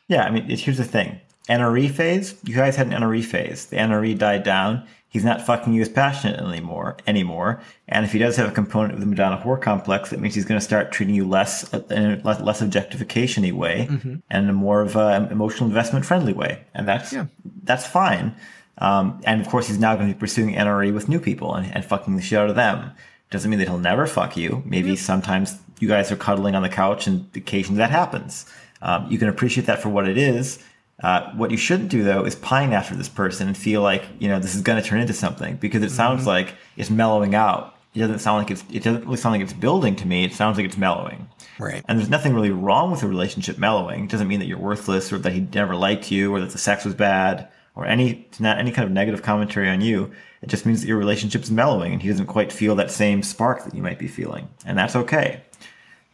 Yeah, 0.09 0.25
I 0.25 0.31
mean, 0.31 0.49
here's 0.49 0.79
the 0.79 0.85
thing. 0.85 1.21
NRE 1.49 1.91
phase, 1.91 2.35
you 2.45 2.55
guys 2.55 2.77
had 2.77 2.87
an 2.87 2.93
NRE 2.93 3.25
phase. 3.25 3.67
The 3.67 3.77
NRE 3.77 4.17
died 4.17 4.45
down 4.45 4.87
he's 5.13 5.25
not 5.25 5.43
fucking 5.43 5.75
you 5.75 5.83
as 5.83 5.91
passionate 5.91 6.41
anymore 6.41 6.97
anymore. 7.07 7.61
And 7.87 8.05
if 8.05 8.13
he 8.13 8.19
does 8.19 8.35
have 8.37 8.49
a 8.49 8.53
component 8.53 8.95
of 8.95 9.01
the 9.01 9.07
Madonna 9.07 9.41
whore 9.45 9.61
complex, 9.61 10.11
that 10.11 10.21
means 10.21 10.35
he's 10.35 10.47
going 10.47 10.59
to 10.59 10.65
start 10.65 10.91
treating 10.91 11.15
you 11.15 11.29
less 11.29 11.73
in 11.75 12.21
a 12.25 12.43
less 12.43 12.63
objectification 12.63 13.43
way 13.57 13.87
mm-hmm. 13.91 14.17
and 14.31 14.45
in 14.45 14.51
a 14.51 14.55
more 14.55 14.81
of 14.81 14.97
an 14.97 15.31
emotional 15.31 15.69
investment 15.69 16.07
friendly 16.07 16.33
way. 16.33 16.65
And 16.75 16.89
that's 16.89 17.13
yeah. 17.13 17.27
that's 17.63 17.87
fine. 17.87 18.35
Um, 18.79 19.21
and 19.25 19.41
of 19.41 19.49
course, 19.49 19.69
he's 19.69 19.79
now 19.79 19.95
going 19.95 20.09
to 20.09 20.15
be 20.15 20.19
pursuing 20.19 20.55
NRE 20.55 20.95
with 20.95 21.09
new 21.09 21.21
people 21.21 21.55
and, 21.55 21.71
and 21.73 21.85
fucking 21.85 22.17
the 22.17 22.23
shit 22.23 22.39
out 22.39 22.49
of 22.49 22.57
them. 22.57 22.91
Doesn't 23.31 23.51
mean 23.51 23.59
that 23.61 23.69
he'll 23.69 23.79
never 23.79 24.07
fuck 24.07 24.37
you. 24.37 24.63
Maybe 24.65 24.97
sometimes 24.97 25.59
you 25.79 25.89
guys 25.89 26.11
are 26.11 26.17
cuddling 26.17 26.55
on 26.55 26.63
the 26.63 26.69
couch 26.69 27.07
and 27.07 27.29
occasionally 27.37 27.79
that 27.79 27.91
happens. 27.91 28.47
Um, 28.81 29.11
you 29.11 29.19
can 29.19 29.29
appreciate 29.29 29.67
that 29.67 29.81
for 29.81 29.91
what 29.91 30.09
it 30.09 30.17
is 30.17 30.59
uh, 31.03 31.33
what 31.33 31.51
you 31.51 31.57
shouldn't 31.57 31.91
do 31.91 32.05
though 32.05 32.25
is 32.25 32.35
pine 32.37 32.73
after 32.73 32.95
this 32.95 33.09
person 33.09 33.49
and 33.49 33.57
feel 33.57 33.83
like 33.83 34.05
you 34.19 34.29
know 34.29 34.39
this 34.39 34.55
is 34.55 34.63
going 34.63 34.81
to 34.81 34.89
turn 34.89 35.01
into 35.01 35.13
something 35.13 35.57
because 35.57 35.83
it 35.83 35.91
sounds 35.91 36.21
mm-hmm. 36.21 36.29
like 36.29 36.55
it's 36.77 36.91
mellowing 36.91 37.35
out. 37.35 37.77
It 37.95 37.99
doesn't 37.99 38.21
sound 38.21 38.39
like 38.39 38.51
it's. 38.51 38.65
It 38.73 38.83
doesn't 38.83 39.05
really 39.05 39.17
sound 39.17 39.35
like 39.35 39.43
it's 39.43 39.53
building 39.53 39.97
to 39.97 40.07
me. 40.07 40.25
It 40.25 40.33
sounds 40.33 40.57
like 40.57 40.65
it's 40.65 40.79
mellowing. 40.79 41.29
Right. 41.59 41.85
And 41.87 41.99
there's 41.99 42.09
nothing 42.09 42.33
really 42.33 42.51
wrong 42.51 42.91
with 42.91 43.03
a 43.03 43.09
relationship 43.09 43.59
mellowing. 43.59 44.05
It 44.05 44.11
doesn't 44.11 44.29
mean 44.29 44.41
that 44.41 44.47
you're 44.47 44.59
worthless 44.59 45.13
or 45.13 45.19
that 45.19 45.33
he 45.33 45.41
never 45.53 45.77
liked 45.77 46.11
you 46.11 46.35
or 46.35 46.41
that 46.41 46.51
the 46.51 46.59
sex 46.59 46.85
was 46.85 46.95
bad 46.95 47.49
or 47.75 47.87
any 47.87 48.29
not 48.39 48.59
any 48.59 48.71
kind 48.71 48.87
of 48.87 48.93
negative 48.93 49.23
commentary 49.23 49.69
on 49.69 49.81
you. 49.81 50.11
It 50.41 50.49
just 50.49 50.67
means 50.67 50.81
that 50.81 50.89
your 50.89 50.99
relationship's 50.99 51.51
mellowing 51.51 51.93
and 51.93 52.03
he 52.03 52.09
doesn't 52.09 52.27
quite 52.27 52.53
feel 52.53 52.75
that 52.77 52.91
same 52.91 53.23
spark 53.23 53.65
that 53.65 53.75
you 53.75 53.83
might 53.83 53.99
be 53.99 54.09
feeling, 54.09 54.49
and 54.65 54.79
that's 54.79 54.97
okay. 54.97 55.43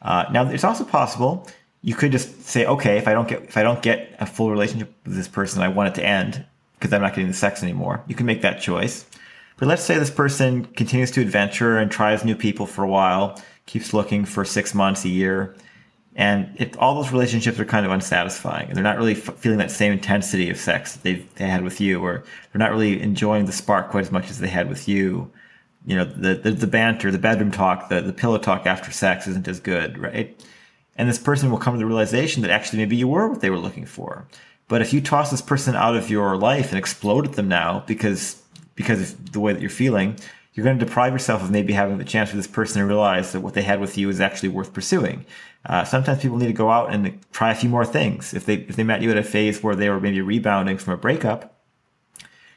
Uh, 0.02 0.24
now, 0.30 0.48
it's 0.48 0.64
also 0.64 0.84
possible 0.84 1.46
you 1.82 1.94
could 1.94 2.12
just 2.12 2.42
say, 2.42 2.66
okay, 2.66 2.98
if 2.98 3.06
I 3.06 3.12
don't 3.12 3.28
get 3.28 3.44
if 3.44 3.56
I 3.56 3.62
don't 3.62 3.82
get 3.82 4.16
a 4.18 4.26
full 4.26 4.50
relationship 4.50 4.92
with 5.04 5.16
this 5.16 5.28
person, 5.28 5.62
I 5.62 5.68
want 5.68 5.90
it 5.90 5.94
to 6.00 6.06
end 6.06 6.44
because 6.74 6.92
I'm 6.92 7.02
not 7.02 7.14
getting 7.14 7.28
the 7.28 7.34
sex 7.34 7.62
anymore. 7.62 8.02
You 8.06 8.14
can 8.14 8.26
make 8.26 8.42
that 8.42 8.60
choice. 8.60 9.06
But 9.56 9.66
let's 9.66 9.82
say 9.82 9.98
this 9.98 10.10
person 10.10 10.66
continues 10.66 11.10
to 11.12 11.20
adventure 11.20 11.78
and 11.78 11.90
tries 11.90 12.24
new 12.24 12.36
people 12.36 12.66
for 12.66 12.84
a 12.84 12.88
while, 12.88 13.40
keeps 13.66 13.92
looking 13.92 14.24
for 14.24 14.44
six 14.44 14.72
months, 14.72 15.04
a 15.04 15.08
year, 15.08 15.56
and 16.18 16.52
if 16.56 16.76
all 16.80 16.96
those 16.96 17.12
relationships 17.12 17.60
are 17.60 17.64
kind 17.64 17.86
of 17.86 17.92
unsatisfying, 17.92 18.66
and 18.66 18.76
they're 18.76 18.82
not 18.82 18.98
really 18.98 19.12
f- 19.12 19.36
feeling 19.36 19.58
that 19.58 19.70
same 19.70 19.92
intensity 19.92 20.50
of 20.50 20.56
sex 20.56 20.94
that 20.94 21.02
they 21.04 21.24
they 21.36 21.46
had 21.46 21.62
with 21.62 21.80
you, 21.80 22.02
or 22.02 22.24
they're 22.52 22.58
not 22.58 22.72
really 22.72 23.00
enjoying 23.00 23.46
the 23.46 23.52
spark 23.52 23.90
quite 23.90 24.00
as 24.00 24.10
much 24.10 24.28
as 24.28 24.40
they 24.40 24.48
had 24.48 24.68
with 24.68 24.88
you. 24.88 25.30
You 25.86 25.94
know, 25.94 26.04
the 26.04 26.34
the, 26.34 26.50
the 26.50 26.66
banter, 26.66 27.12
the 27.12 27.18
bedroom 27.18 27.52
talk, 27.52 27.88
the 27.88 28.00
the 28.00 28.12
pillow 28.12 28.38
talk 28.38 28.66
after 28.66 28.90
sex 28.90 29.28
isn't 29.28 29.46
as 29.46 29.60
good, 29.60 29.96
right? 29.96 30.44
And 30.98 31.08
this 31.08 31.18
person 31.18 31.50
will 31.50 31.58
come 31.58 31.74
to 31.74 31.78
the 31.78 31.86
realization 31.86 32.42
that 32.42 32.50
actually 32.50 32.80
maybe 32.80 32.96
you 32.96 33.08
were 33.08 33.28
what 33.28 33.40
they 33.40 33.50
were 33.50 33.58
looking 33.58 33.86
for. 33.86 34.26
But 34.66 34.82
if 34.82 34.92
you 34.92 35.00
toss 35.00 35.30
this 35.30 35.40
person 35.40 35.74
out 35.74 35.96
of 35.96 36.10
your 36.10 36.36
life 36.36 36.68
and 36.70 36.78
explode 36.78 37.26
at 37.26 37.32
them 37.34 37.48
now 37.48 37.84
because 37.86 38.42
because 38.74 39.12
of 39.12 39.32
the 39.32 39.40
way 39.40 39.52
that 39.52 39.60
you're 39.60 39.70
feeling, 39.70 40.16
you're 40.52 40.64
going 40.64 40.78
to 40.78 40.84
deprive 40.84 41.12
yourself 41.12 41.42
of 41.42 41.50
maybe 41.50 41.72
having 41.72 41.98
the 41.98 42.04
chance 42.04 42.30
for 42.30 42.36
this 42.36 42.46
person 42.46 42.80
to 42.80 42.86
realize 42.86 43.32
that 43.32 43.40
what 43.40 43.54
they 43.54 43.62
had 43.62 43.80
with 43.80 43.96
you 43.96 44.08
is 44.08 44.20
actually 44.20 44.48
worth 44.48 44.72
pursuing. 44.72 45.24
Uh, 45.64 45.84
sometimes 45.84 46.20
people 46.20 46.36
need 46.36 46.46
to 46.48 46.52
go 46.52 46.70
out 46.70 46.92
and 46.92 47.18
try 47.32 47.50
a 47.50 47.54
few 47.54 47.68
more 47.68 47.84
things. 47.84 48.34
If 48.34 48.44
they 48.44 48.54
if 48.54 48.76
they 48.76 48.84
met 48.84 49.02
you 49.02 49.10
at 49.10 49.16
a 49.16 49.22
phase 49.22 49.62
where 49.62 49.76
they 49.76 49.88
were 49.88 50.00
maybe 50.00 50.20
rebounding 50.20 50.78
from 50.78 50.94
a 50.94 50.96
breakup, 50.96 51.60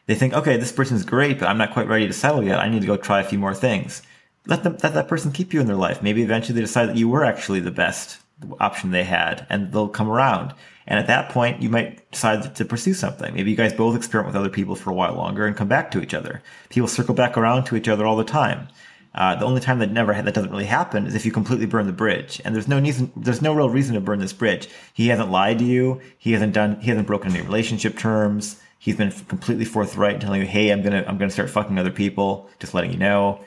they 0.08 0.16
think, 0.16 0.34
okay, 0.34 0.58
this 0.58 0.72
person's 0.72 1.06
great, 1.06 1.40
but 1.40 1.48
I'm 1.48 1.58
not 1.58 1.74
quite 1.74 1.88
ready 1.88 2.08
to 2.08 2.14
settle 2.14 2.44
yet. 2.44 2.60
I 2.60 2.70
need 2.70 2.82
to 2.82 2.88
go 2.88 2.98
try 2.98 3.22
a 3.22 3.24
few 3.24 3.40
more 3.40 3.54
things. 3.54 4.02
Let 4.48 4.64
them 4.64 4.78
let 4.82 4.94
that 4.96 5.08
person 5.08 5.32
keep 5.32 5.54
you 5.54 5.62
in 5.62 5.68
their 5.68 5.76
life. 5.76 6.02
Maybe 6.02 6.24
eventually 6.24 6.56
they 6.56 6.62
decide 6.62 6.90
that 6.90 6.98
you 6.98 7.08
were 7.08 7.24
actually 7.24 7.60
the 7.60 7.72
best 7.72 8.21
option 8.60 8.92
they 8.92 9.04
had 9.04 9.46
and 9.50 9.72
they'll 9.72 9.88
come 9.88 10.10
around. 10.10 10.54
And 10.88 11.00
at 11.00 11.08
that 11.08 11.30
point, 11.30 11.62
you 11.62 11.70
might 11.70 12.10
decide 12.12 12.56
to 12.56 12.66
pursue 12.66 12.94
something. 12.94 13.34
Maybe 13.34 13.52
you 13.52 13.58
guys 13.58 13.74
both 13.74 13.96
experiment 13.96 14.34
with 14.34 14.40
other 14.40 14.50
people 14.50 14.76
for 14.76 14.90
a 14.90 14.94
while 14.94 15.14
longer 15.14 15.46
and 15.46 15.56
come 15.56 15.68
back 15.68 15.92
to 15.92 16.02
each 16.02 16.14
other. 16.14 16.42
People 16.70 16.88
circle 16.88 17.16
back 17.16 17.38
around 17.38 17.66
to 17.66 17.76
each 17.76 17.88
other 17.88 18.06
all 18.06 18.18
the 18.18 18.24
time. 18.24 18.68
Uh, 19.14 19.36
the 19.36 19.46
only 19.46 19.60
time 19.60 19.80
that 19.80 19.92
never 19.92 20.14
that 20.14 20.34
doesn't 20.34 20.52
really 20.52 20.66
happen 20.66 21.06
is 21.06 21.16
if 21.16 21.26
you 21.26 21.32
completely 21.32 21.66
burn 21.66 21.86
the 21.86 21.92
bridge, 21.92 22.42
and 22.46 22.56
there's 22.56 22.68
no 22.68 22.80
reason, 22.80 23.12
there's 23.18 23.42
no 23.42 23.54
real 23.54 23.70
reason 23.70 23.94
to 23.94 24.00
burn 24.00 24.20
this 24.20 24.32
bridge. 24.32 24.70
He 24.94 25.10
hasn't 25.10 25.30
lied 25.30 25.60
to 25.60 25.66
you. 25.66 26.00
He 26.18 26.32
hasn't 26.32 26.54
done, 26.54 26.80
he 26.80 26.90
hasn't 26.90 27.08
broken 27.08 27.32
any 27.32 27.42
relationship 27.42 27.98
terms. 27.98 28.62
He's 28.80 28.96
been 28.96 29.12
completely 29.12 29.66
forthright 29.66 30.16
in 30.16 30.22
telling 30.22 30.42
you, 30.42 30.48
"Hey, 30.48 30.70
I'm 30.72 30.82
gonna, 30.82 31.04
I'm 31.08 31.18
gonna 31.18 31.32
start 31.32 31.50
fucking 31.50 31.78
other 31.78 31.92
people." 31.92 32.50
Just 32.60 32.74
letting 32.74 32.92
you 32.92 32.98
know. 32.98 33.42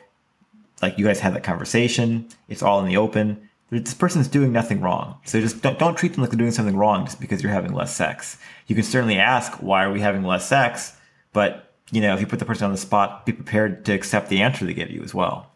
Like 0.82 0.98
you 0.98 1.06
guys 1.06 1.20
had 1.20 1.34
that 1.34 1.44
conversation. 1.44 2.28
It's 2.48 2.62
all 2.62 2.80
in 2.80 2.86
the 2.86 2.98
open 2.98 3.48
this 3.70 3.94
person's 3.94 4.28
doing 4.28 4.52
nothing 4.52 4.80
wrong. 4.80 5.18
So 5.24 5.40
just 5.40 5.62
don't, 5.62 5.78
don't 5.78 5.96
treat 5.96 6.12
them 6.12 6.20
like 6.20 6.30
they're 6.30 6.38
doing 6.38 6.52
something 6.52 6.76
wrong 6.76 7.06
just 7.06 7.20
because 7.20 7.42
you're 7.42 7.52
having 7.52 7.72
less 7.72 7.94
sex. 7.94 8.38
You 8.66 8.74
can 8.74 8.84
certainly 8.84 9.18
ask, 9.18 9.54
why 9.54 9.84
are 9.84 9.92
we 9.92 10.00
having 10.00 10.22
less 10.22 10.46
sex? 10.46 10.96
But, 11.32 11.74
you 11.90 12.00
know, 12.00 12.14
if 12.14 12.20
you 12.20 12.26
put 12.26 12.38
the 12.38 12.44
person 12.44 12.66
on 12.66 12.72
the 12.72 12.78
spot, 12.78 13.26
be 13.26 13.32
prepared 13.32 13.84
to 13.86 13.92
accept 13.92 14.28
the 14.28 14.42
answer 14.42 14.64
they 14.64 14.74
give 14.74 14.90
you 14.90 15.02
as 15.02 15.14
well. 15.14 15.50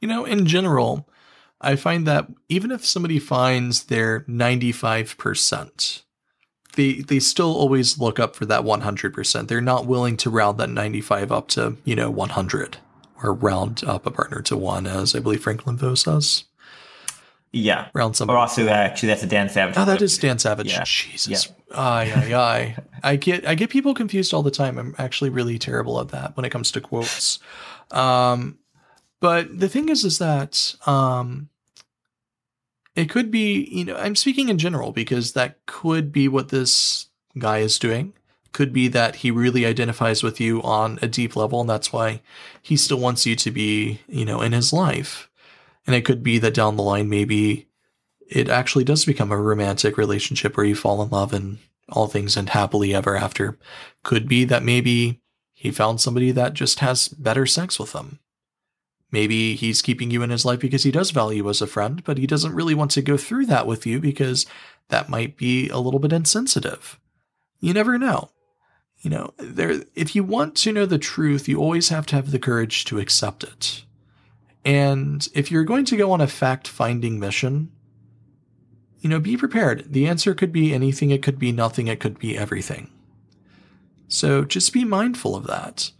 You 0.00 0.08
know, 0.08 0.24
in 0.24 0.46
general, 0.46 1.08
I 1.60 1.76
find 1.76 2.06
that 2.06 2.26
even 2.48 2.70
if 2.70 2.84
somebody 2.84 3.18
finds 3.18 3.84
their 3.84 4.20
95%, 4.20 6.02
they, 6.74 6.94
they 7.00 7.18
still 7.18 7.54
always 7.54 7.98
look 7.98 8.20
up 8.20 8.36
for 8.36 8.44
that 8.46 8.62
100%. 8.62 9.48
They're 9.48 9.60
not 9.62 9.86
willing 9.86 10.16
to 10.18 10.30
round 10.30 10.58
that 10.58 10.68
95 10.68 11.32
up 11.32 11.48
to, 11.48 11.76
you 11.84 11.96
know, 11.96 12.10
100 12.10 12.78
or 13.22 13.32
round 13.32 13.82
up 13.84 14.04
a 14.04 14.10
partner 14.10 14.42
to 14.42 14.56
one, 14.56 14.86
as 14.86 15.14
I 15.14 15.20
believe 15.20 15.42
Franklin 15.42 15.78
Veaux 15.78 15.94
says. 15.94 16.44
Yeah. 17.56 17.88
Around 17.94 18.14
some. 18.14 18.28
Or 18.28 18.36
also, 18.36 18.68
actually, 18.68 19.08
that's 19.08 19.22
a 19.22 19.26
Dan 19.26 19.48
Savage. 19.48 19.76
Oh, 19.78 19.84
that 19.86 20.02
is 20.02 20.18
Dan 20.18 20.38
Savage. 20.38 20.70
Yeah. 20.70 20.84
Jesus. 20.84 21.46
Yeah. 21.46 21.76
Ay, 21.78 22.12
ay, 22.14 22.34
ay. 22.34 22.76
I 23.02 23.16
get, 23.16 23.46
I 23.46 23.54
get 23.54 23.70
people 23.70 23.94
confused 23.94 24.34
all 24.34 24.42
the 24.42 24.50
time. 24.50 24.78
I'm 24.78 24.94
actually 24.98 25.30
really 25.30 25.58
terrible 25.58 26.00
at 26.00 26.08
that 26.08 26.36
when 26.36 26.44
it 26.44 26.50
comes 26.50 26.70
to 26.72 26.80
quotes. 26.80 27.38
Um, 27.90 28.58
but 29.20 29.58
the 29.58 29.68
thing 29.68 29.88
is, 29.88 30.04
is 30.04 30.18
that, 30.18 30.74
um, 30.86 31.48
it 32.94 33.08
could 33.10 33.30
be, 33.30 33.68
you 33.70 33.84
know, 33.84 33.96
I'm 33.96 34.16
speaking 34.16 34.48
in 34.48 34.58
general 34.58 34.92
because 34.92 35.32
that 35.32 35.64
could 35.66 36.12
be 36.12 36.28
what 36.28 36.48
this 36.48 37.06
guy 37.38 37.58
is 37.58 37.78
doing. 37.78 38.12
Could 38.52 38.72
be 38.72 38.88
that 38.88 39.16
he 39.16 39.30
really 39.30 39.66
identifies 39.66 40.22
with 40.22 40.40
you 40.40 40.62
on 40.62 40.98
a 41.02 41.08
deep 41.08 41.36
level, 41.36 41.60
and 41.60 41.68
that's 41.68 41.92
why 41.92 42.22
he 42.62 42.74
still 42.76 42.98
wants 42.98 43.26
you 43.26 43.36
to 43.36 43.50
be, 43.50 44.00
you 44.08 44.24
know, 44.24 44.40
in 44.40 44.52
his 44.52 44.72
life. 44.72 45.28
And 45.86 45.94
it 45.94 46.04
could 46.04 46.22
be 46.22 46.38
that 46.38 46.54
down 46.54 46.76
the 46.76 46.82
line, 46.82 47.08
maybe 47.08 47.68
it 48.28 48.48
actually 48.48 48.84
does 48.84 49.04
become 49.04 49.30
a 49.30 49.40
romantic 49.40 49.96
relationship 49.96 50.56
where 50.56 50.66
you 50.66 50.74
fall 50.74 51.00
in 51.02 51.10
love 51.10 51.32
and 51.32 51.58
all 51.88 52.08
things 52.08 52.36
end 52.36 52.50
happily 52.50 52.94
ever 52.94 53.16
after. 53.16 53.58
Could 54.02 54.28
be 54.28 54.44
that 54.44 54.64
maybe 54.64 55.20
he 55.52 55.70
found 55.70 56.00
somebody 56.00 56.32
that 56.32 56.54
just 56.54 56.80
has 56.80 57.08
better 57.08 57.46
sex 57.46 57.78
with 57.78 57.92
him. 57.92 58.18
Maybe 59.12 59.54
he's 59.54 59.82
keeping 59.82 60.10
you 60.10 60.22
in 60.22 60.30
his 60.30 60.44
life 60.44 60.60
because 60.60 60.82
he 60.82 60.90
does 60.90 61.12
value 61.12 61.44
you 61.44 61.48
as 61.48 61.62
a 61.62 61.66
friend, 61.66 62.02
but 62.04 62.18
he 62.18 62.26
doesn't 62.26 62.54
really 62.54 62.74
want 62.74 62.90
to 62.92 63.02
go 63.02 63.16
through 63.16 63.46
that 63.46 63.66
with 63.66 63.86
you 63.86 64.00
because 64.00 64.46
that 64.88 65.08
might 65.08 65.36
be 65.36 65.68
a 65.68 65.78
little 65.78 66.00
bit 66.00 66.12
insensitive. 66.12 66.98
You 67.60 67.72
never 67.72 67.98
know. 67.98 68.30
You 68.98 69.10
know, 69.10 69.34
there 69.38 69.82
if 69.94 70.16
you 70.16 70.24
want 70.24 70.56
to 70.56 70.72
know 70.72 70.86
the 70.86 70.98
truth, 70.98 71.48
you 71.48 71.60
always 71.60 71.90
have 71.90 72.06
to 72.06 72.16
have 72.16 72.32
the 72.32 72.38
courage 72.38 72.84
to 72.86 72.98
accept 72.98 73.44
it. 73.44 73.84
And 74.66 75.26
if 75.32 75.52
you're 75.52 75.62
going 75.62 75.84
to 75.84 75.96
go 75.96 76.10
on 76.10 76.20
a 76.20 76.26
fact 76.26 76.66
finding 76.66 77.20
mission, 77.20 77.70
you 78.98 79.08
know, 79.08 79.20
be 79.20 79.36
prepared. 79.36 79.92
The 79.92 80.08
answer 80.08 80.34
could 80.34 80.50
be 80.50 80.74
anything, 80.74 81.10
it 81.10 81.22
could 81.22 81.38
be 81.38 81.52
nothing, 81.52 81.86
it 81.86 82.00
could 82.00 82.18
be 82.18 82.36
everything. 82.36 82.90
So 84.08 84.44
just 84.44 84.72
be 84.72 84.84
mindful 84.84 85.36
of 85.36 85.46
that. 85.46 85.92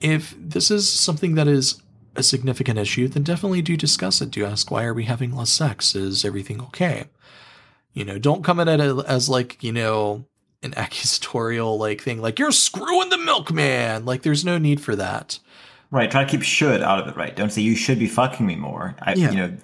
If 0.00 0.34
this 0.36 0.72
is 0.72 0.90
something 0.90 1.36
that 1.36 1.46
is 1.46 1.80
a 2.16 2.24
significant 2.24 2.80
issue, 2.80 3.06
then 3.06 3.22
definitely 3.22 3.62
do 3.62 3.76
discuss 3.76 4.20
it. 4.20 4.32
Do 4.32 4.44
ask, 4.44 4.72
why 4.72 4.82
are 4.82 4.94
we 4.94 5.04
having 5.04 5.36
less 5.36 5.52
sex? 5.52 5.94
Is 5.94 6.24
everything 6.24 6.60
okay? 6.62 7.04
You 7.92 8.04
know, 8.04 8.18
don't 8.18 8.42
come 8.42 8.58
at 8.58 8.68
it 8.68 8.80
as 9.06 9.28
like, 9.28 9.62
you 9.62 9.70
know, 9.70 10.24
an 10.64 10.72
accusatorial 10.76 11.78
like 11.78 12.00
thing, 12.00 12.20
like 12.20 12.40
you're 12.40 12.50
screwing 12.50 13.10
the 13.10 13.18
milkman. 13.18 14.04
Like 14.04 14.22
there's 14.22 14.44
no 14.44 14.58
need 14.58 14.80
for 14.80 14.96
that. 14.96 15.38
Right. 15.90 16.10
Try 16.10 16.24
to 16.24 16.30
keep 16.30 16.42
should 16.42 16.82
out 16.82 17.00
of 17.00 17.08
it. 17.08 17.16
Right. 17.16 17.34
Don't 17.34 17.50
say 17.50 17.62
you 17.62 17.74
should 17.74 17.98
be 17.98 18.06
fucking 18.06 18.46
me 18.46 18.56
more. 18.56 18.94
I, 19.00 19.14
yeah. 19.14 19.30
You 19.30 19.36
know, 19.36 19.56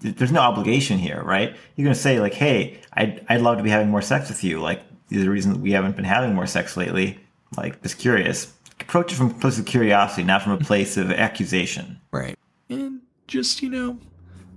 there's 0.00 0.32
no 0.32 0.40
obligation 0.40 0.98
here, 0.98 1.22
right? 1.22 1.56
You're 1.76 1.84
gonna 1.84 1.94
say 1.94 2.20
like, 2.20 2.34
hey, 2.34 2.80
I'd 2.92 3.24
I'd 3.28 3.40
love 3.40 3.58
to 3.58 3.62
be 3.62 3.70
having 3.70 3.88
more 3.88 4.02
sex 4.02 4.28
with 4.28 4.44
you. 4.44 4.60
Like, 4.60 4.82
the 5.08 5.28
reasons 5.28 5.58
we 5.58 5.72
haven't 5.72 5.96
been 5.96 6.04
having 6.04 6.34
more 6.34 6.46
sex 6.46 6.76
lately. 6.76 7.18
Like, 7.56 7.82
just 7.82 7.98
curious. 7.98 8.52
Approach 8.80 9.12
it 9.12 9.16
from 9.16 9.30
a 9.30 9.34
place 9.34 9.58
of 9.58 9.66
curiosity, 9.66 10.22
not 10.22 10.42
from 10.42 10.52
a 10.52 10.58
place 10.58 10.96
of 10.96 11.10
accusation. 11.10 12.00
Right. 12.12 12.38
And 12.68 13.00
just 13.26 13.62
you 13.62 13.70
know, 13.70 13.98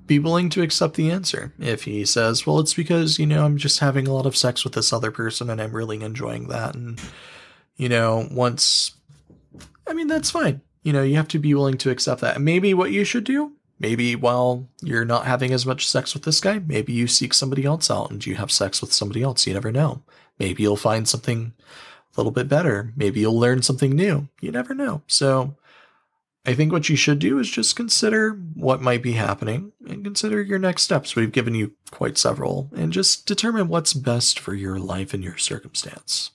be 0.05 0.19
willing 0.19 0.49
to 0.51 0.61
accept 0.61 0.95
the 0.95 1.09
answer. 1.09 1.53
If 1.59 1.83
he 1.83 2.05
says, 2.05 2.45
well, 2.45 2.59
it's 2.59 2.73
because 2.73 3.17
you 3.17 3.25
know 3.25 3.45
I'm 3.45 3.57
just 3.57 3.79
having 3.79 4.07
a 4.07 4.13
lot 4.13 4.25
of 4.25 4.37
sex 4.37 4.63
with 4.63 4.73
this 4.73 4.93
other 4.93 5.11
person 5.11 5.49
and 5.49 5.61
I'm 5.61 5.75
really 5.75 6.01
enjoying 6.03 6.49
that, 6.49 6.75
and 6.75 7.01
you 7.77 7.89
know, 7.89 8.27
once, 8.31 8.93
I 9.87 9.93
mean, 9.93 10.07
that's 10.07 10.29
fine 10.29 10.61
you 10.83 10.93
know, 10.93 11.03
you 11.03 11.15
have 11.15 11.27
to 11.29 11.39
be 11.39 11.53
willing 11.53 11.77
to 11.77 11.89
accept 11.89 12.21
that. 12.21 12.37
And 12.37 12.45
maybe 12.45 12.73
what 12.73 12.91
you 12.91 13.03
should 13.03 13.23
do, 13.23 13.53
maybe 13.79 14.15
while 14.15 14.67
you're 14.81 15.05
not 15.05 15.25
having 15.25 15.53
as 15.53 15.65
much 15.65 15.87
sex 15.87 16.13
with 16.13 16.23
this 16.23 16.41
guy, 16.41 16.59
maybe 16.59 16.93
you 16.93 17.07
seek 17.07 17.33
somebody 17.33 17.65
else 17.65 17.91
out 17.91 18.11
and 18.11 18.25
you 18.25 18.35
have 18.35 18.51
sex 18.51 18.81
with 18.81 18.93
somebody 18.93 19.23
else. 19.23 19.45
You 19.45 19.53
never 19.53 19.71
know. 19.71 20.03
Maybe 20.39 20.63
you'll 20.63 20.77
find 20.77 21.07
something 21.07 21.53
a 21.59 22.19
little 22.19 22.31
bit 22.31 22.47
better. 22.47 22.93
Maybe 22.95 23.19
you'll 23.19 23.39
learn 23.39 23.61
something 23.61 23.91
new. 23.91 24.27
You 24.39 24.51
never 24.51 24.73
know. 24.73 25.03
So 25.07 25.55
I 26.45 26.55
think 26.55 26.71
what 26.71 26.89
you 26.89 26.95
should 26.95 27.19
do 27.19 27.37
is 27.37 27.49
just 27.49 27.75
consider 27.75 28.31
what 28.55 28.81
might 28.81 29.03
be 29.03 29.13
happening 29.13 29.73
and 29.87 30.03
consider 30.03 30.41
your 30.41 30.57
next 30.57 30.81
steps. 30.81 31.15
We've 31.15 31.31
given 31.31 31.53
you 31.53 31.73
quite 31.91 32.17
several 32.17 32.71
and 32.75 32.91
just 32.91 33.27
determine 33.27 33.67
what's 33.67 33.93
best 33.93 34.39
for 34.39 34.55
your 34.55 34.79
life 34.79 35.13
and 35.13 35.23
your 35.23 35.37
circumstance. 35.37 36.31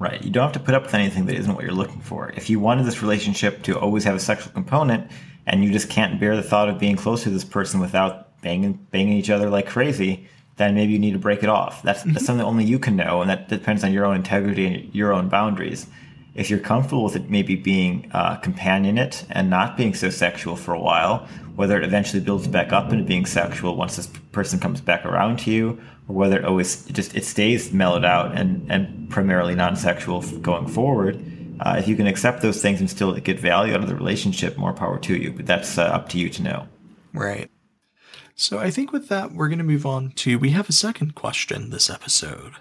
Right. 0.00 0.24
You 0.24 0.30
don't 0.30 0.44
have 0.44 0.52
to 0.52 0.60
put 0.60 0.74
up 0.74 0.84
with 0.84 0.94
anything 0.94 1.26
that 1.26 1.36
isn't 1.36 1.54
what 1.54 1.62
you're 1.62 1.74
looking 1.74 2.00
for. 2.00 2.30
If 2.30 2.48
you 2.48 2.58
wanted 2.58 2.86
this 2.86 3.02
relationship 3.02 3.62
to 3.64 3.78
always 3.78 4.02
have 4.04 4.14
a 4.14 4.18
sexual 4.18 4.50
component 4.50 5.10
and 5.46 5.62
you 5.62 5.70
just 5.70 5.90
can't 5.90 6.18
bear 6.18 6.36
the 6.36 6.42
thought 6.42 6.70
of 6.70 6.78
being 6.78 6.96
close 6.96 7.22
to 7.24 7.30
this 7.30 7.44
person 7.44 7.80
without 7.80 8.40
banging 8.40 8.72
banging 8.90 9.18
each 9.18 9.28
other 9.28 9.50
like 9.50 9.68
crazy, 9.68 10.26
then 10.56 10.74
maybe 10.74 10.94
you 10.94 10.98
need 10.98 11.12
to 11.12 11.18
break 11.18 11.42
it 11.42 11.50
off. 11.50 11.82
That's, 11.82 12.02
that's 12.04 12.24
something 12.24 12.46
only 12.46 12.64
you 12.64 12.78
can 12.78 12.96
know, 12.96 13.20
and 13.20 13.28
that 13.28 13.50
depends 13.50 13.84
on 13.84 13.92
your 13.92 14.06
own 14.06 14.16
integrity 14.16 14.66
and 14.66 14.94
your 14.94 15.12
own 15.12 15.28
boundaries. 15.28 15.86
If 16.34 16.48
you're 16.48 16.60
comfortable 16.60 17.04
with 17.04 17.16
it 17.16 17.28
maybe 17.28 17.54
being 17.54 18.10
uh, 18.12 18.38
companionate 18.40 19.26
and 19.30 19.50
not 19.50 19.76
being 19.76 19.92
so 19.92 20.08
sexual 20.08 20.56
for 20.56 20.72
a 20.72 20.80
while, 20.80 21.28
whether 21.56 21.76
it 21.76 21.84
eventually 21.84 22.22
builds 22.22 22.48
back 22.48 22.72
up 22.72 22.90
into 22.90 23.04
being 23.04 23.26
sexual 23.26 23.76
once 23.76 23.96
this 23.96 24.06
person 24.32 24.58
comes 24.58 24.80
back 24.80 25.04
around 25.04 25.40
to 25.40 25.50
you, 25.50 25.78
whether 26.10 26.38
it 26.38 26.44
always 26.44 26.86
it 26.88 26.92
just 26.92 27.14
it 27.14 27.24
stays 27.24 27.72
mellowed 27.72 28.04
out 28.04 28.36
and 28.36 28.70
and 28.70 29.08
primarily 29.10 29.54
non-sexual 29.54 30.22
going 30.40 30.66
forward. 30.66 31.24
Uh, 31.60 31.76
if 31.78 31.86
you 31.86 31.94
can 31.94 32.06
accept 32.06 32.40
those 32.40 32.62
things 32.62 32.80
and 32.80 32.88
still 32.88 33.14
get 33.16 33.38
value 33.38 33.74
out 33.74 33.80
of 33.80 33.88
the 33.88 33.94
relationship, 33.94 34.56
more 34.56 34.72
power 34.72 34.98
to 34.98 35.14
you. 35.14 35.30
But 35.32 35.46
that's 35.46 35.76
uh, 35.76 35.82
up 35.82 36.08
to 36.10 36.18
you 36.18 36.30
to 36.30 36.42
know. 36.42 36.68
Right. 37.12 37.50
So 38.34 38.58
I 38.58 38.70
think 38.70 38.92
with 38.92 39.08
that, 39.08 39.32
we're 39.32 39.48
going 39.48 39.58
to 39.58 39.64
move 39.64 39.84
on 39.84 40.12
to 40.12 40.38
we 40.38 40.50
have 40.50 40.68
a 40.70 40.72
second 40.72 41.14
question 41.14 41.68
this 41.68 41.90
episode. 41.90 42.54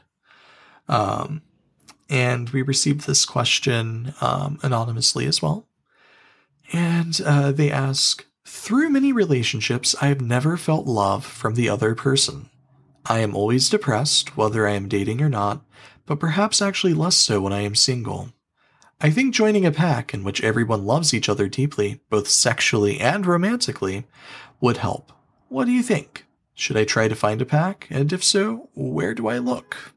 Um, 0.90 1.44
and 2.10 2.50
we 2.50 2.62
received 2.62 3.08
this 3.08 3.24
question 3.24 4.14
um, 4.20 4.60
anonymously 4.64 5.26
as 5.28 5.42
well. 5.42 5.68
And 6.74 7.22
uh, 7.24 7.52
they 7.54 7.72
ask 7.72 8.26
Through 8.46 8.90
many 8.90 9.14
relationships, 9.14 9.96
I 10.02 10.08
have 10.08 10.22
never 10.22 10.58
felt 10.58 10.88
love 10.88 11.24
from 11.24 11.54
the 11.54 11.70
other 11.70 11.96
person. 11.96 12.50
I 13.06 13.20
am 13.20 13.36
always 13.36 13.70
depressed, 13.70 14.38
whether 14.38 14.68
I 14.68 14.74
am 14.74 14.88
dating 14.88 15.22
or 15.22 15.30
not, 15.30 15.62
but 16.06 16.20
perhaps 16.20 16.62
actually 16.62 16.94
less 16.94 17.16
so 17.16 17.42
when 17.42 17.54
I 17.54 17.62
am 17.62 17.76
single. 17.76 18.30
I 19.02 19.10
think 19.10 19.34
joining 19.34 19.66
a 19.66 19.72
pack 19.72 20.14
in 20.14 20.24
which 20.24 20.44
everyone 20.44 20.86
loves 20.86 21.14
each 21.14 21.30
other 21.30 21.48
deeply, 21.48 22.02
both 22.10 22.28
sexually 22.28 23.00
and 23.00 23.26
romantically, 23.26 24.06
would 24.60 24.78
help. 24.78 25.12
What 25.48 25.66
do 25.66 25.72
you 25.72 25.82
think? 25.82 26.26
Should 26.54 26.76
I 26.76 26.84
try 26.84 27.08
to 27.08 27.16
find 27.16 27.42
a 27.42 27.46
pack? 27.46 27.88
And 27.90 28.12
if 28.12 28.24
so, 28.24 28.70
where 28.76 29.14
do 29.14 29.28
I 29.28 29.38
look? 29.38 29.94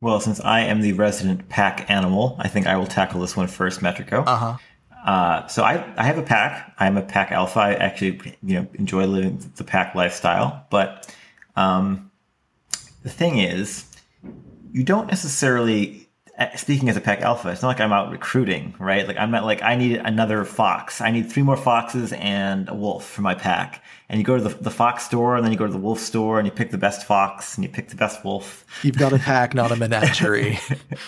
Well, 0.00 0.20
since 0.20 0.40
I 0.40 0.60
am 0.60 0.80
the 0.80 0.92
resident 0.92 1.48
pack 1.48 1.90
animal, 1.90 2.36
I 2.38 2.48
think 2.48 2.66
I 2.66 2.76
will 2.76 2.86
tackle 2.86 3.20
this 3.20 3.36
one 3.36 3.48
first, 3.48 3.80
Metrico. 3.80 4.24
Uh-huh. 4.26 4.56
Uh, 5.04 5.46
so 5.48 5.62
I, 5.62 5.92
I 5.96 6.04
have 6.04 6.18
a 6.18 6.22
pack. 6.22 6.74
I'm 6.78 6.96
a 6.96 7.02
pack 7.02 7.32
alpha. 7.32 7.58
I 7.58 7.74
actually, 7.74 8.36
you 8.42 8.60
know, 8.60 8.66
enjoy 8.74 9.06
living 9.06 9.42
the 9.56 9.64
pack 9.64 9.94
lifestyle. 9.94 10.66
But 10.70 11.14
um, 11.56 12.09
the 13.02 13.10
thing 13.10 13.38
is, 13.38 13.84
you 14.72 14.84
don't 14.84 15.06
necessarily. 15.08 16.08
uh, 16.38 16.54
Speaking 16.56 16.88
as 16.88 16.96
a 16.96 17.00
pack 17.00 17.20
alpha, 17.22 17.48
it's 17.50 17.62
not 17.62 17.68
like 17.68 17.80
I'm 17.80 17.92
out 17.92 18.10
recruiting, 18.10 18.74
right? 18.78 19.06
Like 19.06 19.16
I'm 19.18 19.30
not 19.30 19.44
like 19.44 19.62
I 19.62 19.76
need 19.76 19.96
another 19.96 20.44
fox. 20.44 21.00
I 21.00 21.10
need 21.10 21.30
three 21.30 21.42
more 21.42 21.56
foxes 21.56 22.12
and 22.14 22.68
a 22.68 22.74
wolf 22.74 23.08
for 23.08 23.22
my 23.22 23.34
pack. 23.34 23.82
And 24.08 24.18
you 24.18 24.24
go 24.24 24.36
to 24.36 24.42
the, 24.42 24.48
the 24.48 24.70
fox 24.70 25.04
store, 25.04 25.36
and 25.36 25.44
then 25.44 25.52
you 25.52 25.58
go 25.58 25.66
to 25.66 25.72
the 25.72 25.78
wolf 25.78 26.00
store, 26.00 26.38
and 26.38 26.46
you 26.46 26.50
pick 26.52 26.70
the 26.72 26.78
best 26.78 27.06
fox, 27.06 27.54
and 27.56 27.64
you 27.64 27.70
pick 27.70 27.88
the 27.88 27.96
best 27.96 28.24
wolf. 28.24 28.64
You've 28.82 28.98
got 28.98 29.12
a 29.12 29.18
pack, 29.18 29.54
not 29.54 29.70
a 29.70 29.76
menagerie. 29.76 30.58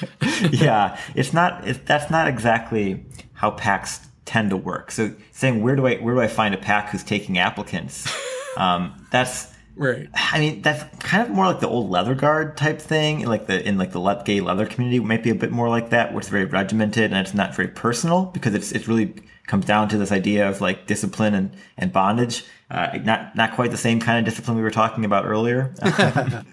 yeah, 0.50 0.98
it's 1.14 1.32
not. 1.32 1.66
It, 1.66 1.84
that's 1.86 2.10
not 2.10 2.28
exactly 2.28 3.04
how 3.32 3.50
packs 3.50 4.06
tend 4.24 4.50
to 4.50 4.56
work. 4.56 4.92
So 4.92 5.12
saying 5.32 5.62
where 5.62 5.74
do 5.74 5.86
I 5.86 5.96
where 5.96 6.14
do 6.14 6.20
I 6.20 6.28
find 6.28 6.54
a 6.54 6.58
pack 6.58 6.90
who's 6.90 7.04
taking 7.04 7.38
applicants? 7.38 8.06
Um, 8.54 9.06
that's 9.10 9.50
right. 9.76 10.08
I 10.14 10.38
mean 10.40 10.62
that's 10.62 10.84
kind 10.98 11.22
of 11.22 11.30
more 11.30 11.46
like 11.46 11.60
the 11.60 11.68
old 11.68 11.90
leather 11.90 12.14
guard 12.14 12.56
type 12.56 12.80
thing, 12.80 13.26
like 13.26 13.46
the 13.46 13.66
in 13.66 13.78
like 13.78 13.92
the 13.92 14.00
le- 14.00 14.22
gay 14.24 14.40
leather 14.40 14.66
community 14.66 15.00
might 15.00 15.22
be 15.22 15.30
a 15.30 15.34
bit 15.34 15.50
more 15.50 15.68
like 15.68 15.90
that, 15.90 16.12
where 16.12 16.20
it's 16.20 16.28
very 16.28 16.44
regimented 16.44 17.12
and 17.12 17.16
it's 17.16 17.34
not 17.34 17.54
very 17.54 17.68
personal 17.68 18.26
because 18.26 18.54
it's 18.54 18.72
it 18.72 18.88
really 18.88 19.14
comes 19.46 19.64
down 19.64 19.88
to 19.88 19.98
this 19.98 20.12
idea 20.12 20.48
of 20.48 20.60
like 20.60 20.86
discipline 20.86 21.34
and 21.34 21.54
and 21.76 21.92
bondage. 21.92 22.44
Uh, 22.70 22.98
not 23.04 23.36
not 23.36 23.54
quite 23.54 23.70
the 23.70 23.76
same 23.76 24.00
kind 24.00 24.18
of 24.18 24.24
discipline 24.24 24.56
we 24.56 24.62
were 24.62 24.70
talking 24.70 25.04
about 25.04 25.26
earlier. 25.26 25.74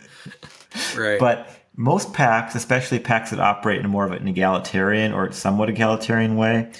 Right. 0.95 1.19
But 1.19 1.49
most 1.75 2.13
packs, 2.13 2.55
especially 2.55 2.99
packs 2.99 3.31
that 3.31 3.39
operate 3.39 3.79
in 3.79 3.89
more 3.89 4.05
of 4.05 4.11
an 4.11 4.27
egalitarian 4.27 5.13
or 5.13 5.31
somewhat 5.31 5.69
egalitarian 5.69 6.35
way, 6.35 6.71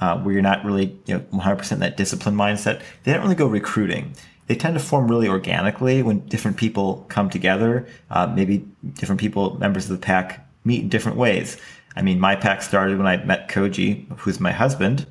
uh, 0.00 0.18
where 0.18 0.34
you're 0.34 0.42
not 0.42 0.64
really 0.64 0.98
you 1.06 1.14
know 1.14 1.20
100% 1.32 1.78
that 1.78 1.96
discipline 1.96 2.34
mindset, 2.34 2.82
they 3.04 3.12
don't 3.12 3.22
really 3.22 3.34
go 3.34 3.46
recruiting. 3.46 4.14
They 4.48 4.56
tend 4.56 4.74
to 4.74 4.80
form 4.80 5.08
really 5.08 5.28
organically 5.28 6.02
when 6.02 6.20
different 6.26 6.56
people 6.56 7.06
come 7.08 7.30
together. 7.30 7.86
Uh, 8.10 8.26
maybe 8.26 8.66
different 8.94 9.20
people, 9.20 9.58
members 9.58 9.84
of 9.84 9.90
the 9.90 10.04
pack, 10.04 10.46
meet 10.64 10.82
in 10.82 10.88
different 10.88 11.18
ways. 11.18 11.58
I 11.94 12.02
mean, 12.02 12.18
my 12.18 12.34
pack 12.34 12.62
started 12.62 12.98
when 12.98 13.06
I 13.06 13.18
met 13.24 13.48
Koji, 13.48 14.06
who's 14.18 14.40
my 14.40 14.52
husband, 14.52 15.06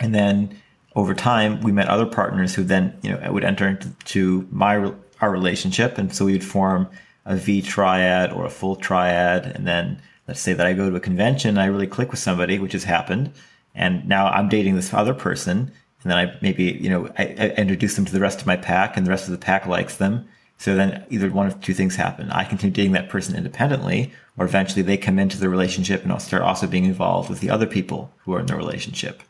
and 0.00 0.14
then 0.14 0.56
over 0.94 1.14
time 1.14 1.60
we 1.60 1.72
met 1.72 1.88
other 1.88 2.06
partners 2.06 2.54
who 2.54 2.64
then 2.64 2.96
you 3.02 3.10
know 3.10 3.32
would 3.32 3.44
enter 3.44 3.68
into 3.68 4.46
my 4.50 4.92
our 5.20 5.30
relationship, 5.30 5.98
and 5.98 6.14
so 6.14 6.24
we 6.24 6.32
would 6.32 6.44
form 6.44 6.88
a 7.24 7.36
V 7.36 7.60
triad 7.60 8.32
or 8.32 8.44
a 8.44 8.50
full 8.50 8.76
triad, 8.76 9.46
and 9.46 9.66
then 9.66 10.00
let's 10.28 10.40
say 10.40 10.52
that 10.52 10.66
I 10.66 10.72
go 10.72 10.88
to 10.88 10.96
a 10.96 11.00
convention 11.00 11.50
and 11.50 11.60
I 11.60 11.66
really 11.66 11.86
click 11.86 12.10
with 12.10 12.20
somebody, 12.20 12.58
which 12.58 12.72
has 12.72 12.84
happened, 12.84 13.32
and 13.74 14.06
now 14.08 14.28
I'm 14.28 14.48
dating 14.48 14.76
this 14.76 14.94
other 14.94 15.14
person, 15.14 15.72
and 16.06 16.12
then 16.12 16.18
I 16.18 16.38
maybe 16.40 16.78
you 16.80 16.88
know 16.88 17.08
I, 17.18 17.24
I 17.24 17.48
introduce 17.56 17.96
them 17.96 18.04
to 18.04 18.12
the 18.12 18.20
rest 18.20 18.40
of 18.40 18.46
my 18.46 18.56
pack, 18.56 18.96
and 18.96 19.04
the 19.04 19.10
rest 19.10 19.24
of 19.24 19.32
the 19.32 19.44
pack 19.44 19.66
likes 19.66 19.96
them. 19.96 20.24
So 20.56 20.76
then 20.76 21.04
either 21.10 21.28
one 21.30 21.48
of 21.48 21.60
two 21.60 21.74
things 21.74 21.96
happen. 21.96 22.30
I 22.30 22.44
continue 22.44 22.72
dating 22.72 22.92
that 22.92 23.08
person 23.08 23.36
independently, 23.36 24.12
or 24.38 24.44
eventually 24.44 24.82
they 24.82 24.96
come 24.96 25.18
into 25.18 25.36
the 25.36 25.48
relationship 25.48 26.02
and 26.02 26.12
I'll 26.12 26.20
start 26.20 26.42
also 26.42 26.68
being 26.68 26.84
involved 26.84 27.28
with 27.28 27.40
the 27.40 27.50
other 27.50 27.66
people 27.66 28.12
who 28.18 28.32
are 28.34 28.40
in 28.40 28.46
the 28.46 28.54
relationship. 28.54 29.22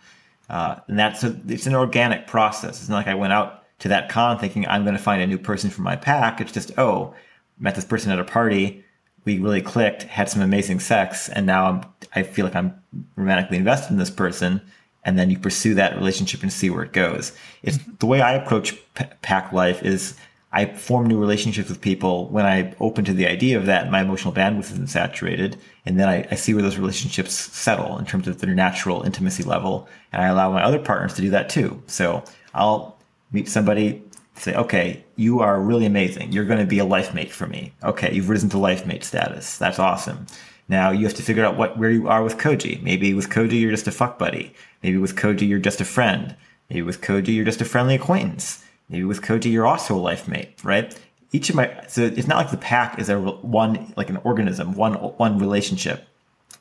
Uh, 0.50 0.76
and 0.86 0.98
that's 0.98 1.24
a, 1.24 1.34
it's 1.48 1.66
an 1.66 1.74
organic 1.74 2.26
process. 2.26 2.80
It's 2.80 2.88
not 2.88 2.98
like 2.98 3.08
I 3.08 3.14
went 3.14 3.32
out 3.32 3.64
to 3.80 3.88
that 3.88 4.08
con 4.08 4.38
thinking 4.38 4.68
I'm 4.68 4.84
going 4.84 4.96
to 4.96 5.02
find 5.02 5.20
a 5.20 5.26
new 5.26 5.38
person 5.38 5.70
for 5.70 5.82
my 5.82 5.96
pack. 5.96 6.40
It's 6.40 6.52
just, 6.52 6.78
oh, 6.78 7.14
met 7.58 7.74
this 7.74 7.84
person 7.84 8.12
at 8.12 8.20
a 8.20 8.24
party. 8.24 8.84
We 9.24 9.38
really 9.38 9.62
clicked, 9.62 10.04
had 10.04 10.28
some 10.28 10.42
amazing 10.42 10.78
sex, 10.78 11.28
and 11.28 11.46
now 11.46 11.66
I'm, 11.66 11.82
I 12.14 12.22
feel 12.22 12.44
like 12.44 12.54
I'm 12.54 12.80
romantically 13.16 13.56
invested 13.56 13.90
in 13.90 13.98
this 13.98 14.10
person. 14.10 14.60
And 15.06 15.18
then 15.18 15.30
you 15.30 15.38
pursue 15.38 15.72
that 15.74 15.96
relationship 15.96 16.42
and 16.42 16.52
see 16.52 16.68
where 16.68 16.82
it 16.82 16.92
goes. 16.92 17.32
It's 17.62 17.78
mm-hmm. 17.78 17.92
the 18.00 18.06
way 18.06 18.20
I 18.20 18.34
approach 18.34 18.76
p- 18.94 19.04
pack 19.22 19.52
life 19.52 19.82
is 19.82 20.14
I 20.52 20.66
form 20.66 21.06
new 21.06 21.18
relationships 21.18 21.68
with 21.68 21.80
people 21.80 22.28
when 22.28 22.44
I 22.44 22.74
open 22.80 23.04
to 23.04 23.12
the 23.12 23.26
idea 23.26 23.56
of 23.56 23.66
that 23.66 23.90
my 23.90 24.00
emotional 24.00 24.34
bandwidth 24.34 24.72
isn't 24.72 24.88
saturated. 24.88 25.58
And 25.84 25.98
then 25.98 26.08
I, 26.08 26.26
I 26.30 26.34
see 26.34 26.54
where 26.54 26.62
those 26.62 26.76
relationships 26.76 27.34
settle 27.34 27.98
in 27.98 28.04
terms 28.04 28.26
of 28.26 28.40
their 28.40 28.54
natural 28.54 29.02
intimacy 29.02 29.44
level. 29.44 29.88
And 30.12 30.22
I 30.22 30.26
allow 30.26 30.50
my 30.50 30.62
other 30.62 30.78
partners 30.78 31.14
to 31.14 31.22
do 31.22 31.30
that 31.30 31.48
too. 31.48 31.80
So 31.86 32.24
I'll 32.54 32.98
meet 33.32 33.48
somebody, 33.48 34.02
say, 34.34 34.54
okay, 34.54 35.04
you 35.16 35.40
are 35.40 35.60
really 35.60 35.86
amazing. 35.86 36.32
You're 36.32 36.44
going 36.44 36.60
to 36.60 36.66
be 36.66 36.78
a 36.78 36.84
life 36.84 37.14
mate 37.14 37.30
for 37.30 37.46
me. 37.46 37.72
Okay, 37.84 38.12
you've 38.12 38.28
risen 38.28 38.48
to 38.50 38.58
life 38.58 38.86
mate 38.86 39.04
status. 39.04 39.58
That's 39.58 39.78
awesome. 39.78 40.26
Now 40.68 40.90
you 40.90 41.06
have 41.06 41.14
to 41.14 41.22
figure 41.22 41.44
out 41.44 41.56
what 41.56 41.78
where 41.78 41.90
you 41.90 42.08
are 42.08 42.22
with 42.24 42.38
Koji. 42.38 42.82
Maybe 42.82 43.14
with 43.14 43.30
Koji 43.30 43.60
you're 43.60 43.70
just 43.70 43.86
a 43.86 43.92
fuck 43.92 44.18
buddy. 44.18 44.52
Maybe 44.86 44.98
with 44.98 45.16
Koji 45.16 45.48
you're 45.48 45.58
just 45.58 45.80
a 45.80 45.84
friend. 45.84 46.36
Maybe 46.70 46.82
with 46.82 47.00
Koji 47.00 47.34
you're 47.34 47.44
just 47.44 47.60
a 47.60 47.64
friendly 47.64 47.96
acquaintance. 47.96 48.64
Maybe 48.88 49.02
with 49.02 49.20
Koji 49.20 49.50
you're 49.50 49.66
also 49.66 49.96
a 49.96 49.98
life 49.98 50.28
mate, 50.28 50.54
right? 50.62 50.96
Each 51.32 51.50
of 51.50 51.56
my 51.56 51.84
so 51.88 52.04
it's 52.04 52.28
not 52.28 52.36
like 52.36 52.52
the 52.52 52.56
pack 52.56 52.96
is 53.00 53.08
a 53.08 53.18
one 53.18 53.92
like 53.96 54.10
an 54.10 54.18
organism, 54.18 54.76
one 54.76 54.94
one 54.94 55.40
relationship. 55.40 56.06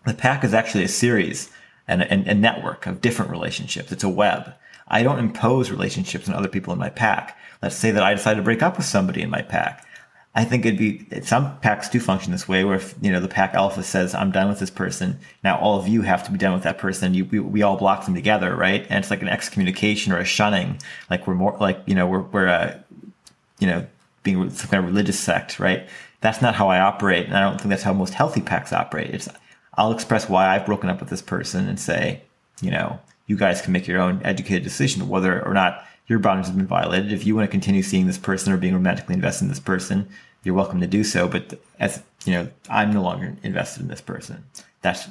The 0.08 0.16
pack 0.16 0.44
is 0.44 0.56
actually 0.56 0.84
a 0.86 0.88
series 0.88 1.52
and 1.88 2.02
a, 2.02 2.12
and 2.12 2.26
a 2.26 2.34
network 2.34 2.88
of 2.88 3.00
different 3.00 3.30
relationships. 3.30 3.92
It's 3.92 4.04
a 4.04 4.10
web. 4.10 4.56
I 4.88 5.04
don't 5.04 5.20
impose 5.20 5.70
relationships 5.70 6.28
on 6.28 6.34
other 6.34 6.48
people 6.48 6.74
in 6.74 6.80
my 6.80 6.90
pack. 6.90 7.38
Let's 7.62 7.76
say 7.76 7.92
that 7.92 8.02
I 8.02 8.16
decide 8.16 8.38
to 8.38 8.42
break 8.42 8.64
up 8.64 8.78
with 8.78 8.88
somebody 8.88 9.22
in 9.22 9.30
my 9.30 9.44
pack. 9.44 9.86
I 10.38 10.44
think 10.44 10.66
it'd 10.66 10.78
be 10.78 11.08
some 11.22 11.58
packs 11.60 11.88
do 11.88 12.00
function 12.00 12.34
this 12.34 12.48
way, 12.48 12.66
where 12.66 12.76
if 12.76 12.94
you 13.02 13.10
know 13.10 13.22
the 13.22 13.30
pack 13.30 13.54
alpha 13.54 13.82
says 13.82 14.14
I'm 14.14 14.32
done 14.32 14.50
with 14.50 14.60
this 14.60 14.70
person, 14.70 15.18
now 15.46 15.58
all 15.58 15.80
of 15.80 15.88
you 15.88 16.02
have 16.02 16.26
to 16.26 16.32
be 16.32 16.38
done 16.38 16.54
with 16.54 16.64
that 16.64 16.78
person. 16.78 17.14
You 17.14 17.24
we, 17.24 17.40
we 17.40 17.62
all 17.64 17.78
block 17.78 18.04
them 18.04 18.14
together, 18.14 18.54
right? 18.54 18.86
And 18.90 19.00
it's 19.00 19.10
like 19.10 19.22
an 19.22 19.30
excommunication 19.30 20.12
or 20.12 20.18
a 20.18 20.26
shunning. 20.26 20.80
Like 21.10 21.26
we're 21.26 21.36
more 21.36 21.56
like 21.62 21.82
you 21.86 21.96
know 21.96 22.06
we're 22.06 22.20
we're 22.20 22.50
uh, 22.50 22.78
you 23.60 23.68
know 23.68 23.88
being 24.24 24.50
some 24.50 24.70
kind 24.70 24.84
of 24.84 24.90
religious 24.90 25.18
sect, 25.18 25.58
right? 25.58 25.88
That's 26.20 26.42
not 26.42 26.56
how 26.56 26.68
I 26.68 26.80
operate, 26.80 27.28
and 27.28 27.38
I 27.38 27.40
don't 27.40 27.58
think 27.58 27.70
that's 27.70 27.84
how 27.84 27.94
most 27.94 28.14
healthy 28.14 28.42
packs 28.42 28.74
operate. 28.74 29.12
It's 29.12 29.30
I'll 29.76 29.94
express 29.94 30.28
why 30.28 30.54
I've 30.54 30.66
broken 30.66 30.90
up 30.90 31.00
with 31.00 31.10
this 31.10 31.22
person 31.22 31.70
and 31.70 31.80
say, 31.80 32.24
you 32.62 32.72
know, 32.72 33.00
you 33.28 33.38
guys 33.38 33.62
can 33.62 33.72
make 33.72 33.88
your 33.88 34.02
own 34.02 34.22
educated 34.26 34.64
decision 34.64 35.08
whether 35.08 35.46
or 35.46 35.54
not 35.54 35.86
your 36.08 36.20
boundaries 36.20 36.48
have 36.48 36.58
been 36.58 36.68
violated. 36.68 37.12
If 37.12 37.26
you 37.26 37.36
want 37.36 37.48
to 37.48 37.52
continue 37.52 37.82
seeing 37.82 38.08
this 38.08 38.18
person 38.18 38.54
or 38.54 38.58
being 38.58 38.74
romantically 38.74 39.16
invested 39.16 39.46
in 39.46 39.50
this 39.50 39.60
person, 39.60 40.08
you're 40.44 40.56
welcome 40.56 40.80
to 40.82 40.88
do 40.88 41.04
so. 41.04 41.28
But 41.28 41.60
as 41.80 42.04
you 42.26 42.34
know, 42.34 42.50
I'm 42.70 42.92
no 42.92 43.02
longer 43.02 43.36
invested 43.44 43.82
in 43.82 43.88
this 43.88 44.02
person. 44.02 44.44
That's 44.82 45.08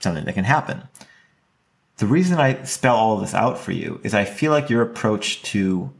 something 0.00 0.24
that 0.24 0.34
can 0.34 0.44
happen. 0.44 0.82
The 1.98 2.06
reason 2.06 2.38
I 2.38 2.62
spell 2.64 2.96
all 2.96 3.18
this 3.18 3.34
out 3.34 3.58
for 3.58 3.72
you 3.72 4.00
is 4.02 4.14
I 4.14 4.24
feel 4.24 4.50
like 4.50 4.70
your 4.70 4.82
approach 4.82 5.42
to 5.44 5.92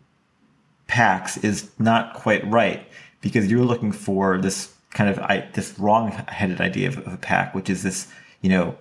packs 0.87 1.37
is 1.39 1.71
not 1.79 2.15
quite 2.15 2.45
right 2.51 2.87
because 3.21 3.51
you're 3.51 3.65
looking 3.65 3.93
for 3.93 4.39
this 4.39 4.75
kind 4.91 5.09
of 5.09 5.19
I, 5.19 5.49
this 5.53 5.79
wrong-headed 5.79 6.61
idea 6.61 6.89
of, 6.89 6.99
of 6.99 7.13
a 7.13 7.17
pack, 7.17 7.55
which 7.55 7.71
is 7.71 7.83
this, 7.83 8.09
you 8.41 8.51
know, 8.51 8.77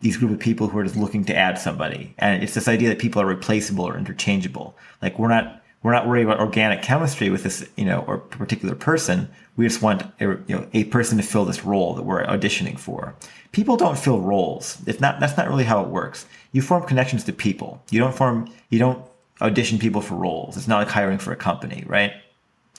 these 0.00 0.16
group 0.16 0.32
of 0.32 0.38
people 0.38 0.68
who 0.68 0.78
are 0.78 0.84
just 0.84 0.96
looking 0.96 1.24
to 1.26 1.36
add 1.36 1.58
somebody, 1.58 2.14
and 2.18 2.42
it's 2.42 2.54
this 2.54 2.68
idea 2.68 2.88
that 2.88 2.98
people 2.98 3.20
are 3.20 3.26
replaceable 3.26 3.86
or 3.86 3.98
interchangeable. 3.98 4.76
Like 5.02 5.18
we're 5.18 5.28
not 5.28 5.62
we're 5.82 5.92
not 5.92 6.08
worried 6.08 6.24
about 6.24 6.40
organic 6.40 6.82
chemistry 6.82 7.28
with 7.28 7.42
this, 7.42 7.68
you 7.76 7.84
know, 7.84 8.04
or 8.06 8.16
particular 8.16 8.74
person. 8.74 9.28
We 9.56 9.66
just 9.66 9.82
want 9.82 10.02
a, 10.20 10.38
you 10.46 10.56
know 10.56 10.66
a 10.72 10.84
person 10.84 11.18
to 11.18 11.22
fill 11.22 11.44
this 11.44 11.64
role 11.64 11.94
that 11.94 12.02
we're 12.02 12.24
auditioning 12.24 12.78
for. 12.78 13.14
People 13.52 13.76
don't 13.76 13.98
fill 13.98 14.20
roles. 14.20 14.78
It's 14.86 15.00
not 15.00 15.20
that's 15.20 15.36
not 15.36 15.48
really 15.48 15.64
how 15.64 15.82
it 15.82 15.88
works. 15.88 16.26
You 16.52 16.62
form 16.62 16.84
connections 16.84 17.24
to 17.24 17.32
people. 17.32 17.82
You 17.90 18.00
don't 18.00 18.14
form 18.14 18.50
you 18.70 18.78
don't 18.78 19.04
audition 19.42 19.78
people 19.78 20.00
for 20.00 20.14
roles. 20.14 20.56
It's 20.56 20.68
not 20.68 20.78
like 20.78 20.88
hiring 20.88 21.18
for 21.18 21.32
a 21.32 21.36
company, 21.36 21.84
right? 21.86 22.12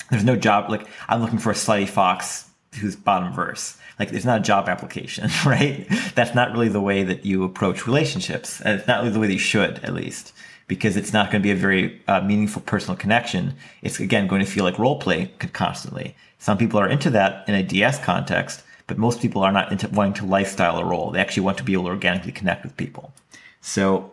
There's 0.10 0.24
no 0.24 0.36
job 0.36 0.70
like 0.70 0.88
I'm 1.08 1.22
looking 1.22 1.40
for 1.40 1.52
a 1.52 1.56
slutty 1.56 1.88
fox 1.88 2.50
who's 2.80 2.96
bottom 2.96 3.32
verse. 3.32 3.78
Like 4.00 4.12
it's 4.12 4.26
not 4.26 4.40
a 4.40 4.44
job 4.44 4.68
application, 4.68 5.30
right? 5.46 5.88
That's 6.16 6.36
not 6.36 6.52
really 6.52 6.70
the 6.70 6.82
way 6.82 7.04
that 7.04 7.26
you 7.26 7.44
approach 7.44 7.88
relationships. 7.88 8.62
And 8.62 8.80
it's 8.80 8.88
not 8.88 9.02
really 9.02 9.14
the 9.14 9.20
way 9.20 9.28
that 9.28 9.34
you 9.34 9.40
should, 9.40 9.80
at 9.80 9.94
least, 9.94 10.34
because 10.68 10.98
it's 10.98 11.14
not 11.14 11.32
going 11.32 11.42
to 11.42 11.44
be 11.44 11.52
a 11.52 11.56
very 11.56 12.02
uh, 12.08 12.22
meaningful 12.22 12.62
personal 12.62 12.98
connection. 12.98 13.56
It's 13.82 14.00
again 14.00 14.28
going 14.28 14.44
to 14.44 14.50
feel 14.50 14.64
like 14.64 14.80
role 14.80 15.00
play 15.00 15.32
constantly. 15.54 16.16
Some 16.40 16.58
people 16.58 16.80
are 16.80 16.90
into 16.90 17.10
that 17.12 17.48
in 17.48 17.56
a 17.56 17.64
DS 17.64 18.04
context, 18.04 18.64
but 18.88 18.98
most 18.98 19.22
people 19.22 19.42
are 19.42 19.52
not 19.52 19.72
into 19.72 19.88
wanting 19.90 20.14
to 20.14 20.26
lifestyle 20.26 20.78
a 20.78 20.86
role. 20.86 21.12
They 21.12 21.20
actually 21.20 21.44
want 21.44 21.58
to 21.58 21.64
be 21.64 21.74
able 21.74 21.86
to 21.86 21.90
organically 21.90 22.32
connect 22.32 22.64
with 22.64 22.78
people. 22.78 23.14
So 23.62 24.12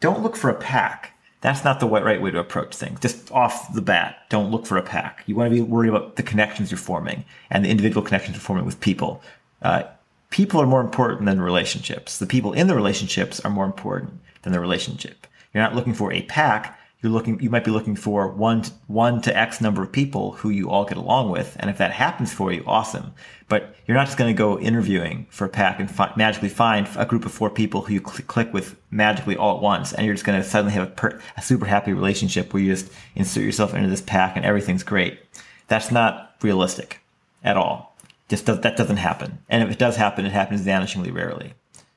don't 0.00 0.22
look 0.22 0.36
for 0.36 0.50
a 0.50 0.54
pack 0.54 1.13
that's 1.44 1.62
not 1.62 1.78
the 1.78 1.86
right 1.86 2.22
way 2.22 2.30
to 2.30 2.38
approach 2.38 2.74
things. 2.74 2.98
Just 3.00 3.30
off 3.30 3.74
the 3.74 3.82
bat, 3.82 4.16
don't 4.30 4.50
look 4.50 4.64
for 4.64 4.78
a 4.78 4.82
pack. 4.82 5.22
You 5.26 5.36
want 5.36 5.50
to 5.52 5.54
be 5.54 5.60
worried 5.60 5.90
about 5.90 6.16
the 6.16 6.22
connections 6.22 6.70
you're 6.70 6.78
forming 6.78 7.22
and 7.50 7.62
the 7.62 7.68
individual 7.68 8.02
connections 8.02 8.34
you're 8.34 8.40
forming 8.40 8.64
with 8.64 8.80
people. 8.80 9.22
Uh, 9.60 9.82
people 10.30 10.58
are 10.58 10.66
more 10.66 10.80
important 10.80 11.26
than 11.26 11.42
relationships. 11.42 12.16
The 12.16 12.24
people 12.24 12.54
in 12.54 12.66
the 12.66 12.74
relationships 12.74 13.40
are 13.40 13.50
more 13.50 13.66
important 13.66 14.20
than 14.40 14.54
the 14.54 14.58
relationship. 14.58 15.26
You're 15.52 15.62
not 15.62 15.74
looking 15.74 15.92
for 15.92 16.10
a 16.14 16.22
pack 16.22 16.78
you're 17.04 17.12
looking 17.12 17.38
you 17.38 17.50
might 17.50 17.64
be 17.64 17.70
looking 17.70 17.94
for 17.94 18.28
one 18.28 18.62
to, 18.62 18.72
one 18.86 19.20
to 19.20 19.36
x 19.36 19.60
number 19.60 19.82
of 19.82 19.92
people 19.92 20.32
who 20.32 20.48
you 20.48 20.70
all 20.70 20.86
get 20.86 20.96
along 20.96 21.30
with 21.30 21.54
and 21.60 21.68
if 21.68 21.76
that 21.76 21.92
happens 21.92 22.32
for 22.32 22.50
you 22.50 22.64
awesome. 22.66 23.12
But 23.46 23.76
you're 23.86 23.96
not 23.96 24.06
just 24.06 24.16
going 24.16 24.34
to 24.34 24.38
go 24.38 24.58
interviewing 24.58 25.26
for 25.28 25.44
a 25.44 25.50
pack 25.50 25.78
and 25.78 25.90
fi- 25.90 26.14
magically 26.16 26.48
find 26.48 26.88
a 26.96 27.04
group 27.04 27.26
of 27.26 27.32
four 27.32 27.50
people 27.50 27.82
who 27.82 27.92
you 27.92 28.00
cl- 28.00 28.26
click 28.26 28.54
with 28.54 28.80
magically 28.90 29.36
all 29.36 29.56
at 29.56 29.62
once 29.62 29.92
and 29.92 30.06
you're 30.06 30.14
just 30.14 30.24
going 30.24 30.40
to 30.40 30.48
suddenly 30.48 30.72
have 30.72 30.88
a, 30.88 30.90
per- 30.90 31.20
a 31.36 31.42
super 31.42 31.66
happy 31.66 31.92
relationship 31.92 32.54
where 32.54 32.62
you 32.62 32.72
just 32.72 32.90
insert 33.14 33.44
yourself 33.44 33.74
into 33.74 33.90
this 33.90 34.00
pack 34.00 34.34
and 34.34 34.46
everything's 34.46 34.82
great. 34.82 35.20
That's 35.68 35.90
not 35.90 36.36
realistic 36.40 37.00
at 37.44 37.58
all. 37.58 37.94
Just 38.30 38.46
does, 38.46 38.60
that 38.60 38.78
doesn't 38.78 38.96
happen. 38.96 39.40
And 39.50 39.62
if 39.62 39.70
it 39.70 39.78
does 39.78 39.96
happen 39.96 40.24
it 40.24 40.32
happens 40.32 40.62
vanishingly 40.62 41.14
rarely 41.14 41.52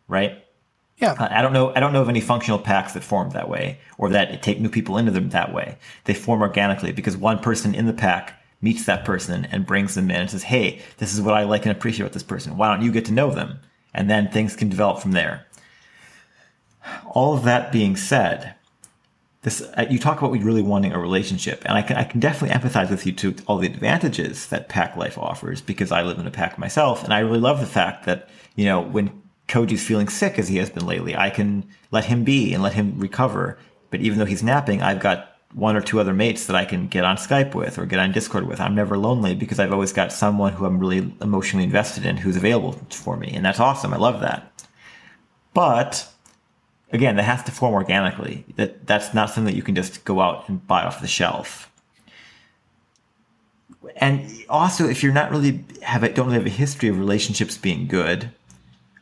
right 0.10 0.44
yeah. 0.98 1.12
Uh, 1.12 1.28
I 1.30 1.42
don't 1.42 1.54
know. 1.54 1.74
I 1.76 1.80
don't 1.80 1.94
know 1.94 2.02
of 2.02 2.10
any 2.10 2.22
functional 2.22 2.60
packs 2.60 2.94
that 2.94 3.04
form 3.04 3.30
that 3.32 3.50
way 3.50 3.80
or 3.98 4.10
that 4.10 4.42
take 4.42 4.60
new 4.60 4.70
people 4.70 4.98
into 4.98 5.12
them 5.12 5.30
that 5.30 5.54
way. 5.54 5.78
They 6.06 6.14
form 6.14 6.42
organically 6.42 6.92
because 6.92 7.16
one 7.16 7.40
person 7.40 7.76
in 7.76 7.86
the 7.86 7.94
pack 7.94 8.42
meets 8.62 8.86
that 8.86 9.06
person 9.06 9.46
and 9.46 9.66
brings 9.66 9.94
them 9.94 10.10
in 10.10 10.22
and 10.22 10.30
says, 10.30 10.44
Hey, 10.44 10.82
this 10.98 11.14
is 11.14 11.22
what 11.22 11.36
I 11.36 11.44
like 11.44 11.66
and 11.66 11.76
appreciate 11.76 12.06
about 12.06 12.14
this 12.14 12.24
person. 12.24 12.58
Why 12.58 12.74
don't 12.74 12.84
you 12.84 12.92
get 12.92 13.06
to 13.06 13.14
know 13.14 13.32
them? 13.32 13.60
And 13.94 14.10
then 14.10 14.30
things 14.30 14.56
can 14.56 14.70
develop 14.70 15.00
from 15.00 15.12
there. 15.12 15.46
All 17.06 17.36
of 17.36 17.44
that 17.44 17.72
being 17.72 17.96
said, 17.96 18.56
this, 19.44 19.62
uh, 19.62 19.86
you 19.90 20.00
talk 20.00 20.20
about 20.20 20.32
really 20.32 20.62
wanting 20.62 20.94
a 20.94 21.00
relationship, 21.00 21.62
and 21.66 21.78
I 21.78 21.82
can, 21.82 21.96
I 21.96 22.04
can 22.04 22.20
definitely 22.20 22.58
empathize 22.58 22.90
with 22.90 23.06
you 23.06 23.12
to 23.14 23.36
all 23.46 23.58
the 23.58 23.68
advantages 23.68 24.48
that 24.48 24.68
pack 24.68 24.96
life 24.98 25.18
offers 25.18 25.62
because 25.62 25.92
I 25.92 26.02
live 26.02 26.18
in 26.18 26.28
a 26.28 26.32
pack 26.32 26.58
myself, 26.58 27.04
and 27.04 27.14
I 27.14 27.20
really 27.20 27.40
love 27.40 27.60
the 27.60 27.66
fact 27.66 28.06
that 28.06 28.30
you 28.56 28.66
know 28.66 28.82
when 28.82 29.22
Koji's 29.48 29.86
feeling 29.86 30.10
sick 30.10 30.38
as 30.38 30.48
he 30.48 30.58
has 30.58 30.70
been 30.70 30.86
lately. 30.86 31.16
I 31.16 31.30
can 31.30 31.66
let 31.92 32.06
him 32.06 32.24
be 32.24 32.54
and 32.54 32.62
let 32.62 32.74
him 32.74 33.00
recover. 33.00 33.58
But 33.90 34.02
even 34.02 34.20
though 34.20 34.26
he's 34.26 34.44
napping, 34.44 34.82
I've 34.82 35.00
got 35.00 35.38
one 35.54 35.76
or 35.76 35.82
two 35.82 36.00
other 36.00 36.14
mates 36.14 36.46
that 36.48 36.56
I 36.56 36.66
can 36.66 36.88
get 36.88 37.06
on 37.06 37.16
Skype 37.16 37.56
with 37.56 37.80
or 37.80 37.86
get 37.86 38.00
on 38.00 38.12
Discord 38.12 38.48
with. 38.48 38.60
I'm 38.60 38.76
never 38.76 38.98
lonely 38.98 39.34
because 39.34 39.60
I've 39.60 39.72
always 39.72 39.94
got 39.94 40.12
someone 40.12 40.54
who 40.54 40.66
I'm 40.66 40.80
really 40.80 41.14
emotionally 41.22 41.64
invested 41.64 42.06
in 42.06 42.18
who's 42.18 42.36
available 42.36 42.74
for 42.90 43.16
me. 43.16 43.32
And 43.34 43.46
that's 43.46 43.60
awesome. 43.60 43.94
I 43.94 43.98
love 43.98 44.20
that. 44.22 44.52
But 45.54 46.08
again, 46.92 47.16
that 47.16 47.24
has 47.24 47.44
to 47.44 47.52
form 47.52 47.74
organically. 47.74 48.46
That 48.56 48.86
that's 48.86 49.14
not 49.14 49.30
something 49.30 49.46
that 49.46 49.56
you 49.56 49.64
can 49.64 49.76
just 49.76 50.04
go 50.04 50.20
out 50.20 50.48
and 50.50 50.66
buy 50.68 50.84
off 50.84 51.02
the 51.02 51.08
shelf. 51.08 51.72
And 53.96 54.30
also, 54.50 54.88
if 54.88 55.02
you're 55.02 55.14
not 55.14 55.32
really 55.32 55.64
have 55.82 56.04
a, 56.04 56.10
don't 56.10 56.28
really 56.28 56.40
have 56.40 56.46
a 56.46 56.50
history 56.50 56.90
of 56.90 57.00
relationships 57.00 57.58
being 57.58 57.88
good, 57.88 58.30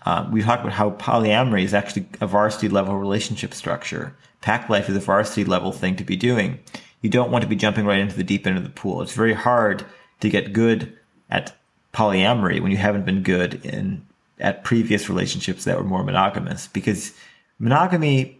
uh, 0.05 0.27
we 0.31 0.41
talked 0.41 0.61
about 0.61 0.73
how 0.73 0.91
polyamory 0.91 1.63
is 1.63 1.73
actually 1.73 2.07
a 2.21 2.27
varsity 2.27 2.69
level 2.69 2.95
relationship 2.97 3.53
structure. 3.53 4.15
Pack 4.41 4.69
life 4.69 4.87
is 4.87 4.95
a 4.95 4.99
varsity 4.99 5.43
level 5.43 5.71
thing 5.71 5.95
to 5.95 6.03
be 6.03 6.15
doing. 6.15 6.59
You 7.01 7.09
don't 7.09 7.31
want 7.31 7.41
to 7.41 7.47
be 7.47 7.55
jumping 7.55 7.85
right 7.85 7.99
into 7.99 8.15
the 8.15 8.23
deep 8.23 8.45
end 8.45 8.57
of 8.57 8.63
the 8.63 8.69
pool. 8.69 9.01
It's 9.01 9.13
very 9.13 9.33
hard 9.33 9.83
to 10.19 10.29
get 10.29 10.53
good 10.53 10.95
at 11.29 11.55
polyamory 11.93 12.61
when 12.61 12.71
you 12.71 12.77
haven't 12.77 13.05
been 13.05 13.23
good 13.23 13.65
in 13.65 14.05
at 14.39 14.63
previous 14.63 15.09
relationships 15.09 15.63
that 15.63 15.77
were 15.77 15.83
more 15.83 16.03
monogamous 16.03 16.67
because 16.67 17.13
monogamy 17.57 18.37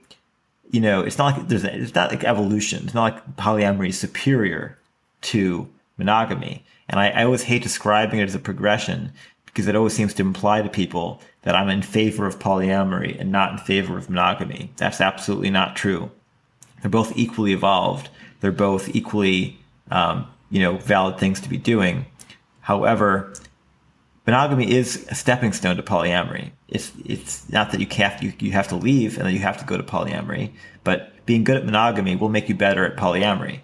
you 0.72 0.82
know 0.82 1.02
it's 1.02 1.18
not 1.18 1.38
like 1.38 1.48
there's 1.48 1.64
a, 1.64 1.74
it's 1.74 1.96
not 1.96 2.12
like 2.12 2.26
evolution 2.26 2.84
it's 2.84 2.94
not 2.94 3.14
like 3.14 3.36
polyamory 3.38 3.90
is 3.90 3.98
superior 3.98 4.78
to 5.22 5.70
monogamy 5.98 6.66
and 6.90 7.00
I, 7.00 7.10
I 7.12 7.24
always 7.24 7.44
hate 7.44 7.64
describing 7.64 8.20
it 8.20 8.24
as 8.28 8.36
a 8.36 8.40
progression 8.40 9.14
because 9.46 9.68
it 9.70 9.76
always 9.76 9.94
seems 9.94 10.14
to 10.16 10.22
imply 10.22 10.62
to 10.62 10.70
people 10.70 11.22
that 11.46 11.56
I'm 11.56 11.70
in 11.70 11.84
favor 11.84 12.26
of 12.26 12.40
polyamory 12.40 13.20
and 13.20 13.32
not 13.32 13.54
in 13.54 13.58
favor 13.60 13.98
of 13.98 14.10
monogamy. 14.10 14.72
That's 14.78 15.00
absolutely 15.00 15.52
not 15.52 15.76
true. 15.76 16.12
They're 16.82 16.92
both 16.92 17.16
equally 17.16 17.54
evolved. 17.54 18.10
They're 18.42 18.52
both 18.52 18.94
equally, 18.94 19.58
um, 19.90 20.28
you 20.50 20.60
know, 20.60 20.78
valid 20.78 21.18
things 21.18 21.40
to 21.42 21.50
be 21.50 21.58
doing. 21.58 22.08
However, 22.62 23.34
monogamy 24.26 24.72
is 24.72 25.06
a 25.10 25.16
stepping 25.16 25.54
stone 25.54 25.78
to 25.78 25.84
polyamory. 25.84 26.52
It's 26.68 26.92
it's 27.06 27.48
not 27.50 27.72
that 27.72 27.80
you 27.80 27.88
have 28.04 28.24
you, 28.24 28.34
you 28.40 28.52
have 28.52 28.68
to 28.70 28.76
leave 28.76 29.18
and 29.18 29.28
then 29.28 29.34
you 29.34 29.40
have 29.40 29.58
to 29.60 29.66
go 29.66 29.78
to 29.78 29.84
polyamory, 29.84 30.52
but 30.84 31.14
being 31.28 31.44
good 31.44 31.58
at 31.58 31.66
monogamy 31.66 32.16
will 32.16 32.30
make 32.30 32.50
you 32.50 32.56
better 32.56 32.86
at 32.86 32.98
polyamory 32.98 33.60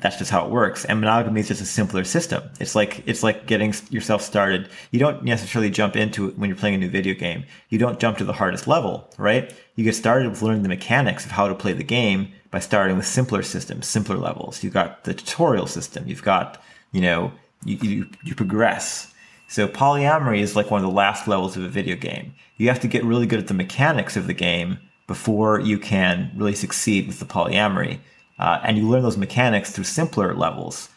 that's 0.00 0.18
just 0.18 0.30
how 0.30 0.44
it 0.44 0.50
works. 0.50 0.84
And 0.84 1.00
monogamy 1.00 1.40
is 1.40 1.48
just 1.48 1.62
a 1.62 1.66
simpler 1.66 2.04
system. 2.04 2.42
It's 2.60 2.74
like 2.74 3.02
it's 3.06 3.22
like 3.22 3.46
getting 3.46 3.74
yourself 3.90 4.22
started. 4.22 4.68
You 4.90 4.98
don't 4.98 5.24
necessarily 5.24 5.70
jump 5.70 5.96
into 5.96 6.28
it 6.28 6.38
when 6.38 6.50
you're 6.50 6.58
playing 6.58 6.74
a 6.74 6.78
new 6.78 6.90
video 6.90 7.14
game. 7.14 7.44
You 7.70 7.78
don't 7.78 7.98
jump 7.98 8.18
to 8.18 8.24
the 8.24 8.34
hardest 8.34 8.68
level, 8.68 9.10
right? 9.16 9.54
You 9.74 9.84
get 9.84 9.94
started 9.94 10.28
with 10.28 10.42
learning 10.42 10.62
the 10.62 10.68
mechanics 10.68 11.24
of 11.24 11.30
how 11.30 11.48
to 11.48 11.54
play 11.54 11.72
the 11.72 11.84
game 11.84 12.32
by 12.50 12.60
starting 12.60 12.96
with 12.96 13.06
simpler 13.06 13.42
systems, 13.42 13.86
simpler 13.86 14.16
levels. 14.16 14.62
You've 14.62 14.74
got 14.74 15.04
the 15.04 15.14
tutorial 15.14 15.66
system. 15.66 16.06
You've 16.06 16.22
got, 16.22 16.62
you 16.92 17.00
know, 17.00 17.32
you, 17.64 17.76
you, 17.76 18.10
you 18.22 18.34
progress. 18.34 19.12
So 19.48 19.68
polyamory 19.68 20.40
is 20.40 20.56
like 20.56 20.70
one 20.70 20.80
of 20.80 20.86
the 20.86 20.94
last 20.94 21.28
levels 21.28 21.56
of 21.56 21.64
a 21.64 21.68
video 21.68 21.96
game. 21.96 22.34
You 22.56 22.68
have 22.68 22.80
to 22.80 22.88
get 22.88 23.04
really 23.04 23.26
good 23.26 23.38
at 23.38 23.48
the 23.48 23.54
mechanics 23.54 24.16
of 24.16 24.26
the 24.26 24.34
game 24.34 24.78
before 25.06 25.60
you 25.60 25.78
can 25.78 26.32
really 26.34 26.54
succeed 26.54 27.06
with 27.06 27.18
the 27.18 27.26
polyamory. 27.26 28.00
Uh, 28.38 28.60
and 28.62 28.76
you 28.76 28.88
learn 28.88 29.02
those 29.02 29.16
mechanics 29.16 29.70
through 29.70 29.84
simpler 29.84 30.34
levels. 30.34 30.88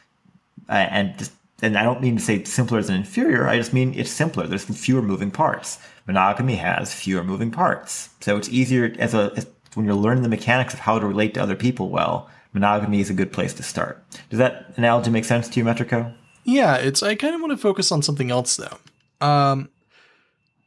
And 0.68 1.18
just, 1.18 1.32
and 1.62 1.78
I 1.78 1.84
don't 1.84 2.02
mean 2.02 2.18
to 2.18 2.22
say 2.22 2.44
simpler 2.44 2.80
as 2.80 2.90
an 2.90 2.96
inferior. 2.96 3.48
I 3.48 3.58
just 3.58 3.74
mean 3.74 3.94
it's 3.96 4.12
simpler. 4.12 4.48
There's 4.48 4.64
fewer 4.64 5.02
moving 5.02 5.32
parts. 5.32 5.80
Monogamy 6.08 6.56
has 6.56 6.94
fewer 6.94 7.24
moving 7.24 7.52
parts, 7.52 8.10
so 8.22 8.38
it's 8.38 8.50
easier 8.50 8.96
as 8.98 9.14
a 9.14 9.32
as, 9.36 9.48
when 9.76 9.86
you're 9.86 9.96
learning 9.96 10.24
the 10.24 10.30
mechanics 10.30 10.74
of 10.74 10.80
how 10.80 10.98
to 10.98 11.06
relate 11.06 11.34
to 11.36 11.42
other 11.42 11.56
people 11.56 11.90
well. 11.90 12.30
Monogamy 12.54 13.00
is 13.00 13.12
a 13.12 13.14
good 13.14 13.32
place 13.32 13.54
to 13.54 13.64
start. 13.64 14.04
Does 14.30 14.40
that 14.40 14.74
analogy 14.76 15.12
make 15.12 15.26
sense 15.26 15.48
to 15.50 15.60
you, 15.60 15.66
Metrico? 15.66 16.14
Yeah, 16.44 16.78
it's. 16.78 17.04
I 17.04 17.16
kind 17.16 17.36
of 17.36 17.42
want 17.42 17.52
to 17.52 17.58
focus 17.58 17.92
on 17.92 18.02
something 18.02 18.32
else 18.32 18.58
though. 18.58 18.78
Um, 19.26 19.70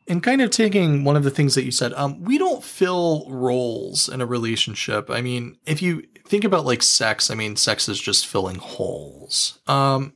and 0.06 0.22
kind 0.22 0.42
of 0.42 0.50
taking 0.50 1.04
one 1.04 1.16
of 1.16 1.24
the 1.24 1.30
things 1.30 1.54
that 1.54 1.64
you 1.64 1.70
said, 1.70 1.92
um, 1.94 2.22
we 2.22 2.38
don't 2.38 2.62
fill 2.62 3.26
roles 3.28 4.08
in 4.08 4.20
a 4.20 4.26
relationship. 4.26 5.10
I 5.10 5.22
mean, 5.22 5.56
if 5.66 5.80
you 5.80 6.04
think 6.32 6.44
about 6.44 6.64
like 6.64 6.82
sex, 6.82 7.30
I 7.30 7.34
mean, 7.34 7.56
sex 7.56 7.90
is 7.90 8.00
just 8.00 8.26
filling 8.26 8.56
holes. 8.56 9.58
Um, 9.66 10.14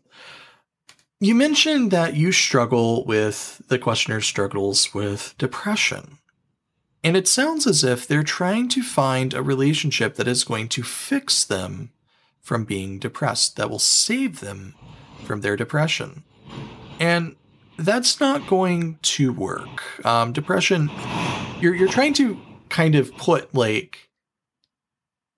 you 1.20 1.34
mentioned 1.34 1.90
that 1.90 2.16
you 2.16 2.32
struggle 2.32 3.04
with 3.04 3.60
the 3.68 3.78
questioner 3.78 4.22
struggles 4.22 4.94
with 4.94 5.34
depression. 5.36 6.16
And 7.04 7.18
it 7.18 7.28
sounds 7.28 7.66
as 7.66 7.84
if 7.84 8.08
they're 8.08 8.22
trying 8.22 8.70
to 8.70 8.82
find 8.82 9.34
a 9.34 9.42
relationship 9.42 10.14
that 10.14 10.26
is 10.26 10.42
going 10.42 10.68
to 10.68 10.82
fix 10.82 11.44
them 11.44 11.90
from 12.40 12.64
being 12.64 12.98
depressed, 12.98 13.56
that 13.56 13.68
will 13.68 13.78
save 13.78 14.40
them 14.40 14.74
from 15.22 15.42
their 15.42 15.54
depression. 15.54 16.24
And 16.98 17.36
that's 17.78 18.20
not 18.20 18.46
going 18.46 18.98
to 19.02 19.34
work. 19.34 20.02
Um, 20.06 20.32
depression, 20.32 20.90
you're, 21.60 21.74
you're 21.74 21.88
trying 21.88 22.14
to 22.14 22.40
kind 22.70 22.94
of 22.94 23.14
put 23.18 23.54
like 23.54 24.05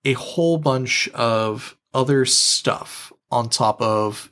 a 0.05 0.13
whole 0.15 0.59
bunch 0.59 1.09
of 1.11 1.77
other 1.93 2.25
stuff 2.25 3.13
on 3.31 3.49
top 3.49 3.81
of 3.83 4.31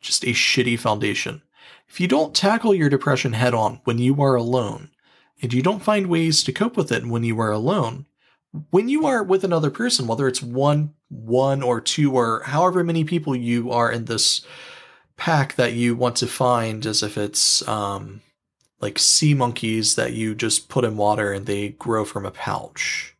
just 0.00 0.24
a 0.24 0.28
shitty 0.28 0.78
foundation. 0.78 1.42
If 1.88 2.00
you 2.00 2.08
don't 2.08 2.34
tackle 2.34 2.74
your 2.74 2.88
depression 2.88 3.32
head 3.32 3.54
on 3.54 3.80
when 3.84 3.98
you 3.98 4.20
are 4.22 4.34
alone, 4.34 4.90
and 5.40 5.52
you 5.52 5.62
don't 5.62 5.82
find 5.82 6.08
ways 6.08 6.42
to 6.44 6.52
cope 6.52 6.76
with 6.76 6.90
it 6.90 7.06
when 7.06 7.22
you 7.22 7.40
are 7.40 7.52
alone, 7.52 8.06
when 8.70 8.88
you 8.88 9.06
are 9.06 9.22
with 9.22 9.44
another 9.44 9.70
person, 9.70 10.06
whether 10.06 10.26
it's 10.26 10.42
one, 10.42 10.94
one 11.08 11.62
or 11.62 11.80
two, 11.80 12.12
or 12.12 12.42
however 12.44 12.82
many 12.82 13.04
people 13.04 13.36
you 13.36 13.70
are 13.70 13.90
in 13.90 14.06
this 14.06 14.44
pack 15.16 15.54
that 15.54 15.74
you 15.74 15.94
want 15.94 16.16
to 16.16 16.26
find, 16.26 16.84
as 16.86 17.02
if 17.02 17.16
it's 17.16 17.66
um, 17.68 18.20
like 18.80 18.98
sea 18.98 19.34
monkeys 19.34 19.94
that 19.96 20.12
you 20.12 20.34
just 20.34 20.68
put 20.68 20.84
in 20.84 20.96
water 20.96 21.32
and 21.32 21.46
they 21.46 21.70
grow 21.70 22.04
from 22.04 22.24
a 22.24 22.30
pouch. 22.30 23.14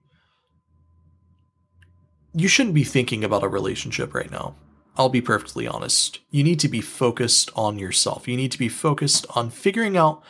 You 2.39 2.47
shouldn't 2.47 2.74
be 2.77 2.85
thinking 2.85 3.24
about 3.24 3.43
a 3.43 3.48
relationship 3.48 4.15
right 4.15 4.31
now. 4.31 4.55
I'll 4.97 5.09
be 5.09 5.20
perfectly 5.20 5.66
honest. 5.66 6.20
You 6.31 6.44
need 6.44 6.60
to 6.60 6.69
be 6.69 6.81
focused 6.81 7.51
on 7.56 7.81
yourself. 7.81 8.28
You 8.28 8.36
need 8.36 8.52
to 8.52 8.59
be 8.59 8.69
focused 8.69 9.27
on 9.35 9.51
figuring 9.51 9.97
out 9.97 10.23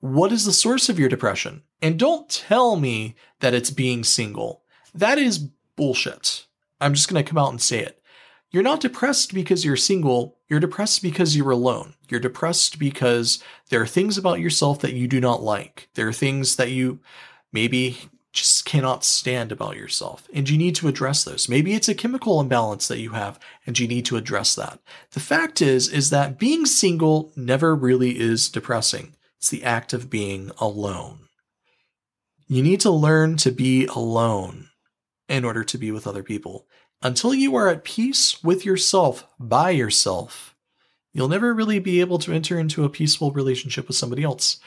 what 0.00 0.30
is 0.30 0.44
the 0.44 0.52
source 0.52 0.90
of 0.90 0.98
your 0.98 1.08
depression. 1.08 1.62
And 1.80 1.98
don't 1.98 2.28
tell 2.28 2.76
me 2.76 3.16
that 3.40 3.54
it's 3.54 3.70
being 3.70 4.04
single. 4.04 4.62
That 4.94 5.16
is 5.16 5.38
bullshit. 5.76 6.46
I'm 6.82 6.92
just 6.92 7.08
going 7.08 7.24
to 7.24 7.28
come 7.28 7.38
out 7.38 7.50
and 7.50 7.62
say 7.62 7.78
it. 7.78 8.02
You're 8.50 8.62
not 8.62 8.80
depressed 8.80 9.32
because 9.32 9.64
you're 9.64 9.76
single. 9.76 10.36
You're 10.50 10.60
depressed 10.60 11.02
because 11.02 11.34
you're 11.34 11.50
alone. 11.50 11.94
You're 12.10 12.20
depressed 12.20 12.78
because 12.78 13.42
there 13.70 13.80
are 13.80 13.86
things 13.86 14.18
about 14.18 14.38
yourself 14.38 14.80
that 14.80 14.92
you 14.92 15.08
do 15.08 15.18
not 15.18 15.42
like. 15.42 15.88
There 15.94 16.06
are 16.08 16.12
things 16.12 16.56
that 16.56 16.70
you 16.70 17.00
maybe 17.52 17.96
just 18.34 18.64
cannot 18.64 19.04
stand 19.04 19.52
about 19.52 19.76
yourself. 19.76 20.28
And 20.34 20.50
you 20.50 20.58
need 20.58 20.74
to 20.76 20.88
address 20.88 21.22
those. 21.22 21.48
Maybe 21.48 21.72
it's 21.72 21.88
a 21.88 21.94
chemical 21.94 22.40
imbalance 22.40 22.88
that 22.88 22.98
you 22.98 23.10
have 23.10 23.38
and 23.64 23.78
you 23.78 23.86
need 23.86 24.04
to 24.06 24.16
address 24.16 24.56
that. 24.56 24.80
The 25.12 25.20
fact 25.20 25.62
is, 25.62 25.88
is 25.88 26.10
that 26.10 26.38
being 26.38 26.66
single 26.66 27.32
never 27.36 27.76
really 27.76 28.18
is 28.18 28.48
depressing. 28.48 29.14
It's 29.38 29.48
the 29.48 29.62
act 29.62 29.92
of 29.92 30.10
being 30.10 30.50
alone. 30.58 31.28
You 32.48 32.62
need 32.62 32.80
to 32.80 32.90
learn 32.90 33.36
to 33.38 33.52
be 33.52 33.86
alone 33.86 34.68
in 35.28 35.44
order 35.44 35.62
to 35.64 35.78
be 35.78 35.92
with 35.92 36.06
other 36.06 36.24
people. 36.24 36.66
Until 37.02 37.34
you 37.34 37.54
are 37.54 37.68
at 37.68 37.84
peace 37.84 38.42
with 38.42 38.64
yourself 38.64 39.26
by 39.38 39.70
yourself, 39.70 40.56
you'll 41.12 41.28
never 41.28 41.54
really 41.54 41.78
be 41.78 42.00
able 42.00 42.18
to 42.18 42.32
enter 42.32 42.58
into 42.58 42.84
a 42.84 42.90
peaceful 42.90 43.30
relationship 43.30 43.86
with 43.86 43.96
somebody 43.96 44.24
else. 44.24 44.58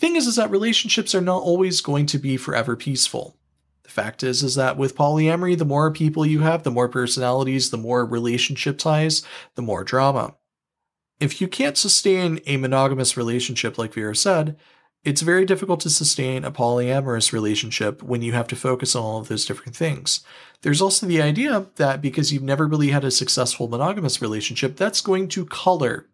Thing 0.00 0.16
is, 0.16 0.26
is 0.26 0.36
that 0.36 0.50
relationships 0.50 1.14
are 1.14 1.20
not 1.20 1.42
always 1.42 1.82
going 1.82 2.06
to 2.06 2.18
be 2.18 2.38
forever 2.38 2.74
peaceful. 2.74 3.36
The 3.82 3.90
fact 3.90 4.22
is, 4.22 4.42
is 4.42 4.54
that 4.54 4.78
with 4.78 4.96
polyamory, 4.96 5.58
the 5.58 5.66
more 5.66 5.90
people 5.90 6.24
you 6.24 6.40
have, 6.40 6.62
the 6.62 6.70
more 6.70 6.88
personalities, 6.88 7.68
the 7.68 7.76
more 7.76 8.06
relationship 8.06 8.78
ties, 8.78 9.22
the 9.56 9.62
more 9.62 9.84
drama. 9.84 10.36
If 11.20 11.42
you 11.42 11.48
can't 11.48 11.76
sustain 11.76 12.40
a 12.46 12.56
monogamous 12.56 13.14
relationship, 13.18 13.76
like 13.76 13.92
Vero 13.92 14.14
said, 14.14 14.56
it's 15.04 15.20
very 15.20 15.44
difficult 15.44 15.80
to 15.80 15.90
sustain 15.90 16.44
a 16.46 16.50
polyamorous 16.50 17.30
relationship 17.30 18.02
when 18.02 18.22
you 18.22 18.32
have 18.32 18.48
to 18.48 18.56
focus 18.56 18.96
on 18.96 19.02
all 19.02 19.18
of 19.20 19.28
those 19.28 19.44
different 19.44 19.76
things. 19.76 20.22
There's 20.62 20.80
also 20.80 21.04
the 21.04 21.20
idea 21.20 21.66
that 21.76 22.00
because 22.00 22.32
you've 22.32 22.42
never 22.42 22.66
really 22.66 22.88
had 22.88 23.04
a 23.04 23.10
successful 23.10 23.68
monogamous 23.68 24.22
relationship, 24.22 24.76
that's 24.76 25.02
going 25.02 25.28
to 25.28 25.44
color 25.44 26.06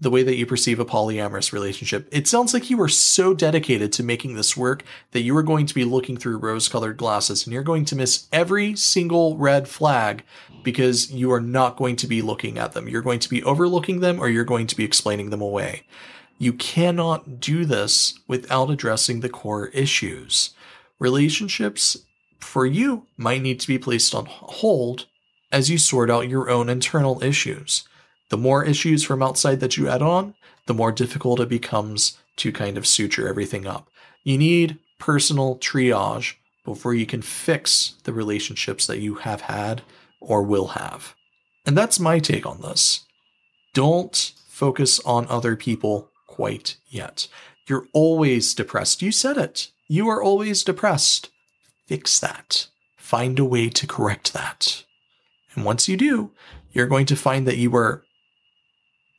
the 0.00 0.10
way 0.10 0.22
that 0.22 0.36
you 0.36 0.46
perceive 0.46 0.78
a 0.78 0.84
polyamorous 0.84 1.52
relationship. 1.52 2.08
It 2.12 2.28
sounds 2.28 2.54
like 2.54 2.70
you 2.70 2.76
were 2.76 2.88
so 2.88 3.34
dedicated 3.34 3.92
to 3.94 4.02
making 4.02 4.34
this 4.34 4.56
work 4.56 4.84
that 5.10 5.22
you 5.22 5.36
are 5.36 5.42
going 5.42 5.66
to 5.66 5.74
be 5.74 5.84
looking 5.84 6.16
through 6.16 6.38
rose 6.38 6.68
colored 6.68 6.96
glasses 6.96 7.44
and 7.44 7.52
you're 7.52 7.62
going 7.64 7.84
to 7.86 7.96
miss 7.96 8.28
every 8.32 8.76
single 8.76 9.36
red 9.36 9.66
flag 9.66 10.22
because 10.62 11.10
you 11.10 11.32
are 11.32 11.40
not 11.40 11.76
going 11.76 11.96
to 11.96 12.06
be 12.06 12.22
looking 12.22 12.58
at 12.58 12.72
them. 12.72 12.88
You're 12.88 13.02
going 13.02 13.18
to 13.20 13.28
be 13.28 13.42
overlooking 13.42 14.00
them 14.00 14.20
or 14.20 14.28
you're 14.28 14.44
going 14.44 14.68
to 14.68 14.76
be 14.76 14.84
explaining 14.84 15.30
them 15.30 15.40
away. 15.40 15.82
You 16.38 16.52
cannot 16.52 17.40
do 17.40 17.64
this 17.64 18.20
without 18.28 18.70
addressing 18.70 19.20
the 19.20 19.28
core 19.28 19.68
issues. 19.68 20.50
Relationships 21.00 22.04
for 22.38 22.64
you 22.64 23.06
might 23.16 23.42
need 23.42 23.58
to 23.60 23.66
be 23.66 23.78
placed 23.78 24.14
on 24.14 24.26
hold 24.26 25.06
as 25.50 25.70
you 25.70 25.78
sort 25.78 26.10
out 26.10 26.28
your 26.28 26.48
own 26.48 26.68
internal 26.68 27.22
issues. 27.22 27.87
The 28.30 28.36
more 28.36 28.64
issues 28.64 29.04
from 29.04 29.22
outside 29.22 29.60
that 29.60 29.76
you 29.76 29.88
add 29.88 30.02
on, 30.02 30.34
the 30.66 30.74
more 30.74 30.92
difficult 30.92 31.40
it 31.40 31.48
becomes 31.48 32.18
to 32.36 32.52
kind 32.52 32.76
of 32.76 32.86
suture 32.86 33.28
everything 33.28 33.66
up. 33.66 33.88
You 34.22 34.38
need 34.38 34.78
personal 34.98 35.56
triage 35.56 36.34
before 36.64 36.94
you 36.94 37.06
can 37.06 37.22
fix 37.22 37.94
the 38.04 38.12
relationships 38.12 38.86
that 38.86 38.98
you 38.98 39.14
have 39.16 39.42
had 39.42 39.82
or 40.20 40.42
will 40.42 40.68
have. 40.68 41.14
And 41.64 41.76
that's 41.76 41.98
my 42.00 42.18
take 42.18 42.44
on 42.44 42.60
this. 42.60 43.06
Don't 43.72 44.32
focus 44.48 45.00
on 45.00 45.26
other 45.28 45.56
people 45.56 46.10
quite 46.26 46.76
yet. 46.88 47.28
You're 47.66 47.86
always 47.92 48.54
depressed. 48.54 49.02
You 49.02 49.12
said 49.12 49.36
it. 49.36 49.70
You 49.88 50.08
are 50.08 50.22
always 50.22 50.62
depressed. 50.62 51.30
Fix 51.86 52.20
that. 52.20 52.68
Find 52.96 53.38
a 53.38 53.44
way 53.44 53.68
to 53.70 53.86
correct 53.86 54.32
that. 54.34 54.84
And 55.54 55.64
once 55.64 55.88
you 55.88 55.96
do, 55.96 56.32
you're 56.72 56.86
going 56.86 57.06
to 57.06 57.16
find 57.16 57.46
that 57.46 57.56
you 57.56 57.74
are 57.76 58.04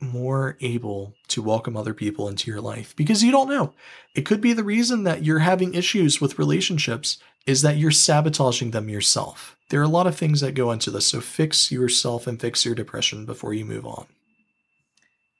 more 0.00 0.56
able 0.60 1.14
to 1.28 1.42
welcome 1.42 1.76
other 1.76 1.94
people 1.94 2.28
into 2.28 2.50
your 2.50 2.60
life 2.60 2.94
because 2.96 3.22
you 3.22 3.30
don't 3.30 3.48
know. 3.48 3.74
It 4.14 4.26
could 4.26 4.40
be 4.40 4.52
the 4.52 4.64
reason 4.64 5.04
that 5.04 5.24
you're 5.24 5.40
having 5.40 5.74
issues 5.74 6.20
with 6.20 6.38
relationships 6.38 7.18
is 7.46 7.62
that 7.62 7.76
you're 7.76 7.90
sabotaging 7.90 8.70
them 8.70 8.88
yourself. 8.88 9.56
There 9.70 9.80
are 9.80 9.84
a 9.84 9.88
lot 9.88 10.06
of 10.06 10.16
things 10.16 10.40
that 10.40 10.52
go 10.52 10.72
into 10.72 10.90
this, 10.90 11.06
so 11.06 11.20
fix 11.20 11.70
yourself 11.70 12.26
and 12.26 12.40
fix 12.40 12.64
your 12.64 12.74
depression 12.74 13.24
before 13.24 13.54
you 13.54 13.64
move 13.64 13.86
on. 13.86 14.06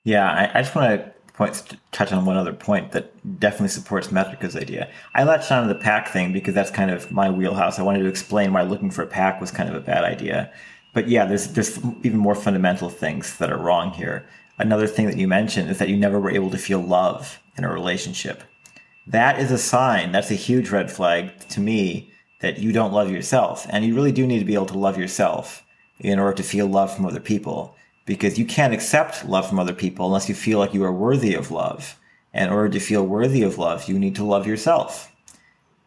Yeah, 0.03 0.29
I, 0.29 0.59
I 0.59 0.61
just 0.61 0.73
want 0.73 0.99
to 0.99 1.11
point, 1.33 1.77
touch 1.91 2.11
on 2.11 2.25
one 2.25 2.37
other 2.37 2.53
point 2.53 2.91
that 2.91 3.11
definitely 3.39 3.69
supports 3.69 4.11
Metrica's 4.11 4.55
idea. 4.55 4.89
I 5.13 5.23
latched 5.23 5.51
on 5.51 5.67
to 5.67 5.73
the 5.73 5.79
pack 5.79 6.07
thing 6.07 6.33
because 6.33 6.53
that's 6.53 6.71
kind 6.71 6.91
of 6.91 7.11
my 7.11 7.29
wheelhouse. 7.29 7.79
I 7.79 7.83
wanted 7.83 7.99
to 7.99 8.09
explain 8.09 8.53
why 8.53 8.63
looking 8.63 8.91
for 8.91 9.03
a 9.03 9.07
pack 9.07 9.39
was 9.39 9.51
kind 9.51 9.69
of 9.69 9.75
a 9.75 9.79
bad 9.79 10.03
idea. 10.03 10.51
But 10.93 11.07
yeah, 11.07 11.25
there's 11.25 11.47
there's 11.49 11.79
even 12.03 12.17
more 12.17 12.35
fundamental 12.35 12.89
things 12.89 13.37
that 13.37 13.51
are 13.51 13.57
wrong 13.57 13.91
here 13.91 14.25
another 14.61 14.87
thing 14.87 15.07
that 15.07 15.17
you 15.17 15.27
mentioned 15.27 15.69
is 15.69 15.79
that 15.79 15.89
you 15.89 15.97
never 15.97 16.19
were 16.19 16.31
able 16.31 16.49
to 16.51 16.57
feel 16.57 16.79
love 16.79 17.39
in 17.57 17.63
a 17.63 17.71
relationship. 17.71 18.43
That 19.07 19.39
is 19.39 19.51
a 19.51 19.57
sign, 19.57 20.11
that's 20.11 20.31
a 20.31 20.35
huge 20.35 20.69
red 20.69 20.91
flag 20.91 21.39
to 21.49 21.59
me 21.59 22.11
that 22.41 22.59
you 22.59 22.71
don't 22.71 22.93
love 22.93 23.11
yourself. 23.11 23.65
And 23.69 23.85
you 23.85 23.95
really 23.95 24.11
do 24.11 24.27
need 24.27 24.39
to 24.39 24.45
be 24.45 24.55
able 24.55 24.65
to 24.67 24.77
love 24.77 24.97
yourself 24.97 25.65
in 25.99 26.19
order 26.19 26.35
to 26.37 26.43
feel 26.43 26.67
love 26.67 26.95
from 26.95 27.05
other 27.05 27.19
people 27.19 27.75
because 28.05 28.39
you 28.39 28.45
can't 28.45 28.73
accept 28.73 29.25
love 29.25 29.47
from 29.47 29.59
other 29.59 29.73
people 29.73 30.05
unless 30.05 30.27
you 30.27 30.35
feel 30.35 30.59
like 30.59 30.73
you 30.73 30.83
are 30.83 30.91
worthy 30.91 31.33
of 31.33 31.51
love. 31.51 31.99
And 32.33 32.47
in 32.47 32.53
order 32.53 32.69
to 32.69 32.79
feel 32.79 33.05
worthy 33.05 33.43
of 33.43 33.57
love, 33.57 33.87
you 33.87 33.99
need 33.99 34.15
to 34.15 34.23
love 34.23 34.47
yourself. 34.47 35.13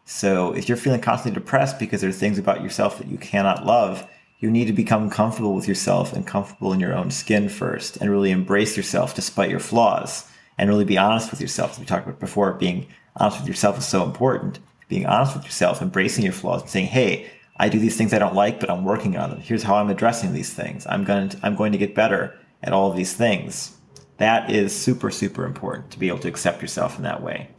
So 0.05 0.53
if 0.53 0.69
you're 0.69 0.77
feeling 0.77 1.01
constantly 1.01 1.39
depressed 1.39 1.79
because 1.79 2.01
there 2.01 2.09
are 2.09 2.13
things 2.13 2.37
about 2.37 2.61
yourself 2.61 2.99
that 2.99 3.07
you 3.07 3.17
cannot 3.17 3.65
love, 3.65 4.07
you 4.39 4.51
need 4.51 4.65
to 4.65 4.73
become 4.73 5.09
comfortable 5.09 5.55
with 5.55 5.67
yourself 5.67 6.13
and 6.13 6.27
comfortable 6.27 6.73
in 6.73 6.79
your 6.79 6.93
own 6.93 7.09
skin 7.09 7.49
first 7.49 7.97
and 7.97 8.11
really 8.11 8.31
embrace 8.31 8.75
yourself 8.75 9.15
despite 9.15 9.49
your 9.49 9.59
flaws 9.59 10.29
and 10.57 10.69
really 10.69 10.85
be 10.85 10.97
honest 10.97 11.31
with 11.31 11.41
yourself. 11.41 11.71
As 11.71 11.79
we 11.79 11.85
talked 11.85 12.07
about 12.07 12.19
before, 12.19 12.53
being 12.53 12.87
honest 13.15 13.39
with 13.39 13.47
yourself 13.47 13.77
is 13.77 13.87
so 13.87 14.03
important. 14.03 14.59
Being 14.87 15.05
honest 15.05 15.35
with 15.35 15.45
yourself, 15.45 15.81
embracing 15.81 16.23
your 16.23 16.33
flaws 16.33 16.61
and 16.61 16.69
saying, 16.69 16.87
hey, 16.87 17.29
I 17.57 17.69
do 17.69 17.79
these 17.79 17.97
things 17.97 18.13
I 18.13 18.19
don't 18.19 18.35
like, 18.35 18.59
but 18.59 18.69
I'm 18.69 18.83
working 18.83 19.17
on 19.17 19.29
them. 19.29 19.39
Here's 19.39 19.63
how 19.63 19.75
I'm 19.75 19.89
addressing 19.89 20.33
these 20.33 20.53
things. 20.53 20.85
I'm 20.87 21.03
going 21.03 21.29
to, 21.29 21.39
I'm 21.41 21.55
going 21.55 21.71
to 21.71 21.77
get 21.77 21.95
better 21.95 22.37
at 22.61 22.73
all 22.73 22.91
of 22.91 22.97
these 22.97 23.13
things. 23.13 23.77
That 24.17 24.51
is 24.51 24.75
super, 24.75 25.09
super 25.09 25.45
important 25.45 25.91
to 25.91 25.99
be 25.99 26.07
able 26.07 26.19
to 26.19 26.27
accept 26.27 26.61
yourself 26.61 26.97
in 26.97 27.03
that 27.03 27.23
way. 27.23 27.49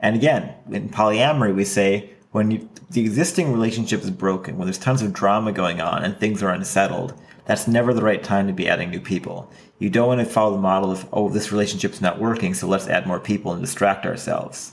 And 0.00 0.16
again, 0.16 0.54
in 0.70 0.88
polyamory, 0.88 1.54
we 1.54 1.64
say 1.64 2.10
when 2.30 2.50
you, 2.50 2.68
the 2.92 3.00
existing 3.00 3.52
relationship 3.52 4.02
is 4.02 4.10
broken, 4.10 4.56
when 4.56 4.66
there's 4.66 4.78
tons 4.78 5.02
of 5.02 5.12
drama 5.12 5.52
going 5.52 5.80
on 5.80 6.04
and 6.04 6.16
things 6.16 6.42
are 6.42 6.50
unsettled, 6.50 7.14
that's 7.44 7.66
never 7.66 7.92
the 7.92 8.02
right 8.02 8.22
time 8.22 8.46
to 8.46 8.52
be 8.52 8.68
adding 8.68 8.90
new 8.90 9.00
people. 9.00 9.50
You 9.78 9.90
don't 9.90 10.06
want 10.06 10.20
to 10.20 10.26
follow 10.26 10.52
the 10.52 10.60
model 10.60 10.90
of, 10.90 11.08
oh, 11.12 11.28
this 11.28 11.50
relationship's 11.50 12.00
not 12.00 12.20
working, 12.20 12.54
so 12.54 12.68
let's 12.68 12.86
add 12.86 13.06
more 13.06 13.18
people 13.18 13.52
and 13.52 13.60
distract 13.60 14.06
ourselves. 14.06 14.72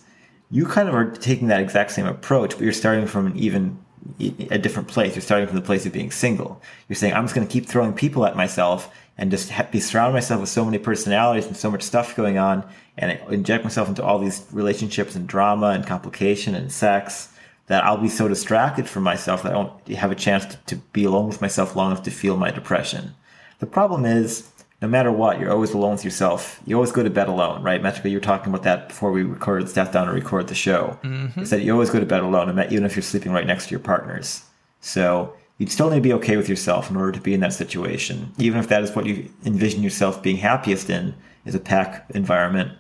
You 0.52 0.66
kind 0.66 0.88
of 0.88 0.96
are 0.96 1.10
taking 1.10 1.48
that 1.48 1.62
exact 1.62 1.92
same 1.92 2.06
approach, 2.06 2.52
but 2.52 2.62
you're 2.62 2.74
starting 2.74 3.08
from 3.08 3.28
an 3.28 3.38
even 3.38 3.80
a 4.20 4.58
different 4.58 4.88
place. 4.88 5.16
You're 5.16 5.22
starting 5.22 5.48
from 5.48 5.58
the 5.58 5.64
place 5.64 5.86
of 5.86 5.94
being 5.94 6.12
single. 6.12 6.62
You're 6.88 6.96
saying, 6.96 7.14
I'm 7.14 7.26
just 7.26 7.36
going 7.36 7.46
to 7.46 7.52
keep 7.52 7.66
throwing 7.66 7.94
people 7.94 8.26
at 8.26 8.36
myself 8.36 8.94
and 9.18 9.30
just 9.30 9.52
be 9.72 9.80
surround 9.80 10.14
myself 10.14 10.40
with 10.40 10.50
so 10.50 10.64
many 10.64 10.78
personalities 10.78 11.48
and 11.48 11.58
so 11.58 11.70
much 11.70 11.82
stuff 11.82 12.16
going 12.16 12.38
on 12.38 12.68
and 12.98 13.20
inject 13.30 13.64
myself 13.64 13.90
into 13.90 14.04
all 14.04 14.18
these 14.18 14.46
relationships 14.52 15.16
and 15.16 15.28
drama 15.28 15.68
and 15.68 15.86
complication 15.86 16.56
and 16.56 16.72
sex 16.72 17.34
that 17.70 17.86
I'll 17.86 17.98
be 17.98 18.10
so 18.10 18.28
distracted 18.28 18.90
from 18.90 19.04
myself 19.04 19.44
that 19.44 19.52
I 19.52 19.56
don't 19.56 19.88
have 19.90 20.12
a 20.12 20.16
chance 20.16 20.44
to, 20.46 20.58
to 20.66 20.76
be 20.92 21.04
alone 21.04 21.28
with 21.28 21.40
myself 21.40 21.76
long 21.76 21.92
enough 21.92 22.04
to 22.04 22.12
feel 22.12 22.36
my 22.36 22.50
depression. 22.50 23.14
The 23.60 23.68
problem 23.68 24.06
is, 24.06 24.50
no 24.82 24.88
matter 24.88 25.12
what, 25.12 25.40
you're 25.40 25.52
always 25.52 25.74
alone 25.74 25.92
with 25.92 26.04
yourself. 26.04 26.60
You 26.66 26.76
always 26.76 26.92
go 26.92 27.04
to 27.04 27.12
bed 27.12 27.28
alone, 27.28 27.62
right? 27.62 27.82
Metrika, 27.82 28.10
you 28.10 28.18
were 28.18 28.22
talking 28.22 28.52
about 28.52 28.64
that 28.64 28.88
before 28.90 29.12
we 29.12 29.22
recorded, 29.22 29.70
sat 29.70 29.92
down 29.92 30.08
to 30.08 30.14
record 30.14 30.48
the 30.48 30.56
show. 30.56 30.98
Mm-hmm. 31.04 31.42
Is 31.42 31.52
that 31.52 31.62
you 31.62 31.72
always 31.72 31.92
go 31.92 32.00
to 32.00 32.06
bed 32.08 32.24
alone, 32.24 32.50
even 32.72 32.86
if 32.86 32.96
you're 32.96 33.04
sleeping 33.04 33.32
right 33.32 33.46
next 33.46 33.66
to 33.66 33.72
your 33.72 33.82
partners. 33.82 34.44
So 34.82 35.36
you'd 35.60 35.72
still 35.72 35.92
need 35.92 35.98
to 35.98 36.02
be 36.02 36.14
okay 36.14 36.38
with 36.38 36.50
yourself 36.50 36.90
in 36.90 36.98
order 36.98 37.12
to 37.12 37.22
be 37.22 37.36
in 37.36 37.42
that 37.42 37.54
situation, 37.54 38.32
even 38.40 38.60
if 38.60 38.68
that 38.70 38.82
is 38.82 38.96
what 38.96 39.06
you 39.06 39.30
envision 39.46 39.84
yourself 39.84 40.24
being 40.24 40.38
happiest 40.38 40.90
in, 40.90 41.14
is 41.46 41.54
a 41.54 41.60
pack 41.60 42.10
environment. 42.16 42.72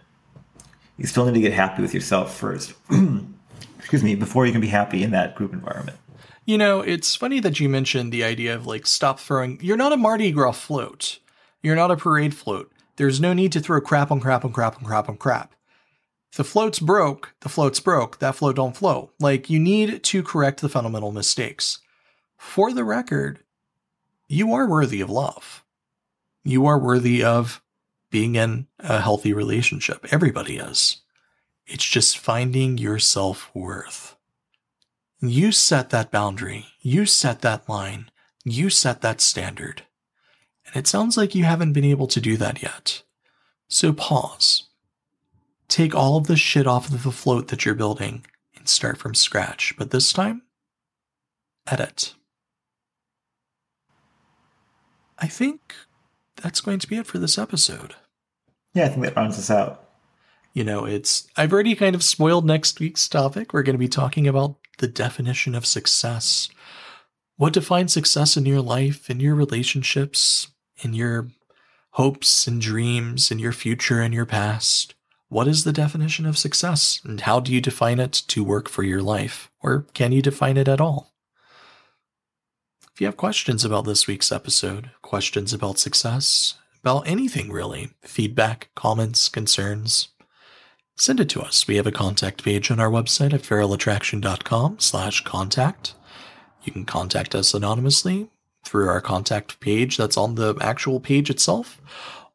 You 0.97 1.05
still 1.05 1.25
need 1.25 1.35
to 1.35 1.41
get 1.41 1.53
happy 1.53 1.83
with 1.83 1.93
yourself 1.93 2.35
first. 2.35 2.73
Excuse 3.79 4.03
me, 4.03 4.13
before 4.13 4.45
you 4.45 4.51
can 4.51 4.61
be 4.61 4.67
happy 4.67 5.03
in 5.03 5.11
that 5.11 5.35
group 5.35 5.53
environment. 5.53 5.97
You 6.45 6.57
know, 6.57 6.81
it's 6.81 7.15
funny 7.15 7.39
that 7.39 7.59
you 7.59 7.69
mentioned 7.69 8.11
the 8.11 8.23
idea 8.23 8.53
of 8.53 8.67
like 8.67 8.85
stop 8.85 9.19
throwing. 9.19 9.59
You're 9.61 9.77
not 9.77 9.93
a 9.93 9.97
Mardi 9.97 10.31
Gras 10.31 10.51
float. 10.51 11.19
You're 11.61 11.75
not 11.75 11.91
a 11.91 11.97
parade 11.97 12.33
float. 12.33 12.71
There's 12.97 13.21
no 13.21 13.33
need 13.33 13.51
to 13.53 13.59
throw 13.59 13.79
crap 13.79 14.11
on 14.11 14.19
crap 14.19 14.43
on 14.43 14.51
crap 14.51 14.77
on 14.77 14.83
crap 14.83 15.09
on 15.09 15.17
crap. 15.17 15.53
The 16.35 16.43
float's 16.43 16.79
broke, 16.79 17.33
the 17.41 17.49
float's 17.49 17.79
broke. 17.79 18.19
That 18.19 18.35
float 18.35 18.57
don't 18.57 18.75
flow. 18.75 19.11
Like 19.19 19.49
you 19.49 19.59
need 19.59 20.03
to 20.03 20.23
correct 20.23 20.61
the 20.61 20.69
fundamental 20.69 21.11
mistakes. 21.11 21.79
For 22.37 22.73
the 22.73 22.83
record, 22.83 23.39
you 24.27 24.53
are 24.53 24.67
worthy 24.67 25.01
of 25.01 25.09
love. 25.09 25.63
You 26.43 26.65
are 26.65 26.79
worthy 26.79 27.23
of 27.23 27.61
being 28.11 28.35
in 28.35 28.67
a 28.79 29.01
healthy 29.01 29.33
relationship. 29.33 30.07
Everybody 30.11 30.57
is. 30.57 30.97
It's 31.69 31.85
just 31.85 32.17
finding 32.17 32.79
your 32.79 32.97
self 32.97 33.51
worth. 33.53 34.15
You 35.21 35.51
set 35.51 35.91
that 35.91 36.09
boundary. 36.09 36.65
You 36.81 37.05
set 37.05 37.41
that 37.41 37.69
line. 37.69 38.09
You 38.43 38.71
set 38.71 39.01
that 39.01 39.21
standard. 39.21 39.83
And 40.65 40.75
it 40.75 40.87
sounds 40.87 41.15
like 41.15 41.35
you 41.35 41.43
haven't 41.43 41.73
been 41.73 41.85
able 41.85 42.07
to 42.07 42.19
do 42.19 42.37
that 42.37 42.63
yet. 42.63 43.03
So 43.67 43.93
pause. 43.93 44.63
Take 45.67 45.93
all 45.93 46.17
of 46.17 46.25
the 46.25 46.35
shit 46.35 46.65
off 46.65 46.87
of 46.87 47.03
the 47.03 47.11
float 47.11 47.49
that 47.49 47.65
you're 47.65 47.75
building 47.75 48.25
and 48.57 48.67
start 48.67 48.97
from 48.97 49.13
scratch. 49.13 49.75
But 49.77 49.91
this 49.91 50.11
time, 50.11 50.41
edit. 51.67 52.15
I 55.19 55.27
think 55.27 55.75
that's 56.37 56.61
going 56.61 56.79
to 56.79 56.87
be 56.87 56.97
it 56.97 57.05
for 57.05 57.19
this 57.19 57.37
episode. 57.37 57.93
Yeah, 58.73 58.85
I 58.85 58.89
think 58.89 59.03
that 59.03 59.15
rounds 59.15 59.37
us 59.37 59.51
out. 59.51 59.88
You 60.59 60.65
know, 60.65 60.83
it's 60.83 61.25
I've 61.37 61.53
already 61.53 61.73
kind 61.73 61.95
of 61.95 62.03
spoiled 62.03 62.45
next 62.45 62.81
week's 62.81 63.07
topic. 63.07 63.53
We're 63.53 63.63
going 63.63 63.75
to 63.75 63.79
be 63.79 63.87
talking 63.87 64.27
about 64.27 64.57
the 64.79 64.89
definition 64.89 65.55
of 65.55 65.65
success. 65.65 66.49
What 67.37 67.53
defines 67.53 67.93
success 67.93 68.35
in 68.35 68.45
your 68.45 68.59
life, 68.59 69.09
in 69.09 69.21
your 69.21 69.35
relationships, 69.35 70.49
in 70.83 70.93
your 70.93 71.29
hopes 71.91 72.45
and 72.45 72.59
dreams, 72.59 73.31
in 73.31 73.39
your 73.39 73.53
future 73.53 74.01
and 74.01 74.13
your 74.13 74.25
past? 74.25 74.95
What 75.29 75.47
is 75.47 75.63
the 75.63 75.71
definition 75.71 76.25
of 76.25 76.37
success, 76.37 76.99
and 77.05 77.21
how 77.21 77.39
do 77.39 77.53
you 77.53 77.61
define 77.61 78.01
it 78.01 78.11
to 78.27 78.43
work 78.43 78.67
for 78.67 78.83
your 78.83 79.01
life? 79.01 79.49
Or 79.63 79.85
can 79.93 80.11
you 80.11 80.21
define 80.21 80.57
it 80.57 80.67
at 80.67 80.81
all? 80.81 81.13
If 82.93 82.99
you 82.99 83.07
have 83.07 83.15
questions 83.15 83.63
about 83.63 83.85
this 83.85 84.07
week's 84.07 84.29
episode, 84.29 84.91
questions 85.01 85.53
about 85.53 85.79
success, 85.79 86.55
about 86.83 87.07
anything 87.07 87.49
really, 87.49 87.91
feedback, 88.01 88.71
comments, 88.75 89.29
concerns, 89.29 90.09
send 90.99 91.19
it 91.19 91.29
to 91.29 91.41
us. 91.41 91.67
We 91.67 91.77
have 91.77 91.87
a 91.87 91.91
contact 91.91 92.43
page 92.43 92.69
on 92.69 92.79
our 92.79 92.89
website 92.89 93.33
at 93.33 93.41
feralattraction.com 93.41 94.79
slash 94.79 95.23
contact. 95.23 95.95
You 96.63 96.71
can 96.71 96.85
contact 96.85 97.33
us 97.33 97.53
anonymously 97.53 98.29
through 98.65 98.89
our 98.89 99.01
contact 99.01 99.59
page 99.59 99.97
that's 99.97 100.17
on 100.17 100.35
the 100.35 100.55
actual 100.61 100.99
page 100.99 101.29
itself 101.29 101.81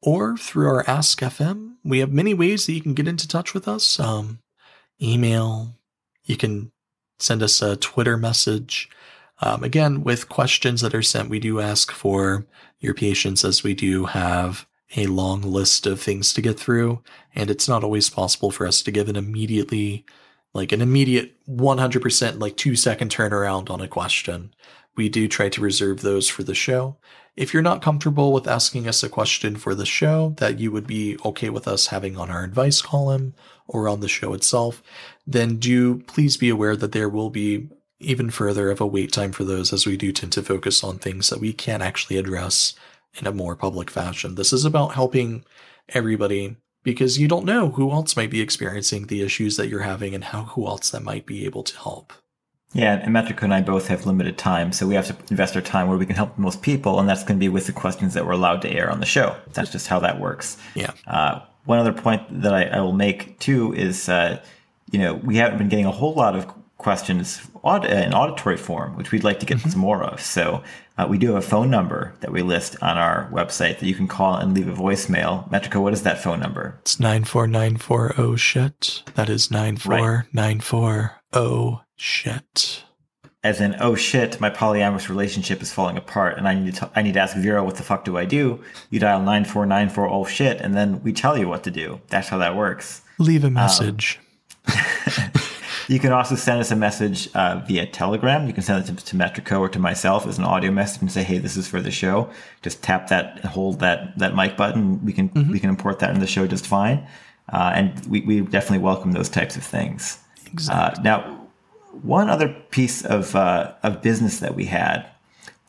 or 0.00 0.36
through 0.36 0.68
our 0.68 0.88
Ask 0.88 1.20
FM. 1.20 1.74
We 1.84 1.98
have 1.98 2.12
many 2.12 2.34
ways 2.34 2.66
that 2.66 2.72
you 2.72 2.80
can 2.80 2.94
get 2.94 3.08
into 3.08 3.28
touch 3.28 3.54
with 3.54 3.68
us. 3.68 4.00
Um, 4.00 4.40
email, 5.00 5.74
you 6.24 6.36
can 6.36 6.72
send 7.18 7.42
us 7.42 7.60
a 7.62 7.76
Twitter 7.76 8.16
message. 8.16 8.88
Um, 9.40 9.62
again, 9.62 10.04
with 10.04 10.28
questions 10.28 10.80
that 10.80 10.94
are 10.94 11.02
sent, 11.02 11.28
we 11.28 11.38
do 11.38 11.60
ask 11.60 11.92
for 11.92 12.46
your 12.80 12.94
patience 12.94 13.44
as 13.44 13.62
we 13.62 13.74
do 13.74 14.06
have 14.06 14.66
a 14.96 15.06
long 15.06 15.42
list 15.42 15.86
of 15.86 16.00
things 16.00 16.32
to 16.34 16.42
get 16.42 16.58
through, 16.58 17.02
and 17.34 17.50
it's 17.50 17.68
not 17.68 17.84
always 17.84 18.10
possible 18.10 18.50
for 18.50 18.66
us 18.66 18.82
to 18.82 18.90
give 18.90 19.08
an 19.08 19.16
immediately, 19.16 20.04
like 20.52 20.72
an 20.72 20.80
immediate 20.80 21.34
100% 21.48 22.40
like 22.40 22.56
two 22.56 22.76
second 22.76 23.10
turnaround 23.10 23.70
on 23.70 23.80
a 23.80 23.88
question. 23.88 24.54
We 24.96 25.08
do 25.08 25.26
try 25.26 25.48
to 25.48 25.60
reserve 25.60 26.02
those 26.02 26.28
for 26.28 26.44
the 26.44 26.54
show. 26.54 26.96
If 27.36 27.52
you're 27.52 27.64
not 27.64 27.82
comfortable 27.82 28.32
with 28.32 28.46
asking 28.46 28.86
us 28.86 29.02
a 29.02 29.08
question 29.08 29.56
for 29.56 29.74
the 29.74 29.86
show 29.86 30.34
that 30.38 30.60
you 30.60 30.70
would 30.70 30.86
be 30.86 31.18
okay 31.24 31.50
with 31.50 31.66
us 31.66 31.88
having 31.88 32.16
on 32.16 32.30
our 32.30 32.44
advice 32.44 32.80
column 32.80 33.34
or 33.66 33.88
on 33.88 33.98
the 33.98 34.08
show 34.08 34.34
itself, 34.34 34.82
then 35.26 35.56
do 35.56 35.98
please 36.02 36.36
be 36.36 36.48
aware 36.48 36.76
that 36.76 36.92
there 36.92 37.08
will 37.08 37.30
be 37.30 37.68
even 37.98 38.30
further 38.30 38.70
of 38.70 38.80
a 38.80 38.86
wait 38.86 39.12
time 39.12 39.32
for 39.32 39.42
those 39.42 39.72
as 39.72 39.86
we 39.86 39.96
do 39.96 40.12
tend 40.12 40.30
to 40.32 40.42
focus 40.42 40.84
on 40.84 40.98
things 40.98 41.30
that 41.30 41.40
we 41.40 41.52
can't 41.52 41.82
actually 41.82 42.18
address 42.18 42.74
in 43.16 43.26
a 43.26 43.32
more 43.32 43.56
public 43.56 43.90
fashion. 43.90 44.34
This 44.34 44.52
is 44.52 44.64
about 44.64 44.94
helping 44.94 45.44
everybody 45.90 46.56
because 46.82 47.18
you 47.18 47.28
don't 47.28 47.46
know 47.46 47.70
who 47.70 47.90
else 47.90 48.16
might 48.16 48.30
be 48.30 48.40
experiencing 48.40 49.06
the 49.06 49.22
issues 49.22 49.56
that 49.56 49.68
you're 49.68 49.80
having 49.80 50.14
and 50.14 50.24
how 50.24 50.44
who 50.44 50.66
else 50.66 50.90
that 50.90 51.02
might 51.02 51.26
be 51.26 51.44
able 51.44 51.62
to 51.62 51.76
help. 51.78 52.12
Yeah, 52.74 52.94
and 52.94 53.14
Metrika 53.14 53.42
and 53.42 53.54
I 53.54 53.60
both 53.60 53.86
have 53.86 54.04
limited 54.04 54.36
time, 54.36 54.72
so 54.72 54.86
we 54.86 54.96
have 54.96 55.06
to 55.06 55.16
invest 55.30 55.54
our 55.54 55.62
time 55.62 55.88
where 55.88 55.96
we 55.96 56.06
can 56.06 56.16
help 56.16 56.34
the 56.34 56.42
most 56.42 56.60
people, 56.60 56.98
and 56.98 57.08
that's 57.08 57.22
going 57.22 57.38
to 57.38 57.40
be 57.40 57.48
with 57.48 57.66
the 57.66 57.72
questions 57.72 58.14
that 58.14 58.26
we're 58.26 58.32
allowed 58.32 58.62
to 58.62 58.70
air 58.70 58.90
on 58.90 58.98
the 58.98 59.06
show. 59.06 59.36
That's 59.52 59.70
just 59.70 59.86
how 59.86 60.00
that 60.00 60.20
works. 60.20 60.58
Yeah. 60.74 60.90
Uh, 61.06 61.40
one 61.66 61.78
other 61.78 61.92
point 61.92 62.42
that 62.42 62.52
I, 62.52 62.64
I 62.64 62.80
will 62.80 62.92
make 62.92 63.38
too 63.38 63.72
is, 63.74 64.08
uh, 64.08 64.42
you 64.90 64.98
know, 64.98 65.14
we 65.14 65.36
haven't 65.36 65.58
been 65.58 65.68
getting 65.68 65.86
a 65.86 65.92
whole 65.92 66.14
lot 66.14 66.34
of 66.34 66.52
questions 66.78 67.40
in 67.64 68.12
auditory 68.12 68.56
form, 68.56 68.96
which 68.96 69.12
we'd 69.12 69.24
like 69.24 69.40
to 69.40 69.46
get 69.46 69.58
mm-hmm. 69.58 69.70
some 69.70 69.80
more 69.80 70.02
of. 70.02 70.20
So 70.20 70.62
uh, 70.96 71.06
we 71.08 71.18
do 71.18 71.34
have 71.34 71.36
a 71.36 71.46
phone 71.46 71.70
number 71.70 72.14
that 72.20 72.32
we 72.32 72.42
list 72.42 72.76
on 72.82 72.96
our 72.96 73.28
website 73.32 73.80
that 73.80 73.86
you 73.86 73.94
can 73.94 74.06
call 74.06 74.36
and 74.36 74.54
leave 74.54 74.68
a 74.68 74.72
voicemail. 74.72 75.48
Metrika, 75.50 75.82
what 75.82 75.92
is 75.92 76.02
that 76.02 76.22
phone 76.22 76.40
number? 76.40 76.78
It's 76.82 77.00
94940 77.00 78.36
shit. 78.36 79.02
That 79.14 79.28
is 79.28 79.50
94940 79.50 81.80
shit. 81.96 82.84
As 83.42 83.60
in, 83.60 83.76
oh 83.78 83.94
shit, 83.94 84.40
my 84.40 84.48
polyamorous 84.48 85.10
relationship 85.10 85.60
is 85.60 85.70
falling 85.70 85.98
apart, 85.98 86.38
and 86.38 86.48
I 86.48 86.54
need 86.54 86.74
to 86.74 86.80
t- 86.80 86.86
I 86.96 87.02
need 87.02 87.12
to 87.14 87.20
ask 87.20 87.36
Vero 87.36 87.62
what 87.62 87.76
the 87.76 87.82
fuck 87.82 88.04
do 88.04 88.16
I 88.16 88.24
do? 88.24 88.62
You 88.88 89.00
dial 89.00 89.20
nine 89.20 89.44
four 89.44 89.66
nine 89.66 89.90
four 89.90 90.08
oh 90.08 90.24
shit, 90.24 90.62
and 90.62 90.74
then 90.74 91.02
we 91.02 91.12
tell 91.12 91.36
you 91.36 91.46
what 91.46 91.62
to 91.64 91.70
do. 91.70 92.00
That's 92.08 92.28
how 92.28 92.38
that 92.38 92.56
works. 92.56 93.02
Leave 93.18 93.44
a 93.44 93.50
message. 93.50 94.18
Um, 94.66 94.74
you 95.88 95.98
can 95.98 96.12
also 96.12 96.34
send 96.34 96.60
us 96.60 96.70
a 96.70 96.76
message 96.76 97.28
uh, 97.34 97.62
via 97.66 97.86
Telegram. 97.86 98.46
You 98.46 98.52
can 98.52 98.62
send 98.62 98.84
it 98.84 98.96
to, 98.96 99.04
to 99.04 99.16
Metrika 99.16 99.58
or 99.58 99.68
to 99.68 99.78
myself 99.78 100.26
as 100.26 100.38
an 100.38 100.44
audio 100.44 100.70
message 100.70 101.02
and 101.02 101.12
say, 101.12 101.22
"Hey, 101.22 101.38
this 101.38 101.56
is 101.56 101.68
for 101.68 101.80
the 101.80 101.90
show." 101.90 102.30
Just 102.62 102.82
tap 102.82 103.08
that, 103.08 103.40
hold 103.44 103.80
that 103.80 104.18
that 104.18 104.34
mic 104.34 104.56
button. 104.56 105.04
We 105.04 105.12
can 105.12 105.28
mm-hmm. 105.30 105.50
we 105.50 105.60
can 105.60 105.70
import 105.70 105.98
that 106.00 106.14
in 106.14 106.20
the 106.20 106.26
show 106.26 106.46
just 106.46 106.66
fine. 106.66 107.06
Uh, 107.52 107.72
and 107.74 108.06
we, 108.06 108.22
we 108.22 108.40
definitely 108.40 108.78
welcome 108.78 109.12
those 109.12 109.28
types 109.28 109.56
of 109.56 109.62
things. 109.62 110.18
Exactly. 110.50 111.00
Uh, 111.00 111.02
now, 111.02 111.48
one 112.02 112.30
other 112.30 112.48
piece 112.70 113.04
of 113.04 113.36
uh, 113.36 113.72
of 113.82 114.02
business 114.02 114.40
that 114.40 114.54
we 114.54 114.64
had 114.64 115.06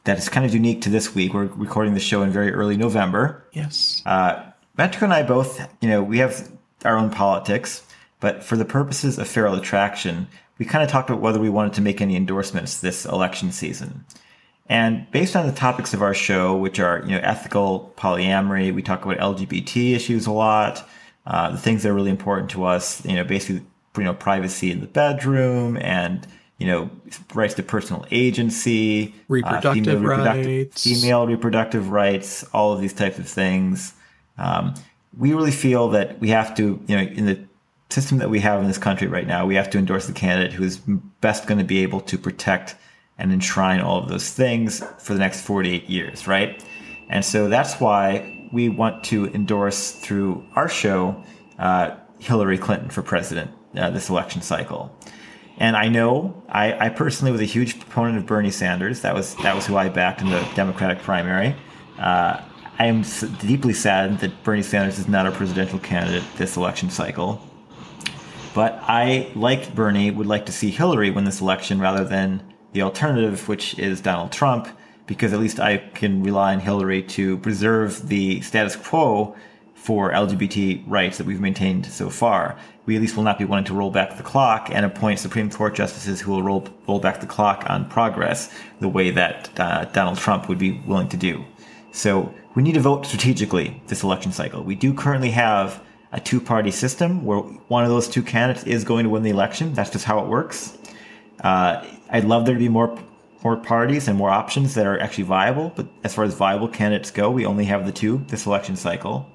that 0.06 0.18
is 0.18 0.30
kind 0.30 0.46
of 0.46 0.54
unique 0.54 0.82
to 0.82 0.90
this 0.90 1.14
week. 1.14 1.34
We're 1.34 1.46
recording 1.46 1.94
the 1.94 2.00
show 2.00 2.22
in 2.22 2.32
very 2.32 2.52
early 2.52 2.78
November. 2.78 3.44
Yes. 3.54 4.02
Uh, 4.06 4.44
Metrika 4.78 5.04
and 5.04 5.14
I 5.14 5.24
both, 5.24 5.60
you 5.82 5.90
know, 5.90 6.04
we 6.04 6.20
have 6.20 6.50
our 6.84 6.98
own 6.98 7.10
politics, 7.10 7.82
but 8.20 8.44
for 8.44 8.58
the 8.58 8.66
purposes 8.66 9.18
of 9.18 9.28
feral 9.28 9.56
attraction, 9.56 10.28
we 10.58 10.66
kind 10.66 10.84
of 10.84 10.90
talked 10.90 11.10
about 11.10 11.22
whether 11.22 11.40
we 11.40 11.50
wanted 11.50 11.74
to 11.74 11.82
make 11.82 12.02
any 12.02 12.16
endorsements 12.16 12.80
this 12.80 13.06
election 13.06 13.52
season. 13.52 14.06
And 14.68 15.10
based 15.12 15.36
on 15.36 15.46
the 15.46 15.52
topics 15.52 15.94
of 15.94 16.02
our 16.02 16.14
show, 16.14 16.56
which 16.56 16.80
are 16.80 17.02
you 17.04 17.12
know 17.12 17.20
ethical 17.22 17.94
polyamory, 17.98 18.74
we 18.74 18.82
talk 18.82 19.06
about 19.06 19.18
LGBT 19.18 19.94
issues 19.96 20.26
a 20.26 20.32
lot, 20.32 20.88
uh, 21.28 21.52
the 21.52 21.58
things 21.58 21.84
that 21.84 21.90
are 21.90 21.94
really 21.94 22.10
important 22.10 22.50
to 22.52 22.66
us, 22.66 23.06
you 23.06 23.16
know, 23.16 23.24
basically 23.24 23.66
you 23.98 24.04
know 24.04 24.14
privacy 24.14 24.72
in 24.72 24.82
the 24.82 24.88
bedroom 24.88 25.78
and 25.78 26.28
you 26.58 26.66
know 26.66 26.90
rights 27.34 27.54
to 27.56 27.64
personal 27.64 28.06
agency, 28.10 29.14
reproductive, 29.28 29.70
uh, 29.70 29.74
female 29.74 30.00
reproductive 30.00 30.48
rights, 30.48 30.84
female 30.84 31.28
reproductive 31.28 31.90
rights, 31.90 32.44
all 32.54 32.74
of 32.74 32.82
these 32.82 32.94
types 32.94 33.20
of 33.20 33.28
things. 33.28 33.94
Um, 34.38 34.74
we 35.18 35.34
really 35.34 35.52
feel 35.52 35.90
that 35.90 36.20
we 36.20 36.30
have 36.30 36.56
to, 36.56 36.84
you 36.88 36.96
know, 36.96 37.04
in 37.04 37.26
the 37.26 37.40
system 37.90 38.18
that 38.18 38.30
we 38.30 38.40
have 38.40 38.62
in 38.62 38.68
this 38.68 38.78
country 38.78 39.08
right 39.08 39.28
now, 39.28 39.46
we 39.46 39.56
have 39.56 39.70
to 39.72 39.78
endorse 39.78 40.08
the 40.08 40.14
candidate 40.14 40.54
who 40.54 40.64
is 40.64 40.80
best 41.22 41.48
going 41.48 41.60
to 41.60 41.64
be 41.64 41.84
able 41.84 42.02
to 42.02 42.18
protect 42.18 42.76
and 43.18 43.32
enshrine 43.32 43.80
all 43.80 43.98
of 44.02 44.10
those 44.10 44.30
things 44.30 44.84
for 45.00 45.14
the 45.14 45.20
next 45.20 45.42
48 45.42 45.90
years, 45.90 46.28
right? 46.28 46.64
And 47.10 47.24
so 47.24 47.48
that's 47.48 47.80
why 47.80 48.50
we 48.52 48.70
want 48.70 49.04
to 49.06 49.28
endorse 49.28 49.92
through 49.92 50.46
our 50.56 50.68
show 50.68 51.24
uh, 51.60 51.96
Hillary 52.20 52.58
Clinton 52.58 52.90
for 52.90 53.02
president 53.02 53.52
uh, 53.76 53.90
this 53.92 54.10
election 54.10 54.42
cycle. 54.42 54.96
And 55.58 55.78
I 55.78 55.88
know 55.88 56.44
I, 56.50 56.88
I, 56.88 56.90
personally 56.90 57.32
was 57.32 57.40
a 57.40 57.46
huge 57.46 57.80
proponent 57.80 58.18
of 58.18 58.26
Bernie 58.26 58.52
Sanders. 58.52 59.02
That 59.02 59.14
was 59.14 59.36
that 59.38 59.56
was 59.56 59.66
who 59.66 59.78
I 59.78 59.88
backed 59.88 60.22
in 60.22 60.30
the 60.30 60.46
Democratic 60.54 61.00
primary. 61.00 61.56
Uh, 61.98 62.42
I 62.78 62.88
am 62.88 63.04
deeply 63.40 63.72
saddened 63.72 64.20
that 64.20 64.44
Bernie 64.44 64.62
Sanders 64.62 65.00
is 65.00 65.08
not 65.08 65.26
a 65.26 65.32
presidential 65.32 65.80
candidate 65.80 66.24
this 66.36 66.58
election 66.58 66.90
cycle. 66.90 67.42
But 68.56 68.80
I, 68.84 69.30
like 69.36 69.76
Bernie, 69.76 70.12
would 70.12 70.28
like 70.28 70.46
to 70.46 70.54
see 70.54 70.72
Hillary 70.72 71.12
win 71.12 71.26
this 71.26 71.42
election 71.42 71.82
rather 71.82 72.06
than 72.06 72.42
the 72.72 72.84
alternative, 72.84 73.50
which 73.50 73.78
is 73.78 74.00
Donald 74.00 74.32
Trump, 74.32 74.70
because 75.08 75.34
at 75.34 75.42
least 75.42 75.60
I 75.60 75.80
can 75.94 76.24
rely 76.24 76.54
on 76.54 76.62
Hillary 76.62 77.04
to 77.04 77.38
preserve 77.40 78.08
the 78.08 78.40
status 78.40 78.78
quo 78.78 79.36
for 79.74 80.14
LGBT 80.14 80.86
rights 80.88 81.18
that 81.18 81.28
we've 81.28 81.42
maintained 81.42 81.86
so 81.86 82.10
far. 82.10 82.58
We 82.86 82.96
at 82.96 83.02
least 83.02 83.18
will 83.18 83.24
not 83.24 83.38
be 83.38 83.44
wanting 83.44 83.66
to 83.66 83.74
roll 83.74 83.92
back 83.92 84.16
the 84.16 84.24
clock 84.24 84.70
and 84.72 84.86
appoint 84.86 85.20
Supreme 85.20 85.52
Court 85.52 85.76
justices 85.76 86.22
who 86.22 86.32
will 86.32 86.42
roll, 86.42 86.66
roll 86.88 87.00
back 87.00 87.20
the 87.20 87.28
clock 87.28 87.66
on 87.68 87.90
progress 87.90 88.58
the 88.80 88.88
way 88.88 89.12
that 89.12 89.50
uh, 89.60 89.84
Donald 89.86 90.18
Trump 90.18 90.48
would 90.48 90.60
be 90.60 90.80
willing 90.88 91.10
to 91.10 91.18
do. 91.18 91.44
So 91.92 92.34
we 92.56 92.64
need 92.64 92.76
to 92.76 92.80
vote 92.80 93.06
strategically 93.06 93.84
this 93.88 94.04
election 94.04 94.32
cycle. 94.32 94.64
We 94.64 94.76
do 94.76 94.94
currently 94.94 95.32
have 95.32 95.84
a 96.16 96.20
two 96.22 96.40
party 96.40 96.72
system 96.72 97.26
where 97.26 97.40
one 97.40 97.84
of 97.84 97.90
those 97.90 98.08
two 98.08 98.24
candidates 98.24 98.66
is 98.66 98.86
going 98.86 99.04
to 99.04 99.10
win 99.10 99.22
the 99.22 99.30
election. 99.30 99.74
That's 99.74 99.90
just 99.90 100.06
how 100.06 100.20
it 100.20 100.28
works. 100.28 100.78
Uh, 101.42 101.86
I'd 102.10 102.24
love 102.24 102.46
there 102.46 102.56
to 102.56 102.60
be 102.60 102.70
more 102.70 102.98
more 103.44 103.58
parties 103.58 104.08
and 104.08 104.18
more 104.18 104.32
options 104.32 104.74
that 104.74 104.88
are 104.88 105.00
actually 105.00 105.26
viable. 105.26 105.72
But 105.76 105.88
as 106.04 106.16
far 106.16 106.24
as 106.24 106.34
viable 106.34 106.70
candidates 106.70 107.12
go, 107.12 107.30
we 107.30 107.46
only 107.46 107.66
have 107.66 107.86
the 107.86 107.92
two 107.92 108.24
this 108.30 108.46
election 108.48 108.78
cycle. 108.78 109.30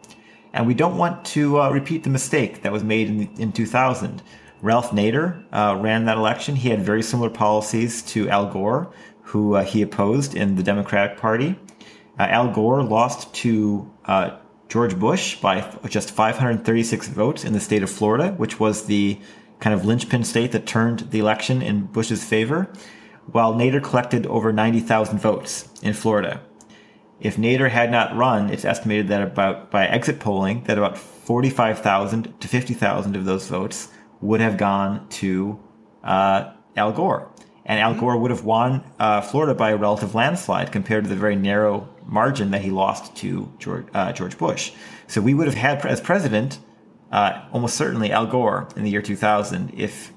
And 0.54 0.66
we 0.66 0.74
don't 0.74 0.96
want 0.96 1.24
to 1.26 1.60
uh, 1.60 1.70
repeat 1.70 2.02
the 2.02 2.10
mistake 2.10 2.62
that 2.62 2.72
was 2.72 2.82
made 2.82 3.08
in, 3.08 3.28
in 3.36 3.52
2000. 3.52 4.22
Ralph 4.62 4.90
Nader 4.90 5.44
uh, 5.52 5.76
ran 5.78 6.06
that 6.06 6.16
election. 6.16 6.56
He 6.56 6.70
had 6.70 6.82
very 6.82 7.02
similar 7.02 7.30
policies 7.30 8.02
to 8.14 8.28
Al 8.30 8.46
Gore, 8.46 8.92
who 9.22 9.54
uh, 9.54 9.64
he 9.64 9.82
opposed 9.82 10.34
in 10.34 10.56
the 10.56 10.62
Democratic 10.62 11.18
Party. 11.18 11.56
Uh, 12.18 12.22
Al 12.22 12.50
Gore 12.50 12.82
lost 12.82 13.32
to 13.34 13.88
uh, 14.06 14.38
George 14.70 14.96
Bush 14.96 15.34
by 15.34 15.68
just 15.88 16.12
536 16.12 17.08
votes 17.08 17.44
in 17.44 17.52
the 17.52 17.60
state 17.60 17.82
of 17.82 17.90
Florida, 17.90 18.30
which 18.36 18.60
was 18.60 18.86
the 18.86 19.18
kind 19.58 19.74
of 19.74 19.84
linchpin 19.84 20.22
state 20.22 20.52
that 20.52 20.64
turned 20.64 21.10
the 21.10 21.18
election 21.18 21.60
in 21.60 21.86
Bush's 21.86 22.24
favor, 22.24 22.72
while 23.26 23.52
Nader 23.52 23.82
collected 23.82 24.26
over 24.26 24.52
90,000 24.52 25.18
votes 25.18 25.68
in 25.82 25.92
Florida. 25.92 26.40
If 27.18 27.36
Nader 27.36 27.68
had 27.68 27.90
not 27.90 28.16
run, 28.16 28.48
it's 28.48 28.64
estimated 28.64 29.08
that 29.08 29.22
about 29.22 29.72
by 29.72 29.86
exit 29.86 30.20
polling 30.20 30.62
that 30.64 30.78
about 30.78 30.96
45,000 30.96 32.40
to 32.40 32.48
50,000 32.48 33.16
of 33.16 33.24
those 33.24 33.48
votes 33.48 33.88
would 34.20 34.40
have 34.40 34.56
gone 34.56 35.06
to 35.08 35.58
uh, 36.04 36.52
Al 36.76 36.92
Gore. 36.92 37.28
And 37.66 37.80
Al 37.80 37.94
Gore 37.94 38.16
would 38.16 38.30
have 38.30 38.44
won 38.44 38.84
uh, 39.00 39.20
Florida 39.20 39.54
by 39.54 39.70
a 39.70 39.76
relative 39.76 40.14
landslide 40.14 40.70
compared 40.72 41.04
to 41.04 41.10
the 41.10 41.16
very 41.16 41.36
narrow 41.36 41.88
margin 42.10 42.50
that 42.50 42.60
he 42.60 42.70
lost 42.70 43.16
to 43.16 43.50
George, 43.58 43.86
uh, 43.94 44.12
George 44.12 44.36
Bush. 44.36 44.72
So 45.06 45.20
we 45.20 45.32
would 45.32 45.46
have 45.46 45.56
had 45.56 45.84
as 45.86 46.00
president 46.00 46.58
uh, 47.10 47.44
almost 47.52 47.76
certainly 47.76 48.12
Al 48.12 48.26
Gore 48.26 48.68
in 48.76 48.84
the 48.84 48.90
year 48.90 49.02
2000 49.02 49.72
if 49.76 50.12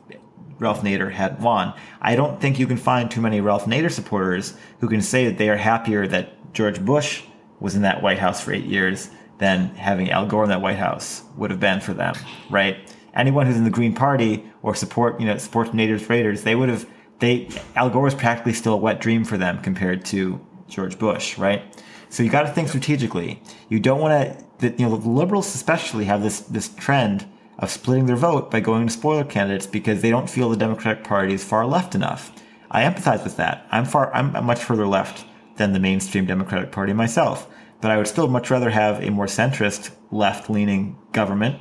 Ralph 0.60 0.82
Nader 0.82 1.12
had 1.12 1.42
won. 1.42 1.74
I 2.02 2.16
don't 2.16 2.40
think 2.40 2.60
you 2.60 2.68
can 2.68 2.78
find 2.78 3.10
too 3.10 3.22
many 3.22 3.42
Ralph 3.42 3.66
Nader 3.66 3.92
supporters 3.92 4.56
who 4.80 4.90
can 4.90 5.02
say 5.02 5.26
that 5.26 5.38
they 5.38 5.50
are 5.50 5.58
happier 5.58 6.08
that 6.08 6.54
George 6.54 6.84
Bush 6.84 7.24
was 7.60 7.76
in 7.76 7.82
that 7.84 8.02
White 8.02 8.20
House 8.20 8.42
for 8.42 8.54
eight 8.54 8.66
years 8.66 9.10
than 9.40 9.70
having 9.76 10.12
Al 10.12 10.28
Gore 10.28 10.44
in 10.44 10.50
that 10.50 10.62
White 10.62 10.78
House 10.78 11.24
would 11.36 11.52
have 11.52 11.60
been 11.60 11.80
for 11.80 11.94
them, 11.94 12.16
right? 12.50 12.78
Anyone 13.16 13.46
who's 13.46 13.58
in 13.58 13.64
the 13.64 13.70
Green 13.70 13.94
Party 13.94 14.46
or 14.62 14.76
support, 14.76 15.20
you 15.20 15.26
know, 15.26 15.38
supports 15.38 15.72
Nader's 15.72 16.08
Raiders, 16.10 16.44
they 16.44 16.56
would 16.56 16.70
have, 16.70 16.88
they, 17.20 17.50
Al 17.76 17.90
Gore 17.90 18.04
was 18.04 18.16
practically 18.16 18.54
still 18.54 18.74
a 18.74 18.78
wet 18.78 19.00
dream 19.02 19.24
for 19.24 19.38
them 19.38 19.60
compared 19.62 20.06
to 20.06 20.40
George 20.68 20.98
Bush, 20.98 21.38
right? 21.38 21.62
So 22.10 22.24
you 22.24 22.30
got 22.30 22.44
to 22.44 22.50
think 22.50 22.70
strategically. 22.70 23.42
You 23.70 23.80
don't 23.80 24.00
want 24.00 24.38
to, 24.60 24.70
you 24.70 24.88
know, 24.88 24.98
the 24.98 25.10
liberals 25.10 25.54
especially 25.56 26.06
have 26.06 26.22
this 26.22 26.42
this 26.42 26.70
trend 26.70 27.26
of 27.60 27.72
splitting 27.72 28.06
their 28.06 28.16
vote 28.16 28.52
by 28.52 28.60
going 28.60 28.88
to 28.88 28.94
spoiler 28.94 29.24
candidates 29.24 29.68
because 29.68 30.02
they 30.02 30.10
don't 30.10 30.30
feel 30.30 30.50
the 30.50 30.58
Democratic 30.58 31.04
Party 31.04 31.34
is 31.34 31.44
far 31.44 31.66
left 31.66 31.96
enough. 31.96 32.32
I 32.70 32.84
empathize 32.84 33.24
with 33.24 33.38
that. 33.38 33.68
I'm 33.72 33.86
far, 33.86 34.14
I'm 34.14 34.46
much 34.46 34.64
further 34.64 34.88
left 34.88 35.26
than 35.58 35.74
the 35.74 35.80
mainstream 35.80 36.26
Democratic 36.26 36.72
Party 36.72 36.94
myself. 36.94 37.48
But 37.82 37.92
I 37.92 37.98
would 37.98 38.08
still 38.08 38.28
much 38.28 38.50
rather 38.50 38.70
have 38.70 39.04
a 39.04 39.12
more 39.12 39.28
centrist, 39.28 39.92
left 40.12 40.50
leaning 40.50 40.98
government 41.12 41.60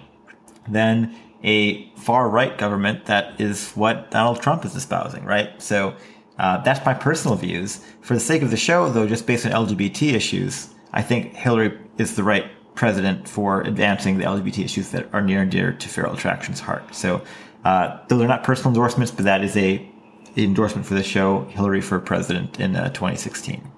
than 0.68 1.14
a 1.44 1.90
far 1.96 2.28
right 2.28 2.56
government 2.56 3.06
that 3.06 3.40
is 3.40 3.72
what 3.72 4.10
Donald 4.10 4.40
Trump 4.40 4.64
is 4.64 4.76
espousing, 4.76 5.24
right? 5.24 5.60
So 5.60 5.96
uh, 6.38 6.62
that's 6.62 6.84
my 6.84 6.94
personal 6.94 7.36
views. 7.36 7.84
For 8.00 8.14
the 8.14 8.20
sake 8.20 8.42
of 8.42 8.50
the 8.50 8.56
show, 8.56 8.88
though, 8.88 9.06
just 9.06 9.26
based 9.26 9.46
on 9.46 9.52
LGBT 9.52 10.12
issues, 10.14 10.68
I 10.92 11.02
think 11.02 11.34
Hillary 11.34 11.78
is 11.98 12.16
the 12.16 12.22
right 12.22 12.46
president 12.74 13.28
for 13.28 13.60
advancing 13.62 14.18
the 14.18 14.24
LGBT 14.24 14.64
issues 14.64 14.90
that 14.90 15.12
are 15.12 15.20
near 15.20 15.42
and 15.42 15.50
dear 15.50 15.72
to 15.72 15.88
Feral 15.88 16.14
Attraction's 16.14 16.60
heart. 16.60 16.94
So 16.94 17.22
uh, 17.64 17.98
those 18.08 18.22
are 18.22 18.28
not 18.28 18.44
personal 18.44 18.70
endorsements, 18.70 19.10
but 19.10 19.24
that 19.24 19.44
is 19.44 19.56
a 19.56 19.88
endorsement 20.36 20.86
for 20.86 20.94
the 20.94 21.02
show, 21.02 21.44
Hillary 21.50 21.82
for 21.82 22.00
president 22.00 22.58
in 22.58 22.74
uh, 22.74 22.88
2016. 22.90 23.70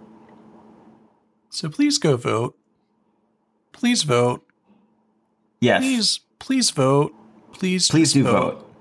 So 1.51 1.69
please 1.69 1.99
go 1.99 2.17
vote. 2.17 2.57
Please 3.73 4.05
vote. 4.05 4.47
Yes. 5.61 5.83
Please, 5.83 6.21
please 6.39 6.71
vote. 6.71 7.13
Please, 7.53 7.89
please 7.89 8.13
do 8.13 8.23
vote. 8.23 8.33
vote. 8.33 8.75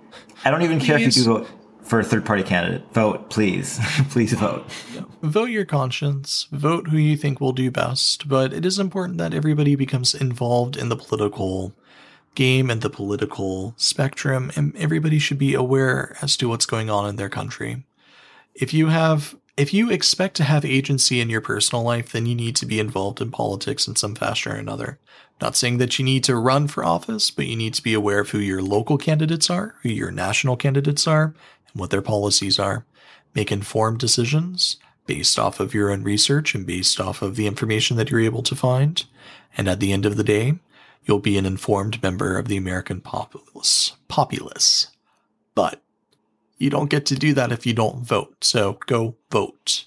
I 0.45 0.51
don't 0.51 0.61
even 0.61 0.79
please. 0.79 0.85
care 0.85 0.97
if 0.97 1.05
you 1.05 1.11
do 1.11 1.23
vote 1.23 1.49
for 1.83 1.99
a 1.99 2.03
third 2.03 2.25
party 2.25 2.43
candidate. 2.43 2.83
Vote, 2.93 3.29
please. 3.29 3.79
please 4.09 4.33
vote. 4.33 4.65
Vote 5.21 5.49
your 5.49 5.65
conscience. 5.65 6.47
Vote 6.51 6.87
who 6.89 6.97
you 6.97 7.17
think 7.17 7.39
will 7.39 7.51
do 7.51 7.69
best. 7.69 8.27
But 8.27 8.53
it 8.53 8.65
is 8.65 8.79
important 8.79 9.17
that 9.17 9.33
everybody 9.33 9.75
becomes 9.75 10.13
involved 10.15 10.77
in 10.77 10.89
the 10.89 10.95
political 10.95 11.73
game 12.35 12.69
and 12.69 12.81
the 12.81 12.89
political 12.89 13.73
spectrum, 13.77 14.51
and 14.55 14.75
everybody 14.75 15.19
should 15.19 15.37
be 15.37 15.53
aware 15.53 16.17
as 16.21 16.35
to 16.37 16.49
what's 16.49 16.65
going 16.65 16.89
on 16.89 17.07
in 17.07 17.15
their 17.15 17.29
country. 17.29 17.83
If 18.55 18.73
you 18.73 18.87
have 18.87 19.35
if 19.55 19.71
you 19.71 19.91
expect 19.91 20.35
to 20.37 20.43
have 20.43 20.65
agency 20.65 21.21
in 21.21 21.29
your 21.29 21.41
personal 21.41 21.83
life, 21.83 22.11
then 22.11 22.25
you 22.25 22.33
need 22.33 22.55
to 22.55 22.65
be 22.65 22.79
involved 22.79 23.21
in 23.21 23.29
politics 23.29 23.87
in 23.87 23.95
some 23.95 24.15
fashion 24.15 24.51
or 24.51 24.55
another. 24.55 24.99
Not 25.39 25.55
saying 25.55 25.77
that 25.77 25.99
you 25.99 26.05
need 26.05 26.23
to 26.23 26.35
run 26.35 26.67
for 26.67 26.83
office, 26.83 27.29
but 27.29 27.45
you 27.45 27.55
need 27.55 27.75
to 27.75 27.83
be 27.83 27.93
aware 27.93 28.19
of 28.19 28.31
who 28.31 28.39
your 28.39 28.63
local 28.63 28.97
candidates 28.97 29.51
are, 29.51 29.75
who 29.83 29.89
your 29.89 30.09
national 30.09 30.57
candidates 30.57 31.05
are, 31.05 31.35
and 31.73 31.81
what 31.81 31.89
their 31.89 32.01
policies 32.01 32.59
are. 32.59 32.85
Make 33.35 33.51
informed 33.51 33.99
decisions 33.99 34.77
based 35.05 35.37
off 35.37 35.59
of 35.59 35.73
your 35.73 35.91
own 35.91 36.03
research 36.03 36.55
and 36.55 36.65
based 36.65 36.99
off 36.99 37.21
of 37.21 37.35
the 37.35 37.47
information 37.47 37.97
that 37.97 38.09
you're 38.09 38.19
able 38.21 38.43
to 38.43 38.55
find. 38.55 39.03
And 39.57 39.67
at 39.67 39.79
the 39.79 39.91
end 39.91 40.05
of 40.05 40.17
the 40.17 40.23
day, 40.23 40.59
you'll 41.05 41.19
be 41.19 41.37
an 41.37 41.45
informed 41.45 42.01
member 42.01 42.37
of 42.37 42.47
the 42.47 42.57
American 42.57 43.01
populace. 43.01 43.93
Populace. 44.07 44.87
But 45.55 45.81
you 46.57 46.69
don't 46.69 46.89
get 46.89 47.05
to 47.07 47.15
do 47.15 47.33
that 47.33 47.51
if 47.51 47.65
you 47.65 47.73
don't 47.73 48.05
vote. 48.05 48.43
So 48.43 48.79
go 48.85 49.15
vote. 49.29 49.85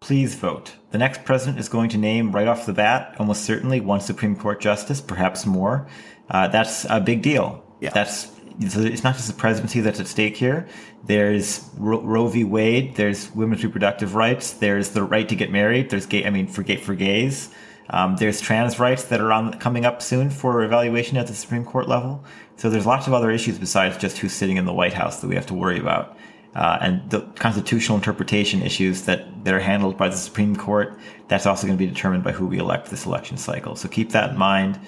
Please 0.00 0.34
vote. 0.34 0.72
The 0.90 0.98
next 0.98 1.24
president 1.24 1.58
is 1.58 1.70
going 1.70 1.88
to 1.90 1.96
name 1.96 2.30
right 2.32 2.46
off 2.46 2.66
the 2.66 2.74
bat, 2.74 3.16
almost 3.18 3.44
certainly, 3.44 3.80
one 3.80 4.00
Supreme 4.00 4.36
Court 4.36 4.60
justice, 4.60 5.00
perhaps 5.00 5.46
more. 5.46 5.88
Uh, 6.28 6.48
that's 6.48 6.84
a 6.90 7.00
big 7.00 7.22
deal. 7.22 7.64
Yeah. 7.80 7.90
That's 7.94 8.30
it's 8.60 9.04
not 9.04 9.16
just 9.16 9.28
the 9.28 9.34
presidency 9.34 9.80
that's 9.80 10.00
at 10.00 10.06
stake 10.06 10.36
here. 10.36 10.66
There's 11.04 11.68
Roe 11.76 12.28
v. 12.28 12.44
Wade. 12.44 12.96
There's 12.96 13.30
women's 13.34 13.64
reproductive 13.64 14.14
rights. 14.14 14.52
There's 14.52 14.90
the 14.90 15.02
right 15.02 15.28
to 15.28 15.36
get 15.36 15.50
married. 15.50 15.90
There's 15.90 16.06
gay. 16.06 16.24
I 16.24 16.30
mean, 16.30 16.46
for 16.46 16.62
gay 16.62 16.76
for 16.76 16.94
gays. 16.94 17.50
Um, 17.90 18.16
there's 18.16 18.40
trans 18.40 18.78
rights 18.78 19.04
that 19.04 19.20
are 19.20 19.32
on 19.32 19.58
coming 19.58 19.84
up 19.84 20.00
soon 20.00 20.30
for 20.30 20.62
evaluation 20.62 21.18
at 21.18 21.26
the 21.26 21.34
Supreme 21.34 21.64
Court 21.64 21.88
level. 21.88 22.24
So 22.56 22.70
there's 22.70 22.86
lots 22.86 23.06
of 23.06 23.12
other 23.12 23.30
issues 23.30 23.58
besides 23.58 23.98
just 23.98 24.18
who's 24.18 24.32
sitting 24.32 24.56
in 24.56 24.64
the 24.64 24.72
White 24.72 24.94
House 24.94 25.20
that 25.20 25.28
we 25.28 25.34
have 25.34 25.46
to 25.46 25.54
worry 25.54 25.78
about. 25.78 26.16
Uh, 26.54 26.78
and 26.80 27.10
the 27.10 27.20
constitutional 27.34 27.98
interpretation 27.98 28.62
issues 28.62 29.02
that, 29.02 29.44
that 29.44 29.52
are 29.52 29.60
handled 29.60 29.98
by 29.98 30.08
the 30.08 30.16
Supreme 30.16 30.54
Court, 30.54 30.98
that's 31.26 31.46
also 31.46 31.66
going 31.66 31.76
to 31.76 31.84
be 31.84 31.90
determined 31.90 32.22
by 32.22 32.30
who 32.30 32.46
we 32.46 32.58
elect 32.58 32.90
this 32.90 33.06
election 33.06 33.36
cycle. 33.36 33.74
So 33.74 33.88
keep 33.88 34.10
that 34.10 34.30
in 34.30 34.38
mind. 34.38 34.78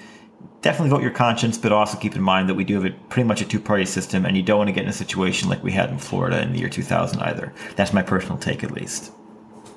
Definitely 0.61 0.89
vote 0.89 1.01
your 1.01 1.11
conscience, 1.11 1.57
but 1.57 1.71
also 1.71 1.97
keep 1.97 2.15
in 2.15 2.21
mind 2.21 2.49
that 2.49 2.55
we 2.55 2.63
do 2.63 2.81
have 2.81 2.85
a, 2.85 2.95
pretty 3.09 3.27
much 3.27 3.41
a 3.41 3.45
two 3.45 3.59
party 3.59 3.85
system, 3.85 4.25
and 4.25 4.35
you 4.35 4.43
don't 4.43 4.57
want 4.57 4.67
to 4.67 4.73
get 4.73 4.83
in 4.83 4.89
a 4.89 4.93
situation 4.93 5.49
like 5.49 5.63
we 5.63 5.71
had 5.71 5.89
in 5.89 5.97
Florida 5.97 6.41
in 6.41 6.51
the 6.51 6.59
year 6.59 6.69
2000 6.69 7.19
either. 7.21 7.53
That's 7.75 7.93
my 7.93 8.01
personal 8.01 8.37
take, 8.37 8.63
at 8.63 8.71
least. 8.71 9.11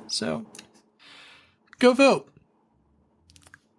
So 0.09 0.45
go 1.79 1.93
vote 1.93 2.31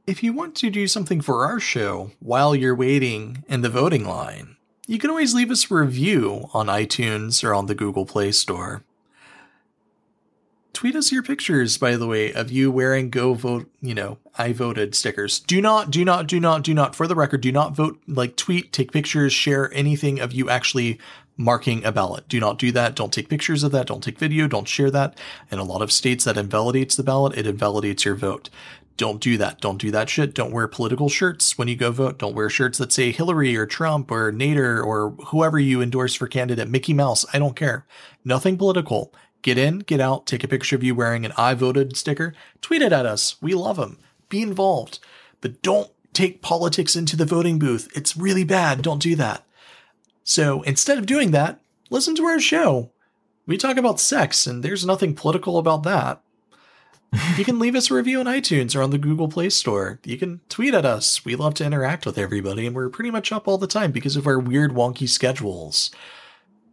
if 0.07 0.23
you 0.23 0.33
want 0.33 0.55
to 0.55 0.69
do 0.69 0.87
something 0.87 1.21
for 1.21 1.45
our 1.45 1.59
show 1.59 2.11
while 2.19 2.55
you're 2.55 2.75
waiting 2.75 3.43
in 3.47 3.61
the 3.61 3.69
voting 3.69 4.05
line, 4.05 4.57
you 4.87 4.97
can 4.97 5.09
always 5.09 5.33
leave 5.33 5.51
us 5.51 5.69
a 5.69 5.73
review 5.73 6.49
on 6.53 6.67
iTunes 6.67 7.43
or 7.43 7.53
on 7.53 7.67
the 7.67 7.75
Google 7.75 8.05
Play 8.05 8.31
Store. 8.31 8.83
Tweet 10.81 10.95
us 10.95 11.11
your 11.11 11.21
pictures, 11.21 11.77
by 11.77 11.95
the 11.95 12.07
way, 12.07 12.33
of 12.33 12.51
you 12.51 12.71
wearing 12.71 13.11
go 13.11 13.35
vote, 13.35 13.69
you 13.81 13.93
know, 13.93 14.17
I 14.35 14.51
voted 14.51 14.95
stickers. 14.95 15.39
Do 15.39 15.61
not, 15.61 15.91
do 15.91 16.03
not, 16.03 16.25
do 16.25 16.39
not, 16.39 16.63
do 16.63 16.73
not, 16.73 16.95
for 16.95 17.05
the 17.05 17.13
record, 17.13 17.41
do 17.41 17.51
not 17.51 17.75
vote, 17.75 18.01
like 18.07 18.35
tweet, 18.35 18.73
take 18.73 18.91
pictures, 18.91 19.31
share 19.31 19.71
anything 19.75 20.19
of 20.19 20.33
you 20.33 20.49
actually 20.49 20.99
marking 21.37 21.85
a 21.85 21.91
ballot. 21.91 22.27
Do 22.27 22.39
not 22.39 22.57
do 22.57 22.71
that. 22.71 22.95
Don't 22.95 23.13
take 23.13 23.29
pictures 23.29 23.61
of 23.61 23.71
that. 23.73 23.85
Don't 23.85 24.03
take 24.03 24.17
video. 24.17 24.47
Don't 24.47 24.67
share 24.67 24.89
that. 24.89 25.19
In 25.51 25.59
a 25.59 25.63
lot 25.63 25.83
of 25.83 25.91
states, 25.91 26.23
that 26.23 26.35
invalidates 26.35 26.95
the 26.95 27.03
ballot. 27.03 27.37
It 27.37 27.45
invalidates 27.45 28.03
your 28.03 28.15
vote 28.15 28.49
don't 29.01 29.19
do 29.19 29.35
that. 29.37 29.59
Don't 29.59 29.79
do 29.79 29.89
that 29.89 30.09
shit. 30.09 30.35
Don't 30.35 30.51
wear 30.51 30.67
political 30.67 31.09
shirts 31.09 31.57
when 31.57 31.67
you 31.67 31.75
go 31.75 31.89
vote. 31.89 32.19
Don't 32.19 32.35
wear 32.35 32.51
shirts 32.51 32.77
that 32.77 32.91
say 32.91 33.11
Hillary 33.11 33.57
or 33.57 33.65
Trump 33.65 34.11
or 34.11 34.31
Nader 34.31 34.85
or 34.85 35.15
whoever 35.29 35.57
you 35.57 35.81
endorse 35.81 36.13
for 36.13 36.27
candidate, 36.27 36.69
Mickey 36.69 36.93
Mouse. 36.93 37.25
I 37.33 37.39
don't 37.39 37.55
care. 37.55 37.87
Nothing 38.23 38.59
political. 38.59 39.11
Get 39.41 39.57
in, 39.57 39.79
get 39.79 39.99
out, 39.99 40.25
take 40.25 40.43
a 40.43 40.47
picture 40.47 40.75
of 40.75 40.83
you 40.83 40.93
wearing 40.93 41.25
an 41.25 41.33
I 41.37 41.53
voted 41.53 41.97
sticker, 41.97 42.33
tweet 42.61 42.81
it 42.81 42.93
at 42.93 43.05
us. 43.05 43.41
We 43.41 43.53
love 43.53 43.77
them. 43.77 43.97
Be 44.29 44.41
involved. 44.41 44.99
But 45.41 45.61
don't 45.61 45.89
take 46.13 46.41
politics 46.41 46.95
into 46.95 47.15
the 47.15 47.25
voting 47.25 47.57
booth. 47.57 47.89
It's 47.95 48.17
really 48.17 48.43
bad. 48.43 48.81
Don't 48.81 49.01
do 49.01 49.15
that. 49.15 49.45
So 50.23 50.61
instead 50.63 50.97
of 50.97 51.05
doing 51.05 51.31
that, 51.31 51.59
listen 51.89 52.15
to 52.15 52.25
our 52.25 52.39
show. 52.39 52.91
We 53.47 53.57
talk 53.57 53.77
about 53.77 53.99
sex, 53.99 54.45
and 54.45 54.63
there's 54.63 54.85
nothing 54.85 55.15
political 55.15 55.57
about 55.57 55.83
that 55.83 56.21
you 57.37 57.43
can 57.43 57.59
leave 57.59 57.75
us 57.75 57.91
a 57.91 57.93
review 57.93 58.19
on 58.19 58.25
iTunes 58.25 58.75
or 58.75 58.81
on 58.81 58.91
the 58.91 58.97
Google 58.97 59.27
Play 59.27 59.49
Store. 59.49 59.99
You 60.05 60.17
can 60.17 60.39
tweet 60.47 60.73
at 60.73 60.85
us. 60.85 61.25
We 61.25 61.35
love 61.35 61.53
to 61.55 61.65
interact 61.65 62.05
with 62.05 62.17
everybody, 62.17 62.65
and 62.65 62.75
we're 62.75 62.89
pretty 62.89 63.11
much 63.11 63.31
up 63.31 63.47
all 63.47 63.57
the 63.57 63.67
time 63.67 63.91
because 63.91 64.15
of 64.15 64.27
our 64.27 64.39
weird, 64.39 64.71
wonky 64.71 65.09
schedules. 65.09 65.91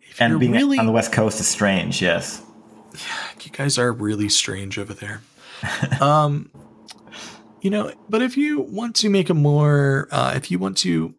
If 0.02 0.20
and 0.20 0.38
being 0.38 0.52
really, 0.52 0.78
on 0.78 0.86
the 0.86 0.92
West 0.92 1.12
Coast 1.12 1.40
is 1.40 1.48
strange, 1.48 2.00
yes. 2.00 2.42
Yeah, 2.98 3.42
you 3.42 3.50
guys 3.50 3.78
are 3.78 3.92
really 3.92 4.28
strange 4.28 4.78
over 4.78 4.94
there. 4.94 5.22
um, 6.00 6.50
you 7.60 7.70
know, 7.70 7.92
but 8.08 8.22
if 8.22 8.36
you 8.36 8.60
want 8.60 8.94
to 8.96 9.10
make 9.10 9.30
a 9.30 9.34
more, 9.34 10.08
uh, 10.10 10.32
if 10.36 10.50
you 10.50 10.58
want 10.58 10.76
to 10.78 11.14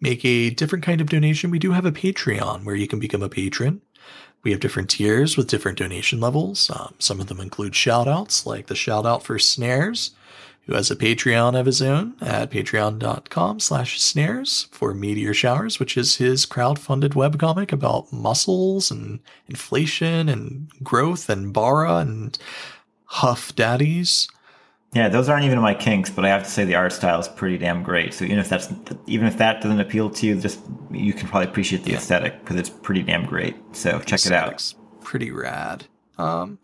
make 0.00 0.24
a 0.24 0.50
different 0.50 0.84
kind 0.84 1.00
of 1.00 1.08
donation, 1.08 1.50
we 1.50 1.58
do 1.58 1.72
have 1.72 1.84
a 1.84 1.92
Patreon 1.92 2.64
where 2.64 2.76
you 2.76 2.86
can 2.86 2.98
become 2.98 3.22
a 3.22 3.28
patron. 3.28 3.80
We 4.44 4.52
have 4.52 4.60
different 4.60 4.90
tiers 4.90 5.36
with 5.36 5.48
different 5.48 5.78
donation 5.78 6.20
levels. 6.20 6.70
Um, 6.70 6.94
some 6.98 7.20
of 7.20 7.26
them 7.26 7.40
include 7.40 7.72
shoutouts, 7.72 8.46
like 8.46 8.68
the 8.68 8.76
shout 8.76 9.04
out 9.04 9.24
for 9.24 9.38
Snares, 9.38 10.12
who 10.68 10.74
has 10.74 10.90
a 10.90 10.96
Patreon 10.96 11.58
of 11.58 11.64
his 11.64 11.80
own 11.80 12.14
at 12.20 12.50
patreon.com 12.50 13.58
slash 13.58 13.98
snares 13.98 14.68
for 14.70 14.92
Meteor 14.92 15.32
Showers, 15.32 15.80
which 15.80 15.96
is 15.96 16.16
his 16.16 16.44
crowd-funded 16.44 17.12
webcomic 17.12 17.72
about 17.72 18.12
muscles 18.12 18.90
and 18.90 19.18
inflation 19.48 20.28
and 20.28 20.70
growth 20.82 21.30
and 21.30 21.54
bara 21.54 21.96
and 21.96 22.38
huff 23.04 23.54
daddies. 23.56 24.28
Yeah, 24.92 25.08
those 25.08 25.30
aren't 25.30 25.46
even 25.46 25.58
my 25.60 25.72
kinks, 25.72 26.10
but 26.10 26.26
I 26.26 26.28
have 26.28 26.44
to 26.44 26.50
say 26.50 26.64
the 26.64 26.74
art 26.74 26.92
style 26.92 27.18
is 27.18 27.28
pretty 27.28 27.56
damn 27.56 27.82
great. 27.82 28.12
So 28.12 28.26
even 28.26 28.38
if 28.38 28.50
that's 28.50 28.70
even 29.06 29.26
if 29.26 29.38
that 29.38 29.62
doesn't 29.62 29.80
appeal 29.80 30.10
to 30.10 30.26
you, 30.26 30.38
just 30.38 30.60
you 30.90 31.14
can 31.14 31.28
probably 31.28 31.48
appreciate 31.48 31.84
the 31.84 31.92
yeah. 31.92 31.96
aesthetic 31.96 32.40
because 32.40 32.56
it's 32.56 32.70
pretty 32.70 33.02
damn 33.02 33.24
great. 33.24 33.56
So 33.72 34.00
check 34.00 34.24
it 34.26 34.32
out. 34.32 34.74
Pretty 35.02 35.30
rad. 35.30 35.86
Um, 36.18 36.58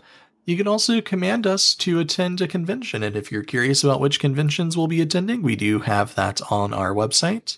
you 0.44 0.56
can 0.56 0.68
also 0.68 1.00
command 1.00 1.46
us 1.46 1.74
to 1.76 1.98
attend 1.98 2.40
a 2.40 2.48
convention, 2.48 3.02
and 3.02 3.16
if 3.16 3.32
you're 3.32 3.42
curious 3.42 3.82
about 3.82 4.00
which 4.00 4.20
conventions 4.20 4.76
we'll 4.76 4.86
be 4.86 5.00
attending, 5.00 5.42
we 5.42 5.56
do 5.56 5.80
have 5.80 6.14
that 6.14 6.40
on 6.50 6.74
our 6.74 6.92
website, 6.94 7.56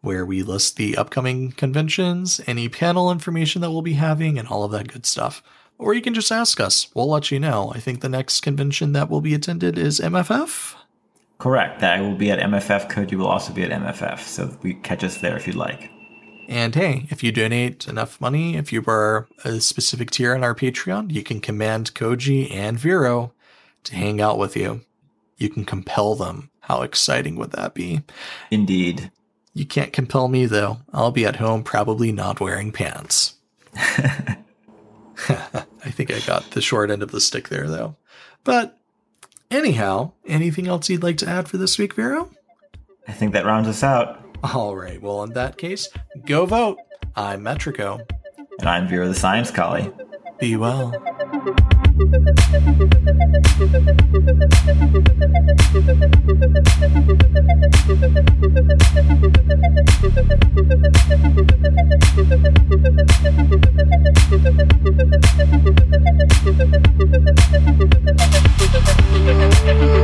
where 0.00 0.24
we 0.24 0.42
list 0.42 0.76
the 0.76 0.96
upcoming 0.96 1.52
conventions, 1.52 2.40
any 2.46 2.68
panel 2.68 3.10
information 3.10 3.60
that 3.62 3.70
we'll 3.70 3.82
be 3.82 3.94
having, 3.94 4.38
and 4.38 4.48
all 4.48 4.64
of 4.64 4.72
that 4.72 4.88
good 4.88 5.06
stuff. 5.06 5.42
Or 5.76 5.92
you 5.92 6.00
can 6.00 6.14
just 6.14 6.32
ask 6.32 6.60
us. 6.60 6.88
We'll 6.94 7.10
let 7.10 7.30
you 7.30 7.40
know. 7.40 7.72
I 7.74 7.80
think 7.80 8.00
the 8.00 8.08
next 8.08 8.40
convention 8.40 8.92
that 8.92 9.10
will 9.10 9.20
be 9.20 9.34
attended 9.34 9.76
is 9.76 10.00
MFF. 10.00 10.76
Correct. 11.38 11.82
I 11.82 12.00
will 12.00 12.14
be 12.14 12.30
at 12.30 12.38
MFF. 12.38 12.88
Cody 12.88 13.16
will 13.16 13.26
also 13.26 13.52
be 13.52 13.64
at 13.64 13.70
MFF. 13.70 14.20
So 14.20 14.56
we 14.62 14.74
catch 14.74 15.02
us 15.02 15.18
there 15.18 15.36
if 15.36 15.46
you'd 15.46 15.56
like. 15.56 15.90
And 16.48 16.74
hey, 16.74 17.06
if 17.10 17.22
you 17.22 17.32
donate 17.32 17.88
enough 17.88 18.20
money, 18.20 18.56
if 18.56 18.72
you 18.72 18.82
were 18.82 19.26
a 19.44 19.60
specific 19.60 20.10
tier 20.10 20.34
on 20.34 20.44
our 20.44 20.54
Patreon, 20.54 21.12
you 21.12 21.22
can 21.22 21.40
command 21.40 21.94
Koji 21.94 22.50
and 22.52 22.78
Vero 22.78 23.32
to 23.84 23.94
hang 23.94 24.20
out 24.20 24.38
with 24.38 24.56
you. 24.56 24.82
You 25.36 25.48
can 25.48 25.64
compel 25.64 26.14
them. 26.14 26.50
How 26.60 26.82
exciting 26.82 27.36
would 27.36 27.52
that 27.52 27.74
be? 27.74 28.02
Indeed. 28.50 29.10
You 29.52 29.66
can't 29.66 29.92
compel 29.92 30.28
me, 30.28 30.46
though. 30.46 30.78
I'll 30.92 31.10
be 31.10 31.24
at 31.24 31.36
home, 31.36 31.62
probably 31.62 32.12
not 32.12 32.40
wearing 32.40 32.72
pants. 32.72 33.34
I 35.28 35.90
think 35.90 36.12
I 36.12 36.18
got 36.20 36.50
the 36.50 36.60
short 36.60 36.90
end 36.90 37.02
of 37.02 37.10
the 37.10 37.20
stick 37.20 37.48
there, 37.48 37.68
though. 37.68 37.96
But 38.42 38.78
anyhow, 39.50 40.12
anything 40.26 40.66
else 40.66 40.88
you'd 40.88 41.02
like 41.02 41.18
to 41.18 41.28
add 41.28 41.48
for 41.48 41.56
this 41.56 41.78
week, 41.78 41.94
Vero? 41.94 42.30
I 43.06 43.12
think 43.12 43.32
that 43.32 43.44
rounds 43.44 43.68
us 43.68 43.82
out. 43.82 44.23
All 44.52 44.76
right. 44.76 45.00
Well, 45.00 45.22
in 45.22 45.32
that 45.32 45.56
case, 45.56 45.88
go 46.26 46.44
vote. 46.44 46.76
I'm 47.16 47.42
Metrika. 47.42 48.06
And 48.58 48.68
I'm 48.68 48.86
Vero 48.86 49.08
the 49.08 49.14
Science 49.14 49.50
Collie. 49.50 49.90
Be 50.38 50.56
well. 50.56 50.92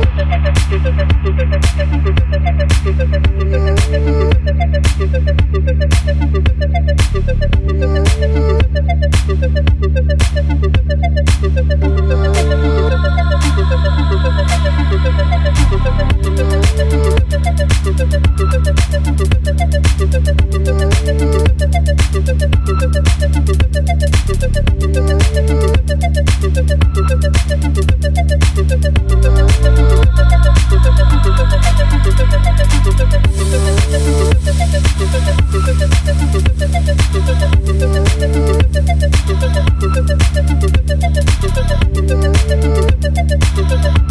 Música 28.63 29.00
Thank 35.01 36.21